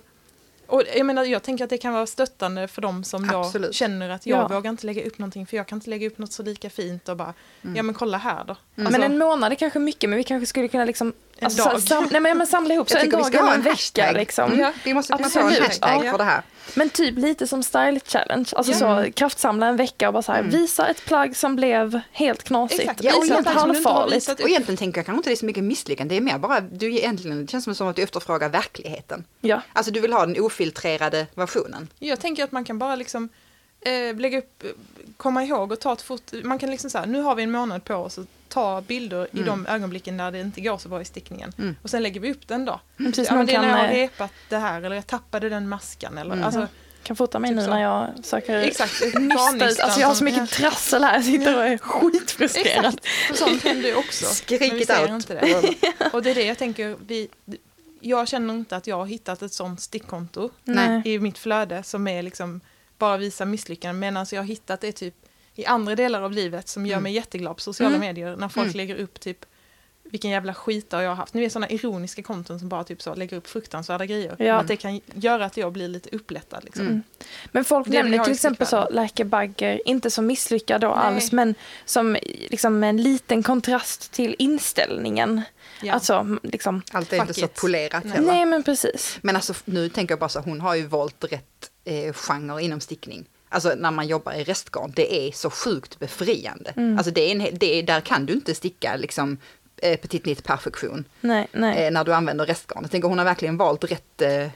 och 0.67 0.83
jag 0.95 1.05
menar, 1.05 1.23
jag 1.23 1.43
tänker 1.43 1.63
att 1.63 1.69
det 1.69 1.77
kan 1.77 1.93
vara 1.93 2.05
stöttande 2.05 2.67
för 2.67 2.81
dem 2.81 3.03
som 3.03 3.29
Absolut. 3.33 3.75
känner 3.75 4.09
att 4.09 4.25
jag 4.25 4.39
Ja. 4.39 4.47
vågar 4.47 4.69
inte 4.71 4.85
lägga 4.85 5.03
upp 5.05 5.19
någonting 5.19 5.45
för 5.45 5.57
jag 5.57 5.67
kan 5.67 5.77
inte 5.77 5.89
lägga 5.89 6.07
upp 6.07 6.17
något 6.17 6.31
så 6.33 6.43
lika 6.43 6.69
fint 6.69 7.09
och 7.09 7.17
bara, 7.17 7.33
Mm. 7.61 7.75
ja 7.75 7.83
men 7.83 7.95
kolla 7.95 8.17
här 8.17 8.43
då. 8.43 8.55
Mm. 8.75 8.87
Alltså, 8.87 9.01
Men 9.01 9.11
en 9.11 9.17
månad 9.17 9.51
är 9.51 9.55
kanske 9.55 9.79
mycket, 9.79 10.09
men 10.09 10.17
vi 10.17 10.23
kanske 10.23 10.45
skulle 10.45 10.67
kunna 10.67 10.85
liksom... 10.85 11.13
En 11.43 11.45
alltså, 11.45 11.63
dag. 11.69 11.81
Sam, 11.81 12.07
nej, 12.11 12.21
men, 12.21 12.37
men 12.37 12.47
samla 12.47 12.73
ihop, 12.73 12.89
så 12.89 12.95
Jag 12.95 13.03
en 13.03 13.09
dag 13.09 13.35
eller 13.35 13.39
en 13.47 13.53
en 13.53 13.61
vecka 13.61 13.69
hashtag. 13.71 14.13
liksom. 14.15 14.45
Mm. 14.51 14.59
Ja. 14.59 14.71
Vi 14.83 14.93
måste 14.93 15.13
kunna 15.13 15.29
få 15.29 15.39
en 15.39 15.45
Absolut. 15.47 15.67
hashtag 15.67 16.05
Ja. 16.05 16.11
för 16.11 16.17
det 16.17 16.23
här. 16.23 16.41
Men 16.75 16.89
typ 16.89 17.17
lite 17.17 17.47
som 17.47 17.63
Style 17.63 17.99
Challenge, 18.05 18.49
alltså 18.55 18.73
så 18.73 19.05
kraftsamla 19.15 19.67
en 19.67 19.75
vecka 19.75 20.07
och 20.07 20.13
bara 20.13 20.23
så 20.23 20.31
här, 20.31 20.39
Mm. 20.39 20.51
visa 20.51 20.87
ett 20.87 21.05
plagg 21.05 21.35
som 21.35 21.55
blev 21.55 21.99
helt 22.11 22.43
knasigt. 22.43 22.79
Exakt, 22.81 23.03
Ja, 23.03 23.15
och 23.17 23.45
halvfarligt. 23.53 24.29
upp. 24.29 24.39
Och 24.39 24.49
egentligen 24.49 24.77
tänker 24.77 24.99
jag 24.99 25.05
kanske 25.05 25.19
inte 25.19 25.29
det 25.29 25.33
är 25.33 25.37
så 25.37 25.45
mycket 25.45 25.63
misslyckande, 25.63 26.15
det 26.15 26.19
är 26.19 26.21
mer 26.21 26.37
bara, 26.37 26.59
du 26.61 26.91
egentligen, 26.97 27.45
det 27.45 27.51
känns 27.51 27.77
som 27.77 27.87
att 27.87 27.95
du 27.95 28.01
efterfrågar 28.03 28.49
verkligheten. 28.49 29.23
Ja, 29.41 29.61
Alltså 29.73 29.91
du 29.91 29.99
vill 29.99 30.13
ha 30.13 30.25
den 30.25 30.39
ofiltrerade 30.39 31.27
versionen. 31.35 31.87
Jag 31.99 32.19
tänker 32.19 32.43
att 32.43 32.51
man 32.51 32.65
kan 32.65 32.79
bara 32.79 32.95
liksom 32.95 33.29
eh, 33.85 34.15
lägga 34.15 34.37
upp, 34.37 34.63
eh, 34.63 34.69
komma 35.17 35.43
ihåg 35.43 35.71
och 35.71 35.79
ta 35.79 35.93
ett 35.93 36.01
foto. 36.01 36.35
Man 36.43 36.59
kan 36.59 36.71
liksom 36.71 36.89
säga, 36.89 37.05
nu 37.05 37.21
har 37.21 37.35
vi 37.35 37.43
en 37.43 37.51
månad 37.51 37.83
på 37.83 37.95
oss 37.95 38.17
att 38.17 38.27
ta 38.49 38.81
bilder 38.81 39.27
i 39.31 39.37
Mm. 39.41 39.45
de 39.45 39.67
ögonblicken 39.67 40.17
där 40.17 40.31
det 40.31 40.39
inte 40.39 40.61
går 40.61 40.77
så 40.77 40.89
bra 40.89 41.01
i 41.01 41.05
stickningen. 41.05 41.51
Mm. 41.57 41.75
Och 41.81 41.89
sen 41.89 42.03
lägger 42.03 42.19
vi 42.19 42.31
upp 42.31 42.47
den 42.47 42.65
då. 42.65 42.79
precis. 42.97 43.27
ja, 43.29 43.35
men 43.35 43.45
det 43.45 43.53
är 43.53 43.61
när 43.61 43.69
jag 43.69 43.77
har 43.77 43.83
eh, 43.85 43.89
repat 43.89 44.31
det 44.49 44.57
här 44.57 44.81
eller 44.81 44.95
jag 44.95 45.07
tappade 45.07 45.49
den 45.49 45.69
maskan 45.69 46.17
eller 46.17 46.31
Mm. 46.33 46.43
alltså, 46.45 46.67
kan 47.03 47.15
fota 47.15 47.39
mig 47.39 47.49
typ 47.49 47.55
nu 47.55 47.63
så. 47.63 47.69
när 47.69 47.81
jag 47.81 48.09
söker 48.25 48.57
exakt. 48.57 49.01
nysta 49.19 49.69
ut. 49.69 49.79
Alltså 49.79 49.99
jag 49.99 50.07
har 50.07 50.15
så 50.15 50.23
mycket 50.23 50.49
trassel 50.49 51.03
här, 51.03 51.13
jag 51.15 51.23
sitter 51.25 51.57
och 51.57 51.63
är 51.65 51.77
skitfrustrerad. 51.77 52.85
Exakt, 53.29 53.37
sånt 53.39 53.63
händer 53.63 53.89
ju 53.89 53.95
också. 53.95 54.25
ser 54.47 55.13
out. 55.13 55.27
det. 55.27 56.09
Och 56.13 56.23
det 56.23 56.31
är 56.31 56.35
det 56.35 56.43
jag 56.45 56.57
tänker, 56.57 56.95
vi, 57.07 57.27
jag 57.99 58.27
känner 58.27 58.53
inte 58.53 58.75
att 58.75 58.87
jag 58.87 58.95
har 58.97 59.05
hittat 59.05 59.41
ett 59.41 59.53
sånt 59.53 59.81
stickkonto 59.81 60.49
Nej. 60.63 61.01
i 61.05 61.19
mitt 61.19 61.37
flöde 61.37 61.83
som 61.83 62.07
är 62.07 62.21
liksom 62.21 62.61
bara 63.03 63.17
visa 63.17 63.45
misslyckanden 63.45 63.99
medan 63.99 64.25
jag 64.31 64.41
har 64.41 64.47
hittat 64.47 64.81
det 64.81 64.91
typ 64.91 65.13
i 65.55 65.65
andra 65.65 65.95
delar 65.95 66.21
av 66.21 66.31
livet 66.31 66.67
som 66.67 66.85
gör 66.85 66.93
Mm. 66.93 67.03
mig 67.03 67.13
jätteglad 67.13 67.55
på 67.55 67.61
sociala 67.61 67.95
Mm. 67.95 68.07
medier 68.07 68.35
när 68.35 68.49
folk 68.49 68.65
Mm. 68.65 68.77
lägger 68.77 68.95
upp 68.95 69.19
typ 69.19 69.45
vilken 70.03 70.31
jävla 70.31 70.53
skitdag 70.53 71.03
jag 71.03 71.09
har 71.09 71.15
haft. 71.15 71.33
Ni 71.33 71.41
vet 71.41 71.51
sådana 71.51 71.69
ironiska 71.69 72.23
konton 72.23 72.59
som 72.59 72.69
bara 72.69 72.83
typ 72.83 73.01
så 73.01 73.15
lägger 73.15 73.37
upp 73.37 73.47
fruktansvärda 73.47 74.05
grejer. 74.05 74.35
Ja. 74.39 74.55
Att 74.55 74.67
det 74.67 74.75
kan 74.75 75.01
göra 75.13 75.45
att 75.45 75.57
jag 75.57 75.71
blir 75.73 75.87
lite 75.87 76.09
upplättad 76.15 76.63
liksom. 76.63 76.85
Mm. 76.87 77.03
Men 77.51 77.65
folk 77.65 77.87
Det 77.87 78.03
nämner 78.03 78.23
till 78.23 78.33
exempel 78.33 78.67
så 78.67 78.81
stickvärlden. 78.81 78.95
läkebagger, 79.03 79.81
inte 79.85 80.11
som 80.11 80.25
misslyckad 80.27 80.81
då 80.81 80.87
Nej. 80.87 80.97
alls, 80.97 81.31
men 81.31 81.55
som 81.85 82.17
liksom 82.49 82.83
en 82.83 82.97
liten 83.03 83.43
kontrast 83.43 84.11
till 84.11 84.35
inställningen. 84.39 85.41
Ja. 85.81 85.93
Alltså, 85.93 86.37
liksom, 86.43 86.81
Allt 86.91 87.13
är 87.13 87.17
inte 87.21 87.33
så 87.33 87.47
polerat 87.47 88.03
Nej. 88.03 88.13
heller. 88.13 88.27
nej 88.33 88.45
men 88.45 88.63
precis. 88.63 89.17
Men 89.21 89.35
alltså 89.35 89.53
nu 89.65 89.89
tänker 89.89 90.11
jag 90.11 90.19
bara 90.19 90.29
så, 90.29 90.39
hon 90.39 90.61
har 90.61 90.75
ju 90.75 90.85
valt 90.87 91.23
rätt 91.23 91.69
eh, 91.85 92.13
genre 92.13 92.61
inom 92.61 92.79
stickning. 92.79 93.25
Alltså 93.49 93.73
när 93.77 93.91
man 93.91 94.07
jobbar 94.07 94.33
i 94.33 94.43
restgarn, 94.43 94.91
det 94.95 95.27
är 95.27 95.31
så 95.31 95.49
sjukt 95.49 95.99
befriande. 95.99 96.73
Mm. 96.75 96.97
Alltså 96.97 97.11
det 97.11 97.21
är 97.21 97.31
en, 97.31 97.57
det 97.59 97.79
är, 97.79 97.83
där 97.83 98.01
kan 98.01 98.25
du 98.25 98.33
inte 98.33 98.55
sticka 98.55 98.95
liksom 98.95 99.37
eh, 99.77 99.99
petit 99.99 100.25
nit 100.25 100.43
perfektion 100.43 101.05
Nej, 101.21 101.47
nej. 101.51 101.85
eh, 101.85 101.91
när 101.91 102.03
du 102.03 102.13
använder 102.13 102.45
restgarn. 102.45 102.79
Jag 102.81 102.91
tänker 102.91 103.07
hon 103.07 103.17
har 103.17 103.25
verkligen 103.25 103.57
valt 103.57 103.83
rätt 103.83 104.21
eh, 104.21 104.47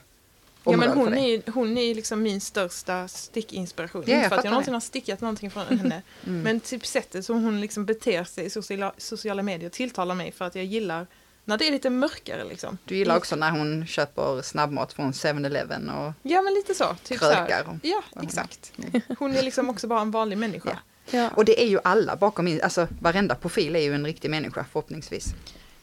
Ja, 0.71 0.77
men 0.77 0.89
hon 0.97 1.17
är, 1.17 1.51
hon 1.51 1.77
är 1.77 1.95
liksom 1.95 2.21
min 2.23 2.41
största 2.41 3.07
stickinspiration. 3.07 4.03
Ja, 4.07 4.15
Inte 4.15 4.29
för 4.29 4.35
att 4.35 4.43
jag 4.43 4.51
någonsin 4.51 4.71
det. 4.71 4.75
har 4.75 4.81
stickat 4.81 5.21
någonting 5.21 5.51
från 5.51 5.65
henne. 5.79 6.01
Mm. 6.27 6.41
Men 6.41 6.59
typ 6.59 6.85
sättet 6.85 7.25
som 7.25 7.43
hon 7.43 7.61
liksom 7.61 7.85
beter 7.85 8.23
sig 8.23 8.45
i 8.45 8.49
sociala, 8.49 8.93
sociala 8.97 9.43
medier 9.43 9.69
tilltalar 9.69 10.15
mig 10.15 10.31
för 10.31 10.45
att 10.45 10.55
jag 10.55 10.65
gillar 10.65 11.07
när 11.47 11.57
det 11.57 11.67
är 11.67 11.71
lite 11.71 11.89
mörkare 11.89 12.43
liksom. 12.43 12.77
Du 12.85 12.95
gillar 12.95 13.17
också 13.17 13.35
när 13.35 13.51
hon 13.51 13.87
köper 13.87 14.41
snabbmat 14.41 14.93
från 14.93 15.11
7-Eleven 15.11 15.89
och 15.89 16.13
Ja 16.23 16.41
men 16.41 16.53
lite 16.53 16.73
så. 16.73 16.95
Typ 17.03 17.19
så 17.19 17.25
här. 17.25 17.47
krökar. 17.47 17.69
och- 17.69 17.75
Ja, 17.83 18.03
exakt. 18.23 18.71
Hon 19.19 19.35
är 19.35 19.43
liksom 19.43 19.69
också 19.69 19.87
bara 19.87 20.01
en 20.01 20.11
vanlig 20.11 20.37
människa. 20.37 20.69
Ja. 20.71 20.77
Ja. 21.11 21.29
Och 21.35 21.45
det 21.45 21.61
är 21.63 21.67
ju 21.67 21.79
alla 21.83 22.15
bakom, 22.15 22.47
in- 22.47 22.61
alltså 22.63 22.87
varenda 23.01 23.35
profil 23.35 23.75
är 23.75 23.79
ju 23.79 23.95
en 23.95 24.05
riktig 24.05 24.29
människa 24.31 24.65
förhoppningsvis. 24.71 25.25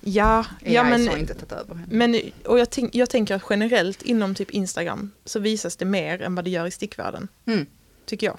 Ja, 0.00 0.44
ja 0.60 0.84
men, 0.84 1.08
har 1.08 1.16
inte 1.16 1.34
tagit 1.34 1.52
över. 1.52 1.74
henne. 1.74 1.86
men 1.90 2.20
och 2.46 2.58
jag, 2.58 2.70
tänk, 2.70 2.94
jag 2.94 3.10
tänker 3.10 3.34
att 3.34 3.42
generellt 3.50 4.02
inom 4.02 4.34
typ 4.34 4.50
Instagram 4.50 5.10
så 5.24 5.38
visas 5.40 5.76
det 5.76 5.84
mer 5.84 6.22
än 6.22 6.34
vad 6.34 6.44
det 6.44 6.50
gör 6.50 6.66
i 6.66 6.70
stickvärlden. 6.70 7.28
Mm. 7.46 7.66
Tycker 8.06 8.26
jag. 8.26 8.38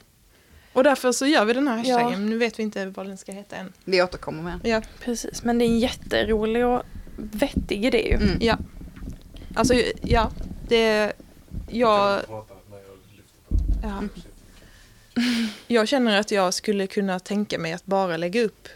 Och 0.74 0.84
därför 0.84 1.12
så 1.12 1.26
gör 1.26 1.46
vi 1.46 1.54
den 1.54 1.68
här 1.68 1.84
Ja. 1.86 1.94
hashtaggen. 1.98 2.30
Nu 2.30 2.38
vet 2.38 2.60
vi 2.60 2.64
inte 2.64 2.86
vad 2.86 3.08
den 3.08 3.18
ska 3.18 3.32
heta 3.32 3.56
än. 3.56 3.74
Vi 3.84 4.02
återkommer 4.02 4.44
med 4.44 4.60
den. 4.64 4.72
Ja, 4.72 4.82
Precis, 5.00 5.44
men 5.44 5.58
det 5.58 5.66
är 5.66 5.68
en 5.68 5.80
jätterolig 5.80 6.66
och 6.66 6.82
vettig 7.16 7.86
idé 7.86 8.08
ju. 8.08 8.16
Mm. 8.16 8.38
ja. 8.42 8.58
Alltså, 9.54 9.74
ja. 10.02 10.32
Det... 10.68 11.14
Jag... 11.70 12.22
Ja. 13.84 14.04
Jag 15.68 15.88
känner 15.88 16.20
att 16.20 16.32
jag 16.32 16.54
skulle 16.54 16.88
kunna 16.88 17.20
tänka 17.20 17.60
mig 17.60 17.74
att 17.74 17.86
bara 17.86 18.18
lägga 18.18 18.44
upp 18.44 18.68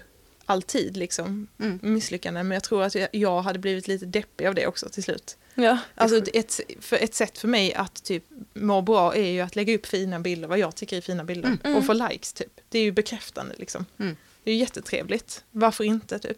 alltid 0.45 0.97
liksom 0.97 1.47
Mm. 1.59 1.79
misslyckanden. 1.81 2.47
Men 2.47 2.55
jag 2.55 2.63
tror 2.63 2.83
att 2.83 2.95
jag, 2.95 3.09
jag 3.11 3.41
hade 3.41 3.59
blivit 3.59 3.87
lite 3.87 4.05
deppig 4.05 4.45
av 4.47 4.55
det 4.55 4.67
också 4.67 4.89
till 4.89 5.03
slut. 5.03 5.37
Ja. 5.55 5.77
Alltså 5.95 6.21
ett, 6.33 6.59
för 6.79 6.95
ett 6.97 7.15
sätt 7.15 7.37
för 7.37 7.47
mig 7.47 7.73
att 7.73 8.03
typ 8.03 8.23
må 8.53 8.81
bra 8.81 9.15
är 9.15 9.29
ju 9.29 9.41
att 9.41 9.55
lägga 9.55 9.75
upp 9.75 9.85
fina 9.85 10.19
bilder, 10.19 10.47
vad 10.47 10.59
jag 10.59 10.75
tycker 10.75 10.97
är 10.97 11.01
fina 11.01 11.23
bilder. 11.23 11.57
Mm. 11.63 11.77
Och 11.77 11.85
få 11.85 11.93
likes 11.93 12.33
typ. 12.33 12.61
Det 12.69 12.79
är 12.79 12.83
ju 12.83 12.91
bekräftande 12.91 13.55
liksom. 13.57 13.85
Mm. 13.97 14.15
Det 14.43 14.51
är 14.51 14.53
ju 14.55 14.59
jättetrevligt. 14.59 15.43
Varför 15.51 15.83
inte 15.83 16.19
typ? 16.19 16.37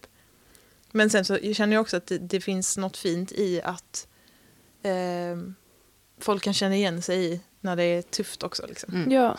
Men 0.91 1.09
sen 1.09 1.25
så 1.25 1.37
känner 1.53 1.73
jag 1.73 1.81
också 1.81 1.97
att 1.97 2.07
det, 2.07 2.17
det 2.17 2.41
finns 2.41 2.77
något 2.77 2.97
fint 2.97 3.31
i 3.31 3.61
att 3.63 4.07
ehm, 4.83 5.55
folk 6.19 6.43
kan 6.43 6.53
känna 6.53 6.75
igen 6.75 7.01
sig 7.01 7.25
i 7.33 7.39
när 7.61 7.75
det 7.75 7.83
är 7.83 8.01
tufft 8.01 8.43
också. 8.43 8.65
Liksom. 8.67 8.93
Mm. 8.95 9.11
ja. 9.11 9.37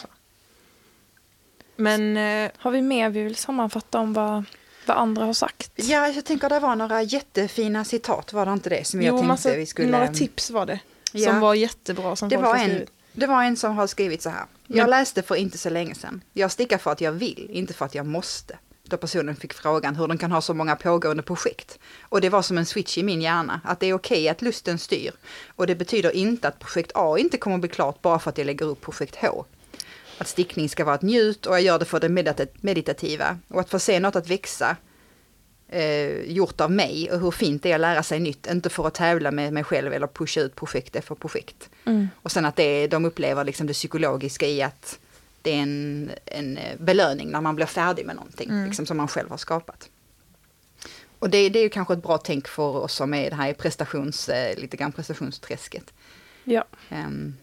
Men 1.77 2.17
eh, 2.17 2.51
Har 2.59 2.71
vi 2.71 2.83
mer 2.83 3.11
vi 3.11 3.23
vill 3.23 3.37
sammanfatta 3.37 3.99
om 3.99 4.13
vad, 4.13 4.45
vad 4.87 4.97
andra 4.97 5.25
har 5.25 5.33
sagt? 5.33 5.71
Ja, 5.75 6.09
jag 6.09 6.25
tänker 6.25 6.49
det 6.49 6.61
var 6.61 6.77
några 6.77 7.03
jättefina 7.03 7.85
citat, 7.85 8.33
var 8.33 8.47
det 8.47 8.53
inte 8.53 8.71
det? 8.71 8.85
Som 8.87 9.03
jag 9.03 9.09
jo, 9.09 9.15
tänkte 9.15 9.29
massa, 9.29 9.57
vi 9.57 9.67
skulle... 9.67 9.91
några 9.91 10.09
tips 10.09 10.51
var 10.51 10.67
det. 10.67 10.81
Ja. 11.13 11.31
Som 11.31 11.41
var 11.41 11.55
jättebra 11.55 12.17
som 12.17 12.29
Det 12.29 12.37
folk 12.37 12.47
var, 12.47 12.57
har 12.57 12.65
en, 12.65 12.87
det 13.13 13.27
var 13.27 13.43
en 13.45 13.57
som 13.57 13.77
har 13.77 13.87
skrivit 13.87 14.23
så 14.23 14.31
här. 14.31 14.45
Jag 14.67 14.77
Men- 14.77 14.91
läste 14.91 15.23
för 15.23 15.35
inte 15.35 15.59
så 15.59 15.71
länge 15.71 15.95
sedan. 15.95 16.25
Jag 16.33 16.51
stickar 16.51 16.79
för 16.79 16.93
att 16.93 17.01
jag 17.01 17.13
vill, 17.13 17.51
inte 17.53 17.75
för 17.75 17.85
att 17.85 17.95
jag 17.95 18.07
måste. 18.07 18.59
Då 18.93 18.99
personen 18.99 19.37
fick 19.37 19.53
frågan 19.53 19.97
hur 19.97 20.09
de 20.09 20.19
kan 20.19 20.33
ha 20.33 20.41
så 20.41 20.55
många 20.55 20.77
pågående 20.77 21.23
projekt. 21.23 21.79
Och 22.03 22.21
det 22.21 22.29
var 22.29 22.43
som 22.43 22.59
en 22.59 22.67
switch 22.67 22.99
i 22.99 23.03
min 23.03 23.23
hjärna, 23.23 23.61
att 23.65 23.81
det 23.81 23.87
är 23.87 23.95
okej 23.95 24.29
att 24.29 24.43
lusten 24.43 24.79
styr. 24.79 25.13
Och 25.57 25.67
det 25.67 25.75
betyder 25.75 26.11
inte 26.11 26.49
att 26.49 26.59
projekt 26.59 26.93
A 26.95 27.19
inte 27.19 27.37
kommer 27.37 27.57
att 27.57 27.61
bli 27.61 27.71
klart 27.71 28.03
bara 28.03 28.19
för 28.19 28.31
att 28.31 28.39
jag 28.39 28.45
lägger 28.45 28.67
upp 28.67 28.81
projekt 28.81 29.17
H. 29.17 29.45
Att 30.19 30.29
stickning 30.29 30.69
ska 30.69 30.85
vara 30.85 30.95
ett 30.95 31.03
njut 31.03 31.47
och 31.47 31.55
jag 31.55 31.63
gör 31.63 31.79
det 31.79 31.85
för 31.85 32.01
det 32.01 32.09
medita- 32.09 32.47
meditativa. 32.61 33.39
Och 33.49 33.61
att 33.61 33.71
få 33.71 33.79
se 33.79 34.01
något 34.01 34.17
att 34.17 34.31
växa 34.31 34.77
eh, 35.69 36.21
gjort 36.21 36.61
av 36.61 36.71
mig 36.71 37.11
och 37.13 37.21
hur 37.21 37.31
fint 37.31 37.63
det 37.63 37.71
är 37.71 37.75
att 37.75 37.81
lära 37.81 38.03
sig 38.03 38.21
nytt, 38.21 38.47
inte 38.47 38.71
för 38.71 38.87
att 38.87 38.95
tävla 38.95 39.31
med 39.31 39.53
mig 39.53 39.65
själv 39.65 39.93
eller 39.93 40.07
pusha 40.07 40.41
ut 40.41 40.57
projekt 40.57 40.97
efter 40.97 41.15
projekt. 41.15 41.71
Mm. 41.85 42.09
Och 42.23 42.33
sen 42.33 42.45
att 42.45 42.57
det, 42.57 42.87
de 42.87 43.05
upplever 43.05 43.45
liksom 43.45 43.67
det 43.67 43.73
psykologiska 43.73 44.47
i 44.47 44.63
att 44.63 44.99
det 45.43 45.51
är 45.51 45.63
en, 45.63 46.11
en 46.27 46.57
eh, 46.59 46.77
belöning 46.79 47.31
när 47.31 47.41
man 47.41 47.57
blir 47.57 47.67
färdig 47.67 48.07
med 48.07 48.17
någonting 48.17 48.51
Mm. 48.51 48.67
liksom, 48.67 48.87
som 48.87 48.97
man 48.97 49.09
själv 49.09 49.31
har 49.31 49.37
skapat. 49.37 49.89
Och 51.19 51.31
det, 51.31 51.49
det 51.49 51.59
är 51.59 51.63
ju 51.63 51.69
kanske 51.69 51.95
ett 51.95 52.03
bra 52.03 52.19
tänk 52.19 52.49
för 52.49 52.63
oss 52.77 52.95
som 52.95 53.15
är 53.15 53.31
det 53.31 53.37
här 53.37 53.49
i 53.49 53.55
prestations, 53.55 54.29
eh, 54.29 54.59
lite 54.59 54.77
grann 54.77 54.93
prestationsträsket. 54.93 55.93
Ja. 56.45 56.65
Ehm, 56.91 57.37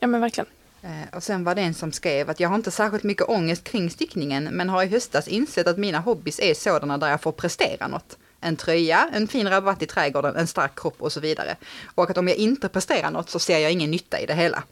ja, 0.00 0.06
men 0.06 0.20
verkligen. 0.20 0.46
Eh, 0.82 1.14
Och 1.16 1.22
sen 1.22 1.44
var 1.44 1.54
det 1.54 1.62
en 1.62 1.74
som 1.74 1.92
skrev 1.92 2.30
att 2.30 2.40
jag 2.40 2.48
har 2.48 2.56
inte 2.56 2.70
särskilt 2.70 3.04
mycket 3.04 3.28
ångest 3.28 3.64
kring 3.64 3.90
stickningen 3.90 4.44
men 4.44 4.68
har 4.68 4.82
i 4.82 4.86
höstas 4.86 5.28
insett 5.28 5.66
att 5.66 5.78
mina 5.78 5.98
hobbys 5.98 6.40
är 6.40 6.54
sådana 6.54 6.98
där 6.98 7.10
jag 7.10 7.20
får 7.22 7.32
prestera 7.32 7.88
något. 7.88 8.18
En 8.40 8.56
tröja, 8.56 9.10
en 9.12 9.28
fin 9.28 9.48
rabatt 9.48 9.82
i 9.82 9.86
trädgården, 9.86 10.36
en 10.36 10.46
stark 10.46 10.80
kropp 10.80 11.02
och 11.02 11.12
så 11.12 11.20
vidare. 11.20 11.56
Och 11.94 12.10
att 12.10 12.18
om 12.18 12.28
jag 12.28 12.36
inte 12.36 12.68
presterar 12.68 13.10
något 13.10 13.30
så 13.30 13.38
ser 13.38 13.58
jag 13.58 13.72
ingen 13.72 13.90
nytta 13.90 14.20
i 14.20 14.26
det 14.26 14.34
hela. 14.34 14.62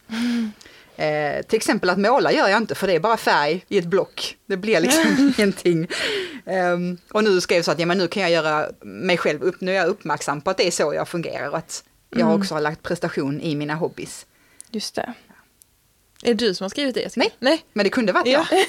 Eh, 0.97 1.43
till 1.43 1.57
exempel 1.57 1.91
att 1.91 1.99
måla 1.99 2.33
gör 2.33 2.49
jag 2.49 2.57
inte 2.57 2.75
för 2.75 2.87
det 2.87 2.93
är 2.95 3.01
bara 3.01 3.17
färg 3.17 3.65
i 3.69 3.79
ett 3.79 3.85
block. 3.85 4.37
Det 4.47 4.57
blir 4.57 4.81
liksom 4.81 5.33
ingenting. 5.39 5.87
Ehm, 6.47 6.99
och 7.11 7.25
nu 7.25 7.41
skrev 7.41 7.63
så 7.63 7.71
att 7.71 7.79
ja, 7.79 7.87
men 7.87 7.99
nu 7.99 8.09
kan 8.09 8.23
jag 8.23 8.31
göra 8.33 8.69
mig 8.83 9.17
själv 9.19 9.43
upp, 9.43 9.61
nu 9.61 9.71
är 9.73 9.77
jag 9.77 9.87
uppmärksam 9.89 10.41
på 10.41 10.51
att 10.51 10.57
det 10.57 10.67
är 10.67 10.71
så 10.71 10.95
jag 10.95 11.09
fungerar 11.09 11.49
och 11.49 11.59
att 11.59 11.85
jag 12.11 12.21
Mm. 12.21 12.41
också 12.41 12.55
har 12.55 12.61
lagt 12.61 12.83
prestation 12.83 13.41
i 13.41 13.55
mina 13.55 13.75
hobbys. 13.75 14.27
Just 14.71 14.95
det. 14.95 15.13
Är 16.23 16.35
det 16.35 16.47
du 16.47 16.55
som 16.55 16.65
har 16.65 16.69
skrivit 16.69 16.95
det? 16.95 17.01
Jessica? 17.01 17.21
Nej. 17.21 17.35
Nej. 17.39 17.65
Men 17.73 17.85
det 17.85 17.91
kunde 17.91 18.13
varit 18.13 18.27
Ja. 18.27 18.47
jag. 18.51 18.65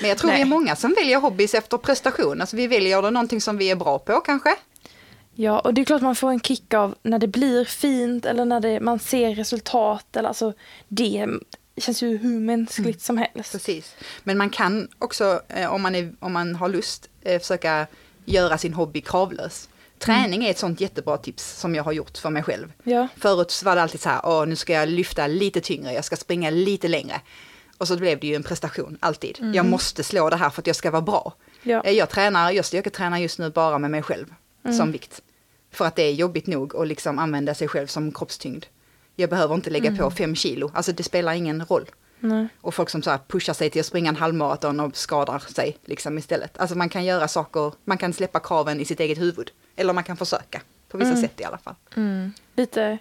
Men 0.00 0.08
jag 0.08 0.18
tror 0.18 0.30
vi 0.30 0.34
är 0.36 0.38
Nej. 0.40 0.48
många 0.48 0.76
som 0.76 0.92
väljer 0.94 1.18
hobbys 1.20 1.54
efter 1.54 1.78
prestation. 1.78 2.40
Alltså 2.40 2.56
vi 2.56 2.66
väljer 2.66 3.02
då 3.02 3.10
någonting 3.10 3.40
som 3.40 3.56
vi 3.56 3.70
är 3.70 3.76
bra 3.76 3.98
på 3.98 4.20
kanske. 4.20 4.54
Ja, 5.34 5.58
och 5.60 5.74
det 5.74 5.80
är 5.80 5.84
klart 5.84 6.02
man 6.02 6.16
får 6.16 6.30
en 6.30 6.40
kick 6.40 6.74
av 6.74 6.94
när 7.02 7.18
det 7.18 7.26
blir 7.26 7.64
fint 7.64 8.26
eller 8.26 8.44
när 8.44 8.60
det, 8.60 8.80
man 8.80 8.98
ser 8.98 9.34
resultat. 9.34 10.16
Eller 10.16 10.28
alltså, 10.28 10.52
det 10.88 11.26
känns 11.76 12.02
ju 12.02 12.16
hur 12.16 12.40
mänskligt 12.40 13.02
som 13.02 13.18
helst. 13.18 13.52
Precis. 13.52 13.94
Men 14.24 14.38
man 14.38 14.50
kan 14.50 14.88
också, 14.98 15.40
eh, 15.48 15.72
om 15.74 15.82
man, 15.82 15.94
är, 15.94 16.12
om 16.20 16.32
man 16.32 16.54
har 16.54 16.68
lust, 16.68 17.08
eh, 17.22 17.40
försöka 17.40 17.86
göra 18.24 18.58
sin 18.58 18.74
hobby 18.74 19.00
kravlös. 19.00 19.68
Träning 19.98 20.44
är 20.44 20.50
ett 20.50 20.58
sånt 20.58 20.80
jättebra 20.80 21.16
tips 21.16 21.60
som 21.60 21.74
jag 21.74 21.84
har 21.84 21.92
gjort 21.92 22.18
för 22.18 22.30
mig 22.30 22.42
själv. 22.42 22.72
Ja, 22.82 23.08
Förut 23.16 23.62
var 23.64 23.76
det 23.76 23.82
alltid 23.82 24.00
så 24.00 24.08
här, 24.08 24.20
åh 24.24 24.46
nu 24.46 24.56
ska 24.56 24.72
jag 24.72 24.88
lyfta 24.88 25.26
lite 25.26 25.60
tyngre, 25.60 25.92
jag 25.92 26.04
ska 26.04 26.16
springa 26.16 26.50
lite 26.50 26.88
längre. 26.88 27.20
Och 27.78 27.88
så 27.88 27.96
blev 27.96 28.20
det 28.20 28.26
ju 28.26 28.34
en 28.34 28.42
prestation, 28.42 28.98
alltid. 29.00 29.38
Jag 29.54 29.66
måste 29.66 30.04
slå 30.04 30.30
det 30.30 30.36
här 30.36 30.50
för 30.50 30.62
att 30.62 30.66
jag 30.66 30.76
ska 30.76 30.90
vara 30.90 31.02
bra. 31.02 31.34
ja. 31.62 31.82
Eh, 31.84 31.92
Jag 31.92 32.10
tränar, 32.10 32.50
jag 32.50 32.64
styrketränar 32.64 33.18
just 33.18 33.38
nu 33.38 33.50
bara 33.50 33.78
med 33.78 33.90
mig 33.90 34.02
själv 34.02 34.34
som 34.72 34.92
vikt. 34.92 35.22
För 35.70 35.84
att 35.84 35.96
det 35.96 36.02
är 36.02 36.12
jobbigt 36.12 36.46
nog 36.46 36.76
att 36.76 36.88
liksom 36.88 37.18
använda 37.18 37.54
sig 37.54 37.68
själv 37.68 37.86
som 37.86 38.12
kroppstyngd. 38.12 38.64
Jag 39.16 39.30
behöver 39.30 39.54
inte 39.54 39.70
lägga 39.70 39.96
på 39.96 40.10
fem 40.10 40.34
kilo, 40.36 40.70
alltså 40.74 40.92
det 40.92 41.02
spelar 41.02 41.32
ingen 41.32 41.64
roll. 41.64 41.90
Nej. 42.20 42.48
Och 42.60 42.74
folk 42.74 42.90
som 42.90 43.02
så 43.02 43.10
här 43.10 43.18
pushar 43.28 43.52
sig 43.54 43.70
till 43.70 43.80
att 43.80 43.86
springa 43.86 44.08
en 44.08 44.16
halvmaraton 44.16 44.80
och 44.80 44.96
skadar 44.96 45.38
sig 45.38 45.76
liksom 45.84 46.18
istället. 46.18 46.58
Alltså 46.58 46.76
man 46.76 46.88
kan 46.88 47.04
göra 47.04 47.28
saker, 47.28 47.72
man 47.84 47.98
kan 47.98 48.12
släppa 48.12 48.40
kraven 48.40 48.80
i 48.80 48.84
sitt 48.84 49.00
eget 49.00 49.18
huvud. 49.18 49.50
Eller 49.76 49.92
man 49.92 50.04
kan 50.04 50.16
försöka, 50.16 50.60
på 50.88 50.98
vissa 50.98 51.16
sätt 51.16 51.40
i 51.40 51.44
alla 51.44 51.58
fall. 51.58 51.74
Lite 52.56 52.98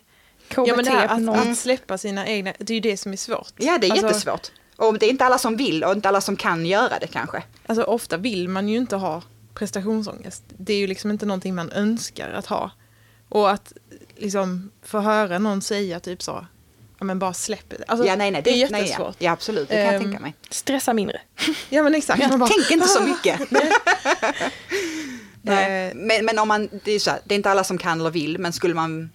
KBT 0.47 0.67
Ja 0.67 0.75
men 0.75 0.85
det 0.85 0.91
här 0.91 1.07
på 1.07 1.13
att, 1.13 1.21
någon. 1.21 1.51
att 1.51 1.57
släppa 1.57 1.97
sina 1.97 2.27
egna, 2.27 2.53
det 2.59 2.73
är 2.73 2.75
ju 2.75 2.81
det 2.81 2.97
som 2.97 3.13
är 3.13 3.17
svårt. 3.17 3.53
Ja, 3.57 3.77
det 3.77 3.87
är 3.87 3.91
Alltså- 3.91 4.07
jättesvårt. 4.07 4.51
Och 4.75 4.99
det 4.99 5.05
är 5.05 5.09
inte 5.09 5.25
alla 5.25 5.37
som 5.37 5.57
vill 5.57 5.83
och 5.83 5.91
inte 5.93 6.07
alla 6.09 6.21
som 6.21 6.35
kan 6.35 6.65
göra 6.65 6.99
det 6.99 7.07
kanske. 7.07 7.43
Alltså 7.65 7.83
ofta 7.83 8.17
vill 8.17 8.49
man 8.49 8.69
ju 8.69 8.77
inte 8.77 8.95
ha 8.95 9.21
prestationsångest. 9.53 10.43
Det 10.47 10.73
är 10.73 10.77
ju 10.77 10.87
liksom 10.87 11.11
inte 11.11 11.25
någonting 11.25 11.55
man 11.55 11.71
önskar 11.71 12.29
att 12.29 12.45
ha. 12.45 12.71
Och 13.29 13.51
att 13.51 13.73
liksom 14.15 14.71
få 14.81 14.99
höra 14.99 15.39
någon 15.39 15.61
säga 15.61 15.99
typ 15.99 16.23
så, 16.23 16.45
ja 16.99 17.03
men 17.05 17.19
bara 17.19 17.33
släpp 17.33 17.69
det. 17.69 17.83
Alltså, 17.87 18.07
ja, 18.07 18.15
nej, 18.15 18.31
nej, 18.31 18.41
det 18.41 18.49
är 18.63 18.69
nej, 18.71 18.81
jättesvårt. 18.81 19.15
ja. 19.19 19.25
ja, 19.25 19.31
absolut, 19.31 19.69
det 19.69 19.75
kan 19.75 19.83
jag 19.85 19.93
Ehm, 19.95 20.01
tänka 20.03 20.19
mig. 20.19 20.35
Stressa 20.49 20.93
mindre. 20.93 21.21
Ja 21.69 21.83
men 21.83 21.95
exakt. 21.95 22.29
man 22.29 22.39
bara, 22.39 22.49
Tänk 22.49 22.71
inte 22.71 22.87
så 22.87 23.03
mycket. 23.07 23.51
Nej. 25.41 25.91
Men, 25.95 26.25
men 26.25 26.39
om 26.39 26.47
man, 26.47 26.69
det 26.83 26.91
är, 26.91 26.99
så 26.99 27.09
här, 27.11 27.19
det 27.25 27.33
är 27.33 27.35
inte 27.35 27.51
alla 27.51 27.63
som 27.63 27.77
kan 27.77 27.99
eller 27.99 28.11
vill, 28.11 28.37
men 28.39 28.53
skulle 28.53 28.73
man, 28.73 29.09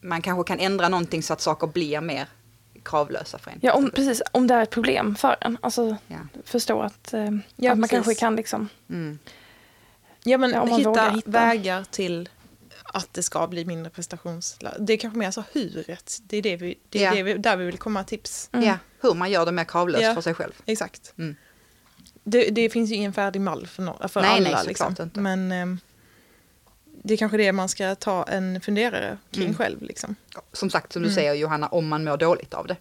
man 0.00 0.22
kanske 0.22 0.44
kan 0.52 0.58
ändra 0.60 0.88
någonting 0.88 1.22
så 1.22 1.32
att 1.32 1.40
saker 1.40 1.66
blir 1.66 2.00
mer 2.00 2.26
kravlösa 2.82 3.38
för 3.38 3.50
en. 3.50 3.58
Ja, 3.62 3.72
om, 3.72 3.90
precis. 3.90 4.22
Om 4.32 4.46
det 4.46 4.54
är 4.54 4.62
ett 4.62 4.70
problem 4.70 5.16
för 5.16 5.36
en. 5.40 5.58
Alltså 5.60 5.96
Ja. 6.06 6.16
förstå 6.44 6.80
att, 6.82 7.14
eh, 7.14 7.20
Ja, 7.56 7.72
att 7.72 7.78
man 7.78 7.88
precis. 7.88 7.90
kanske 7.90 8.14
kan 8.14 8.36
liksom. 8.36 8.68
Mm. 8.90 9.18
Ja 10.24 10.38
men 10.38 10.50
Ja, 10.50 10.60
om 10.60 10.68
man 10.68 10.78
hitta, 10.78 11.10
hitta. 11.10 11.30
vägar 11.30 11.84
till 11.90 12.28
att 12.84 13.14
det 13.14 13.22
ska 13.22 13.46
bli 13.46 13.64
mindre 13.64 13.90
prestations... 13.90 14.58
Det 14.78 14.92
är 14.92 14.96
kanske 14.96 15.18
mer 15.18 15.30
så 15.30 15.44
huret. 15.52 16.18
Det 16.22 16.36
är, 16.36 16.42
det 16.42 16.56
vi, 16.56 16.78
det 16.88 16.98
är 16.98 17.04
Ja. 17.04 17.14
det 17.14 17.22
vi, 17.22 17.34
där 17.34 17.56
vi 17.56 17.64
vill 17.64 17.78
komma 17.78 18.04
tips. 18.04 18.50
Mm. 18.52 18.66
Ja, 18.68 18.78
hur 19.00 19.14
man 19.14 19.30
gör 19.30 19.46
det 19.46 19.52
mer 19.52 19.64
kravlöst 19.64 20.02
Ja. 20.04 20.14
för 20.14 20.20
sig 20.20 20.34
själv. 20.34 20.52
Exakt. 20.66 21.12
Mm. 21.18 21.36
Det, 22.24 22.48
det 22.50 22.70
finns 22.70 22.90
ju 22.90 22.94
ingen 22.94 23.12
färdig 23.12 23.40
mall 23.40 23.66
för, 23.66 23.82
no, 23.82 24.08
för 24.08 24.20
Nej, 24.20 24.30
alla. 24.30 24.50
nej, 24.50 24.66
liksom. 24.66 24.94
inte. 25.00 25.20
Men 25.20 25.52
ehm, 25.52 25.78
det 27.02 27.14
är 27.14 27.18
kanske 27.18 27.36
det 27.38 27.52
man 27.52 27.68
ska 27.68 27.94
ta 27.94 28.22
en 28.24 28.60
funderare 28.60 29.18
kring 29.30 29.44
Mm. 29.44 29.56
själv. 29.56 29.82
Liksom. 29.82 30.14
Som 30.52 30.70
sagt, 30.70 30.92
som 30.92 31.02
du 31.02 31.08
Mm. 31.08 31.14
säger 31.14 31.34
Johanna, 31.34 31.68
om 31.68 31.88
man 31.88 32.04
mår 32.04 32.16
dåligt 32.16 32.54
av 32.54 32.66
det. 32.66 32.76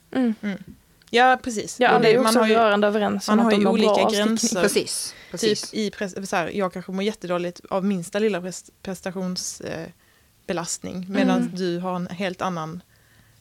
Mm. 1.12 1.28
Ja, 1.30 1.40
precis. 1.44 1.80
Ja, 1.80 1.96
Och 1.96 2.02
det- 2.02 2.08
är 2.08 2.12
ju 2.12 2.18
man 2.18 2.26
också 2.26 2.40
har 2.40 2.48
ju, 2.48 2.56
rörande 2.56 2.88
överens 2.88 3.30
om 3.30 3.38
man 3.38 3.48
att 3.48 3.54
har 3.54 3.60
de 3.60 3.62
ju 3.62 3.68
olika 3.68 4.10
gränser. 4.10 4.62
Precis, 4.62 5.16
precis. 5.32 5.72
typ 5.72 6.02
i 6.02 6.26
så 6.28 6.36
här, 6.36 6.48
jag 6.50 6.74
kanske 6.74 6.92
mår 6.92 7.04
jättedåligt 7.04 7.62
av 7.70 7.86
minsta 7.86 8.20
lilla 8.20 8.40
pres- 8.42 8.72
prestationsbelastning. 8.82 11.04
Eh, 11.04 11.10
Medan 11.10 11.38
Mm. 11.42 11.56
du 11.56 11.80
har 11.80 11.96
en 11.96 12.08
helt 12.08 12.42
annan 12.42 12.82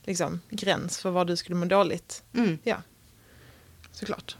liksom, 0.04 0.40
gräns 0.50 0.98
för 0.98 1.10
vad 1.10 1.26
du 1.26 1.36
skulle 1.36 1.56
må 1.56 1.64
dåligt. 1.64 2.22
Mm. 2.34 2.58
Ja, 2.62 2.76
såklart. 3.92 4.36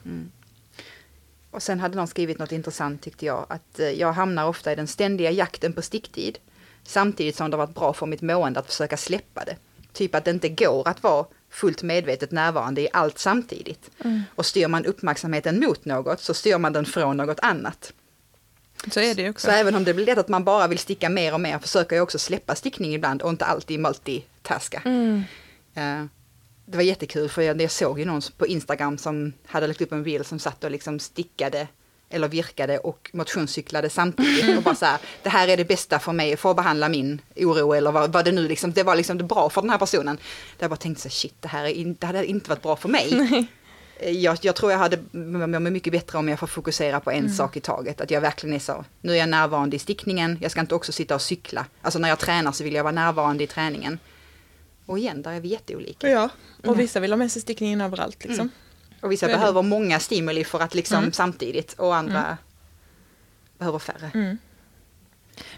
Och 1.51 1.63
sen 1.63 1.81
hade 1.81 1.97
någon 1.97 2.09
skrivit 2.09 2.39
något 2.39 2.53
intressant 2.53 3.03
tyckte 3.03 3.27
jag, 3.27 3.47
att 3.49 3.79
eh, 3.81 3.91
jag 3.91 4.13
hamnar 4.13 4.47
ofta 4.49 4.73
i 4.73 4.75
den 4.75 4.87
ständiga 4.87 5.31
jakten 5.31 5.73
på 5.73 5.83
sticktid. 5.83 6.39
Samtidigt 6.83 7.37
som 7.37 7.51
det 7.51 7.57
har 7.57 7.67
varit 7.67 7.75
bra 7.75 7.93
för 7.93 8.07
mitt 8.07 8.23
mående 8.23 8.61
att 8.61 8.67
försöka 8.67 8.97
släppa 8.97 9.45
det. 9.45 9.57
Typ 9.93 10.15
att 10.15 10.25
det 10.25 10.31
inte 10.31 10.49
går 10.49 10.89
att 10.89 11.03
vara 11.03 11.27
fullt 11.51 11.83
medvetet 11.83 12.31
närvarande 12.31 12.81
i 12.81 12.89
allt 12.93 13.19
samtidigt. 13.19 13.91
Och 14.35 14.47
styr 14.47 14.69
man 14.69 14.85
uppmärksamheten 14.85 15.61
mot 15.61 15.85
något 15.85 16.21
så 16.21 16.35
styr 16.35 16.59
man 16.59 16.73
den 16.73 16.87
från 16.87 17.17
något 17.17 17.41
annat. 17.41 17.93
Så 18.91 19.01
är 19.01 19.15
det 19.15 19.31
också. 19.31 19.47
Så 19.47 19.53
även 19.53 19.75
om 19.75 19.85
det 19.85 19.95
blir 19.95 20.07
lätt 20.07 20.19
att 20.19 20.29
man 20.29 20.45
bara 20.45 20.67
vill 20.67 20.79
sticka 20.79 21.09
mer 21.09 21.35
och 21.35 21.41
mer 21.41 21.59
försöker 21.59 21.97
jag 21.97 22.03
också 22.03 22.19
släppa 22.19 22.55
stickning 22.55 22.95
ibland 22.95 23.23
och 23.23 23.31
inte 23.31 23.45
alltid 23.45 23.81
multitaska. 23.81 24.83
Mm. 24.85 25.23
Eh, 25.75 26.05
det 26.67 26.77
var 26.77 26.83
jättekul 26.83 27.29
för 27.29 27.43
jag, 27.43 27.63
jag 27.63 27.71
såg 27.71 27.99
ju 27.99 28.05
någon 28.05 28.23
på 28.37 28.47
Instagram 28.47 28.99
som 28.99 29.33
hade 29.47 29.67
lagt 29.67 29.81
upp 29.81 29.93
en 29.93 30.03
bild 30.03 30.27
som 30.27 30.39
satt 30.39 30.65
och 30.65 30.71
liksom 30.71 31.01
stickade 31.01 31.69
eller 32.11 32.29
virkade 32.29 32.79
och 32.79 33.11
motionscyklade 33.13 33.91
samtidigt 33.91 34.57
och 34.57 34.63
bara 34.63 34.75
så 34.75 34.85
här, 34.85 34.99
det 35.23 35.29
här 35.29 35.49
är 35.49 35.57
det 35.57 35.65
bästa 35.65 35.99
för 35.99 36.13
mig 36.13 36.37
för 36.37 36.51
att 36.51 36.57
behandla 36.57 36.89
min 36.89 37.21
oro 37.37 37.73
eller 37.73 37.93
vad, 37.93 38.13
vad 38.13 38.25
det 38.25 38.33
nu 38.33 38.49
liksom, 38.49 38.73
det 38.73 38.83
var 38.83 38.97
liksom 38.97 39.19
det 39.19 39.25
bra 39.25 39.51
för 39.51 39.61
den 39.61 39.71
här 39.71 39.79
personen. 39.79 40.17
Där 40.17 40.65
jag 40.65 40.71
bara 40.71 40.77
tänkte 40.77 41.03
så 41.03 41.09
här, 41.09 41.13
shit, 41.13 41.35
det 41.41 41.49
här 41.49 41.65
är 41.65 41.69
in, 41.69 41.97
det 42.01 42.07
hade 42.07 42.27
inte 42.27 42.51
varit 42.51 42.63
bra 42.63 42.77
för 42.77 42.89
mig. 42.89 43.47
Eh, 44.01 44.11
Jag, 44.11 44.39
jag 44.43 44.57
tror 44.57 44.73
jag 44.73 44.79
hade 44.79 44.99
mått 45.13 45.63
mycket 45.73 45.93
bättre 45.93 46.19
om 46.19 46.29
jag 46.29 46.39
får 46.39 46.47
fokusera 46.47 47.01
på 47.01 47.11
en 47.11 47.31
sak 47.31 47.57
i 47.57 47.61
taget. 47.61 48.01
Att 48.01 48.11
jag 48.11 48.21
verkligen 48.21 48.55
är 48.57 48.61
så, 48.61 48.85
nu 49.01 49.13
är 49.13 49.17
jag 49.17 49.29
närvarande 49.29 49.77
i 49.77 49.79
stickningen, 49.79 50.39
jag 50.43 50.51
ska 50.51 50.61
inte 50.61 50.75
också 50.75 50.93
sitta 50.93 51.15
och 51.15 51.23
cykla. 51.23 51.67
Alltså 51.83 51.99
när 51.99 52.09
jag 52.09 52.19
tränar 52.19 52.53
så 52.53 52.65
vill 52.65 52.75
jag 52.75 52.83
vara 52.85 52.93
närvarande 52.93 53.45
i 53.45 53.47
träningen. 53.47 53.99
Och 54.87 54.99
igen, 54.99 55.23
där 55.23 55.33
är 55.33 55.41
vi 55.41 55.49
jätteolika. 55.49 56.09
Ja, 56.11 56.29
och 56.65 56.81
vissa 56.81 57.01
vill 57.01 57.13
ha 57.13 57.17
med 57.17 57.33
sig 57.33 57.43
stickningen 57.43 57.81
överallt 57.81 58.25
liksom. 58.25 58.51
Och 59.01 59.13
vissa 59.13 59.27
det. 59.27 59.33
behöver 59.33 59.63
många 59.63 60.01
stimuli 60.01 60.45
för 60.45 60.61
att 60.61 60.75
liksom 60.75 60.99
Mm. 60.99 61.13
samtidigt 61.13 61.73
och 61.73 61.97
andra 61.97 62.39
behöver 63.59 63.79
färre. 63.79 64.11
Mm. 64.15 64.39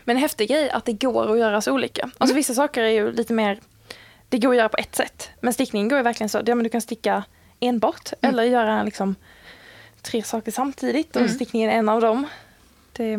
Men 0.04 0.16
en 0.16 0.22
häftig 0.22 0.48
grej 0.48 0.70
att 0.70 0.84
det 0.84 0.92
går 0.92 1.32
att 1.32 1.38
göra 1.38 1.60
så 1.60 1.72
olika. 1.72 2.10
Alltså 2.18 2.36
vissa 2.36 2.54
saker 2.54 2.82
är 2.82 2.88
ju 2.88 3.12
lite 3.12 3.32
mer, 3.32 3.60
det 4.28 4.38
går 4.38 4.50
att 4.50 4.56
göra 4.56 4.68
på 4.68 4.76
ett 4.76 4.94
sätt. 4.96 5.30
Men 5.40 5.52
stickning 5.52 5.88
går 5.88 5.98
ju 5.98 6.02
verkligen 6.02 6.28
så, 6.28 6.42
ja, 6.46 6.54
men 6.54 6.64
du 6.64 6.70
kan 6.70 6.80
sticka 6.80 7.24
enbart 7.60 8.12
eller 8.20 8.42
göra 8.42 8.82
liksom 8.82 9.14
tre 10.02 10.22
saker 10.22 10.52
samtidigt 10.52 11.16
och 11.16 11.22
Mm. 11.22 11.34
stickningen 11.34 11.70
är 11.70 11.74
en 11.78 11.88
av 11.88 12.00
dem. 12.00 12.26
Det, 12.92 13.18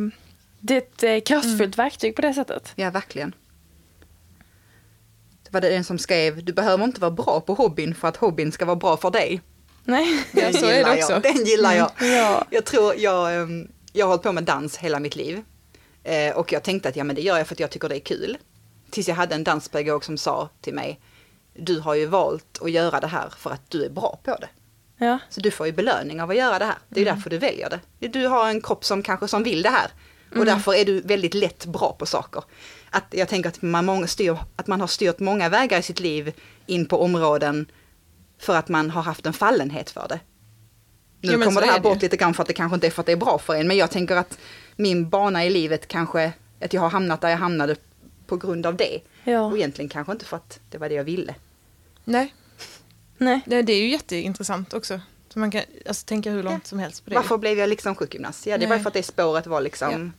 det 0.60 0.74
är 0.74 0.78
ett 0.78 1.04
eh, 1.04 1.20
kraftfullt 1.20 1.78
verktyg 1.78 2.16
på 2.16 2.22
det 2.22 2.34
sättet. 2.34 2.72
Ja, 2.76 2.90
verkligen. 2.92 3.34
Det 5.44 5.54
var 5.54 5.62
det 5.62 5.76
en 5.76 5.84
som 5.84 5.98
skrev, 6.00 6.44
du 6.46 6.54
behöver 6.54 6.84
inte 6.84 7.02
vara 7.02 7.12
bra 7.12 7.42
på 7.42 7.54
hobbyn 7.54 7.96
för 7.96 8.08
att 8.08 8.18
hobbyn 8.18 8.52
ska 8.52 8.66
vara 8.66 8.76
bra 8.76 8.98
för 8.98 9.12
dig. 9.12 9.42
Nej. 9.90 10.26
Ja, 10.32 10.54
så 10.54 10.66
är 10.66 10.84
det 10.86 10.94
också. 10.98 11.12
Jag. 11.14 11.22
Den 11.22 11.46
gillar 11.46 11.74
jag. 11.74 11.92
Ja. 12.02 12.46
Jag 12.50 12.66
tror, 12.66 12.96
jag, 12.98 13.36
ehm, 13.42 13.68
jag 13.94 14.06
har 14.06 14.10
hållit 14.10 14.24
på 14.24 14.32
med 14.32 14.44
dans 14.44 14.78
hela 14.78 15.00
mitt 15.00 15.16
liv. 15.16 15.42
Eh, 16.04 16.36
Och 16.38 16.52
jag 16.54 16.64
tänkte 16.64 16.90
att 16.90 16.96
ja, 16.96 17.04
men 17.04 17.16
det 17.16 17.22
gör 17.22 17.38
jag 17.38 17.48
för 17.48 17.56
att 17.56 17.60
jag 17.60 17.70
tycker 17.70 17.90
det 17.90 17.96
är 17.96 18.00
kul. 18.00 18.38
Tills 18.92 19.08
jag 19.08 19.16
hade 19.16 19.36
en 19.36 19.44
danspedagog 19.44 20.06
som 20.06 20.18
sa 20.18 20.50
till 20.62 20.74
mig, 20.74 21.00
du 21.54 21.80
har 21.80 21.96
ju 21.96 22.06
valt 22.06 22.60
att 22.62 22.72
göra 22.72 23.00
det 23.00 23.08
här 23.08 23.34
för 23.38 23.50
att 23.50 23.62
du 23.72 23.86
är 23.86 23.90
bra 23.90 24.20
på 24.24 24.36
det. 24.36 24.50
Ja. 25.06 25.20
Så 25.30 25.42
du 25.42 25.52
får 25.52 25.66
ju 25.66 25.72
belöning 25.74 26.22
av 26.22 26.30
att 26.30 26.36
göra 26.36 26.60
det 26.60 26.66
här. 26.66 26.78
Det 26.90 27.00
är 27.02 27.06
ju 27.06 27.12
därför 27.12 27.30
du 27.30 27.38
väljer 27.38 27.70
det. 28.00 28.08
Du 28.08 28.28
har 28.28 28.50
en 28.50 28.62
kropp 28.62 28.86
som 28.86 29.04
kanske 29.04 29.28
som 29.28 29.44
vill 29.44 29.62
det 29.62 29.70
här. 29.70 29.88
Och 30.36 30.46
därför 30.46 30.74
är 30.74 30.86
du 30.86 31.02
väldigt 31.02 31.34
lätt 31.34 31.66
bra 31.66 31.96
på 32.00 32.06
saker. 32.06 32.44
Att 32.90 33.04
jag 33.12 33.28
tänker 33.30 33.50
att 33.50 33.62
man, 33.62 33.86
många 33.86 34.08
styr, 34.08 34.38
att 34.56 34.68
man 34.68 34.80
har 34.82 34.88
styrt 34.88 35.20
många 35.20 35.50
vägar 35.50 35.80
i 35.80 35.82
sitt 35.82 36.00
liv 36.00 36.34
in 36.66 36.86
på 36.86 37.02
områden 37.02 37.72
för 38.40 38.56
att 38.56 38.70
man 38.70 38.90
har 38.90 39.02
haft 39.02 39.26
en 39.26 39.34
fallenhet 39.34 39.90
för 39.90 40.08
det. 40.08 40.20
Nu 41.22 41.32
Ja, 41.32 41.38
men 41.38 41.48
kommer 41.48 41.62
det 41.62 41.68
här 41.68 41.74
är 41.74 41.78
det 41.80 41.84
bort 41.84 42.02
lite 42.02 42.18
grann 42.18 42.34
för 42.34 42.42
att 42.44 42.48
det 42.48 42.54
kanske 42.54 42.76
inte 42.76 42.88
är 42.88 42.92
för 42.92 43.02
att 43.02 43.06
det 43.06 43.12
är 43.12 43.16
bra 43.18 43.40
för 43.40 43.56
en. 43.56 43.68
Men 43.68 43.78
jag 43.78 43.92
tänker 43.92 44.16
att 44.16 44.38
min 44.76 45.10
bana 45.10 45.46
i 45.46 45.50
livet 45.50 45.88
kanske, 45.88 46.34
att 46.62 46.74
jag 46.74 46.82
har 46.82 46.90
hamnat 46.90 47.22
där 47.22 47.30
jag 47.30 47.38
hamnade 47.38 47.76
på 48.28 48.38
grund 48.38 48.66
av 48.66 48.76
det. 48.76 49.00
Ja. 49.24 49.42
Och 49.42 49.58
egentligen 49.58 49.90
kanske 49.90 50.12
inte 50.12 50.26
för 50.26 50.38
att 50.38 50.60
det 50.70 50.78
var 50.78 50.90
det 50.90 50.96
jag 50.96 51.04
ville. 51.04 51.36
Nej, 52.04 52.34
Nej. 53.18 53.42
det, 53.46 53.62
det 53.62 53.74
är 53.74 53.82
ju 53.82 53.90
jätteintressant 53.90 54.74
också. 54.74 55.02
Så 55.30 55.40
man 55.40 55.52
kan 55.52 55.62
alltså, 55.88 56.06
tänka 56.06 56.32
hur 56.32 56.44
långt 56.44 56.64
Ja. 56.64 56.70
som 56.70 56.80
helst 56.80 57.04
på 57.04 57.10
det. 57.10 57.16
Varför 57.16 57.38
blev 57.38 57.60
jag 57.60 57.70
liksom 57.70 57.96
sjukgymnast? 57.96 58.46
Ja, 58.46 58.58
det 58.58 58.68
var 58.68 58.80
för 58.80 58.88
att 58.88 58.94
det 58.94 59.04
spåret 59.04 59.48
var 59.48 59.62
liksom... 59.62 60.14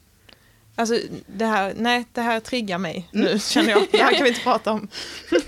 Alltså 0.74 0.98
det 1.26 1.44
här, 1.46 1.74
nej 1.76 2.04
det 2.12 2.20
här 2.20 2.40
triggar 2.40 2.78
mig 2.78 3.08
nu 3.12 3.38
känner 3.38 3.70
jag. 3.70 3.86
Det 3.90 3.98
här 4.02 4.14
kan 4.14 4.22
vi 4.22 4.28
inte 4.28 4.40
prata 4.44 4.72
om 4.72 4.88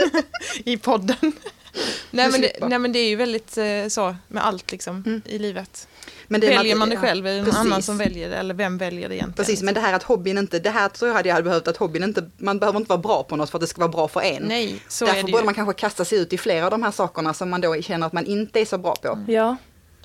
i 0.64 0.76
podden. 0.76 1.32
nej, 2.10 2.30
men 2.30 2.40
det, 2.40 2.52
nej 2.68 2.78
men 2.78 2.92
det 2.92 2.98
är 2.98 3.08
ju 3.08 3.16
väldigt 3.16 3.58
eh, 3.58 3.88
så 3.88 4.16
med 4.28 4.44
allt 4.46 4.72
liksom 4.72 5.02
Mm. 5.06 5.22
i 5.24 5.38
livet. 5.38 5.88
Men 6.28 6.40
det 6.40 6.52
är 6.52 6.56
väljer 6.58 6.76
man 6.76 6.90
det 6.90 6.96
själv 6.96 7.26
eller 7.26 7.36
någon 7.38 7.44
precis. 7.44 7.60
annan 7.60 7.82
som 7.82 7.98
väljer 7.98 8.30
det 8.30 8.36
eller 8.36 8.54
vem 8.54 8.78
väljer 8.78 9.08
det 9.08 9.14
egentligen? 9.14 9.32
Precis, 9.46 9.62
men 9.62 9.74
det 9.74 9.80
här 9.80 9.92
att 9.94 10.02
hobbyn 10.02 10.38
inte, 10.38 10.58
det 10.58 10.70
här 10.70 10.88
tror 10.88 11.08
jag 11.08 11.16
hade 11.16 11.28
jag 11.28 11.34
hade 11.34 11.44
behövt 11.44 11.68
att 11.68 11.76
hobbyn 11.76 12.02
inte, 12.02 12.30
man 12.36 12.58
behöver 12.58 12.78
inte 12.78 12.88
vara 12.88 12.98
bra 13.00 13.22
på 13.22 13.36
något 13.36 13.50
för 13.50 13.58
att 13.58 13.60
det 13.60 13.66
ska 13.66 13.80
vara 13.80 13.88
bra 13.92 14.08
för 14.08 14.20
en. 14.20 14.42
Nej, 14.42 14.82
så 14.88 15.04
Därför 15.04 15.18
är 15.18 15.22
det 15.24 15.32
borde 15.32 15.42
ju. 15.42 15.44
man 15.44 15.54
kanske 15.54 15.74
kasta 15.74 16.04
sig 16.04 16.18
ut 16.18 16.32
i 16.32 16.38
flera 16.38 16.64
av 16.64 16.70
de 16.70 16.82
här 16.82 16.90
sakerna 16.90 17.34
som 17.34 17.50
man 17.50 17.60
då 17.60 17.82
känner 17.82 18.06
att 18.06 18.12
man 18.12 18.26
inte 18.26 18.60
är 18.60 18.64
så 18.64 18.78
bra 18.78 18.94
på. 18.96 19.24
Ja. 19.28 19.56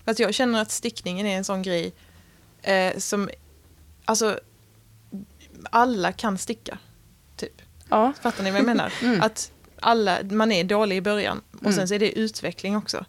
Fast 0.05 0.19
jag 0.19 0.33
känner 0.33 0.61
att 0.61 0.71
stickningen 0.71 1.25
är 1.25 1.37
en 1.37 1.43
sån 1.43 1.61
grej 1.63 1.93
eh, 2.61 2.97
som, 2.97 3.29
alltså 4.05 4.39
alla 5.71 6.11
kan 6.11 6.37
sticka. 6.37 6.77
Typ. 7.35 7.61
Ja. 7.89 8.13
Fattar 8.21 8.43
ni 8.43 8.51
vad 8.51 8.59
jag 8.59 8.65
menar? 8.65 8.93
Mm. 9.01 9.21
Att 9.21 9.51
alla, 9.81 10.19
man 10.23 10.51
är 10.51 10.63
dålig 10.63 10.95
i 10.97 11.01
början 11.01 11.41
och 11.53 11.61
Mm. 11.61 11.73
sen 11.73 11.87
så 11.87 11.93
är 11.93 11.99
det 11.99 12.19
utveckling 12.19 12.77
också. 12.77 13.05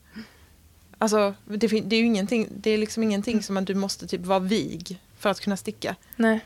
Alltså 0.98 1.34
det, 1.44 1.66
det 1.66 1.96
är 1.96 2.00
ju 2.00 2.06
ingenting, 2.06 2.48
det 2.50 2.70
är 2.70 2.78
liksom 2.78 3.02
ingenting 3.02 3.42
som 3.42 3.56
att 3.56 3.66
du 3.66 3.74
måste 3.74 4.06
typ 4.06 4.20
vara 4.26 4.38
vig 4.38 5.00
för 5.18 5.30
att 5.30 5.40
kunna 5.40 5.56
sticka. 5.56 5.96
Nej. 6.16 6.40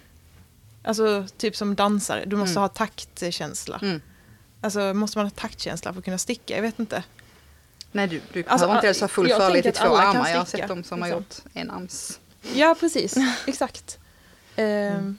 Alltså 0.85 1.27
typ 1.37 1.57
som 1.57 1.75
dansare, 1.75 2.25
du 2.27 2.37
måste 2.37 2.53
Mm. 2.53 2.61
ha 2.63 2.69
taktkänsla. 2.69 3.79
Mm. 3.83 4.01
Alltså 4.61 4.95
måste 4.95 5.19
man 5.19 5.27
ha 5.27 5.31
taktkänsla 5.31 5.93
för 5.93 5.99
att 5.99 6.05
kunna 6.05 6.19
sticka? 6.19 6.55
Jag 6.57 6.63
vet 6.63 6.79
inte. 6.79 7.03
Nej, 7.93 8.09
du, 8.09 8.21
du 8.33 8.45
Alltså, 8.47 8.67
behöver 8.67 8.75
inte 8.75 8.87
ens 8.87 9.01
ha 9.01 9.09
full 9.09 9.29
förlighet 9.29 9.67
i 9.67 9.79
två 9.79 9.97
armar. 9.97 10.29
Jag 10.31 10.39
har 10.39 10.45
sett 10.45 10.69
de 10.69 10.85
som 10.85 11.03
har 11.03 11.09
liksom. 11.09 11.25
gjort 11.45 11.55
enarms. 11.57 12.21
Ja, 12.55 12.77
precis. 12.81 13.17
Exakt. 13.47 13.99
Ehm, 14.57 15.19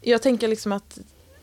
Jag 0.00 0.22
tänker 0.22 0.48
liksom 0.48 0.72
att 0.72 0.98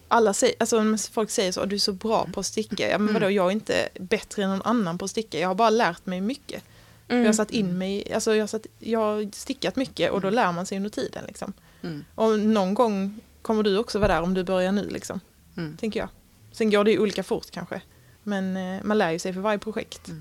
alla 0.08 0.34
säger, 0.34 0.56
alltså 0.60 0.80
om 0.80 0.98
folk 1.12 1.30
säger 1.30 1.52
så, 1.52 1.66
du 1.66 1.76
är 1.76 1.80
så 1.80 1.94
bra 1.94 2.28
på 2.34 2.40
att 2.40 2.46
sticka. 2.46 2.90
Ja, 2.90 2.98
men 2.98 3.14
vadå, 3.14 3.30
jag 3.30 3.48
är 3.48 3.52
inte 3.52 3.90
bättre 4.00 4.44
än 4.44 4.50
någon 4.50 4.62
annan 4.62 4.98
på 4.98 5.06
att 5.06 5.12
sticka. 5.12 5.40
Jag 5.40 5.48
har 5.48 5.56
bara 5.56 5.70
lärt 5.70 6.06
mig 6.06 6.22
mycket. 6.22 6.64
Mm. 7.08 7.22
Jag 7.22 7.28
har 7.30 7.34
satt 7.34 7.52
in 7.52 7.78
mig, 7.78 8.14
alltså 8.14 8.36
jag 8.36 8.42
har, 8.44 8.48
satt, 8.48 8.66
jag 8.80 9.00
har 9.00 9.36
stickat 9.36 9.76
mycket 9.76 10.12
och 10.12 10.22
då 10.22 10.30
lär 10.30 10.52
man 10.52 10.66
sig 10.66 10.78
under 10.78 10.90
tiden. 10.90 11.24
Liksom. 11.28 11.54
Mm. 11.84 12.06
Och 12.16 12.40
någon 12.40 12.74
gång 12.74 13.20
kommer 13.42 13.64
du 13.64 13.78
också 13.78 14.00
vara 14.00 14.14
där 14.14 14.22
om 14.22 14.34
du 14.34 14.44
börjar 14.44 14.72
nu, 14.72 14.90
liksom, 14.90 15.20
Mm. 15.58 15.78
tänker 15.78 16.00
jag. 16.00 16.10
Sen 16.52 16.70
går 16.72 16.84
det 16.84 16.92
ju 16.92 17.00
olika 17.00 17.24
fort 17.24 17.52
kanske. 17.52 17.82
Men 18.24 18.58
eh, 18.58 18.84
man 18.84 18.98
lär 18.98 19.12
ju 19.12 19.20
sig 19.20 19.34
för 19.34 19.42
varje 19.42 19.60
projekt. 19.60 20.12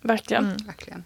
Verkligen. 0.00 0.44
Mm. 0.44 0.56
Verkligen. 0.66 1.04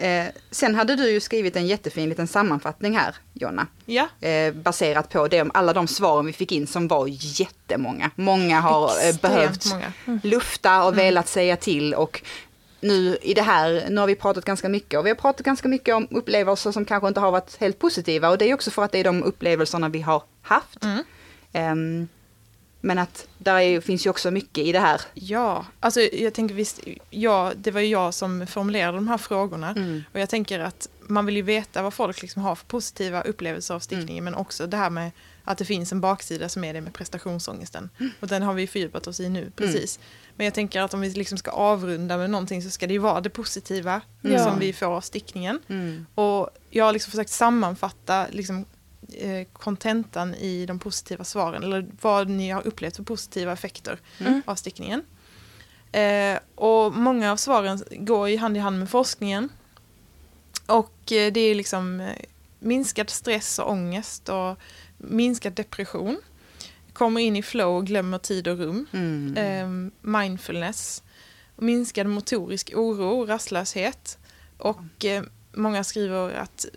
Eh, 0.00 0.26
sen 0.50 0.74
hade 0.74 0.96
du 0.96 1.10
ju 1.10 1.20
skrivit 1.20 1.56
en 1.56 1.66
jättefin 1.66 2.08
liten 2.08 2.26
sammanfattning 2.26 2.96
här, 2.96 3.14
Jonna. 3.32 3.66
Ja, 3.86 4.08
Eh, 4.20 4.54
baserat 4.54 5.08
på 5.08 5.28
det, 5.28 5.46
alla 5.54 5.72
de 5.72 5.88
svaren 5.88 6.26
vi 6.26 6.32
fick 6.32 6.52
in 6.52 6.66
som 6.66 6.88
var 6.88 7.06
jättemånga. 7.10 8.10
Många 8.14 8.60
har 8.60 8.84
eh, 8.88 9.08
extremt 9.08 9.22
behövt 9.22 9.66
många. 9.66 10.20
lufta 10.22 10.84
och 10.84 10.98
velat 10.98 11.28
säga 11.28 11.56
till 11.56 11.94
och 11.94 12.22
nu 12.80 13.18
i 13.22 13.34
det 13.34 13.42
här, 13.42 13.86
nu 13.90 14.00
har 14.00 14.06
vi 14.06 14.14
pratat 14.14 14.44
ganska 14.44 14.68
mycket 14.68 14.98
och 14.98 15.06
vi 15.06 15.10
har 15.10 15.16
pratat 15.16 15.46
ganska 15.46 15.68
mycket 15.68 15.94
om 15.94 16.08
upplevelser 16.10 16.72
som 16.72 16.84
kanske 16.84 17.08
inte 17.08 17.20
har 17.20 17.30
varit 17.30 17.56
helt 17.60 17.78
positiva 17.78 18.30
och 18.30 18.38
det 18.38 18.50
är 18.50 18.54
också 18.54 18.70
för 18.70 18.84
att 18.84 18.92
det 18.92 18.98
är 18.98 19.04
de 19.04 19.22
upplevelserna 19.22 19.88
vi 19.88 20.00
har 20.00 20.22
haft. 20.42 20.84
Mm. 20.84 21.04
Ehm, 21.52 22.08
men 22.80 22.98
att 22.98 23.28
där 23.38 23.58
är, 23.60 23.80
finns 23.80 24.06
ju 24.06 24.10
också 24.10 24.30
mycket 24.30 24.64
i 24.64 24.72
det 24.72 24.80
här. 24.80 25.00
Ja, 25.14 25.66
alltså 25.80 26.00
jag 26.00 26.34
tänker 26.34 26.54
visst, 26.54 26.80
ja, 27.10 27.52
det 27.56 27.70
var 27.70 27.80
ju 27.80 27.86
jag 27.86 28.14
som 28.14 28.46
formulerade 28.46 28.98
de 28.98 29.08
här 29.08 29.18
frågorna. 29.18 29.70
Mm. 29.70 30.02
Och 30.12 30.20
jag 30.20 30.28
tänker 30.28 30.60
att 30.60 30.88
man 31.00 31.26
vill 31.26 31.36
ju 31.36 31.42
veta 31.42 31.82
vad 31.82 31.94
folk 31.94 32.22
liksom 32.22 32.42
har 32.42 32.54
för 32.54 32.66
positiva 32.66 33.20
upplevelser 33.22 33.74
av 33.74 33.76
Mm. 33.76 33.80
stickningen. 33.80 34.24
Men 34.24 34.34
också 34.34 34.66
det 34.66 34.76
här 34.76 34.90
med 34.90 35.10
att 35.44 35.58
det 35.58 35.64
finns 35.64 35.92
en 35.92 36.00
baksida 36.00 36.48
som 36.48 36.64
är 36.64 36.74
det 36.74 36.80
med 36.80 36.94
prestationsångesten. 36.94 37.90
Mm. 38.00 38.12
Och 38.20 38.28
den 38.28 38.42
har 38.42 38.54
vi 38.54 38.66
fördjupat 38.66 39.06
oss 39.06 39.20
i 39.20 39.28
nu, 39.28 39.52
precis. 39.56 39.98
Men 40.36 40.44
jag 40.44 40.54
tänker 40.54 40.80
att 40.80 40.94
om 40.94 41.00
vi 41.00 41.10
liksom 41.10 41.38
ska 41.38 41.50
avrunda 41.50 42.16
med 42.16 42.30
någonting 42.30 42.62
så 42.62 42.70
ska 42.70 42.86
det 42.86 42.92
ju 42.92 42.98
vara 42.98 43.20
det 43.20 43.30
positiva 43.30 44.00
som 44.22 44.58
vi 44.58 44.72
får 44.72 44.86
av 44.86 45.00
stickningen. 45.00 45.60
Mm. 45.68 46.06
Och 46.14 46.50
jag 46.70 46.84
har 46.84 46.92
liksom 46.92 47.10
försökt 47.10 47.30
sammanfatta 47.30 48.26
liksom, 48.30 48.64
kontentan 49.52 50.34
i 50.34 50.66
de 50.66 50.78
positiva 50.78 51.24
svaren. 51.24 51.62
Eller 51.62 51.86
vad 52.00 52.28
ni 52.28 52.50
har 52.50 52.66
upplevt 52.66 52.96
för 52.96 53.02
positiva 53.02 53.52
effekter 53.52 53.98
Mm. 54.20 54.42
av 54.46 54.54
stickningen. 54.54 55.02
Eh, 55.92 56.38
och 56.54 56.92
många 56.94 57.32
av 57.32 57.36
svaren 57.36 57.82
går 57.90 58.28
ju 58.28 58.36
hand 58.36 58.56
i 58.56 58.60
hand 58.60 58.78
med 58.78 58.90
forskningen. 58.90 59.48
Och 60.66 61.12
eh, 61.12 61.32
det 61.32 61.40
är 61.40 61.54
liksom 61.54 62.00
eh, 62.00 62.14
minskad 62.58 63.10
stress 63.10 63.58
och 63.58 63.70
ångest 63.70 64.28
och 64.28 64.58
minskad 64.98 65.52
depression. 65.52 66.20
Kommer 66.92 67.20
in 67.20 67.36
i 67.36 67.42
flow 67.42 67.76
och 67.76 67.86
glömmer 67.86 68.18
tid 68.18 68.48
och 68.48 68.58
rum. 68.58 68.86
Mm. 68.92 69.36
Eh, 69.36 69.90
mindfulness. 70.10 71.02
Minskad 71.56 72.06
motorisk 72.06 72.72
oro 72.76 73.20
och 73.20 73.28
rastlöshet. 73.28 74.18
Och 74.58 75.04
eh, 75.04 75.22
många 75.52 75.84
skriver 75.84 76.30
att 76.30 76.64
eh, 76.64 76.70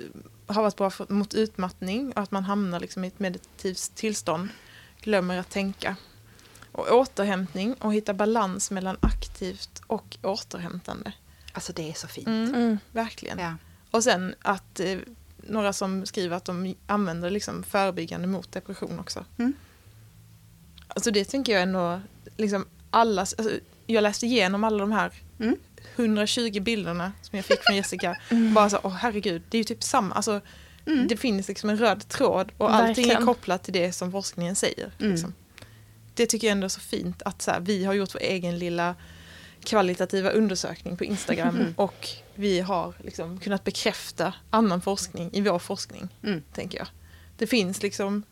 har 0.47 0.61
varit 0.61 0.75
bra 0.75 0.89
för, 0.89 1.13
mot 1.13 1.33
utmattning 1.33 2.11
och 2.13 2.21
att 2.21 2.31
man 2.31 2.43
hamnar 2.43 2.79
liksom 2.79 3.03
i 3.03 3.07
ett 3.07 3.19
meditativt 3.19 3.91
tillstånd. 3.95 4.49
Glömmer 5.01 5.37
att 5.37 5.49
tänka. 5.49 5.95
Och 6.71 6.91
återhämtning 6.91 7.73
och 7.73 7.93
hitta 7.93 8.13
balans 8.13 8.71
mellan 8.71 8.97
aktivt 8.99 9.81
och 9.87 10.17
återhämtande. 10.21 11.13
Alltså 11.53 11.73
det 11.73 11.89
är 11.89 11.93
så 11.93 12.07
fint. 12.07 12.27
Mm, 12.27 12.55
Mm. 12.55 12.77
Verkligen. 12.91 13.39
Ja. 13.39 13.53
Och 13.91 14.03
sen 14.03 14.35
att 14.41 14.79
eh, 14.79 14.97
några 15.37 15.73
som 15.73 16.05
skriver 16.05 16.37
att 16.37 16.45
de 16.45 16.75
använder 16.87 17.29
liksom 17.29 17.63
förebyggande 17.63 18.27
mot 18.27 18.51
depression 18.51 18.99
också. 18.99 19.25
Mm. 19.37 19.53
Alltså 20.87 21.11
det 21.11 21.25
tänker 21.25 21.53
jag 21.53 21.61
ändå, 21.61 22.01
liksom 22.37 22.65
alla, 22.89 23.21
alltså, 23.21 23.49
jag 23.85 24.01
läste 24.01 24.25
igenom 24.25 24.63
alla 24.63 24.77
de 24.77 24.91
här 24.91 25.11
Mm. 25.39 25.55
120 25.95 26.59
bilderna 26.61 27.11
som 27.21 27.37
jag 27.37 27.45
fick 27.45 27.59
från 27.63 27.75
Jessica. 27.75 28.15
Bara 28.55 28.69
så, 28.69 28.79
åh 28.83 28.91
herregud, 28.91 29.41
det 29.49 29.57
är 29.57 29.59
ju 29.59 29.63
typ 29.63 29.83
samma, 29.83 30.15
alltså 30.15 30.41
Mm. 30.85 31.07
det 31.07 31.17
finns 31.17 31.47
liksom 31.47 31.69
en 31.69 31.77
röd 31.77 32.07
tråd 32.07 32.51
och 32.57 32.73
allting 32.73 32.89
är 33.05 33.07
Verkligen. 33.07 33.25
kopplat 33.25 33.63
till 33.63 33.73
det 33.73 33.91
som 33.93 34.11
forskningen 34.11 34.55
säger. 34.55 34.91
Mm. 34.99 35.11
Liksom. 35.11 35.33
Det 36.13 36.25
tycker 36.25 36.47
jag 36.47 36.51
ändå 36.51 36.65
är 36.65 36.69
så 36.69 36.79
fint 36.79 37.21
att 37.21 37.41
så 37.41 37.51
här, 37.51 37.59
vi 37.59 37.85
har 37.85 37.93
gjort 37.93 38.15
vår 38.15 38.19
egen 38.21 38.59
lilla 38.59 38.95
kvalitativa 39.63 40.29
undersökning 40.29 40.97
på 40.97 41.03
Instagram 41.05 41.55
Mm. 41.55 41.73
och 41.77 42.07
vi 42.35 42.59
har 42.59 42.93
liksom 43.03 43.39
kunnat 43.39 43.63
bekräfta 43.63 44.33
annan 44.49 44.81
forskning 44.81 45.29
i 45.33 45.41
vår 45.41 45.59
forskning, 45.59 46.09
Mm. 46.23 46.41
tänker 46.53 46.77
jag. 46.77 46.87
Det 47.37 47.47
finns 47.47 47.81
liksom 47.83 48.23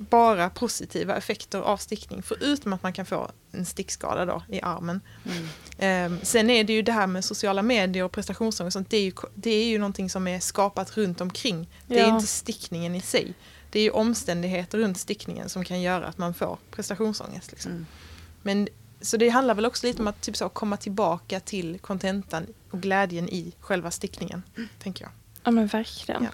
bara 0.00 0.50
positiva 0.50 1.16
effekter 1.16 1.58
av 1.60 1.76
stickning, 1.76 2.22
förutom 2.22 2.72
att 2.72 2.82
man 2.82 2.92
kan 2.92 3.06
få 3.06 3.30
en 3.52 3.66
stickskada 3.66 4.24
då 4.24 4.42
i 4.48 4.60
armen. 4.60 5.00
Mm. 5.24 5.48
Ehm, 5.78 6.18
sen 6.22 6.50
är 6.50 6.64
det 6.64 6.72
ju 6.72 6.82
det 6.82 6.92
här 6.92 7.06
med 7.06 7.24
sociala 7.24 7.62
medier 7.62 8.04
och 8.04 8.12
prestationsångest, 8.12 8.72
sånt, 8.72 8.90
det 8.90 8.96
är, 8.96 9.02
ju, 9.04 9.12
det 9.34 9.50
är 9.50 9.64
ju 9.66 9.78
någonting 9.78 10.10
som 10.10 10.26
är 10.28 10.40
skapat 10.40 10.96
runt 10.96 11.20
omkring. 11.20 11.68
Det 11.86 11.98
är 11.98 12.08
Ja. 12.08 12.14
inte 12.14 12.26
stickningen 12.26 12.94
i 12.94 13.00
sig. 13.00 13.34
Det 13.70 13.78
är 13.78 13.82
ju 13.82 13.90
omständigheter 13.90 14.78
runt 14.78 14.98
stickningen 14.98 15.48
som 15.48 15.64
kan 15.64 15.80
göra 15.82 16.06
att 16.06 16.18
man 16.18 16.34
får 16.34 16.58
prestationsångest. 16.70 17.50
Liksom. 17.52 17.72
Mm. 17.72 17.86
Men, 18.42 18.68
så 19.00 19.16
det 19.16 19.28
handlar 19.28 19.54
väl 19.54 19.66
också 19.66 19.86
lite 19.86 20.02
om 20.02 20.08
att 20.08 20.20
typ 20.20 20.36
så, 20.36 20.48
komma 20.48 20.76
tillbaka 20.76 21.40
till 21.40 21.78
kontentan 21.78 22.46
och 22.70 22.80
glädjen 22.82 23.28
i 23.28 23.52
själva 23.60 23.90
stickningen, 23.90 24.42
tänker 24.82 25.04
jag. 25.04 25.12
Ja 25.44 25.50
men 25.50 25.66
verkligen. 25.66 26.24
Ja. 26.24 26.30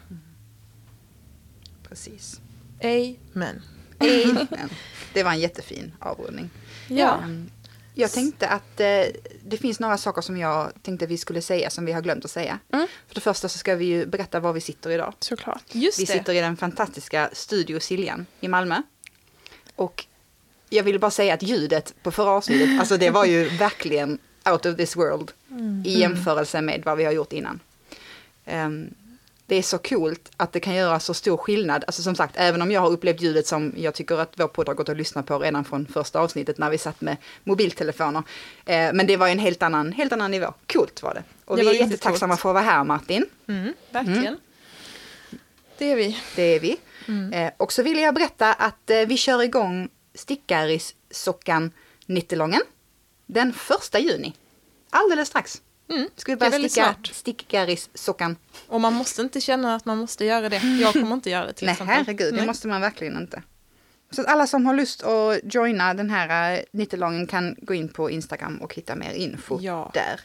Precis. 1.88 2.40
Amen. 2.82 3.62
Amen. 3.98 4.68
Det 5.12 5.22
var 5.22 5.30
en 5.30 5.40
jättefin 5.40 5.92
avrundning. 5.98 6.50
Ja. 6.88 7.14
Mm. 7.14 7.50
Jag 7.94 8.12
tänkte 8.12 8.48
att 8.48 8.80
eh, 8.80 9.02
det 9.44 9.56
finns 9.56 9.80
några 9.80 9.98
saker 9.98 10.22
som 10.22 10.36
jag 10.36 10.72
tänkte 10.82 11.06
vi 11.06 11.18
skulle 11.18 11.42
säga 11.42 11.70
som 11.70 11.84
vi 11.84 11.92
har 11.92 12.00
glömt 12.02 12.24
att 12.24 12.30
säga. 12.30 12.58
Mm. 12.72 12.86
För 13.08 13.14
det 13.14 13.20
första 13.20 13.48
så 13.48 13.58
ska 13.58 13.74
vi 13.74 13.84
ju 13.84 14.06
berätta 14.06 14.40
var 14.40 14.52
vi 14.52 14.60
sitter 14.60 14.90
idag. 14.90 15.14
Såklart. 15.20 15.62
Just 15.72 15.98
Vi 16.00 16.04
det. 16.04 16.12
sitter 16.12 16.34
i 16.34 16.40
den 16.40 16.56
fantastiska 16.56 17.30
Studio 17.32 17.80
Siljan 17.80 18.26
i 18.40 18.48
Malmö. 18.48 18.82
Och 19.76 20.04
jag 20.70 20.82
vill 20.82 20.98
bara 20.98 21.10
säga 21.10 21.34
att 21.34 21.42
ljudet 21.42 21.94
på 22.02 22.10
förra 22.10 22.30
avsnittet, 22.30 22.80
alltså 22.80 22.96
det 22.96 23.10
var 23.10 23.24
ju 23.24 23.48
verkligen 23.58 24.18
out 24.50 24.66
of 24.66 24.76
this 24.76 24.96
world 24.96 25.32
i 25.84 25.98
jämförelse 26.00 26.60
med 26.60 26.82
vad 26.84 26.98
vi 26.98 27.04
har 27.04 27.12
gjort 27.12 27.32
innan. 27.32 27.60
Ehm, 28.44 28.94
det 29.46 29.56
är 29.56 29.62
så 29.62 29.78
coolt 29.78 30.30
att 30.36 30.52
det 30.52 30.60
kan 30.60 30.74
göra 30.74 31.00
så 31.00 31.14
stor 31.14 31.36
skillnad. 31.36 31.84
Alltså 31.86 32.02
som 32.02 32.14
sagt, 32.14 32.34
även 32.38 32.62
om 32.62 32.70
jag 32.70 32.80
har 32.80 32.90
upplevt 32.90 33.20
ljudet 33.20 33.46
som 33.46 33.72
jag 33.76 33.94
tycker 33.94 34.18
att 34.18 34.32
vår 34.36 34.48
podd 34.48 34.68
har 34.68 34.74
gått 34.74 34.88
att 34.88 34.96
lyssna 34.96 35.22
på 35.22 35.38
redan 35.38 35.64
från 35.64 35.86
första 35.86 36.20
avsnittet 36.20 36.58
när 36.58 36.70
vi 36.70 36.78
satt 36.78 37.00
med 37.00 37.16
mobiltelefoner. 37.44 38.22
Eh, 38.64 38.92
men 38.92 39.06
det 39.06 39.16
var 39.16 39.26
ju 39.26 39.32
en 39.32 39.38
helt 39.38 39.62
annan, 39.62 39.92
helt 39.92 40.12
annan 40.12 40.30
nivå. 40.30 40.54
Coolt 40.72 41.02
var 41.02 41.14
det. 41.14 41.22
Och 41.44 41.56
Det 41.56 41.62
vi 41.62 41.68
är 41.68 41.74
jättetacksamma 41.74 42.32
coolt. 42.34 42.40
för 42.40 42.48
att 42.48 42.54
vara 42.54 42.64
här 42.64 42.84
Martin. 42.84 43.26
Mm, 43.48 43.72
verkligen. 43.90 44.38
Det 45.78 45.92
är 45.92 45.96
vi. 45.96 46.18
Det 46.36 46.42
är 46.42 46.60
vi. 46.60 46.76
Eh, 47.32 47.50
och 47.56 47.72
så 47.72 47.82
vill 47.82 47.98
jag 47.98 48.14
berätta 48.14 48.52
att 48.52 48.90
eh, 48.90 49.00
vi 49.00 49.16
kör 49.16 49.42
igång 49.42 49.88
Stickaris-sockan 50.14 51.70
Nittelången 52.06 52.60
den 53.26 53.52
första 53.52 53.98
juni. 53.98 54.34
Alldeles 54.90 55.28
strax. 55.28 55.62
Mm. 55.88 56.08
Ska 56.16 56.32
vi 56.32 56.36
Det 56.38 56.48
väldigt 56.50 56.72
sticka 56.72 56.84
snart. 56.84 57.06
Stickaris-sockan? 57.14 58.36
Och 58.68 58.80
man 58.80 58.92
måste 58.92 59.22
inte 59.22 59.40
känna 59.40 59.74
att 59.74 59.84
man 59.84 59.98
måste 59.98 60.24
göra 60.24 60.48
det. 60.48 60.56
Jag 60.80 60.92
kommer 60.92 61.14
inte 61.14 61.30
göra 61.30 61.46
det 61.46 61.52
till 61.52 61.66
Nej, 61.66 61.72
exempel. 61.72 61.96
herregud, 61.96 62.32
det 62.34 62.36
Nej. 62.36 62.46
måste 62.46 62.68
man 62.68 62.80
verkligen 62.80 63.16
inte. 63.16 63.42
Så 64.10 64.20
att 64.20 64.26
alla 64.26 64.46
som 64.46 64.66
har 64.66 64.74
lust 64.74 65.02
att 65.02 65.54
joina 65.54 65.94
den 65.94 66.10
här 66.10 66.54
eh, 66.54 66.60
Nittelången 66.70 67.26
kan 67.26 67.56
gå 67.62 67.74
in 67.74 67.88
på 67.88 68.10
Instagram 68.10 68.56
och 68.62 68.74
hitta 68.74 68.96
mer 68.96 69.12
info 69.12 69.58
Ja. 69.60 69.90
där. 69.94 70.20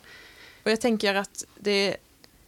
Och 0.63 0.71
jag 0.71 0.81
tänker 0.81 1.15
att 1.15 1.45
det, 1.59 1.97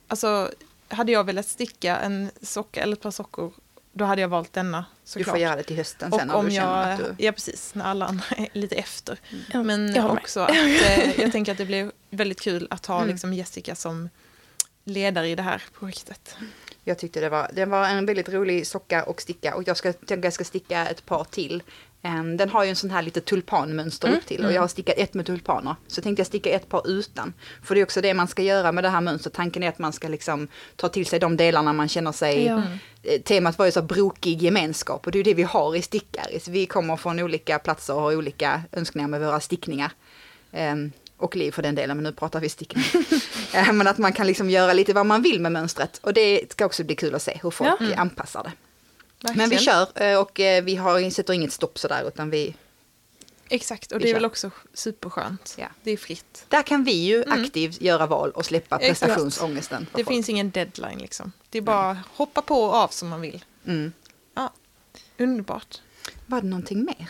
alltså 0.07 0.51
hade 0.87 1.11
jag 1.11 1.23
velat 1.23 1.45
sticka 1.47 1.97
en 1.97 2.31
socka 2.41 2.81
eller 2.83 2.93
ett 2.93 3.01
par 3.01 3.11
sockor, 3.11 3.53
då 3.93 4.05
hade 4.05 4.21
jag 4.21 4.27
valt 4.27 4.53
denna 4.53 4.85
Du 5.03 5.09
såklart. 5.09 5.27
får 5.27 5.37
göra 5.37 5.55
det 5.55 5.63
till 5.63 5.75
hösten 5.75 6.11
sen 6.11 6.29
och 6.29 6.35
om 6.35 6.39
om 6.39 6.49
du 6.49 6.55
känner 6.55 6.91
jag, 6.91 7.01
att 7.01 7.17
du... 7.17 7.25
ja 7.25 7.31
precis, 7.31 7.75
när 7.75 7.85
alla 7.85 8.05
andra 8.05 8.25
är 8.37 8.47
lite 8.53 8.75
efter. 8.75 9.19
Ja, 9.53 9.63
Men 9.63 9.87
jag 9.95 10.01
håller 10.01 10.13
med. 10.15 10.21
också 10.23 10.39
att 10.39 10.49
eh, 10.51 11.21
jag 11.21 11.31
tänker 11.31 11.51
att 11.51 11.57
det 11.57 11.65
blir 11.65 11.91
väldigt 12.13 12.41
kul 12.41 12.67
att 12.69 12.85
ha 12.85 12.97
Mm. 12.97 13.09
liksom 13.09 13.33
Jessica 13.33 13.75
som 13.75 14.09
ledare 14.85 15.27
i 15.29 15.35
det 15.35 15.43
här 15.43 15.61
projektet. 15.79 16.35
Jag 16.83 16.97
tyckte 16.97 17.19
det 17.19 17.29
var, 17.29 17.49
det 17.53 17.65
var 17.65 17.87
en 17.87 18.05
väldigt 18.05 18.29
rolig 18.29 18.67
socka 18.67 19.03
och 19.03 19.21
sticka 19.21 19.55
och 19.55 19.67
jag 19.67 19.77
ska, 19.77 19.93
jag 20.07 20.33
ska 20.33 20.43
sticka 20.43 20.87
ett 20.87 21.05
par 21.05 21.23
till. 21.23 21.63
Em, 22.01 22.37
Den 22.37 22.49
har 22.49 22.63
ju 22.63 22.69
en 22.69 22.75
sån 22.75 22.91
här 22.91 23.01
lite 23.01 23.21
tulpanmönster 23.21 24.17
upp 24.17 24.25
till 24.25 24.45
och 24.45 24.51
jag 24.53 24.61
har 24.61 24.67
stickat 24.67 24.95
ett 24.97 25.13
med 25.13 25.25
tulpaner. 25.25 25.75
Så 25.87 26.01
tänkte 26.01 26.19
jag 26.19 26.27
sticka 26.27 26.49
ett 26.49 26.69
par 26.69 26.87
utan. 26.89 27.33
För 27.63 27.75
det 27.75 27.81
är 27.81 27.83
också 27.83 28.01
det 28.01 28.13
man 28.13 28.27
ska 28.27 28.41
göra 28.41 28.71
med 28.71 28.83
det 28.83 28.89
här 28.89 29.01
mönstret. 29.01 29.33
Tanken 29.33 29.63
är 29.63 29.69
att 29.69 29.79
man 29.79 29.93
ska 29.93 30.07
liksom 30.07 30.47
ta 30.75 30.89
till 30.89 31.05
sig 31.05 31.19
de 31.19 31.37
delarna 31.37 31.73
man 31.73 31.87
känner 31.89 32.11
sig... 32.11 32.45
Ja. 32.45 32.61
Eh, 33.03 33.21
Temat 33.21 33.57
var 33.57 33.65
ju 33.65 33.71
så 33.71 33.81
brokig 33.81 34.41
gemenskap 34.41 35.05
och 35.05 35.11
det 35.11 35.19
är 35.19 35.23
det 35.23 35.33
vi 35.33 35.43
har 35.43 35.75
i 35.75 35.81
Stickaris. 35.81 36.47
Vi 36.47 36.65
kommer 36.65 36.95
från 36.97 37.19
olika 37.19 37.59
platser 37.59 37.93
och 37.95 38.01
har 38.01 38.15
olika 38.15 38.61
önskningar 38.71 39.07
med 39.07 39.19
våra 39.21 39.39
stickningar. 39.39 39.91
Och 41.17 41.35
liv 41.35 41.51
för 41.51 41.61
den 41.61 41.75
delen, 41.75 41.97
men 41.97 42.03
nu 42.03 42.11
pratar 42.11 42.39
vi 42.39 42.49
stickning. 42.49 42.83
Eh, 43.53 43.73
men 43.73 43.87
att 43.87 43.97
man 43.97 44.13
kan 44.13 44.27
liksom 44.27 44.49
göra 44.49 44.73
lite 44.73 44.93
vad 44.93 45.05
man 45.05 45.21
vill 45.21 45.39
med 45.41 45.51
mönstret. 45.51 45.97
Och 46.03 46.13
det 46.13 46.51
ska 46.51 46.65
också 46.65 46.83
bli 46.83 46.95
kul 46.95 47.15
att 47.15 47.21
se 47.21 47.39
hur 47.43 47.49
folk 47.51 47.69
Ja. 47.81 47.91
eh, 47.91 47.99
anpassar 47.99 48.43
det. 48.43 48.51
Verkligen. 49.21 49.37
Men 49.49 49.57
vi 49.59 49.65
kör 49.65 50.01
eh, 50.03 50.19
och 50.19 50.39
eh, 50.39 50.63
vi 50.63 50.75
har, 50.75 51.09
sätter 51.09 51.33
inget 51.33 51.53
stopp 51.53 51.79
sådär 51.79 52.07
utan 52.07 52.29
vi, 52.29 52.55
Exakt, 53.49 53.91
och 53.91 53.99
Vi 53.99 54.03
det 54.03 54.09
är 54.09 54.13
kör. 54.13 54.15
väl 54.19 54.25
också 54.25 54.51
superskönt. 54.73 55.55
Ja. 55.59 55.67
Det 55.83 55.91
är 55.91 55.97
fritt. 55.97 56.45
där 56.49 56.61
kan 56.63 56.83
vi 56.83 56.91
ju 56.91 57.23
aktivt 57.27 57.81
göra 57.81 58.05
val 58.05 58.31
och 58.31 58.45
släppa 58.45 58.77
Exakt. 58.79 58.99
prestationsångesten. 58.99 59.87
Det 59.91 60.03
folk. 60.03 60.07
finns 60.07 60.29
ingen 60.29 60.51
deadline 60.51 60.99
liksom. 60.99 61.31
Det 61.49 61.57
är 61.57 61.61
bara 61.61 61.97
hoppa 62.15 62.41
på 62.41 62.63
och 62.63 62.73
av 62.75 62.87
som 62.87 63.07
man 63.09 63.21
vill. 63.21 63.45
Mm. 63.67 63.93
Ja, 64.35 64.53
underbart. 65.17 65.81
Var 66.25 66.41
det 66.41 66.47
någonting 66.47 66.85
mer? 66.85 67.09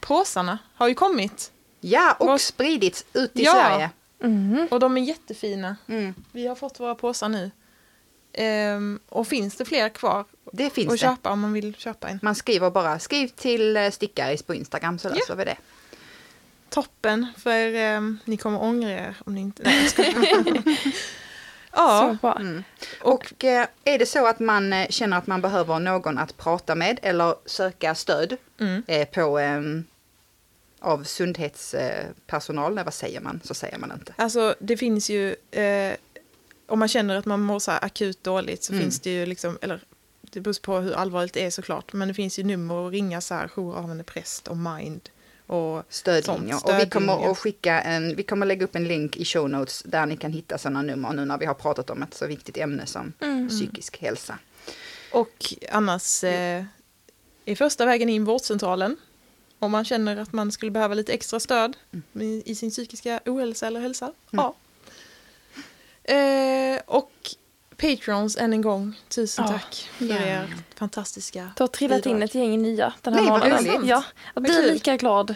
Påsarna 0.00 0.58
har 0.74 0.88
ju 0.88 0.94
kommit 0.94 1.52
Ja, 1.88 2.16
och 2.18 2.26
Vad- 2.26 2.40
spridits 2.40 3.04
ut 3.12 3.30
i 3.38 3.42
Ja. 3.44 3.52
Sverige. 3.52 3.90
Mm. 4.22 4.68
och 4.70 4.80
de 4.80 4.96
är 4.96 5.00
jättefina. 5.02 5.76
Mm. 5.88 6.14
Vi 6.32 6.46
har 6.46 6.54
fått 6.54 6.80
våra 6.80 6.94
påsar 6.94 7.28
nu. 7.28 7.50
Ehm, 8.32 9.00
och 9.08 9.26
finns 9.28 9.56
det 9.56 9.64
fler 9.64 9.88
kvar 9.88 10.24
Det 10.52 10.70
finns 10.70 10.86
att 10.88 10.92
det. 10.92 10.98
köpa 10.98 11.30
om 11.30 11.40
man 11.40 11.52
vill 11.52 11.74
köpa 11.74 12.08
en? 12.08 12.18
Man 12.22 12.34
skriver 12.34 12.70
bara, 12.70 12.98
skriv 12.98 13.28
till 13.28 13.76
eh, 13.76 13.90
Stickaris 13.90 14.42
på 14.42 14.54
Instagram 14.54 14.98
så 14.98 15.08
löser 15.08 15.36
vi 15.36 15.44
det. 15.44 15.56
Toppen, 16.68 17.26
för 17.36 17.74
ehm, 17.74 18.18
ni 18.24 18.36
kommer 18.36 18.62
ångra 18.62 18.90
er 18.90 19.14
om 19.26 19.34
ni 19.34 19.40
inte... 19.40 19.62
Nej, 19.62 19.88
ja. 21.72 22.16
Mm. 22.38 22.64
Och 23.02 23.44
eh, 23.44 23.66
är 23.84 23.98
det 23.98 24.06
så 24.06 24.26
att 24.26 24.38
man 24.38 24.72
eh, 24.72 24.88
känner 24.88 25.18
att 25.18 25.26
man 25.26 25.40
behöver 25.40 25.78
någon 25.78 26.18
att 26.18 26.36
prata 26.36 26.74
med 26.74 26.98
eller 27.02 27.34
söka 27.46 27.94
stöd 27.94 28.36
mm. 28.60 28.82
eh, 28.86 29.08
på 29.08 29.38
eh, 29.38 29.60
av 30.80 31.04
sundhetspersonal, 31.04 32.74
nej 32.74 32.84
vad 32.84 32.94
säger 32.94 33.20
man, 33.20 33.40
så 33.44 33.54
säger 33.54 33.78
man 33.78 33.92
inte. 33.92 34.14
alltså 34.16 34.54
det 34.58 34.76
finns 34.76 35.10
ju... 35.10 35.36
Eh, 35.50 35.96
om 36.68 36.78
man 36.78 36.88
känner 36.88 37.16
att 37.16 37.24
man 37.26 37.40
mår 37.40 37.58
så 37.58 37.70
här 37.70 37.84
akut 37.84 38.24
dåligt 38.24 38.64
så 38.64 38.72
Mm. 38.72 38.82
finns 38.84 39.00
det 39.00 39.10
ju 39.10 39.26
liksom... 39.26 39.58
Eller 39.62 39.80
det 40.20 40.40
beror 40.40 40.60
på 40.62 40.78
hur 40.78 40.92
allvarligt 40.92 41.32
det 41.32 41.44
är 41.44 41.50
såklart. 41.50 41.92
Men 41.92 42.08
det 42.08 42.14
finns 42.14 42.38
ju 42.38 42.44
nummer 42.44 42.86
att 42.86 42.92
ringa 42.92 43.20
så 43.20 43.34
här, 43.34 43.50
jouravande 43.56 44.04
präst 44.04 44.48
och 44.48 44.56
mind. 44.56 45.08
Och 45.46 45.82
Stödlinjer. 45.88 46.52
Sånt, 46.58 46.64
Och 46.74 46.78
vi 46.80 46.86
kommer 46.90 47.30
att 47.30 47.38
skicka 47.38 47.80
en, 47.80 48.16
vi 48.16 48.22
kommer 48.22 48.46
lägga 48.46 48.64
upp 48.64 48.76
en 48.76 48.88
länk 48.88 49.16
i 49.16 49.24
show 49.24 49.50
notes 49.50 49.82
där 49.86 50.06
ni 50.06 50.16
kan 50.16 50.32
hitta 50.32 50.58
sådana 50.58 50.82
nummer 50.82 51.12
nu 51.12 51.24
när 51.24 51.38
vi 51.38 51.46
har 51.46 51.54
pratat 51.54 51.90
om 51.90 52.02
ett 52.02 52.14
så 52.14 52.26
viktigt 52.26 52.56
ämne 52.56 52.86
som 52.86 53.12
Mm. 53.20 53.48
psykisk 53.48 53.98
hälsa. 54.00 54.38
Och 55.12 55.54
annars 55.70 56.24
eh, 56.24 56.64
är 57.44 57.54
första 57.54 57.86
vägen 57.86 58.08
in 58.08 58.24
vårdcentralen. 58.24 58.96
Om 59.58 59.70
man 59.70 59.84
känner 59.84 60.16
att 60.16 60.32
man 60.32 60.52
skulle 60.52 60.70
behöva 60.70 60.94
lite 60.94 61.12
extra 61.12 61.40
stöd 61.40 61.76
i, 62.20 62.42
i 62.46 62.54
sin 62.54 62.70
psykiska 62.70 63.20
ohälsa 63.26 63.66
eller 63.66 63.80
hälsa. 63.80 64.12
Ja. 64.30 64.54
Eh, 66.04 66.80
och 66.86 67.12
Patrons 67.76 68.36
än 68.36 68.52
en 68.52 68.62
gång, 68.62 68.94
tusen 69.08 69.44
Ja. 69.48 69.52
tack 69.52 69.88
för 69.98 70.04
Ja. 70.04 70.16
er 70.16 70.54
fantastiska 70.74 71.50
Det 71.56 71.62
har 71.62 71.68
trillat 71.68 72.02
bidrag. 72.02 72.16
in 72.16 72.22
ett 72.22 72.34
gäng 72.34 72.62
nya 72.62 72.92
den 73.02 73.14
här 73.14 73.20
Nej, 73.22 73.30
månaden. 73.30 73.86
Ja, 73.88 74.04
jag 74.34 74.42
blir 74.42 74.54
kul. 74.54 74.72
lika 74.72 74.96
glad. 74.96 75.34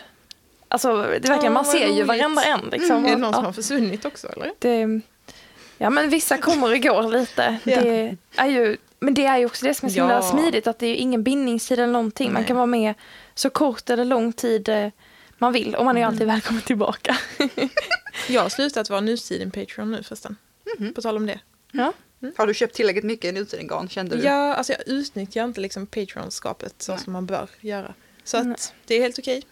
Alltså, 0.69 0.97
det 0.97 1.03
är 1.03 1.07
verkligen, 1.09 1.45
Ja, 1.45 1.51
man 1.51 1.65
ser 1.65 1.87
ju 1.87 1.93
roligt. 1.95 2.07
varenda 2.07 2.43
en. 2.43 2.61
Liksom. 2.73 3.05
Är 3.05 3.11
det 3.11 3.17
någon 3.17 3.33
som 3.35 3.43
ja, 3.43 3.49
har 3.49 3.53
försvunnit 3.53 4.05
också 4.05 4.29
eller? 4.29 4.53
det, 4.59 5.01
ja, 5.79 5.91
men 5.91 6.09
vissa 6.11 6.39
kommer 6.39 6.73
och 6.73 6.81
går 6.83 7.03
lite. 7.19 7.57
Ja. 7.65 7.81
Det 7.83 8.17
är 8.37 8.47
ju, 8.47 8.77
men 9.01 9.15
det 9.15 9.25
är 9.25 9.39
ju 9.39 9.47
också 9.47 9.67
det 9.67 9.75
som 9.75 9.87
är 9.89 9.93
så 9.93 9.99
Ja. 9.99 10.23
smidigt, 10.23 10.67
att 10.67 10.79
det 10.79 10.87
är 10.87 10.91
ju 10.91 10.97
ingen 10.97 11.23
bindningstid 11.23 11.79
eller 11.79 11.93
någonting. 11.93 12.33
Man 12.33 12.43
Nej. 12.43 12.47
kan 12.49 12.57
vara 12.57 12.67
med 12.67 12.95
så 13.41 13.51
kort 13.51 13.91
eller 13.91 14.05
lång 14.05 14.33
tid 14.33 14.69
eh, 14.69 14.89
man 15.39 15.53
vill 15.53 15.75
och 15.75 15.85
man 15.85 15.97
är 15.97 16.01
ju 16.01 16.07
alltid 16.07 16.27
välkommen 16.27 16.63
tillbaka. 16.63 17.17
Jag 18.29 18.43
har 18.43 18.49
slutat 18.49 18.91
vara 18.91 19.01
nutiden 19.01 19.51
Patreon 19.51 19.91
nu 19.93 20.03
förresten. 20.03 20.37
Mhm. 20.79 20.95
På 20.95 21.03
tal 21.03 21.17
om 21.17 21.27
det. 21.27 21.41
Ja. 21.73 21.93
Har 22.37 22.47
du 22.47 22.55
köpt 22.55 22.75
tillräckligt 22.75 23.05
mycket 23.05 23.35
Nutridengarn 23.35 23.89
kände 23.89 24.17
du? 24.17 24.23
Ja, 24.23 24.55
alltså 24.55 24.73
jag 24.73 24.89
utnyttjar 24.89 25.45
inte 25.45 25.61
liksom 25.61 25.87
Patreon-skapet 25.87 26.75
så 26.79 26.93
Nej. 26.93 27.01
som 27.01 27.13
man 27.13 27.27
bör 27.27 27.49
göra. 27.61 27.95
Så 28.25 28.37
att 28.37 28.47
Nej. 28.47 28.57
det 28.87 28.95
är 28.95 29.01
helt 29.01 29.19
okej. 29.19 29.43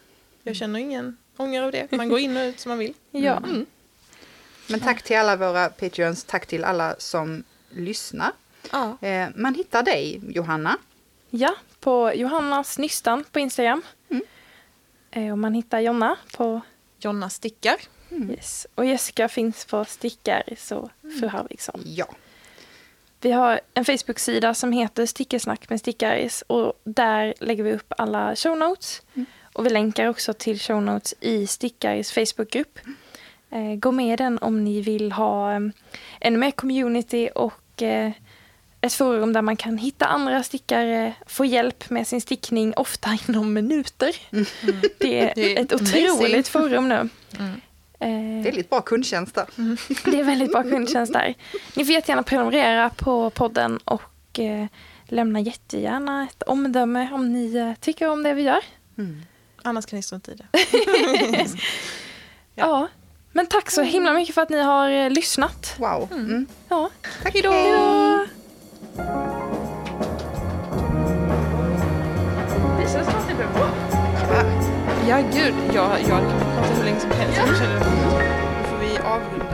Jag 0.43 0.55
känner 0.55 0.79
ingen 0.79 1.17
ånger 1.37 1.63
av 1.63 1.71
det. 1.71 1.91
Man 1.91 2.09
går 2.09 2.19
in 2.19 2.37
och 2.37 2.43
ut 2.43 2.59
som 2.59 2.69
man 2.69 2.79
vill. 2.79 2.93
Ja. 3.11 3.37
Mm. 3.37 3.65
Men 4.67 4.79
tack 4.79 5.01
till 5.03 5.17
alla 5.17 5.35
våra 5.35 5.69
Patreons, 5.69 6.23
tack 6.23 6.45
till 6.45 6.63
alla 6.63 6.95
som 6.97 7.43
lyssnar. 7.69 8.31
Ja. 8.71 8.97
Eh, 9.01 9.27
man 9.35 9.55
hittar 9.55 9.83
dig 9.83 10.21
Johanna. 10.29 10.77
ja, 11.29 11.55
på 11.79 12.13
Johannas 12.13 12.77
Nystan 12.77 13.23
på 13.31 13.39
Instagram. 13.39 13.81
Mm. 14.09 14.23
Eh, 15.11 15.31
och 15.31 15.37
man 15.37 15.53
hittar 15.53 15.79
Jonna 15.79 16.17
på 16.37 16.61
Jonna 16.99 17.29
stickar. 17.29 17.75
Yes. 18.29 18.67
Och 18.75 18.85
Jessica 18.85 19.27
finns 19.27 19.65
på 19.65 19.85
Stickaris 19.85 20.71
och 20.71 20.89
Fru 21.19 21.27
Harvigsson. 21.27 21.81
Ja. 21.85 22.05
Vi 23.21 23.31
har 23.31 23.59
en 23.73 23.85
Facebook-sida 23.85 24.53
som 24.53 24.71
heter 24.71 25.05
Stickersnack 25.05 25.69
med 25.69 25.79
Stickaris 25.79 26.43
och 26.47 26.73
där 26.83 27.33
lägger 27.39 27.63
vi 27.63 27.73
upp 27.73 27.93
alla 27.97 28.35
show 28.35 28.57
notes. 28.57 29.01
Och 29.53 29.65
vi 29.65 29.69
länkar 29.69 30.05
också 30.07 30.33
till 30.33 30.59
show 30.59 30.81
notes 30.83 31.13
i 31.19 31.47
Stickaris 31.47 32.11
Facebookgrupp. 32.11 32.79
Eh, 33.49 33.75
gå 33.75 33.91
med 33.91 34.13
i 34.13 34.15
den 34.15 34.37
om 34.37 34.63
ni 34.63 34.81
vill 34.81 35.11
ha 35.11 35.53
eh, 35.53 35.59
ännu 36.21 36.37
mer 36.37 36.51
community 36.51 37.29
och 37.35 37.81
eh, 37.81 38.11
ett 38.81 38.93
forum 38.93 39.33
där 39.33 39.41
man 39.41 39.55
kan 39.57 39.77
hitta 39.77 40.05
andra 40.05 40.43
stickare, 40.43 41.13
få 41.27 41.45
hjälp 41.45 41.89
med 41.89 42.07
sin 42.07 42.21
stickning, 42.21 42.73
ofta 42.75 43.17
inom 43.27 43.53
minuter. 43.53 44.15
Det 44.97 45.19
är 45.19 45.31
Det 45.35 45.57
är 45.57 45.61
ett 45.61 45.73
amazing. 45.73 46.11
otroligt 46.11 46.47
forum 46.47 46.89
nu. 46.89 47.09
Mm. 47.39 47.61
Eh, 48.01 48.43
Väldigt 48.43 48.69
bra 48.69 48.81
kundtjänst 48.81 49.35
där. 49.35 49.45
det 50.11 50.19
är 50.19 50.23
väldigt 50.23 50.51
bra 50.51 50.63
kundtjänst 50.63 51.13
där. 51.13 51.33
Ni 51.75 51.85
får 51.85 51.93
jättegärna 51.93 52.23
prenumerera 52.23 52.89
på 52.89 53.29
podden 53.29 53.77
och 53.85 54.39
eh, 54.39 54.65
lämna 55.07 55.39
jättegärna 55.39 56.23
ett 56.31 56.43
omdöme 56.43 57.09
om 57.11 57.33
ni 57.33 57.55
eh, 57.55 57.73
tycker 57.79 58.09
om 58.09 58.23
det 58.23 58.33
vi 58.33 58.41
gör. 58.41 58.59
Mm. 58.97 59.21
Annars 59.63 59.85
kan 59.85 59.97
ni 59.97 60.03
strunta 60.03 60.31
i 60.31 60.35
det. 60.35 60.47
Ja. 62.55 62.87
Men 63.31 63.47
tack 63.47 63.71
så 63.71 63.81
himla 63.81 64.13
mycket 64.13 64.35
för 64.35 64.41
att 64.41 64.49
ni 64.49 64.61
har 64.61 64.89
eh, 64.89 65.09
lyssnat. 65.09 65.75
Wow. 65.79 66.07
Mm. 66.11 66.45
Ja. 66.69 66.89
Tack. 67.23 67.33
Hej 67.33 67.41
då! 67.41 68.25
Det 72.79 72.91
känns 72.93 73.07
som 73.07 73.19
att 73.19 73.27
det 73.27 73.35
blev 73.35 73.53
bra. 73.53 73.69
Ja, 75.07 75.17
gud. 75.33 75.53
Jag, 75.73 75.91
jag 76.01 76.07
kan 76.07 76.39
prata 76.55 76.73
hur 76.77 76.83
länge 76.83 76.99
som 76.99 77.11
helst. 77.11 77.37
Känner, 77.37 77.79
då 77.79 78.69
får 78.69 78.77
vi 78.77 78.97
avrunda. 78.97 79.48